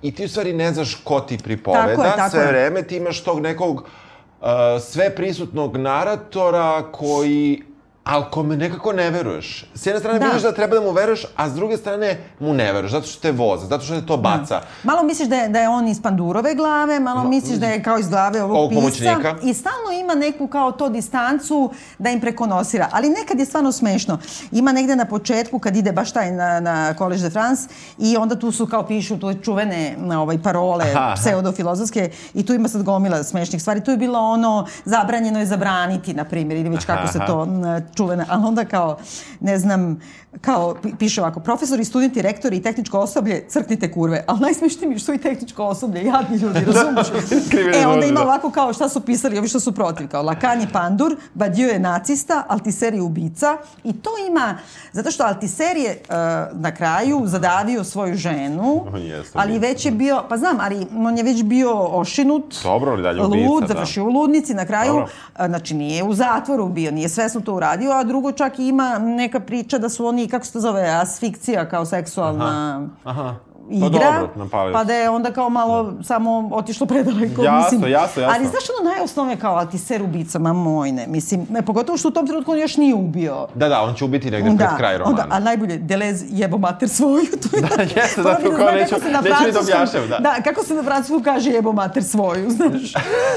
I 0.03 0.15
ti 0.15 0.25
u 0.25 0.29
stvari 0.29 0.53
ne 0.53 0.73
znaš 0.73 0.95
ko 0.95 1.21
ti 1.21 1.39
pripoveda. 1.39 1.87
Tako 1.87 2.05
je, 2.05 2.11
tako 2.11 2.31
sve 2.31 2.41
je. 2.41 2.47
vreme 2.47 2.83
ti 2.83 2.97
imaš 2.97 3.21
tog 3.21 3.41
nekog 3.41 3.75
uh, 3.75 4.47
sve 4.83 5.11
prisutnog 5.11 5.77
naratora 5.77 6.83
koji 6.93 7.63
ali 8.05 8.25
kome 8.31 8.57
nekako 8.57 8.93
ne 8.93 9.11
veruješ. 9.11 9.65
S 9.75 9.87
jedne 9.87 10.01
strane 10.01 10.19
Da. 10.19 10.27
vidiš 10.27 10.43
da 10.43 10.53
treba 10.53 10.75
da 10.75 10.81
mu 10.81 10.91
veruješ, 10.91 11.27
a 11.37 11.49
s 11.49 11.55
druge 11.55 11.77
strane 11.77 12.19
mu 12.41 12.55
ne 12.55 12.73
veruješ, 12.73 12.93
zato 12.93 13.07
što 13.07 13.21
te 13.21 13.33
voza, 13.33 13.67
zato 13.67 13.85
što 13.85 14.01
te 14.01 14.07
to 14.07 14.17
baca. 14.17 14.61
Malo 14.83 15.03
misliš 15.03 15.29
da 15.29 15.37
je, 15.37 15.49
da 15.49 15.61
je 15.61 15.69
on 15.69 15.89
iz 15.89 16.03
Pandurove 16.03 16.55
glave, 16.55 17.01
malo 17.01 17.25
misliš 17.25 17.57
da 17.57 17.67
je 17.67 17.83
kao 17.83 17.99
iz 17.99 18.09
glave 18.09 18.43
ovog 18.43 18.57
Ovog 18.57 18.71
pisca. 18.71 18.81
pomoćnika. 18.81 19.37
I 19.43 19.55
stalno 19.55 19.93
ima 19.95 20.15
neku 20.15 20.47
kao 20.47 20.73
to 20.73 20.89
distancu 20.89 21.71
da 21.99 22.11
im 22.11 22.21
prekonosira. 22.21 22.89
Ali 22.93 23.09
nekad 23.11 23.39
je 23.39 23.45
stvarno 23.45 23.73
smešno. 23.73 24.19
Ima 24.53 24.73
negde 24.73 24.97
na 24.97 25.05
početku 25.05 25.59
kad 25.59 25.77
ide 25.77 25.93
baš 25.93 26.13
taj 26.13 26.33
na, 26.33 26.61
na 26.61 26.95
College 26.95 27.23
de 27.23 27.31
France 27.31 27.63
i 27.99 28.17
onda 28.17 28.35
tu 28.37 28.53
su 28.53 28.67
kao 28.67 28.83
pišu 28.85 29.19
tu 29.19 29.35
čuvene 29.35 29.95
na, 29.99 30.23
ovaj, 30.23 30.39
parole 30.39 30.85
Aha. 30.87 31.15
pseudofilozofske 31.17 32.11
i 32.35 32.47
tu 32.47 32.55
ima 32.55 32.69
sad 32.69 32.83
gomila 32.83 33.23
smešnih 33.23 33.63
stvari. 33.63 33.81
Tu 33.81 33.91
je 33.91 33.97
bilo 33.97 34.19
ono 34.21 34.67
zabranjeno 34.85 35.39
je 35.39 35.47
zabraniti, 35.47 36.15
na 36.15 36.25
primjer, 36.25 36.59
ili 36.59 36.69
već 36.69 36.85
kako 36.85 37.09
se 37.09 37.19
Aha. 37.19 37.27
to 37.27 37.43
m, 37.43 37.63
čuvena, 37.95 38.27
ali 38.29 38.45
onda 38.47 38.65
kao, 38.65 38.99
ne 39.41 39.59
znam, 39.59 40.01
kao 40.41 40.75
pi- 40.83 40.97
piše 40.99 41.21
ovako, 41.21 41.41
profesori, 41.41 41.85
studenti, 41.85 42.23
rektori 42.23 42.57
i 42.57 42.63
tehničko 42.63 42.99
osoblje, 42.99 43.45
crknite 43.49 43.93
kurve, 43.93 44.25
ali 44.27 44.41
najsmešnije 44.41 44.89
mi 44.89 44.99
što 44.99 45.13
i 45.13 45.19
tehničko 45.19 45.65
osoblje, 45.65 46.05
jadni 46.05 46.37
ljudi, 46.37 46.61
razumiješ? 46.67 47.07
E, 47.75 47.87
onda 47.87 48.07
ima 48.07 48.21
da. 48.21 48.27
ovako 48.27 48.51
kao 48.51 48.73
šta 48.73 48.89
su 48.89 49.01
pisali 49.01 49.39
ovi 49.39 49.49
što 49.49 49.61
su 49.61 49.73
protiv, 49.73 50.09
kao 50.09 50.23
Lacan 50.23 50.61
je 50.61 50.67
pandur, 50.73 51.17
Badiou 51.35 51.69
je 51.69 51.79
nacista, 51.79 52.45
Altiser 52.49 52.95
je 52.95 53.03
ubica 53.03 53.57
i 53.85 53.93
to 53.93 54.11
ima, 54.29 54.59
zato 54.93 55.11
što 55.11 55.25
Altiser 55.25 55.77
je 55.77 56.03
uh, 56.03 56.15
na 56.61 56.75
kraju 56.75 57.23
zadavio 57.25 57.85
svoju 57.85 58.15
ženu, 58.17 58.85
On 58.95 59.03
jeste 59.03 59.39
ali 59.39 59.53
ubica, 59.53 59.69
već 59.69 59.85
je 59.87 59.93
bio, 59.93 60.23
pa 60.29 60.37
znam, 60.37 60.57
ali 60.61 60.87
on 60.97 61.19
je 61.19 61.25
već 61.25 61.43
bio 61.43 61.73
ošinut, 61.83 62.55
Dobro, 62.63 62.93
ali 62.93 63.03
dalje 63.03 63.23
ubica, 63.23 63.49
lud, 63.49 63.63
da. 63.63 63.67
završio 63.67 64.05
u 64.05 64.09
ludnici, 64.09 64.55
na 64.55 64.67
kraju, 64.67 64.93
Dobro. 64.93 65.09
a, 65.37 65.49
znači 65.49 65.75
nije 65.75 66.05
u 66.05 66.15
zatvoru 66.15 66.69
bio, 66.69 66.91
nije 66.91 67.09
svesno 67.09 67.41
to 67.41 67.55
uradio, 67.55 67.91
a 67.91 68.05
drugo 68.05 68.33
čak 68.33 68.59
ima 68.59 68.99
neka 68.99 69.41
priča 69.41 69.79
da 69.79 69.89
su 69.89 70.07
oni, 70.07 70.22
kako 70.29 70.45
se 70.47 70.53
to 70.53 70.61
zove, 70.61 70.89
asfikcija 70.89 71.69
kao 71.69 71.85
seksualna 71.85 72.89
Aha. 73.05 73.35
Pa 73.45 73.52
igra, 73.73 73.89
dobro, 73.89 74.29
napalili 74.37 74.73
pa 74.73 74.85
da 74.85 74.95
je 74.95 75.11
onda 75.11 75.31
kao 75.31 75.49
malo 75.49 75.93
samo 76.03 76.51
otišlo 76.53 76.87
predaleko. 76.87 77.43
Jasno, 77.43 77.59
mislim. 77.73 77.93
jasno, 77.93 78.23
jasno. 78.23 78.35
Ali 78.37 78.47
znaš 78.47 78.63
ono 78.73 78.91
najosnovnije 78.91 79.37
kao, 79.37 79.57
a 79.57 79.67
ti 79.67 79.79
ser 79.79 80.03
ubica, 80.03 80.39
ma 80.39 80.53
mojne, 80.53 81.07
mislim, 81.07 81.47
ne, 81.51 81.63
pogotovo 81.63 81.99
što 81.99 82.09
u 82.09 82.13
tom 82.13 82.27
trenutku 82.27 82.53
on 82.53 82.59
još 82.59 82.77
nije 82.77 82.95
ubio. 82.95 83.47
Da, 83.55 83.69
da, 83.69 83.83
on 83.83 83.95
će 83.95 84.05
ubiti 84.05 84.31
negde 84.31 84.57
pred 84.57 84.69
kraj 84.77 84.99
romana. 84.99 85.23
Onda, 85.23 85.27
a 85.31 85.41
najbolje, 85.41 85.77
Delez 85.79 86.25
jebo 86.29 86.59
mater 86.59 86.89
svoju. 86.89 87.23
To 87.43 87.57
je, 87.57 87.63
Da, 87.63 87.83
jeste, 87.83 88.23
zato 88.23 88.51
da 88.51 88.57
kao 88.57 88.67
neću- 88.67 88.95
neću 88.95 89.45
ni 89.47 89.53
da 89.53 89.61
objašnjam, 89.61 90.09
da. 90.09 90.19
Da, 90.19 90.43
kako 90.45 90.65
se 90.65 90.75
na 90.75 90.83
francuskom 90.83 91.23
kaže 91.23 91.51
jebo 91.51 91.73
mater 91.73 92.05
svoju, 92.05 92.51
znaš. 92.51 92.93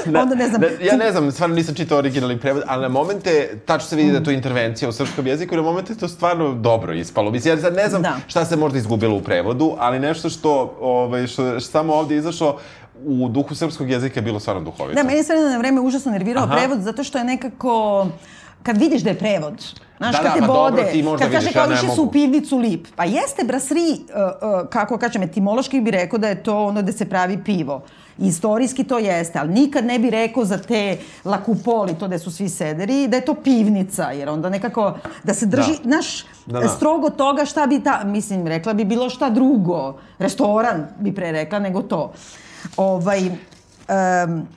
Onda 0.21 0.35
ne 0.35 0.47
znam. 0.47 0.61
ja 0.81 0.95
ne 0.95 1.11
znam, 1.11 1.31
stvarno 1.31 1.55
nisam 1.55 1.75
čitao 1.75 1.97
originalni 1.97 2.39
prevod, 2.39 2.63
ali 2.67 2.81
na 2.81 2.89
momente, 2.89 3.29
tačno 3.65 3.87
se 3.87 3.95
vidi 3.95 4.11
da 4.11 4.17
je 4.17 4.23
to 4.23 4.31
intervencija 4.31 4.89
u 4.89 4.93
srpskom 4.93 5.27
jeziku, 5.27 5.55
na 5.55 5.61
momente 5.61 5.95
to 5.95 6.07
stvarno 6.07 6.53
dobro 6.53 6.93
ispalo. 6.93 7.31
Mislim, 7.31 7.53
ja 7.53 7.61
sad 7.61 7.73
ne 7.73 7.89
znam 7.89 8.01
Da. 8.01 8.15
šta 8.27 8.45
se 8.45 8.55
možda 8.55 8.77
izgubilo 8.77 9.15
u 9.15 9.21
prevodu, 9.21 9.75
ali 9.79 9.99
nešto 9.99 10.24
što, 10.29 10.77
ovaj, 10.81 11.27
što, 11.27 11.59
što 11.59 11.71
samo 11.71 11.93
ovde 11.93 12.15
izašlo, 12.15 12.59
u 13.05 13.29
duhu 13.29 13.55
srpskog 13.55 13.89
jezika 13.89 14.19
je 14.19 14.23
bilo 14.23 14.39
stvarno 14.39 14.61
duhovito. 14.61 15.01
Da, 15.01 15.03
meni 15.03 15.17
je 15.17 15.23
s 15.23 15.29
vremena 15.29 15.49
na 15.49 15.57
vreme 15.57 15.81
užasno 15.81 16.11
nervirao 16.11 16.43
Aha. 16.43 16.55
prevod 16.55 16.81
zato 16.81 17.03
što 17.03 17.17
je 17.17 17.23
nekako 17.23 18.07
kad 18.63 18.77
vidiš 18.77 19.01
da 19.01 19.09
je 19.09 19.17
prevod, 19.17 19.65
znaš, 19.97 20.15
Da, 20.15 20.17
kad 20.17 20.27
da, 20.27 20.33
te 20.33 20.39
pa 20.39 20.47
bode, 20.47 20.75
dobro, 20.75 20.91
ti 20.91 21.03
možda 21.03 21.25
kad 21.25 21.33
kaže 21.33 21.45
vidiš, 21.45 21.53
kao 21.53 21.63
ja 21.63 21.69
ne 21.69 21.75
išli 21.75 21.89
su 21.95 22.03
u 22.03 22.11
pivnicu 22.11 22.57
lip. 22.57 22.87
Pa 22.95 23.03
jeste, 23.03 23.43
brasri, 23.43 23.91
uh, 23.91 23.99
uh, 24.63 24.69
kako 24.69 24.97
kažem, 24.97 25.23
etimološki 25.23 25.81
bi 25.81 25.91
rekao 25.91 26.19
da 26.19 26.27
je 26.27 26.43
to 26.43 26.57
ono 26.65 26.81
gde 26.81 26.91
se 26.91 27.09
pravi 27.09 27.43
pivo. 27.43 27.83
Istorijski 28.19 28.83
to 28.83 28.97
jeste, 28.97 29.39
ali 29.39 29.49
nikad 29.51 29.85
ne 29.85 29.99
bi 29.99 30.09
rekao 30.09 30.45
za 30.45 30.57
te 30.57 30.97
lakupoli, 31.25 31.95
to 31.95 32.07
gde 32.07 32.19
su 32.19 32.31
svi 32.31 32.49
sederi, 32.49 33.07
da 33.07 33.15
je 33.15 33.25
to 33.25 33.33
pivnica, 33.35 34.03
jer 34.05 34.29
onda 34.29 34.49
nekako 34.49 34.93
da 35.23 35.33
se 35.33 35.45
drži, 35.45 35.71
Da. 35.83 35.89
naš, 35.89 36.25
Da, 36.45 36.59
da. 36.59 36.67
strogo 36.67 37.09
toga 37.09 37.45
šta 37.45 37.67
bi 37.67 37.83
ta, 37.83 38.03
mislim, 38.05 38.47
rekla 38.47 38.73
bi 38.73 38.85
bilo 38.85 39.09
šta 39.09 39.29
drugo, 39.29 39.95
restoran 40.19 40.87
bi 40.99 41.15
pre 41.15 41.31
rekla 41.31 41.59
nego 41.59 41.81
to. 41.81 42.13
Ovaj, 42.77 43.27
um, 43.27 44.47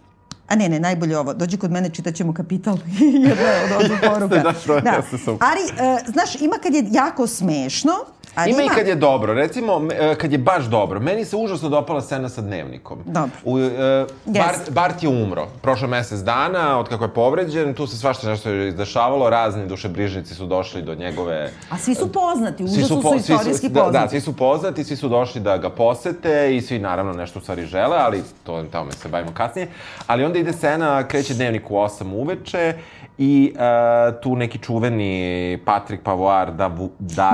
a 0.48 0.56
ne, 0.56 0.68
ne, 0.68 0.80
najbolje 0.80 1.18
ovo. 1.18 1.34
Dođi 1.34 1.56
kod 1.56 1.70
mene, 1.70 1.90
čitat 1.90 2.14
ćemo 2.14 2.34
Kapital. 2.34 2.76
Jedna 3.28 3.42
je 3.42 3.64
od 3.64 3.72
ovih 3.74 3.92
poruka. 4.08 4.52
da, 4.82 4.90
jeste 4.90 5.18
super. 5.18 5.48
Ali, 5.48 5.60
e, 5.88 6.02
znaš, 6.06 6.34
ima 6.34 6.56
kad 6.56 6.74
je 6.74 6.84
jako 6.90 7.26
smešno, 7.26 7.92
ali 8.38 8.50
Ima 8.50 8.62
i 8.62 8.68
kad 8.68 8.86
je 8.86 8.94
dobro, 8.94 9.34
recimo, 9.34 9.88
e, 10.00 10.14
kad 10.14 10.32
je 10.32 10.38
baš 10.38 10.64
dobro. 10.64 11.00
Meni 11.00 11.24
se 11.24 11.36
užasno 11.36 11.68
dopala 11.68 12.00
scena 12.00 12.28
sa 12.28 12.40
dnevnikom. 12.40 12.98
Dobro. 13.04 13.30
U, 13.44 13.58
e, 13.58 14.06
Bart, 14.24 14.56
Jeste. 14.56 14.70
Bart 14.70 15.02
je 15.02 15.08
umro. 15.08 15.46
Prošlo 15.62 15.88
mesec 15.88 16.20
dana, 16.20 16.78
od 16.78 16.88
kako 16.88 17.04
je 17.04 17.14
povređen, 17.14 17.74
tu 17.74 17.86
se 17.86 17.96
svašta 17.96 18.28
nešto 18.28 18.54
izdešavalo, 18.54 19.30
razni 19.30 19.66
dušebrižnici 19.66 20.34
su 20.34 20.46
došli 20.46 20.82
do 20.82 20.94
njegove... 20.94 21.50
A 21.70 21.78
svi 21.78 21.94
su 21.94 22.12
poznati, 22.12 22.68
Svi 22.68 22.78
užasno 22.78 22.96
su, 22.96 23.02
po- 23.02 23.10
svi 23.10 23.18
istorijski 23.18 23.68
da, 23.68 23.80
poznati. 23.80 24.04
Da, 24.04 24.08
svi 24.10 24.20
su 24.20 24.36
poznati, 24.36 24.84
svi 24.84 24.96
su 24.96 25.08
došli 25.08 25.40
da 25.40 25.56
ga 25.56 25.70
posete 25.70 26.56
i 26.56 26.60
svi 26.60 26.78
naravno 26.78 27.12
nešto 27.12 27.38
u 27.38 27.42
stvari 27.42 27.66
žele, 27.66 27.96
ali 28.00 28.22
to 28.44 28.64
tamo 28.72 28.92
se 28.92 29.08
bavimo 29.08 29.32
kasnije. 29.34 29.68
Ali 30.06 30.24
onda 30.24 30.38
ide 30.38 30.52
scena, 30.52 31.08
kreće 31.08 31.34
dnevnik 31.34 31.70
u 31.70 31.74
8 31.74 32.12
uveče 32.12 32.74
i 33.18 33.54
uh, 33.54 34.20
tu 34.20 34.36
neki 34.36 34.58
čuveni 34.58 35.58
Patrik 35.64 36.00
Pavoar 36.02 36.52
da 36.52 36.68
bu, 36.68 36.90
da 36.98 37.32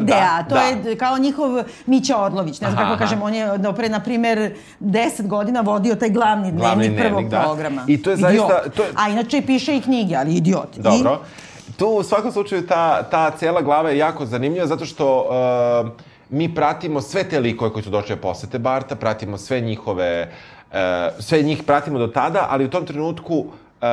Da, 0.00 0.03
PPD-a, 0.06 0.42
to 0.42 0.54
da. 0.54 0.60
je 0.60 0.96
kao 0.96 1.18
njihov 1.18 1.50
Mića 1.86 2.18
Orlović, 2.18 2.60
ne 2.60 2.70
znam 2.70 2.74
Aha, 2.74 2.82
kako 2.82 2.94
aha. 2.94 2.98
kažem, 2.98 3.22
on 3.22 3.34
je 3.34 3.46
pre, 3.76 3.88
na 3.88 4.00
primer, 4.00 4.54
10 4.80 5.26
godina 5.26 5.60
vodio 5.60 5.94
taj 5.94 6.10
glavni 6.10 6.42
dnevnik, 6.42 6.60
Glavni 6.60 6.86
prvog 6.88 7.00
dnevnik, 7.10 7.28
da. 7.28 7.40
programa. 7.40 7.84
I 7.86 8.02
to 8.02 8.10
je 8.10 8.14
Idiot. 8.14 8.30
zaista- 8.30 8.70
to 8.70 8.82
je- 8.82 8.90
A 8.96 9.08
inače 9.08 9.42
piše 9.42 9.76
i 9.76 9.80
knjige, 9.80 10.16
ali 10.16 10.34
idiot. 10.34 10.76
I- 10.76 10.80
Dobro. 10.80 11.20
Tu 11.76 11.86
u 11.88 12.02
svakom 12.02 12.32
slučaju 12.32 12.66
ta, 12.66 13.02
ta 13.02 13.30
cela 13.30 13.62
glava 13.62 13.90
je 13.90 13.98
jako 13.98 14.26
zanimljiva 14.26 14.66
zato 14.66 14.84
što 14.84 15.26
uh, 15.82 15.90
mi 16.30 16.54
pratimo 16.54 17.00
sve 17.00 17.24
te 17.24 17.40
likove 17.40 17.72
koji 17.72 17.82
su 17.82 17.90
došli 17.90 18.14
da 18.14 18.20
posete 18.20 18.58
Barta, 18.58 18.96
pratimo 18.96 19.38
sve 19.38 19.60
njihove 19.60 20.32
E, 20.72 21.10
sve 21.18 21.42
njih 21.42 21.62
pratimo 21.62 21.98
do 21.98 22.06
tada, 22.06 22.46
ali 22.50 22.64
u 22.64 22.70
tom 22.70 22.86
trenutku 22.86 23.44
e, 23.80 23.86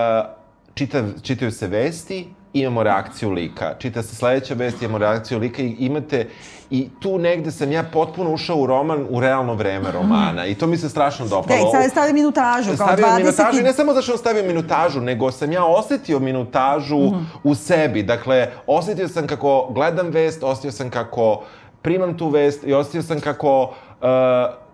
čita, 0.73 1.03
čitaju 1.21 1.51
se 1.51 1.67
vesti, 1.67 2.27
imamo 2.53 2.83
reakciju 2.83 3.31
lika. 3.31 3.73
Čita 3.79 4.03
se 4.03 4.15
sledeća 4.15 4.53
vest, 4.53 4.81
imamo 4.81 4.97
reakciju 4.97 5.39
lika 5.39 5.61
i 5.61 5.75
imate... 5.79 6.27
I 6.71 6.89
tu 6.99 7.17
negde 7.17 7.51
sam 7.51 7.71
ja 7.71 7.83
potpuno 7.83 8.33
ušao 8.33 8.57
u 8.57 8.65
roman, 8.65 9.05
u 9.09 9.19
realno 9.19 9.53
vreme 9.53 9.91
romana. 9.91 10.45
I 10.45 10.55
to 10.55 10.67
mi 10.67 10.77
se 10.77 10.89
strašno 10.89 11.27
dopalo. 11.27 11.47
Da, 11.47 11.67
i 11.67 11.71
sad 11.71 11.83
je 11.83 11.89
stavio 11.89 12.13
minutažu, 12.13 12.67
kao 12.77 12.87
stavio 12.87 13.05
20... 13.05 13.17
minutažu 13.17 13.59
i 13.59 13.63
ne 13.63 13.73
samo 13.73 13.93
da 13.93 14.01
što 14.01 14.11
on 14.11 14.17
stavio 14.17 14.43
minutažu, 14.43 15.01
nego 15.01 15.31
sam 15.31 15.51
ja 15.51 15.65
osetio 15.65 16.19
minutažu 16.19 16.97
mm. 16.97 17.29
u 17.43 17.55
sebi. 17.55 18.03
Dakle, 18.03 18.47
osetio 18.67 19.07
sam 19.07 19.27
kako 19.27 19.67
gledam 19.73 20.09
vest, 20.09 20.43
osetio 20.43 20.71
sam 20.71 20.89
kako 20.89 21.43
primam 21.81 22.17
tu 22.17 22.29
vest 22.29 22.63
i 22.63 22.73
osetio 22.73 23.01
sam 23.01 23.19
kako, 23.19 23.61
uh, 23.61 24.07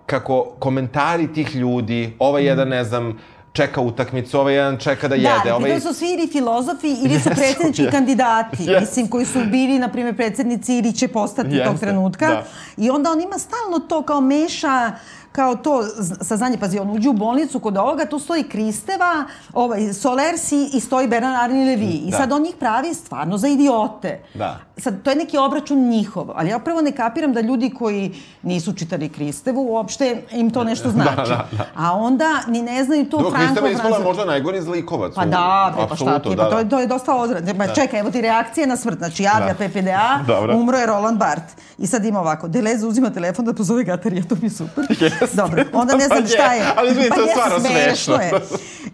kako 0.05 0.43
komentari 0.59 1.33
tih 1.33 1.55
ljudi, 1.55 2.15
ovaj 2.19 2.43
mm. 2.43 2.45
jedan, 2.45 2.67
ne 2.67 2.83
znam, 2.83 3.19
čeka 3.57 3.81
utakmicu, 3.81 4.39
ovaj 4.39 4.55
jedan 4.55 4.77
čeka 4.77 5.07
da 5.07 5.15
jede. 5.15 5.49
Da, 5.49 5.55
ovaj... 5.55 5.73
da 5.73 5.79
su 5.79 5.93
svi 5.93 6.13
ili 6.13 6.27
filozofi 6.27 6.87
ili 6.87 7.19
su 7.23 7.29
predsjednički 7.29 7.83
yes. 7.83 7.91
kandidati, 7.91 8.63
yes. 8.63 8.79
mislim, 8.79 9.07
koji 9.07 9.25
su 9.25 9.39
bili, 9.51 9.79
na 9.79 9.89
primjer, 9.89 10.15
predsjednici 10.15 10.77
ili 10.77 10.93
će 10.93 11.07
postati 11.07 11.49
yes. 11.49 11.65
tog 11.65 11.79
trenutka. 11.79 12.27
Da. 12.27 12.43
I 12.77 12.89
onda 12.89 13.11
on 13.11 13.21
ima 13.21 13.37
stalno 13.37 13.79
to 13.79 14.01
kao 14.01 14.21
meša 14.21 14.91
kao 15.31 15.55
to 15.55 15.83
saznanje, 16.21 16.57
pazi, 16.57 16.79
on 16.79 16.89
uđe 16.89 17.09
u 17.09 17.13
bolnicu 17.13 17.59
kod 17.59 17.77
ovoga, 17.77 18.05
tu 18.05 18.19
stoji 18.19 18.43
Kristeva, 18.43 19.25
ovaj, 19.53 19.93
Solersi 19.93 20.69
i 20.73 20.79
stoji 20.79 21.07
Bernard 21.07 21.35
Arni 21.43 21.65
Levi. 21.65 21.91
I 22.07 22.11
da. 22.11 22.17
sad 22.17 22.31
on 22.31 22.41
njih 22.41 22.55
pravi 22.59 22.93
stvarno 22.93 23.37
za 23.37 23.47
idiote. 23.47 24.23
Da. 24.33 24.66
Sad, 24.79 25.01
to 25.03 25.09
je 25.09 25.15
neki 25.15 25.37
obračun 25.37 25.89
njihov, 25.89 26.27
ali 26.35 26.49
ja 26.49 26.59
prvo 26.59 26.81
ne 26.81 26.91
kapiram 26.91 27.33
da 27.33 27.41
ljudi 27.41 27.69
koji 27.69 28.15
nisu 28.43 28.73
čitali 28.73 29.09
Kristevu, 29.09 29.61
uopšte 29.73 30.23
im 30.31 30.51
to 30.51 30.63
nešto 30.63 30.89
znači. 30.89 31.15
da, 31.15 31.23
da, 31.23 31.47
da. 31.57 31.65
A 31.75 31.93
onda 31.93 32.41
ni 32.47 32.61
ne 32.61 32.83
znaju 32.83 33.09
to 33.09 33.17
Franko... 33.17 33.37
Kristeva 33.37 33.69
ispala 33.69 33.99
možda 33.99 34.25
najgori 34.25 34.61
zlikovac. 34.61 35.15
Pa 35.15 35.25
da, 35.25 35.73
bre, 35.75 35.85
pa 35.89 35.95
šta 35.95 36.19
ti, 36.19 36.29
da, 36.29 36.43
pa 36.43 36.49
to, 36.49 36.59
je, 36.59 36.69
to 36.69 36.79
je 36.79 36.87
dosta 36.87 37.15
odvratno. 37.15 37.53
Pa 37.57 37.67
da. 37.67 37.73
čekaj, 37.73 37.99
evo 37.99 38.11
ti 38.11 38.21
reakcije 38.21 38.67
na 38.67 38.77
smrt. 38.77 38.97
Znači, 38.97 39.23
javlja 39.23 39.53
da. 39.53 39.67
PPDA, 39.67 40.19
Dobro. 40.33 40.55
umro 40.55 40.77
je 40.77 40.85
Roland 40.85 41.17
Barth. 41.17 41.53
I 41.77 41.87
sad 41.87 42.05
ima 42.05 42.19
ovako, 42.19 42.47
Deleuze 42.47 42.87
uzima 42.87 43.09
telefon 43.09 43.45
da 43.45 43.53
pozove 43.53 43.83
Gatarija, 43.83 44.23
to 44.23 44.35
mi 44.41 44.49
super. 44.49 44.85
Yes. 44.97 45.35
Dobro, 45.35 45.63
onda 45.73 45.95
ne 45.95 46.05
znam 46.05 46.21
pa 46.21 46.27
šta 46.27 46.53
je. 46.53 46.65
Ali 46.77 46.91
izvini, 46.91 47.09
pa 47.09 47.15
to 47.15 47.21
je 47.21 47.27
stvarno 47.27 47.59
smešno. 47.59 48.13
je. 48.13 48.31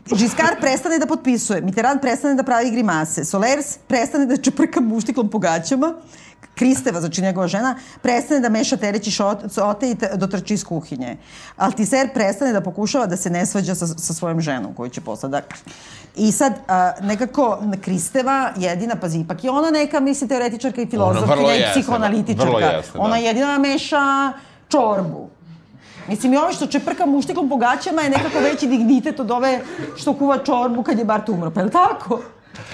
Giscard 0.06 0.58
prestane 0.62 1.00
da 1.00 1.06
potpisuje, 1.06 1.62
Mitterrand 1.62 2.02
prestane 2.02 2.36
da 2.36 2.44
pravi 2.44 2.72
grimase, 2.72 3.26
Solers 3.26 3.78
prestane 3.88 4.26
da 4.26 4.38
čeprka 4.38 4.82
muštiklom 4.82 5.30
po 5.30 5.40
gaćama, 5.78 5.94
Kristeva, 6.56 7.00
znači 7.00 7.22
njegova 7.22 7.48
žena, 7.48 7.76
prestane 8.02 8.40
da 8.40 8.50
meša 8.50 8.78
tereći 8.78 9.12
šote 9.12 9.48
i 9.90 9.96
dotrči 10.16 10.54
iz 10.54 10.64
kuhinje. 10.64 11.18
Altiser 11.58 12.10
prestane 12.14 12.54
da 12.54 12.62
pokušava 12.62 13.06
da 13.06 13.18
se 13.18 13.30
ne 13.30 13.46
svađa 13.46 13.76
sa, 13.76 13.88
sa 13.88 14.14
svojom 14.14 14.42
ženom 14.42 14.74
koju 14.74 14.90
će 14.90 15.02
posle 15.02 15.30
da... 15.30 15.42
I 16.16 16.32
sad, 16.32 16.54
a, 16.68 16.92
nekako, 17.02 17.58
Kristeva 17.82 18.54
jedina, 18.58 18.96
pazi, 18.96 19.20
ipak 19.20 19.44
je 19.44 19.52
ona 19.52 19.72
neka, 19.72 20.00
misli, 20.00 20.28
teoretičarka 20.28 20.82
i 20.82 20.86
filozofkinja 20.86 21.56
i 21.56 21.64
psihoanalitičarka. 21.72 22.46
Vrlo 22.46 22.60
jeste, 22.60 22.98
da. 22.98 23.04
Ona 23.04 23.18
jedina 23.18 23.58
meša 23.58 24.34
čorbu. 24.70 25.30
Mislim, 26.08 26.34
i 26.34 26.38
ovo 26.38 26.54
što 26.54 26.68
čeprka 26.68 27.06
muštikom 27.06 27.50
po 27.50 27.58
gaćama 27.58 28.02
je 28.02 28.10
nekako 28.10 28.40
veći 28.40 28.68
dignitet 28.68 29.20
od 29.20 29.32
ove 29.32 29.62
što 29.96 30.14
kuva 30.14 30.38
čorbu 30.38 30.84
kad 30.84 31.00
je 31.00 31.06
Bart 31.06 31.30
umro, 31.30 31.52
pa 31.52 31.60
je 31.60 31.66
li 31.66 31.72
tako? 31.72 32.22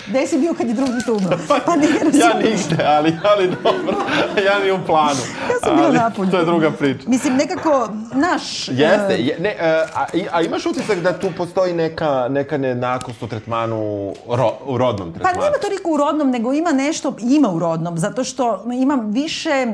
Gde 0.07 0.27
si 0.27 0.38
bio 0.38 0.53
kad 0.53 0.67
je 0.67 0.73
drugi 0.73 1.05
tu 1.05 1.13
umro? 1.13 1.38
Pa 1.65 1.75
ne 1.75 1.88
razumiješ. 1.88 2.25
ja 2.25 2.34
nigde, 2.34 2.84
ali, 2.86 3.17
ali 3.23 3.47
dobro. 3.47 3.97
Ja 4.45 4.59
ni 4.63 4.71
u 4.71 4.86
planu. 4.86 5.19
Ja 5.49 5.59
sam 5.63 5.75
bila 5.75 5.91
napolju. 5.91 6.32
To 6.32 6.38
je 6.38 6.45
druga 6.45 6.71
priča. 6.71 7.03
Mislim, 7.07 7.36
nekako, 7.36 7.89
naš... 8.13 8.67
Jeste. 8.67 9.15
Je, 9.17 9.39
ne, 9.39 9.55
a, 9.95 10.05
a 10.32 10.41
imaš 10.41 10.65
utisak 10.65 10.99
da 10.99 11.19
tu 11.19 11.27
postoji 11.38 11.73
neka, 11.73 12.27
neka 12.30 12.57
nejednakost 12.57 13.23
u 13.23 13.27
tretmanu, 13.27 14.13
ro, 14.30 14.53
u 14.65 14.77
rodnom 14.77 15.13
tretmanu? 15.13 15.36
Pa 15.36 15.43
nema 15.43 15.57
toliko 15.61 15.91
u 15.91 15.97
rodnom, 15.97 16.30
nego 16.30 16.53
ima 16.53 16.71
nešto, 16.71 17.15
ima 17.21 17.49
u 17.49 17.59
rodnom, 17.59 17.97
zato 17.97 18.23
što 18.23 18.63
ima 18.73 18.99
više 19.07 19.65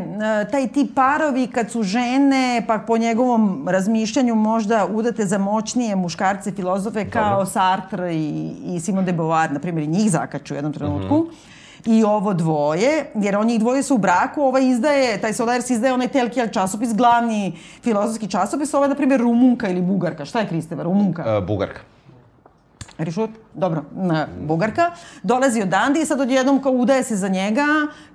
taj 0.52 0.68
tip 0.68 0.96
parovi 0.96 1.48
kad 1.48 1.72
su 1.72 1.84
žene, 1.84 2.64
pa 2.68 2.78
po 2.78 2.98
njegovom 2.98 3.68
razmišljanju 3.70 4.36
možda 4.36 4.88
udate 4.92 5.26
za 5.26 5.38
moćnije 5.38 5.96
muškarce 5.96 6.52
filozofe 6.52 7.10
kao. 7.10 7.46
Sartre 7.46 8.16
i, 8.16 8.52
i 8.66 8.80
Simone 8.80 9.06
de 9.06 9.12
Beauvoir, 9.12 9.52
na 9.52 9.60
primjer, 9.60 9.88
njih 9.96 10.12
zakaču 10.12 10.54
u 10.54 10.58
jednom 10.58 10.74
trenutku. 10.74 11.18
Mm 11.18 11.28
-hmm 11.28 11.56
i 11.86 12.04
ovo 12.04 12.34
dvoje, 12.34 13.12
jer 13.16 13.38
oni 13.38 13.60
dvoje 13.60 13.84
su 13.84 13.96
u 13.96 13.98
braku, 13.98 14.42
ovaj 14.42 14.68
izdaje, 14.68 15.22
taj 15.22 15.34
Solaris 15.34 15.70
izdaje 15.70 15.94
onaj 15.94 16.08
Telkijal 16.08 16.48
časopis, 16.48 16.94
glavni 16.94 17.58
filozofski 17.84 18.28
časopis, 18.28 18.74
ovaj, 18.74 18.90
na 18.90 18.96
primjer, 18.96 19.22
Rumunka 19.22 19.70
ili 19.70 19.82
Bugarka. 19.82 20.26
Šta 20.26 20.40
je 20.40 20.48
Kristeva, 20.48 20.84
Rumunka? 20.84 21.38
Uh, 21.38 21.48
Bugarka. 21.48 21.80
Rišut, 22.98 23.30
dobro, 23.54 23.84
na 23.96 24.28
Bugarka, 24.48 24.92
dolazi 25.24 25.62
od 25.62 25.74
Andi 25.74 26.00
i 26.02 26.06
sad 26.06 26.22
odjednom 26.22 26.62
kao 26.62 26.72
udaje 26.72 27.04
se 27.04 27.16
za 27.16 27.28
njega, 27.28 27.66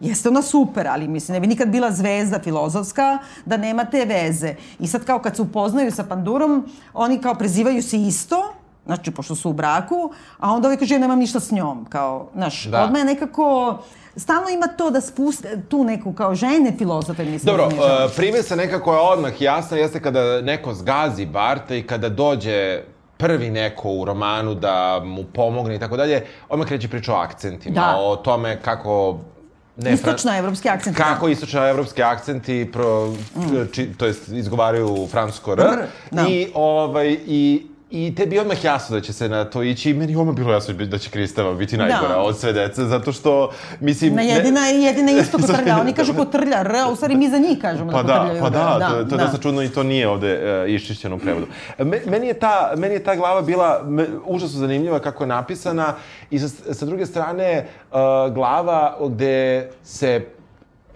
jeste 0.01 0.28
ona 0.28 0.43
super, 0.43 0.89
ali 0.89 1.09
mislim, 1.09 1.35
ne 1.35 1.41
bi 1.41 1.47
nikad 1.47 1.68
bila 1.68 1.91
zvezda 1.91 2.39
filozofska 2.39 3.18
da 3.45 3.57
nema 3.57 3.85
te 3.85 4.05
veze. 4.05 4.55
I 4.78 4.87
sad 4.87 5.05
kao 5.05 5.18
kad 5.18 5.37
se 5.37 5.43
upoznaju 5.43 5.93
sa 5.93 6.05
Pandurom, 6.05 6.68
oni 6.95 7.18
kao 7.18 7.35
prezivaju 7.35 7.83
se 7.83 7.97
isto, 7.97 8.55
znači, 8.95 9.11
pošto 9.11 9.34
su 9.34 9.51
u 9.51 9.53
braku, 9.53 10.12
a 10.38 10.53
onda 10.53 10.68
ovaj 10.68 10.78
kaže, 10.78 10.95
ja 10.95 10.99
nemam 10.99 11.18
ništa 11.18 11.41
s 11.41 11.51
njom, 11.51 11.86
kao, 11.88 12.28
znaš, 12.34 12.64
da. 12.64 12.84
odmah 12.84 13.01
je 13.01 13.05
nekako, 13.05 13.78
stalno 14.16 14.49
ima 14.51 14.66
to 14.66 14.91
da 14.91 15.01
spuste 15.01 15.62
tu 15.68 15.84
neku 15.84 16.12
kao 16.12 16.34
žene 16.34 16.72
filozofe, 16.78 17.24
mislim. 17.24 17.57
Dobro, 17.57 17.66
uh, 17.66 18.12
primesa 18.16 18.57
nekako 18.57 18.93
je 18.93 19.01
odmah 19.01 19.43
jasna, 19.43 19.76
jeste 19.76 20.03
kada 20.03 20.41
neko 20.41 20.74
zgazi 20.74 21.26
Barta 21.26 21.74
i 21.74 21.82
kada 21.82 22.09
dođe 22.09 22.82
prvi 23.16 23.51
neko 23.51 23.88
u 23.88 24.05
romanu 24.05 24.55
da 24.55 25.01
mu 25.05 25.24
pomogne 25.24 25.76
i 25.76 25.78
tako 25.78 25.97
dalje, 25.97 26.26
odmah 26.49 26.68
kreće 26.68 26.88
priča 26.88 27.14
o 27.14 27.16
akcentima, 27.16 27.74
da. 27.74 27.97
o 27.99 28.16
tome 28.16 28.61
kako 28.62 29.18
ne, 29.76 29.93
istočno 29.93 30.38
evropski 30.38 30.68
akcenti. 30.68 30.99
Kako 30.99 31.26
da. 31.26 31.32
istočno 31.32 31.68
evropski 31.68 32.03
akcenti 32.03 32.70
pro, 32.72 33.07
mm. 33.36 33.72
či, 33.72 33.93
to 33.97 34.07
jest 34.07 34.28
izgovaraju 34.28 35.09
francusko 35.11 35.53
R, 35.53 35.61
R 35.61 35.86
da. 36.11 36.26
i 36.28 36.53
ovaj 36.55 37.16
i 37.26 37.66
I 37.91 38.14
tebi 38.14 38.36
je 38.36 38.41
odmah 38.41 38.64
jasno 38.64 38.97
da 38.97 39.03
će 39.03 39.12
se 39.12 39.28
na 39.28 39.45
to 39.45 39.62
ići 39.62 39.91
i 39.91 39.95
meni 39.95 40.16
odmah 40.16 40.34
bilo 40.34 40.53
jasno 40.53 40.74
da 40.74 40.99
će 40.99 41.11
Kristeva 41.11 41.55
biti 41.55 41.76
najgora 41.76 42.14
da. 42.14 42.20
od 42.20 42.38
sve 42.38 42.53
dece, 42.53 42.84
zato 42.84 43.12
što, 43.12 43.51
mislim... 43.80 44.14
Na 44.14 44.22
jedina, 44.22 44.61
ne... 44.61 44.82
jedina 44.82 45.12
isto 45.12 45.38
kotrlja, 45.47 45.80
oni 45.80 45.93
kažu 45.93 46.14
kotrlja, 46.14 46.61
r, 46.61 46.76
a 46.76 46.88
u 46.88 46.97
stvari 46.97 47.16
mi 47.16 47.30
za 47.30 47.38
njih 47.38 47.59
kažemo 47.61 47.93
pa 47.93 48.03
da 48.03 48.18
kotrljaju. 48.18 48.43
Pa 48.43 48.51
da, 48.51 48.76
da, 48.78 48.88
to, 48.88 48.95
to 48.95 48.99
je 48.99 49.05
da. 49.05 49.16
dosta 49.16 49.38
čudno 49.38 49.62
i 49.62 49.68
to 49.68 49.82
nije 49.82 50.09
ovde 50.09 50.62
uh, 50.64 50.70
iščišćeno 50.70 51.16
u 51.16 51.18
prevodu. 51.18 51.47
Me, 51.78 52.01
meni, 52.07 52.26
je 52.26 52.34
ta, 52.34 52.72
meni 52.76 52.95
je 52.95 53.05
ta 53.05 53.16
glava 53.16 53.43
bila 53.43 53.82
me, 53.84 54.07
užasno 54.26 54.59
zanimljiva 54.59 54.99
kako 54.99 55.24
je 55.24 55.28
napisana 55.28 55.95
i 56.30 56.38
sa, 56.38 56.74
sa 56.74 56.86
druge 56.86 57.07
strane 57.07 57.66
uh, 57.91 58.34
glava 58.34 58.97
gde 59.09 59.70
se 59.84 60.26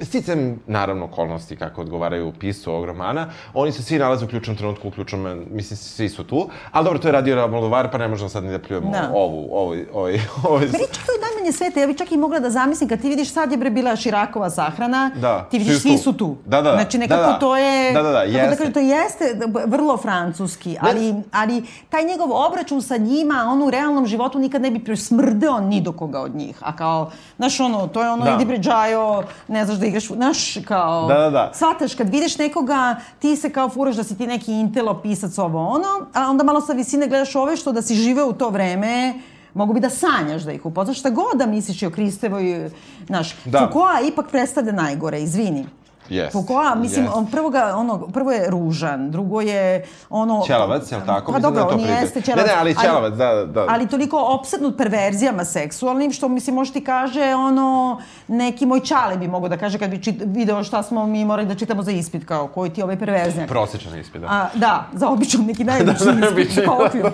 Sticam, 0.00 0.60
naravno, 0.66 1.04
okolnosti 1.04 1.56
kako 1.56 1.80
odgovaraju 1.80 2.32
pisu 2.40 2.72
ovog 2.72 2.84
romana, 2.84 3.30
oni 3.54 3.72
se 3.72 3.82
svi 3.82 3.98
nalaze 3.98 4.24
u 4.24 4.28
ključnom 4.28 4.56
trenutku, 4.56 4.88
u 4.88 4.90
ključnom, 4.90 5.44
mislim, 5.50 5.76
svi 5.76 6.08
su 6.08 6.24
tu, 6.24 6.48
ali 6.70 6.84
dobro, 6.84 6.98
to 6.98 7.08
je 7.08 7.12
radio 7.12 7.34
Ramoldovar, 7.34 7.90
pa 7.90 7.98
ne 7.98 8.08
možemo 8.08 8.28
sad 8.28 8.44
ni 8.44 8.50
da 8.50 8.58
pljujemo 8.58 8.90
da. 8.90 9.10
ovu, 9.14 9.48
ovu, 9.52 9.74
ovaj... 9.92 10.66
Meni 10.66 10.86
čak 10.92 11.06
to 11.06 11.12
je 11.12 11.20
najmanje 11.20 11.52
sveta, 11.52 11.80
ja 11.80 11.86
bih 11.86 11.96
čak 11.96 12.12
i 12.12 12.16
mogla 12.16 12.38
da 12.38 12.50
zamislim, 12.50 12.88
kad 12.88 13.00
ti 13.00 13.08
vidiš 13.08 13.32
sad 13.32 13.52
je 13.52 13.58
bre 13.58 13.70
bila 13.70 13.96
Širakova 13.96 14.50
sahrana, 14.50 15.10
da, 15.20 15.46
ti 15.50 15.58
vidiš 15.58 15.82
svi 15.82 15.98
su 15.98 16.12
tu. 16.12 16.36
Da, 16.46 16.62
da, 16.62 16.70
da. 16.70 16.76
Znači, 16.76 16.98
nekako 16.98 17.22
da, 17.22 17.32
da. 17.32 17.38
to 17.38 17.56
je, 17.56 17.92
da, 17.92 18.02
da, 18.02 18.10
da, 18.10 18.22
jeste. 18.22 18.50
da 18.50 18.56
kažem, 18.56 18.72
to 18.72 18.80
jeste 18.80 19.24
vrlo 19.66 19.96
francuski, 19.96 20.76
ali, 20.80 21.14
ali 21.32 21.64
taj 21.90 22.04
njegov 22.04 22.32
obračun 22.32 22.82
sa 22.82 22.96
njima, 22.96 23.44
on 23.48 23.62
u 23.62 23.70
realnom 23.70 24.06
životu 24.06 24.38
nikad 24.38 24.62
ne 24.62 24.70
bi 24.70 24.84
presmrdeo 24.84 25.60
ni 25.60 25.80
do 25.80 25.92
koga 25.92 26.20
od 26.20 26.34
njih, 26.34 26.56
a 26.60 26.76
kao, 26.76 27.10
znaš 27.36 27.60
ono, 27.60 27.86
to 27.86 28.02
je 28.02 28.10
ono, 28.10 28.24
da. 28.24 28.34
idi 28.34 28.44
bre 28.44 28.58
džajo, 28.58 29.22
ne 29.48 29.64
znaš 29.64 29.78
da 29.84 29.88
igraš, 29.88 30.06
znaš, 30.06 30.54
kao... 30.64 31.06
Da, 31.08 31.14
da, 31.14 31.30
da. 31.30 31.50
Svataš, 31.54 31.94
kad 31.94 32.08
vidiš 32.08 32.38
nekoga, 32.38 32.96
ti 33.18 33.36
se 33.36 33.50
kao 33.50 33.68
furaš 33.68 33.96
da 33.96 34.04
si 34.04 34.16
ti 34.18 34.26
neki 34.26 34.52
intelo 34.52 35.00
pisac 35.02 35.38
ovo 35.38 35.66
ono, 35.66 36.06
a 36.14 36.30
onda 36.30 36.44
malo 36.44 36.60
sa 36.60 36.72
visine 36.72 37.08
gledaš 37.08 37.34
ove 37.36 37.56
što 37.56 37.72
da 37.72 37.82
si 37.82 37.94
živeo 37.94 38.28
u 38.28 38.32
to 38.32 38.50
vreme, 38.50 39.14
mogu 39.54 39.74
bi 39.74 39.80
da 39.80 39.90
sanjaš 39.90 40.42
da 40.42 40.52
ih 40.52 40.66
upoznaš, 40.66 40.98
šta 41.00 41.10
god 41.10 41.38
da 41.38 41.46
misliš 41.46 41.82
i 41.82 41.86
o 41.86 41.90
Kristevoj, 41.90 42.70
znaš, 43.06 43.36
da. 43.44 43.58
Foucault 43.58 44.08
ipak 44.08 44.30
predstavlja 44.30 44.72
najgore, 44.72 45.22
izvini. 45.22 45.66
Yes. 46.10 46.32
Foucault, 46.32 46.76
mislim, 46.76 47.06
yes. 47.06 47.10
on 47.14 47.26
prvo, 47.26 47.50
ga, 47.50 47.72
ono, 47.76 47.98
prvo 48.08 48.32
je 48.32 48.50
ružan, 48.50 49.10
drugo 49.10 49.40
je 49.40 49.84
ono... 50.10 50.42
Ćelavac, 50.46 50.92
je 50.92 50.98
li 50.98 51.06
tako? 51.06 51.32
Pa 51.32 51.38
dobro, 51.38 51.64
da 51.64 51.68
on 51.68 51.80
jeste 51.80 52.20
ćelavac. 52.20 52.46
Ne, 52.46 52.52
ne, 52.52 52.60
ali 52.60 52.76
ćelavac, 52.82 53.14
da, 53.14 53.44
da. 53.46 53.66
Ali 53.68 53.88
toliko 53.88 54.18
opsednut 54.18 54.76
perverzijama 54.78 55.44
seksualnim, 55.44 56.12
što 56.12 56.28
mislim, 56.28 56.56
može 56.56 56.72
ti 56.72 56.84
kaže, 56.84 57.34
ono, 57.34 58.00
neki 58.28 58.66
moj 58.66 58.80
čale 58.80 59.16
bi 59.16 59.28
mogo 59.28 59.48
da 59.48 59.56
kaže 59.56 59.78
kad 59.78 59.90
bi 59.90 60.02
čit, 60.02 60.22
video 60.26 60.64
šta 60.64 60.82
smo 60.82 61.06
mi 61.06 61.24
morali 61.24 61.48
da 61.48 61.54
čitamo 61.54 61.82
za 61.82 61.90
ispit, 61.90 62.24
kao 62.24 62.46
koji 62.46 62.70
ti 62.70 62.82
ovaj 62.82 62.98
perverzijak. 62.98 63.48
Prosječan 63.48 63.98
ispit, 63.98 64.20
da. 64.20 64.26
A, 64.26 64.48
da, 64.54 64.86
za 64.92 65.08
običan 65.08 65.44
neki 65.44 65.64
najobični 65.70 66.12
da, 66.12 66.40
ispit, 66.40 66.68
okvir. 66.68 67.04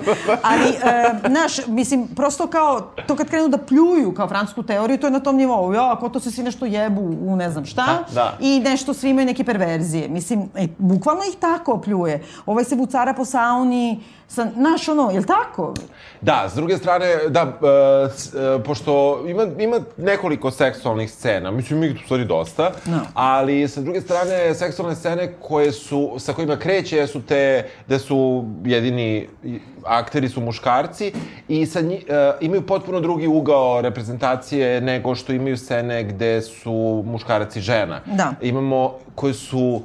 Ali, 0.42 0.68
e, 0.68 1.28
znaš, 1.28 1.66
mislim, 1.66 2.08
prosto 2.08 2.46
kao, 2.46 2.80
to 3.06 3.16
kad 3.16 3.28
krenu 3.28 3.48
da 3.48 3.58
pljuju 3.58 4.14
kao 4.14 4.28
francusku 4.28 4.62
teoriju, 4.62 4.98
to 4.98 5.06
je 5.06 5.10
na 5.10 5.20
tom 5.20 5.36
nivou. 5.36 5.74
Ja, 5.74 5.92
ako 5.92 6.08
to 6.08 6.20
se 6.20 6.30
svi 6.30 6.42
nešto 6.42 6.66
jebu 6.66 7.16
u 7.20 7.36
ne 7.36 7.50
znam 7.50 7.66
šta, 7.66 7.86
da, 7.86 8.14
da. 8.14 8.36
i 8.40 8.60
nešto 8.60 8.79
nešto, 8.80 8.94
svi 8.94 9.10
imaju 9.10 9.26
neke 9.26 9.44
perverzije. 9.44 10.08
Mislim, 10.08 10.48
e, 10.54 10.66
bukvalno 10.78 11.22
ih 11.28 11.36
tako 11.40 11.80
pljuje. 11.80 12.22
Ovaj 12.46 12.64
se 12.64 12.76
bucara 12.76 13.14
po 13.14 13.24
sauni, 13.24 14.00
sa, 14.30 14.46
naš 14.56 14.88
ono, 14.88 15.10
jel 15.12 15.22
tako? 15.24 15.74
Da, 16.20 16.48
s 16.48 16.54
druge 16.54 16.76
strane, 16.76 17.06
da, 17.28 17.40
e, 17.40 17.46
e, 18.38 18.62
pošto 18.64 19.24
ima, 19.26 19.46
ima 19.58 19.80
nekoliko 19.96 20.50
seksualnih 20.50 21.10
scena, 21.10 21.50
mislim 21.50 21.82
ima 21.82 21.92
ih 21.92 21.96
u 22.02 22.04
stvari 22.04 22.24
dosta, 22.24 22.70
No. 22.86 23.00
ali 23.14 23.68
sa 23.68 23.80
druge 23.80 24.00
strane, 24.00 24.54
seksualne 24.54 24.96
scene 24.96 25.32
koje 25.40 25.72
su, 25.72 26.14
sa 26.18 26.32
kojima 26.32 26.56
kreće 26.56 27.06
su 27.06 27.22
te, 27.22 27.66
gde 27.86 27.98
su 27.98 28.44
jedini 28.64 29.28
akteri 29.86 30.28
su 30.28 30.40
muškarci 30.40 31.12
i 31.48 31.66
sa 31.66 31.80
nji, 31.80 32.04
e, 32.08 32.32
imaju 32.40 32.66
potpuno 32.66 33.00
drugi 33.00 33.26
ugao 33.26 33.80
reprezentacije 33.80 34.80
nego 34.80 35.14
što 35.14 35.32
imaju 35.32 35.56
scene 35.56 36.04
gde 36.04 36.42
su 36.42 37.02
muškarac 37.06 37.56
i 37.56 37.60
žena. 37.60 38.00
Da. 38.06 38.32
Imamo 38.40 38.94
koje 39.14 39.34
su 39.34 39.82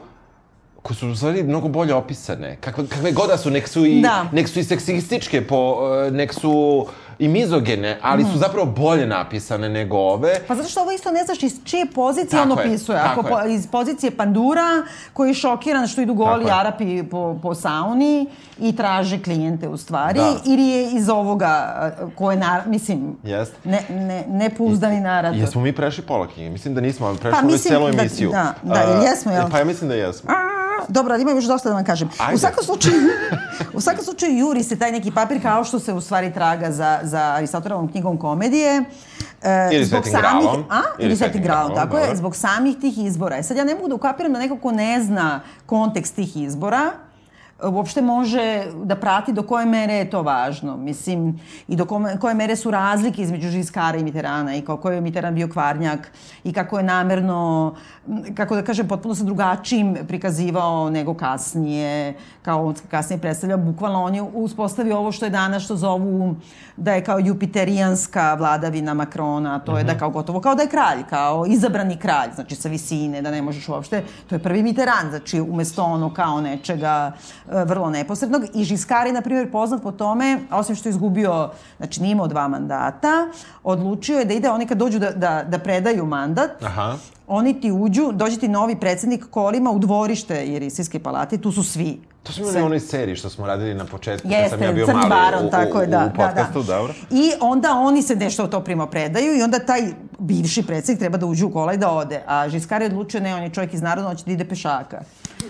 koje 0.86 0.98
su 0.98 1.08
u 1.08 1.16
stvari 1.16 1.44
mnogo 1.44 1.68
bolje 1.70 1.94
opisane. 1.94 2.58
Kakve, 2.58 2.88
kakve 2.88 3.12
god 3.12 3.30
da 3.30 3.38
su, 3.38 3.50
nek 3.50 3.68
su 3.68 3.86
i, 3.86 4.02
Da. 4.02 4.26
nek 4.32 4.50
su 4.50 4.60
i 4.60 4.64
seksističke, 4.64 5.42
po, 5.44 5.78
e, 6.00 6.12
nek 6.12 6.34
su 6.34 6.86
i 7.20 7.28
mizogene, 7.28 8.00
ali 8.02 8.24
Mm. 8.24 8.28
su 8.28 8.38
zapravo 8.38 8.66
bolje 8.68 9.08
napisane 9.08 9.70
nego 9.70 9.98
ove. 9.98 10.40
Pa 10.48 10.56
zato 10.56 10.70
što 10.70 10.82
ovo 10.82 10.92
isto 10.92 11.12
ne 11.12 11.24
znaš 11.24 11.44
iz 11.44 11.54
čije 11.64 11.86
pozicije 11.86 12.30
Tako 12.34 12.52
on 12.52 12.60
je, 12.60 12.66
opisuje. 12.66 13.00
Ako 13.00 13.24
po, 13.24 13.46
iz 13.46 13.68
pozicije 13.68 14.12
pandura 14.12 14.64
koji 15.14 15.30
je 15.30 15.34
šokiran 15.36 15.88
što 15.88 16.02
idu 16.02 16.14
goli 16.14 16.46
Tako. 16.46 16.60
Arapi 16.60 17.04
po, 17.04 17.40
po 17.42 17.56
sauni 17.56 18.28
i 18.60 18.76
traže 18.76 19.20
klijente 19.20 19.68
u 19.68 19.78
stvari, 19.78 20.20
Da. 20.20 20.34
ili 20.46 20.64
je 20.64 20.92
iz 20.92 21.10
ovoga 21.10 21.48
a, 21.48 21.92
koje, 22.10 22.38
na, 22.38 22.64
mislim, 22.66 23.18
Jeste. 23.24 23.56
ne, 23.66 23.82
ne, 23.92 24.24
nepouzdani 24.30 25.00
narator. 25.00 25.40
Jesmo 25.40 25.62
mi 25.62 25.74
prešli 25.74 26.04
pola 26.04 26.28
knjige? 26.28 26.50
Mislim 26.50 26.76
da 26.76 26.82
nismo, 26.82 27.08
ali 27.08 27.18
prešli 27.18 27.32
Pa 27.32 27.40
smo 27.40 27.48
već 27.48 27.54
mislim 27.54 27.72
celu 27.72 27.88
da- 27.88 28.02
emisiju. 28.02 28.30
da, 28.32 28.54
da, 28.64 28.74
A, 28.76 28.82
jel 28.84 29.04
jesmo, 29.04 29.32
jel? 29.32 29.50
Pa 29.52 29.58
ja 29.60 29.66
mislim 29.66 29.90
da 29.90 29.96
jesmo. 29.96 30.30
Dobro, 30.88 31.14
ali 31.14 31.22
ima 31.22 31.32
još 31.32 31.46
dosta 31.46 31.70
da 31.70 31.76
vam 31.76 31.86
kažem. 31.86 32.10
Ajde. 32.20 32.36
U 32.36 32.38
svakom 32.38 32.64
slučaju, 32.64 32.96
u 33.74 33.82
svakom 33.82 34.04
slučaju 34.04 34.38
juri 34.38 34.64
se 34.64 34.76
taj 34.76 34.92
neki 34.92 35.12
papir 35.12 35.42
kao 35.42 35.64
što 35.64 35.80
se 35.80 35.94
u 35.94 36.02
stvari 36.02 36.34
traga 36.34 36.72
za, 36.72 37.00
za 37.04 37.22
Aristotelevom 37.22 37.92
knjigom 37.92 38.18
komedije. 38.18 38.84
E, 39.44 39.70
Ili 39.72 39.86
zbog 39.86 40.04
samih, 40.04 40.20
gralom. 40.20 40.64
A? 40.70 40.82
Ili, 41.00 41.08
Ili 41.08 41.16
Svetim 41.16 41.44
gralom, 41.44 41.76
tako 41.76 41.98
je. 41.98 42.02
dobro. 42.02 42.18
Zbog 42.18 42.36
samih 42.36 42.76
tih 42.78 42.98
izbora. 42.98 43.38
E 43.38 43.44
sad 43.44 43.58
ja 43.58 43.64
ne 43.64 43.76
mogu 43.76 43.88
da 43.88 43.96
ukapiram 43.96 44.34
da 44.34 44.40
neko 44.40 44.58
ko 44.58 44.72
ne 44.72 45.04
zna 45.04 45.40
kontekst 45.66 46.16
tih 46.16 46.38
izbora, 46.38 46.92
uopšte 47.64 48.02
može 48.02 48.64
da 48.84 48.96
prati 48.96 49.34
do 49.34 49.44
koje 49.44 49.66
mere 49.66 49.94
je 49.94 50.10
to 50.10 50.22
važno. 50.22 50.78
Mislim, 50.78 51.40
i 51.68 51.76
do 51.76 51.86
kome, 51.86 52.20
koje 52.20 52.34
mere 52.34 52.56
su 52.56 52.72
razlike 52.72 53.22
između 53.22 53.50
Žiskara 53.50 53.98
i 53.98 54.04
Mitterana 54.04 54.56
i 54.56 54.62
kako 54.62 54.92
je 54.92 55.02
Mitteran 55.02 55.36
bio 55.36 55.48
kvarnjak 55.48 56.12
i 56.44 56.54
kako 56.54 56.78
je 56.78 56.84
namerno, 56.84 57.76
kako 58.36 58.56
da 58.56 58.64
kažem, 58.64 58.88
potpuno 58.88 59.16
se 59.16 59.24
drugačijim 59.24 59.98
prikazivao 60.08 60.90
nego 60.90 61.14
kasnije, 61.14 62.14
kao 62.42 62.66
on 62.68 62.76
kasnije 62.92 63.20
predstavljao. 63.20 63.58
Bukvalno 63.58 64.04
on 64.04 64.16
je 64.16 64.22
uspostavio 64.22 64.98
ovo 64.98 65.12
što 65.12 65.26
je 65.26 65.30
danas 65.30 65.64
što 65.64 65.76
zovu 65.76 66.36
da 66.78 66.94
je 66.94 67.04
kao 67.04 67.20
jupiterijanska 67.20 68.34
vladavina 68.34 68.94
Makrona, 68.94 69.60
to 69.60 69.78
je 69.78 69.84
da 69.84 69.98
kao 69.98 70.10
gotovo 70.10 70.42
kao 70.42 70.56
da 70.56 70.62
je 70.62 70.70
kralj, 70.70 71.04
kao 71.10 71.46
izabrani 71.46 71.98
kralj, 71.98 72.30
znači 72.36 72.56
sa 72.56 72.70
visine, 72.70 73.22
da 73.22 73.32
ne 73.32 73.42
možeš 73.42 73.70
uopšte, 73.70 74.04
to 74.28 74.36
je 74.36 74.40
prvi 74.40 74.64
Mitterrand, 74.64 75.10
znači 75.10 75.42
umesto 75.42 75.84
ono 75.84 76.14
kao 76.14 76.42
nečega 76.42 77.12
vrlo 77.52 77.90
neposrednog. 77.90 78.44
I 78.54 78.64
Žiskar 78.64 79.08
je, 79.08 79.14
na 79.14 79.22
primjer, 79.22 79.52
poznat 79.52 79.84
po 79.84 79.92
tome, 79.92 80.40
osim 80.52 80.76
što 80.76 80.90
je 80.90 80.92
izgubio, 80.92 81.50
znači 81.78 82.02
nije 82.02 82.12
imao 82.12 82.28
dva 82.28 82.48
mandata, 82.48 83.28
odlučio 83.64 84.20
je 84.20 84.26
da 84.26 84.34
ide, 84.34 84.50
oni 84.50 84.68
kad 84.68 84.78
dođu 84.78 85.00
da, 85.00 85.12
da, 85.12 85.44
da 85.44 85.60
predaju 85.60 86.06
mandat, 86.06 86.64
Aha. 86.64 86.98
oni 87.28 87.62
ti 87.62 87.72
uđu, 87.72 88.12
dođe 88.12 88.38
ti 88.38 88.48
novi 88.48 88.76
predsednik 88.80 89.26
kolima 89.30 89.72
u 89.72 89.80
dvorište 89.80 90.36
Jerisijske 90.36 91.00
palate, 91.00 91.38
tu 91.38 91.52
su 91.52 91.64
svi. 91.64 92.02
To 92.24 92.32
smo 92.32 92.44
imali 92.44 92.62
u 92.62 92.66
onoj 92.66 92.80
seriji 92.80 93.16
što 93.16 93.30
smo 93.30 93.48
radili 93.48 93.74
na 93.74 93.86
početku, 93.86 94.30
kad 94.30 94.32
Jeste, 94.32 94.50
sam 94.50 94.64
ja 94.64 94.72
bio 94.72 94.86
Crni 94.86 94.98
mali 94.98 95.10
baron, 95.10 95.46
u, 95.46 95.50
tako 95.50 95.82
je, 95.82 95.88
da, 95.88 96.12
u 96.14 96.16
podcastu, 96.16 96.64
da, 96.64 96.74
da. 96.74 96.78
dobro. 96.78 96.94
I 97.12 97.32
onda 97.42 97.72
oni 97.72 98.02
se 98.02 98.16
nešto 98.16 98.44
o 98.44 98.48
to 98.48 98.60
primo 98.60 98.88
predaju 98.88 99.38
i 99.38 99.42
onda 99.42 99.60
taj 99.60 99.82
bivši 100.20 100.64
predsjednik 100.64 101.00
treba 101.00 101.18
da 101.18 101.26
uđe 101.26 101.46
u 101.46 101.52
kola 101.52 101.74
i 101.74 101.78
da 101.78 101.92
ode. 101.92 102.24
A 102.28 102.50
Žiskar 102.50 102.82
je 102.82 102.86
odlučio, 102.86 103.20
ne, 103.20 103.36
on 103.36 103.44
je 103.44 103.50
čovjek 103.50 103.74
iz 103.74 103.82
naroda, 103.82 104.08
hoće 104.08 104.24
da 104.26 104.32
ide 104.32 104.46
pešaka. 104.46 105.02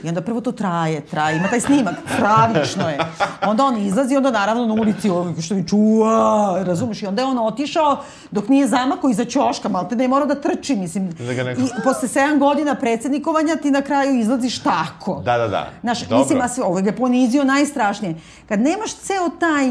I 0.05 0.09
onda 0.09 0.21
prvo 0.21 0.41
to 0.41 0.51
traje, 0.51 1.01
traje, 1.01 1.37
ima 1.37 1.47
taj 1.47 1.59
snimak, 1.59 1.95
stravično 2.09 2.89
je. 2.89 2.97
Onda 3.43 3.63
on 3.63 3.77
izlazi, 3.77 4.15
onda 4.15 4.31
naravno 4.31 4.65
na 4.65 4.73
ulici 4.73 5.09
ovog 5.09 5.41
što 5.41 5.55
mi 5.55 5.67
čuva, 5.67 6.15
razumeš? 6.61 7.01
I 7.01 7.07
onda 7.07 7.21
je 7.21 7.27
on 7.27 7.39
otišao 7.39 7.97
dok 8.31 8.47
nije 8.47 8.67
zamako 8.67 9.09
iza 9.09 9.25
ćoška, 9.25 9.69
malo 9.69 9.85
te 9.85 9.95
ne 9.95 10.03
je 10.03 10.07
morao 10.07 10.27
da 10.27 10.35
trči, 10.35 10.75
mislim. 10.75 11.11
Da 11.11 11.33
ga 11.33 11.43
neko- 11.43 11.61
I 11.61 11.83
posle 11.83 12.07
7 12.09 12.39
godina 12.39 12.75
predsjednikovanja 12.75 13.55
ti 13.55 13.71
na 13.71 13.81
kraju 13.81 14.15
izlaziš 14.15 14.59
tako. 14.59 15.21
Da, 15.21 15.37
da, 15.37 15.47
da. 15.47 15.67
Znaš, 15.81 16.01
Dobro. 16.01 16.17
mislim, 16.17 16.41
a 16.41 16.47
sve, 16.47 16.63
ovo 16.63 16.79
je 16.79 16.95
ponizio 16.95 17.43
najstrašnije. 17.45 18.15
Kad 18.49 18.59
nemaš 18.59 18.93
ceo 18.93 19.29
taj... 19.29 19.67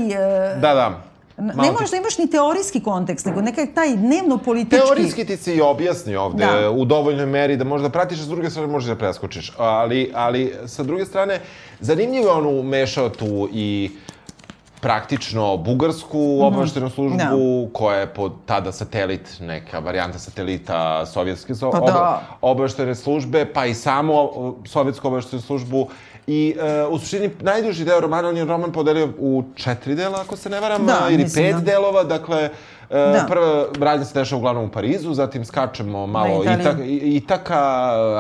e, 0.52 0.56
Da, 0.56 0.74
da. 0.74 1.00
Ne 1.38 1.54
Malo 1.54 1.72
možeš 1.72 1.86
ti- 1.86 1.90
da 1.90 1.98
imaš 1.98 2.18
ni 2.18 2.26
teorijski 2.28 2.80
kontekst, 2.82 3.26
nego 3.26 3.40
nekaj 3.40 3.66
taj 3.68 3.96
dnevno-politički... 3.96 4.76
Teorijski 4.78 5.24
ti 5.26 5.36
se 5.36 5.54
i 5.54 5.60
objasni 5.62 6.16
ovde 6.16 6.46
Da. 6.46 6.70
u 6.70 6.84
dovoljnoj 6.84 7.26
meri 7.26 7.56
da 7.56 7.64
možda 7.64 7.88
pratiš, 7.90 8.18
a 8.18 8.22
s 8.22 8.28
druge 8.28 8.50
strane 8.50 8.68
možeš 8.68 8.88
da 8.88 8.96
preskočiš. 8.96 9.52
Ali, 9.58 10.10
ali 10.14 10.54
sa 10.66 10.82
druge 10.82 11.04
strane, 11.04 11.40
zanimljivo 11.80 12.26
je 12.26 12.32
on 12.32 12.46
umešao 12.48 13.08
tu 13.10 13.48
i 13.52 13.90
praktično 14.80 15.56
bugarsku 15.58 16.38
obaveštajnu 16.42 16.90
službu, 16.90 17.18
koja 17.72 17.98
je 17.98 18.06
pod 18.08 18.32
tada 18.46 18.72
satelit, 18.72 19.20
neka 19.40 19.78
varijanta 19.78 20.18
satelita 20.18 21.06
sovjetske 21.06 21.54
so, 21.54 21.70
Pa 21.70 21.80
da. 21.80 21.84
oba- 21.84 22.18
obaveštajne 22.42 22.94
službe, 22.94 23.46
pa 23.46 23.66
i 23.66 23.74
samo 23.74 24.30
sovjetsku 24.66 25.08
obaveštajnu 25.08 25.42
službu. 25.42 25.88
I 26.26 26.56
e, 26.58 26.84
u 26.84 26.98
suštini 26.98 27.30
najduži 27.40 27.84
deo 27.84 28.00
romana, 28.00 28.28
on 28.28 28.36
je 28.36 28.44
roman 28.44 28.72
podelio 28.72 29.08
u 29.18 29.44
četiri 29.54 29.94
dela, 29.94 30.20
ako 30.20 30.36
se 30.36 30.50
ne 30.50 30.60
varam, 30.60 30.86
Da, 30.86 31.06
ili 31.08 31.22
mislim, 31.22 31.44
pet 31.44 31.54
da. 31.54 31.60
delova, 31.62 32.04
dakle, 32.04 32.42
e, 32.42 32.50
Da. 32.90 33.24
prva 33.28 33.64
radnja 33.80 34.04
se 34.04 34.14
dešava 34.14 34.38
uglavnom 34.38 34.64
u 34.64 34.70
Parizu, 34.70 35.14
zatim 35.14 35.44
skačemo 35.44 36.06
malo 36.06 36.42
Italiju. 36.42 36.60
Ita, 36.62 36.84
I- 36.84 37.16
Itaka, 37.16 37.54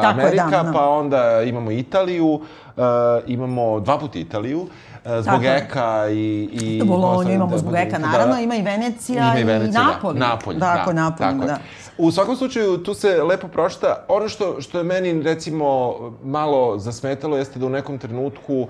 Tako 0.02 0.20
je, 0.20 0.24
Amerika, 0.24 0.50
da, 0.52 0.62
da. 0.62 0.72
pa 0.72 0.88
onda 0.88 1.42
imamo 1.42 1.70
Italiju, 1.70 2.40
e, 2.68 2.80
imamo 3.26 3.80
dva 3.80 3.98
puta 3.98 4.18
Italiju, 4.18 4.66
e, 4.96 5.08
zbog 5.12 5.24
Tako 5.24 5.44
je. 5.44 5.56
Eka 5.58 6.08
i... 6.10 6.48
i 6.52 6.82
Bolonju 6.84 7.32
imamo 7.32 7.50
da, 7.50 7.58
zbog 7.58 7.72
da, 7.72 7.78
Eka, 7.78 7.98
da, 7.98 8.06
naravno, 8.06 8.34
da. 8.34 8.40
ima 8.40 8.54
i 8.56 8.62
Venecija 8.62 9.24
Ima 9.24 9.38
i 9.38 9.44
Venecija, 9.44 9.82
da. 9.82 9.88
Napolj. 9.88 10.18
Napolj, 10.18 10.58
Tako, 10.58 10.92
da. 10.92 11.02
Napolj, 11.02 11.26
tako 11.28 11.42
je. 11.44 11.58
U 11.98 12.10
svakom 12.10 12.36
slučaju, 12.36 12.78
tu 12.78 12.94
se 12.94 13.22
lepo 13.22 13.48
prošta. 13.48 14.04
Ono 14.08 14.28
što, 14.28 14.60
što 14.60 14.78
je 14.78 14.84
meni, 14.84 15.22
recimo, 15.22 15.94
malo 16.24 16.78
zasmetalo 16.78 17.36
jeste 17.36 17.58
da 17.58 17.66
u 17.66 17.70
nekom 17.70 17.98
trenutku 17.98 18.54
uh, 18.54 18.68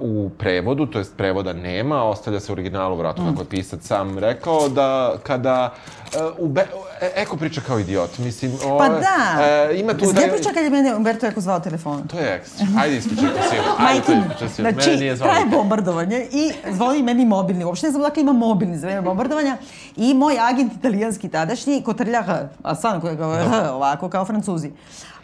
u 0.00 0.30
prevodu, 0.38 0.86
to 0.86 0.98
jest 0.98 1.16
prevoda 1.16 1.52
nema, 1.52 2.02
ostavlja 2.02 2.40
se 2.40 2.52
originalu, 2.52 2.96
vratno 2.96 3.24
Mm. 3.24 3.30
kako 3.30 3.42
je 3.42 3.48
pisac 3.48 3.86
sam 3.86 4.18
rekao, 4.18 4.68
da 4.68 5.14
kada 5.22 5.74
uh, 6.14 6.38
u 6.38 6.48
Be 6.48 6.66
e, 7.00 7.10
Eko 7.16 7.36
priča 7.36 7.60
kao 7.60 7.78
idiot, 7.78 8.18
mislim... 8.18 8.52
Pa 8.62 8.68
ovaj, 8.68 8.88
da. 8.88 9.44
e, 9.44 9.80
ima 9.80 9.94
tu... 9.94 10.04
Gdje 10.10 10.32
priča 10.32 10.50
kad 10.54 10.64
je 10.64 10.70
mene 10.70 10.96
Umberto 10.96 11.26
Eko 11.26 11.40
zvao 11.40 11.60
telefonom? 11.60 12.08
To 12.08 12.18
je 12.18 12.34
ekstra. 12.34 12.66
Ajde, 12.78 12.96
ispričaj. 12.96 13.28
Ajde, 13.88 14.00
to 14.06 14.12
Majke. 14.12 14.62
Mene 14.62 14.72
znači, 14.72 15.16
zvao 15.16 15.28
traje 15.28 15.46
bombardovanje 15.46 16.26
i 16.32 16.52
zvoni 16.70 17.02
meni 17.02 17.24
mobilni. 17.24 17.64
Uopšte 17.64 17.86
ne 17.86 17.90
znam 17.90 18.02
dakle 18.02 18.22
ima 18.22 18.32
mobilni 18.32 18.78
za 18.78 18.86
vreme 18.86 19.02
bombardovanja. 19.02 19.56
I 19.96 20.14
moj 20.14 20.36
agent 20.40 20.72
italijanski 20.72 21.28
tadašnji 21.28 21.82
kotrlja 21.82 22.22
H, 22.22 22.48
a 22.62 22.74
stvarno 22.74 23.00
koji 23.00 23.16
ga 23.16 23.44
H, 23.50 23.70
ovako 23.76 24.08
kao 24.08 24.24
francuzi. 24.24 24.70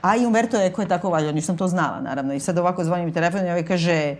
A 0.03 0.16
i 0.16 0.26
Umberto 0.26 0.57
Eco 0.59 0.82
je 0.82 0.88
tako 0.88 1.11
valjao, 1.11 1.32
nisam 1.32 1.57
to 1.57 1.68
znala, 1.68 2.01
naravno. 2.01 2.34
I 2.34 2.40
sad 2.40 2.59
ovako 2.59 2.84
zvoni 2.84 3.05
mi 3.05 3.12
telefon 3.12 3.40
i 3.40 3.51
ovaj 3.51 3.64
kaže 3.64 4.16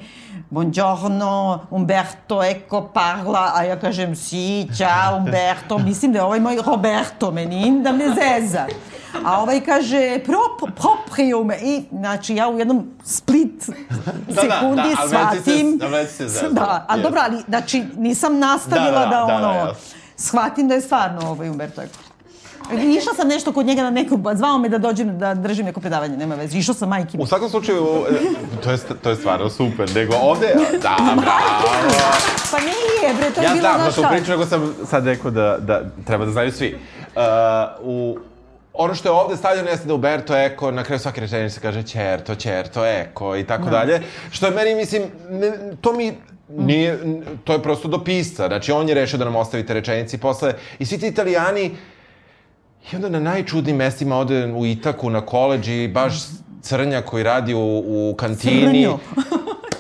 Buongiorno, 0.51 1.33
Umberto 1.71 2.43
Eco 2.43 2.83
parla, 2.85 3.53
a 3.55 3.63
ja 3.63 3.77
kažem 3.77 4.17
si, 4.17 4.69
ciao 4.71 5.17
Umberto, 5.17 5.79
mislim 5.79 6.13
da 6.13 6.19
je 6.19 6.23
ovaj 6.23 6.41
moj 6.41 6.57
Roberto 6.67 7.31
Menin, 7.31 7.83
da 7.83 7.93
me 7.93 8.05
zeza. 8.07 8.67
A 9.25 9.41
ovaj 9.43 9.61
kaže 9.61 10.19
prop, 10.19 10.75
proprio 10.77 11.45
me. 11.45 11.57
I, 11.57 11.85
znači, 11.93 12.35
ja 12.35 12.49
u 12.49 12.59
jednom 12.59 12.91
split 13.05 13.69
da, 14.29 14.35
sekundi 14.35 14.51
da, 14.89 14.97
ali 14.99 15.11
već 15.11 15.31
si 15.31 15.37
se- 15.37 15.43
shvatim. 15.43 15.79
ali 15.83 15.93
već 15.93 16.11
se 16.11 16.29
zezala. 16.29 16.51
Da, 16.51 16.85
ali 16.89 17.01
Yes. 17.01 17.03
dobro, 17.03 17.21
ali, 17.23 17.43
znači, 17.49 17.85
nisam 17.97 18.39
nastavila 18.39 18.91
Da, 18.91 18.99
da, 19.01 19.07
da, 19.07 19.27
da, 19.27 19.35
ono, 19.37 19.41
da, 19.45 19.59
jasno. 19.59 19.75
shvatim 20.17 20.69
da 20.69 20.75
je 20.75 20.81
stvarno 20.81 21.31
ovaj 21.31 21.51
Umberto 21.51 21.83
Eco. 21.83 21.99
Išla 22.79 23.15
sam 23.17 23.29
nešto 23.29 23.53
kod 23.53 23.67
njega 23.67 23.83
na 23.83 23.91
neku, 23.91 24.19
zvao 24.35 24.59
me 24.59 24.69
da 24.69 24.79
dođem 24.79 25.19
da 25.19 25.35
držim 25.35 25.67
neko 25.67 25.81
predavanje, 25.81 26.17
nema 26.17 26.35
veze. 26.35 26.59
Išla 26.59 26.75
sam 26.75 26.89
majke. 26.89 27.19
U 27.21 27.27
svakom 27.27 27.49
slučaju, 27.51 27.87
e, 28.11 28.61
to 28.63 28.71
je, 28.71 28.79
to 29.03 29.11
je 29.11 29.17
stvarno 29.17 29.51
super, 29.51 29.91
nego 29.95 30.15
ovde, 30.23 30.47
da, 30.83 30.97
bravo. 31.17 31.91
Pa 32.51 32.59
nije, 32.59 33.15
bre, 33.15 33.31
to 33.31 33.41
je 33.41 33.45
Ja 33.45 33.51
bilo, 33.53 33.61
znam 33.61 33.73
na 33.79 33.83
znaš 33.83 33.95
tu 33.95 34.01
šta. 34.01 34.09
priču, 34.09 34.31
nego 34.31 34.47
sam 34.47 34.75
sad 34.87 35.07
rekao 35.07 35.31
da, 35.31 35.57
da 35.61 35.83
treba 36.07 36.25
da 36.25 36.31
znaju 36.31 36.53
svi. 36.53 36.79
Uh, 37.17 37.23
u, 37.83 38.19
ono 38.73 38.95
što 38.95 39.09
je 39.09 39.13
ovde 39.13 39.37
stavljeno 39.37 39.69
jeste 39.69 39.87
da 39.87 39.95
Uberto 39.95 40.37
Eko, 40.37 40.71
na 40.71 40.85
kraju 40.85 40.99
svake 40.99 41.21
rečenice 41.21 41.61
kaže 41.61 41.83
Čerto, 41.83 42.35
Čerto, 42.35 42.87
Eko 42.87 43.37
i 43.37 43.45
tako 43.47 43.71
dalje. 43.71 44.01
Što 44.31 44.47
je 44.47 44.53
meni, 44.53 44.75
mislim, 44.75 45.03
ne, 45.31 45.53
to 45.81 45.93
mi 45.93 46.13
nije, 46.49 46.99
to 47.45 47.53
je 47.53 47.63
prosto 47.63 47.89
do 47.89 48.05
pisca. 48.05 48.47
Znači, 48.47 48.73
on 48.73 48.89
je 48.89 48.95
rešio 48.95 49.19
da 49.19 49.25
nam 49.25 49.37
ostavi 49.37 49.67
te 49.67 49.75
rečenice 49.75 50.17
i 50.17 50.21
posle, 50.21 50.55
i 50.79 50.87
svi 50.87 50.99
ti 50.99 51.07
italijani, 51.07 51.71
I 52.93 52.97
onda 52.97 53.09
na 53.09 53.21
najčudnijim 53.21 53.77
mestima 53.77 54.17
ode 54.19 54.53
u 54.53 54.67
Itaku, 54.67 55.11
na 55.11 55.21
koleđ 55.21 55.69
i 55.69 55.89
baš 55.89 56.15
crnja 56.63 57.03
koji 57.03 57.23
radi 57.25 57.55
u, 57.55 57.83
u 57.87 58.15
kantini. 58.17 58.67
Crnjo. 58.67 58.99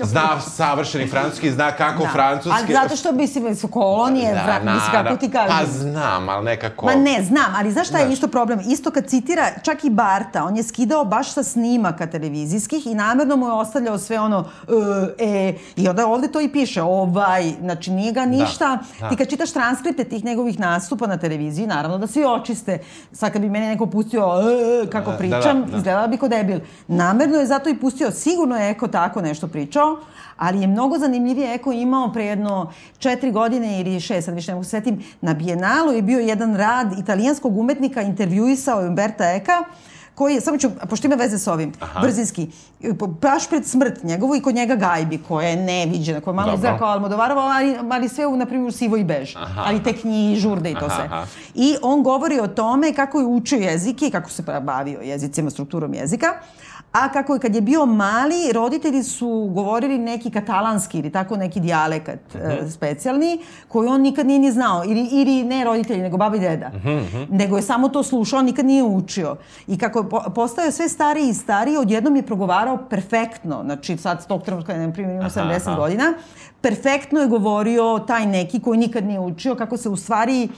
Zna 0.05 0.41
savršeni 0.57 1.09
francuski, 1.09 1.51
zna 1.53 1.73
kako 1.73 2.03
Da. 2.03 2.09
francuski... 2.09 2.59
Ali 2.59 2.73
zato 2.73 2.97
što, 2.97 3.13
mislim, 3.13 3.57
su 3.57 3.69
kolonije, 3.69 4.35
da, 4.35 4.73
mislim, 4.73 4.93
kako 4.93 5.17
ti 5.17 5.31
kažem. 5.31 5.57
Pa 5.59 5.67
znam, 5.73 6.29
ali 6.29 6.45
nekako... 6.45 6.87
Ma 6.87 6.95
ne, 6.95 7.23
znam, 7.23 7.55
ali 7.57 7.73
znaš 7.73 7.89
šta 7.89 7.99
je 7.99 8.13
isto 8.13 8.29
problem? 8.29 8.61
Isto 8.67 8.91
kad 8.91 9.07
citira, 9.07 9.51
čak 9.63 9.85
i 9.85 9.91
Barta, 9.91 10.45
on 10.45 10.57
je 10.57 10.63
skidao 10.63 11.05
baš 11.05 11.33
sa 11.33 11.43
snimaka 11.43 12.07
televizijskih 12.07 12.87
i 12.87 12.95
namerno 12.95 13.37
mu 13.37 13.47
je 13.47 13.53
ostavljao 13.53 13.99
sve 13.99 14.21
ono, 14.21 14.45
e, 15.19 15.27
e, 15.27 15.55
i 15.77 15.89
onda 15.89 16.07
ovde 16.07 16.29
to 16.29 16.41
i 16.41 16.49
piše, 16.49 16.83
ovaj, 16.83 17.53
znači 17.61 17.91
nije 17.91 18.13
ga 18.13 18.25
ništa. 18.25 18.79
da. 19.01 19.09
Ti 19.09 19.17
kad 19.17 19.29
čitaš 19.29 19.53
transkripte 19.53 20.05
tih 20.05 20.25
njegovih 20.25 20.61
nastupa 20.61 21.07
na 21.07 21.17
televiziji, 21.17 21.67
naravno 21.67 21.99
da 21.99 22.07
svi 22.07 22.25
očiste. 22.25 22.79
Sad 23.13 23.33
kad 23.33 23.43
bi 23.43 23.49
meni 23.49 23.67
neko 23.67 23.87
pustio 23.87 24.21
e, 24.21 24.85
e, 24.85 24.91
kako 24.91 25.11
Da, 25.11 25.13
da, 25.13 25.19
pričam, 25.19 25.65
da. 25.71 25.77
izgledala 25.77 26.07
bi 26.07 26.17
ko 26.17 26.29
debil. 26.29 26.59
Namerno 26.89 27.37
je 27.37 27.47
zato 27.47 27.69
i 27.69 27.79
pustio, 27.79 28.11
sigurno 28.11 28.57
je 28.57 28.71
Eko 28.71 28.89
tako 28.89 29.21
nešto 29.21 29.49
pričao, 29.49 29.90
ali 30.37 30.61
je 30.61 30.67
mnogo 30.67 30.99
zanimljivije 30.99 31.55
Eko 31.55 31.73
imao 31.73 32.13
pre 32.13 32.25
jedno 32.25 32.73
četiri 32.99 33.31
godine 33.31 33.81
ili 33.81 34.01
šest, 34.01 34.25
sad 34.25 34.35
više 34.35 34.51
ne 34.51 34.55
mogu 34.55 34.65
se 34.65 34.71
setim, 34.71 35.03
na 35.21 35.35
Bijenalu 35.35 35.93
je 35.93 36.03
bio 36.03 36.19
jedan 36.19 36.57
rad 36.57 36.99
italijanskog 36.99 37.59
umetnika, 37.59 38.03
intervjuisao 38.03 38.81
je 38.81 38.89
Umberta 38.89 39.33
Eka, 39.33 39.65
koji 40.21 40.35
je, 40.35 40.41
samo 40.41 40.59
ću, 40.59 40.71
pošto 40.91 41.07
ima 41.07 41.17
veze 41.17 41.39
s 41.39 41.47
ovim, 41.47 41.73
Aha. 41.81 42.01
brzinski, 42.01 42.49
baš 43.21 43.49
pred 43.49 43.67
smrt 43.67 44.03
njegovu 44.03 44.37
i 44.37 44.41
kod 44.41 44.55
njega 44.55 44.75
gajbi, 44.75 45.19
koja 45.29 45.49
je 45.49 45.57
neviđena, 45.57 46.21
koja 46.21 46.33
je 46.33 46.37
malo 46.37 46.55
izgleda 46.55 46.79
kao 46.79 46.89
Almodovarova, 46.89 47.43
ali, 47.43 47.77
ali 47.91 48.09
sve 48.09 48.27
u, 48.27 48.37
na 48.37 48.47
primjer, 48.47 48.73
sivo 48.73 48.97
i 48.97 49.05
bež. 49.05 49.37
Aha. 49.37 49.63
Ali 49.67 49.83
tek 49.83 50.01
knji 50.01 50.33
i 50.33 50.37
žurde 50.37 50.71
i 50.71 50.75
to 50.75 50.85
Aha, 50.85 50.95
sve. 50.95 51.05
aha. 51.05 51.27
I 51.55 51.77
on 51.83 52.03
govori 52.03 52.41
o 52.41 52.49
tome 52.49 52.93
kako 52.93 53.21
je 53.21 53.27
učio 53.27 53.59
jezike 53.59 54.07
i 54.07 54.11
kako 54.11 54.31
se 54.31 54.43
bavio 54.63 55.01
jezicima, 55.01 55.51
strukturom 55.51 55.95
jezika. 55.95 56.27
A 56.93 57.13
kako 57.13 57.35
je 57.35 57.41
kad 57.41 57.55
je 57.55 57.61
bio 57.61 57.87
mali, 57.87 58.53
roditelji 58.53 59.03
su 59.03 59.51
govorili 59.55 59.99
neki 59.99 60.31
katalanski 60.31 60.99
ili 60.99 61.11
tako 61.11 61.37
neki 61.37 61.61
dijalekat 61.61 62.35
e, 62.35 62.71
specijalni, 62.71 63.41
koji 63.69 63.89
on 63.89 64.01
nikad 64.01 64.27
nije 64.27 64.39
ni 64.39 64.53
znao. 64.53 64.85
Ili, 64.85 65.09
ili 65.13 65.45
ne 65.45 65.65
roditelji, 65.65 66.03
nego 66.03 66.17
baba 66.17 66.37
i 66.37 66.41
deda. 66.41 66.71
Nego 67.31 67.57
je 67.57 67.63
samo 67.63 67.89
to 67.89 68.03
slušao, 68.03 68.43
nikad 68.43 68.67
nije 68.67 68.83
učio. 68.83 69.37
I 69.67 69.79
kako 69.79 69.99
je 69.99 70.09
po, 70.09 70.21
postao 70.35 70.71
sve 70.71 70.89
stariji 70.89 71.29
i 71.29 71.35
stariji, 71.35 71.77
odjednom 71.77 72.17
je 72.17 72.23
progovarao 72.23 72.79
perfektno. 72.91 73.63
Znači 73.65 73.97
sad, 73.97 74.23
s 74.23 74.27
tog 74.27 74.43
trenutka, 74.43 74.77
na 74.77 74.93
primjer, 74.93 75.17
ima 75.17 75.31
70 75.31 75.69
aha. 75.69 75.77
godina, 75.77 76.15
perfektno 76.61 77.21
je 77.21 77.27
govorio 77.27 78.05
taj 78.07 78.27
neki 78.27 78.61
koji 78.61 78.79
nikad 78.79 79.05
nije 79.05 79.21
učio, 79.21 79.55
kako 79.55 79.77
se 79.77 79.89
u 79.89 79.97
stvari 79.97 80.49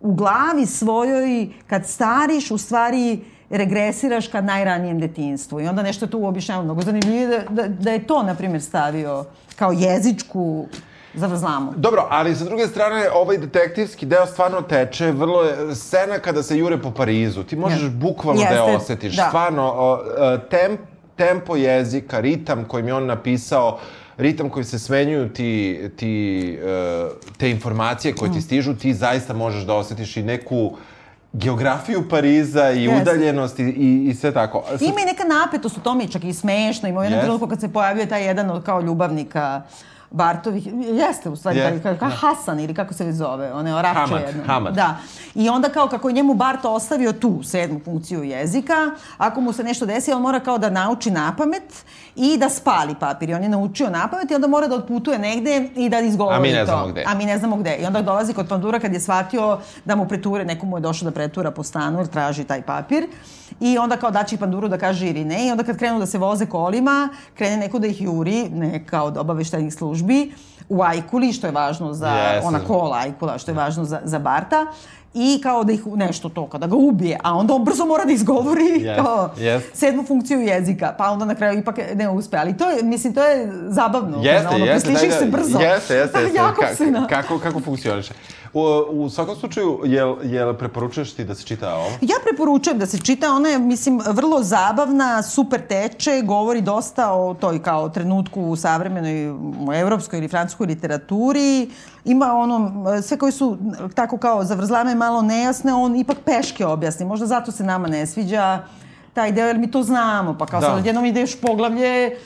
u 0.00 0.14
glavi 0.14 0.66
svojoj, 0.66 1.48
kad 1.66 1.86
stariš, 1.86 2.50
u 2.50 2.58
stvari 2.58 3.20
regresiraš 3.50 4.28
ka 4.28 4.40
najranijem 4.40 5.00
detinstvu. 5.00 5.60
I 5.60 5.66
onda 5.66 5.82
nešto 5.82 6.06
tu 6.06 6.18
uobišnjava 6.18 6.62
mnogo 6.62 6.82
zanimljivije 6.82 7.26
da, 7.28 7.62
da, 7.62 7.68
da 7.68 7.90
je 7.90 8.06
to, 8.06 8.22
na 8.22 8.34
primjer, 8.34 8.62
stavio 8.62 9.24
kao 9.56 9.72
jezičku 9.72 10.66
zavrzlamu. 11.14 11.72
Dobro, 11.76 12.06
ali 12.10 12.34
sa 12.34 12.44
druge 12.44 12.66
strane, 12.66 13.10
ovaj 13.10 13.38
detektivski 13.38 14.06
deo 14.06 14.26
stvarno 14.26 14.62
teče, 14.62 15.12
vrlo 15.12 15.42
je 15.42 15.74
scena 15.74 16.18
kada 16.18 16.42
se 16.42 16.58
jure 16.58 16.78
po 16.78 16.90
Parizu. 16.90 17.42
Ti 17.42 17.56
možeš 17.56 17.82
Jeste. 17.82 17.96
bukvalno 17.96 18.42
da 18.42 18.48
je 18.48 18.60
Jeste, 18.62 18.76
osetiš. 18.76 19.16
da. 19.16 19.26
Stvarno, 19.28 19.72
o, 19.76 19.98
e, 20.34 20.48
temp, 20.50 20.80
tempo 21.16 21.56
jezika, 21.56 22.20
ritam 22.20 22.64
kojim 22.64 22.86
je 22.86 22.94
on 22.94 23.06
napisao, 23.06 23.78
ritam 24.16 24.50
koji 24.50 24.64
se 24.64 24.78
smenjuju 24.78 25.28
ti, 25.28 25.80
ti, 25.96 26.14
e, 26.62 27.04
te 27.36 27.50
informacije 27.50 28.14
koje 28.14 28.30
Mm. 28.30 28.34
ti 28.34 28.40
stižu, 28.40 28.74
ti 28.74 28.94
zaista 28.94 29.32
možeš 29.34 29.62
da 29.62 29.74
osetiš 29.74 30.16
i 30.16 30.22
neku 30.22 30.72
geografiju 31.32 32.08
Pariza 32.08 32.70
i 32.70 32.84
Jeste. 32.84 33.02
udaljenost 33.02 33.58
i, 33.58 33.62
i, 33.62 34.04
i 34.04 34.14
sve 34.14 34.32
tako. 34.32 34.62
Sad- 34.68 34.82
Ima 34.82 35.00
i 35.00 35.04
neka 35.04 35.24
napetost 35.24 35.76
u 35.76 35.80
tome, 35.80 36.08
čak 36.08 36.24
i 36.24 36.32
smešno. 36.32 36.88
Ima 36.88 37.00
u 37.00 37.02
jednom 37.02 37.16
Jeste. 37.16 37.24
trenutku 37.24 37.46
kad 37.46 37.60
se 37.60 37.72
pojavio 37.72 38.06
taj 38.06 38.24
jedan 38.24 38.50
od 38.50 38.64
kao 38.64 38.80
ljubavnika 38.80 39.62
Bartovih, 40.12 40.66
jeste 40.88 41.28
u 41.28 41.36
stvari, 41.36 41.58
Jeste, 41.58 41.80
taj, 41.80 41.98
kao 41.98 42.08
da. 42.08 42.14
Hasan 42.14 42.60
ili 42.60 42.74
kako 42.74 42.94
se 42.94 43.04
već 43.04 43.14
zove, 43.14 43.52
one 43.52 43.74
orače 43.74 43.94
Hamad, 43.96 44.20
jedno. 44.20 44.42
Hamad. 44.46 44.74
Da. 44.74 44.96
I 45.34 45.48
onda 45.48 45.68
kao 45.68 45.88
kako 45.88 46.08
je 46.08 46.14
njemu 46.14 46.34
Bart 46.34 46.64
ostavio 46.64 47.12
tu 47.12 47.42
sedmu 47.42 47.80
funkciju 47.84 48.22
jezika, 48.22 48.74
ako 49.18 49.40
mu 49.40 49.52
se 49.52 49.64
nešto 49.64 49.86
desi, 49.86 50.12
on 50.12 50.22
mora 50.22 50.40
kao 50.40 50.58
da 50.58 50.70
nauči 50.70 51.10
na 51.10 51.34
pamet 51.36 51.84
i 52.16 52.38
da 52.38 52.48
spali 52.48 52.94
papir. 53.00 53.30
I 53.30 53.34
on 53.34 53.42
je 53.42 53.48
naučio 53.48 53.90
na 53.90 54.08
pamet 54.08 54.30
i 54.30 54.34
onda 54.34 54.46
mora 54.46 54.66
da 54.68 54.74
otputuje 54.74 55.18
negde 55.18 55.68
i 55.76 55.88
da 55.88 56.00
izgovori 56.00 56.36
A 56.36 56.40
mi 56.40 56.52
ne 56.52 56.60
to. 56.60 56.66
znamo 56.66 56.86
gde. 56.86 57.04
A 57.06 57.14
mi 57.14 57.24
ne 57.24 57.38
znamo 57.38 57.56
gde. 57.56 57.76
I 57.76 57.86
onda 57.86 58.02
dolazi 58.02 58.34
kod 58.34 58.48
pandura 58.48 58.78
kad 58.78 58.92
je 58.92 59.00
shvatio 59.00 59.58
da 59.84 59.96
mu 59.96 60.08
preture, 60.08 60.44
neko 60.44 60.66
mu 60.66 60.76
je 60.76 60.80
došao 60.80 61.10
da 61.10 61.14
pretura 61.14 61.50
po 61.50 61.62
stanu 61.62 61.98
jer 61.98 62.06
traži 62.06 62.44
taj 62.44 62.62
papir. 62.62 63.06
I 63.60 63.78
onda 63.78 63.96
kao 63.96 64.10
daći 64.10 64.36
panduru 64.36 64.68
da 64.68 64.78
kaže 64.78 65.06
ili 65.08 65.24
ne. 65.24 65.46
I 65.46 65.50
onda 65.50 65.62
kad 65.64 65.78
krenu 65.78 65.98
da 65.98 66.06
se 66.06 66.18
voze 66.18 66.46
kolima, 66.46 67.08
krene 67.34 67.56
neko 67.56 67.78
da 67.78 67.86
ih 67.86 68.02
juri, 68.02 68.48
neka 68.48 69.02
od 69.02 69.16
obaveštajnih 69.16 69.74
službi, 69.74 70.32
u 70.68 70.82
Ajkuli, 70.82 71.32
što 71.32 71.46
je 71.46 71.52
važno 71.52 71.92
za 71.92 72.08
Jeste. 72.08 72.46
ona 72.46 72.60
kola 72.66 72.98
Ajkula, 72.98 73.38
što 73.38 73.50
je 73.50 73.54
važno 73.54 73.84
za, 73.84 74.00
za 74.04 74.18
Barta. 74.18 74.66
I 75.14 75.40
kao 75.42 75.64
da 75.64 75.72
ih 75.72 75.86
nešto 75.86 76.28
to, 76.28 76.46
kada 76.46 76.66
ga 76.66 76.76
ubije, 76.76 77.18
a 77.22 77.34
onda 77.34 77.54
on 77.54 77.64
brzo 77.64 77.86
mora 77.86 78.04
da 78.04 78.12
izgovori 78.12 78.64
Jest, 78.80 79.00
kao 79.02 79.30
jest. 79.36 79.66
sedmu 79.74 80.02
funkciju 80.02 80.40
jezika, 80.40 80.94
pa 80.98 81.10
onda 81.10 81.24
na 81.24 81.34
kraju 81.34 81.58
ipak 81.58 81.78
ne 81.94 82.08
uspe. 82.08 82.36
Ali 82.36 82.56
to 82.56 82.70
je, 82.70 82.82
mislim, 82.82 83.14
to 83.14 83.24
je 83.24 83.52
zabavno. 83.68 84.18
Jeste, 84.22 84.48
ono, 84.48 84.64
jeste. 84.64 84.88
preslišiš 84.88 85.10
daj, 85.10 85.18
se 85.18 85.24
daj, 85.24 85.40
brzo. 85.40 85.58
Jeste, 85.58 85.94
jeste, 85.94 86.18
jeste. 86.68 86.92
Kako, 87.08 87.38
kako 87.38 87.60
funkcioniše? 87.60 88.14
U, 88.54 88.60
u 88.90 89.10
svakom 89.10 89.36
slučaju, 89.36 89.80
jel, 89.84 90.16
jel 90.22 90.54
preporučuješ 90.54 91.12
ti 91.12 91.24
da 91.24 91.34
se 91.34 91.44
čita 91.44 91.74
ovo? 91.74 91.86
Ja 92.00 92.16
preporučujem 92.24 92.78
da 92.78 92.86
se 92.86 92.98
čita, 92.98 93.32
ona 93.32 93.48
je, 93.48 93.58
mislim, 93.58 94.00
vrlo 94.06 94.42
zabavna, 94.42 95.22
super 95.22 95.60
teče, 95.66 96.22
govori 96.24 96.60
dosta 96.60 97.12
o 97.12 97.34
toj 97.34 97.62
kao 97.62 97.88
trenutku 97.88 98.42
u 98.42 98.56
savremenoj 98.56 99.30
u 99.68 99.72
evropskoj 99.74 100.18
ili 100.18 100.28
francuskoj 100.28 100.66
literaturi. 100.66 101.70
Ima 102.04 102.34
ono, 102.34 102.84
sve 103.02 103.16
koji 103.16 103.32
su 103.32 103.56
tako 103.94 104.18
kao 104.18 104.44
zavrzlame 104.44 104.94
malo 104.94 105.22
nejasne, 105.22 105.74
on 105.74 105.96
ipak 105.96 106.16
peške 106.24 106.66
objasni. 106.66 107.06
Možda 107.06 107.26
zato 107.26 107.52
se 107.52 107.64
nama 107.64 107.88
ne 107.88 108.06
sviđa 108.06 108.58
taj 109.14 109.32
deo, 109.32 109.46
jer 109.46 109.58
mi 109.58 109.70
to 109.70 109.82
znamo. 109.82 110.36
Pa 110.38 110.46
kao 110.46 110.60
Da. 110.60 110.66
sad 110.66 110.78
odjednom 110.78 111.04
ideš 111.04 111.40
poglavlje, 111.40 112.16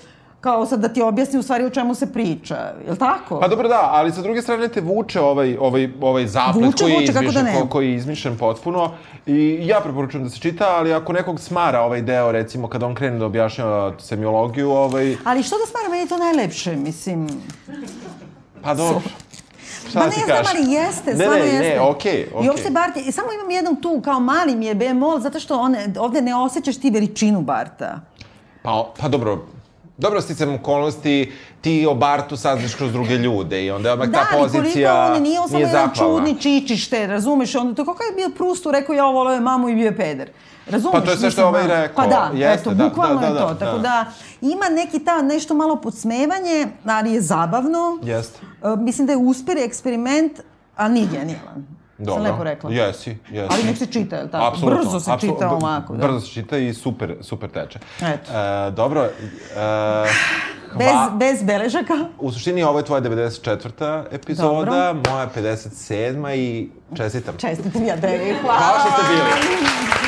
kao 0.44 0.66
sad 0.66 0.80
da 0.80 0.88
ti 0.88 1.02
objasni 1.02 1.38
u 1.38 1.42
stvari 1.42 1.64
o 1.64 1.70
čemu 1.70 1.94
se 1.94 2.12
priča. 2.12 2.54
Je 2.84 2.90
li 2.90 2.98
tako? 2.98 3.40
Pa 3.40 3.48
dobro 3.48 3.68
da, 3.68 3.88
ali 3.92 4.12
sa 4.12 4.22
druge 4.22 4.42
strane 4.42 4.68
te 4.68 4.80
vuče 4.80 5.20
ovaj, 5.20 5.56
ovaj, 5.60 5.88
ovaj 6.00 6.26
zaplet 6.26 6.64
Vuče, 6.64 6.84
koji, 6.84 6.94
vuče, 6.94 7.12
da 7.12 7.20
izmišljen, 7.20 7.44
ne. 7.44 7.60
ko, 7.60 7.68
koji 7.68 7.88
je 7.88 7.94
izmišljen 7.94 8.36
potpuno. 8.38 8.90
I 9.26 9.58
ja 9.66 9.80
preporučujem 9.80 10.24
da 10.24 10.30
se 10.30 10.40
čita, 10.40 10.66
ali 10.68 10.92
ako 10.94 11.12
nekog 11.12 11.40
smara 11.40 11.80
ovaj 11.80 12.02
deo, 12.02 12.32
recimo 12.32 12.68
kad 12.68 12.82
on 12.82 12.94
krene 12.94 13.18
da 13.18 13.26
objašnjava 13.26 13.94
semiologiju, 13.98 14.70
ovaj, 14.70 15.16
Ali 15.24 15.42
što 15.42 15.56
da 15.58 15.66
smara, 15.66 15.88
meni 15.88 16.02
je 16.02 16.08
to 16.08 16.18
najlepše, 16.18 16.76
mislim... 16.76 17.28
pa 18.62 18.74
dobro. 18.74 19.00
Šta 19.88 19.98
Ma 19.98 20.04
da 20.04 20.10
ne 20.10 20.14
ti 20.14 20.22
znam, 20.24 20.44
ali 20.54 20.72
jeste, 20.72 21.10
ne, 21.10 21.16
stvarno 21.16 21.44
ne, 21.44 21.50
jeste. 21.50 21.74
Ne, 21.74 21.80
okej, 21.80 22.28
okej. 22.34 22.46
I 22.46 22.48
uopšte 22.48 22.70
Bart, 22.70 22.94
samo 23.12 23.32
imam 23.32 23.50
jednom 23.50 23.76
tu, 23.76 24.00
kao 24.04 24.20
mali 24.20 24.56
mi 24.56 24.66
je 24.66 24.74
bemol, 24.74 25.20
zato 25.20 25.40
što 25.40 25.58
one, 25.58 25.86
ovde 25.98 26.22
ne 26.22 26.36
osjećaš 26.36 26.76
ti 26.80 26.90
veličinu 26.90 27.42
Barta. 27.42 28.00
Pa, 28.62 28.92
pa 29.00 29.08
dobro, 29.08 29.38
dobro 29.96 30.20
sticam 30.20 30.54
okolnosti, 30.54 31.32
ti 31.60 31.86
o 31.86 31.94
Bartu 31.94 32.36
saznaš 32.36 32.74
kroz 32.74 32.92
druge 32.92 33.14
ljude 33.14 33.64
i 33.64 33.70
onda 33.70 33.92
odmah 33.92 34.08
Da, 34.08 34.18
ta 34.18 34.26
ali 34.32 34.42
pozicija 34.42 34.94
koliko 34.94 35.16
on 35.16 35.22
nije 35.22 35.40
on 35.40 35.48
samo 35.48 35.60
jedan 35.60 35.90
čudni 35.94 36.40
čičište, 36.40 37.06
razumeš? 37.06 37.54
Onda 37.54 37.74
to 37.74 37.84
kako 37.84 38.02
je 38.02 38.12
bio 38.16 38.30
Prustu, 38.36 38.70
rekao 38.70 38.94
ja 38.94 39.04
volao 39.04 39.34
je 39.34 39.40
mamu 39.40 39.68
i 39.68 39.74
bio 39.74 39.84
je 39.84 39.96
peder. 39.96 40.30
Razumeš? 40.66 40.92
Pa 40.92 41.00
to 41.00 41.10
je 41.10 41.16
sve 41.16 41.30
što 41.30 41.40
je 41.40 41.46
ovaj 41.46 41.66
da. 41.66 41.80
rekao. 41.82 42.04
Pa 42.04 42.06
da, 42.10 42.30
Jeste, 42.34 42.60
eto, 42.60 42.74
da, 42.74 42.88
bukvalno 42.88 43.20
da, 43.20 43.26
je 43.26 43.32
da, 43.32 43.40
to. 43.40 43.54
da, 43.54 43.58
Tako 43.58 43.76
da. 43.76 43.82
da, 43.82 44.04
ima 44.40 44.68
neki 44.68 44.98
ta 44.98 45.22
nešto 45.22 45.54
malo 45.54 45.76
podsmevanje, 45.76 46.66
ali 46.84 47.12
je 47.12 47.20
zabavno. 47.20 47.98
Jeste. 48.02 48.38
E, 48.62 48.76
mislim 48.76 49.06
da 49.06 49.12
je 49.12 49.16
uspjeri 49.16 49.60
eksperiment, 49.62 50.40
ali 50.76 50.94
nije 50.94 51.06
genijalan. 51.06 51.66
Dobro. 51.98 52.14
Sam 52.14 52.22
lepo 52.24 52.44
rekla. 52.44 52.70
Jesi, 52.72 53.16
jesi. 53.30 53.48
Ali 53.50 53.62
nek 53.62 53.76
se 53.78 53.86
čita, 53.86 54.16
je 54.16 54.22
li 54.22 54.30
tako? 54.30 54.44
Apsolutno, 54.46 54.78
Brzo 54.78 55.00
se 55.00 55.10
apsolu- 55.10 55.20
čita 55.32 55.50
ovako, 55.50 55.94
da. 55.94 56.06
Brzo 56.06 56.20
se 56.20 56.28
čita 56.28 56.58
i 56.58 56.74
super, 56.74 57.14
super 57.20 57.50
teče. 57.50 57.78
Eto. 58.02 58.32
E, 58.32 58.70
dobro, 58.70 59.02
e, 59.02 59.08
Bez, 60.74 60.86
hva- 60.86 61.10
bez 61.10 61.42
beležaka. 61.42 61.94
U 62.18 62.32
suštini 62.32 62.62
ovo 62.62 62.78
je 62.78 62.84
tvoja 62.84 63.02
94. 63.02 64.04
epizoda, 64.10 64.70
moja 65.02 65.28
57. 65.28 66.30
i 66.30 66.70
čestitam. 66.94 67.34
Čestitam 67.36 67.84
ja 67.84 67.96
tebi. 67.96 68.34
Hvala. 68.34 68.58
Hvala 68.58 68.78
što 68.80 68.90
ste 68.92 69.12
bili. 69.12 70.03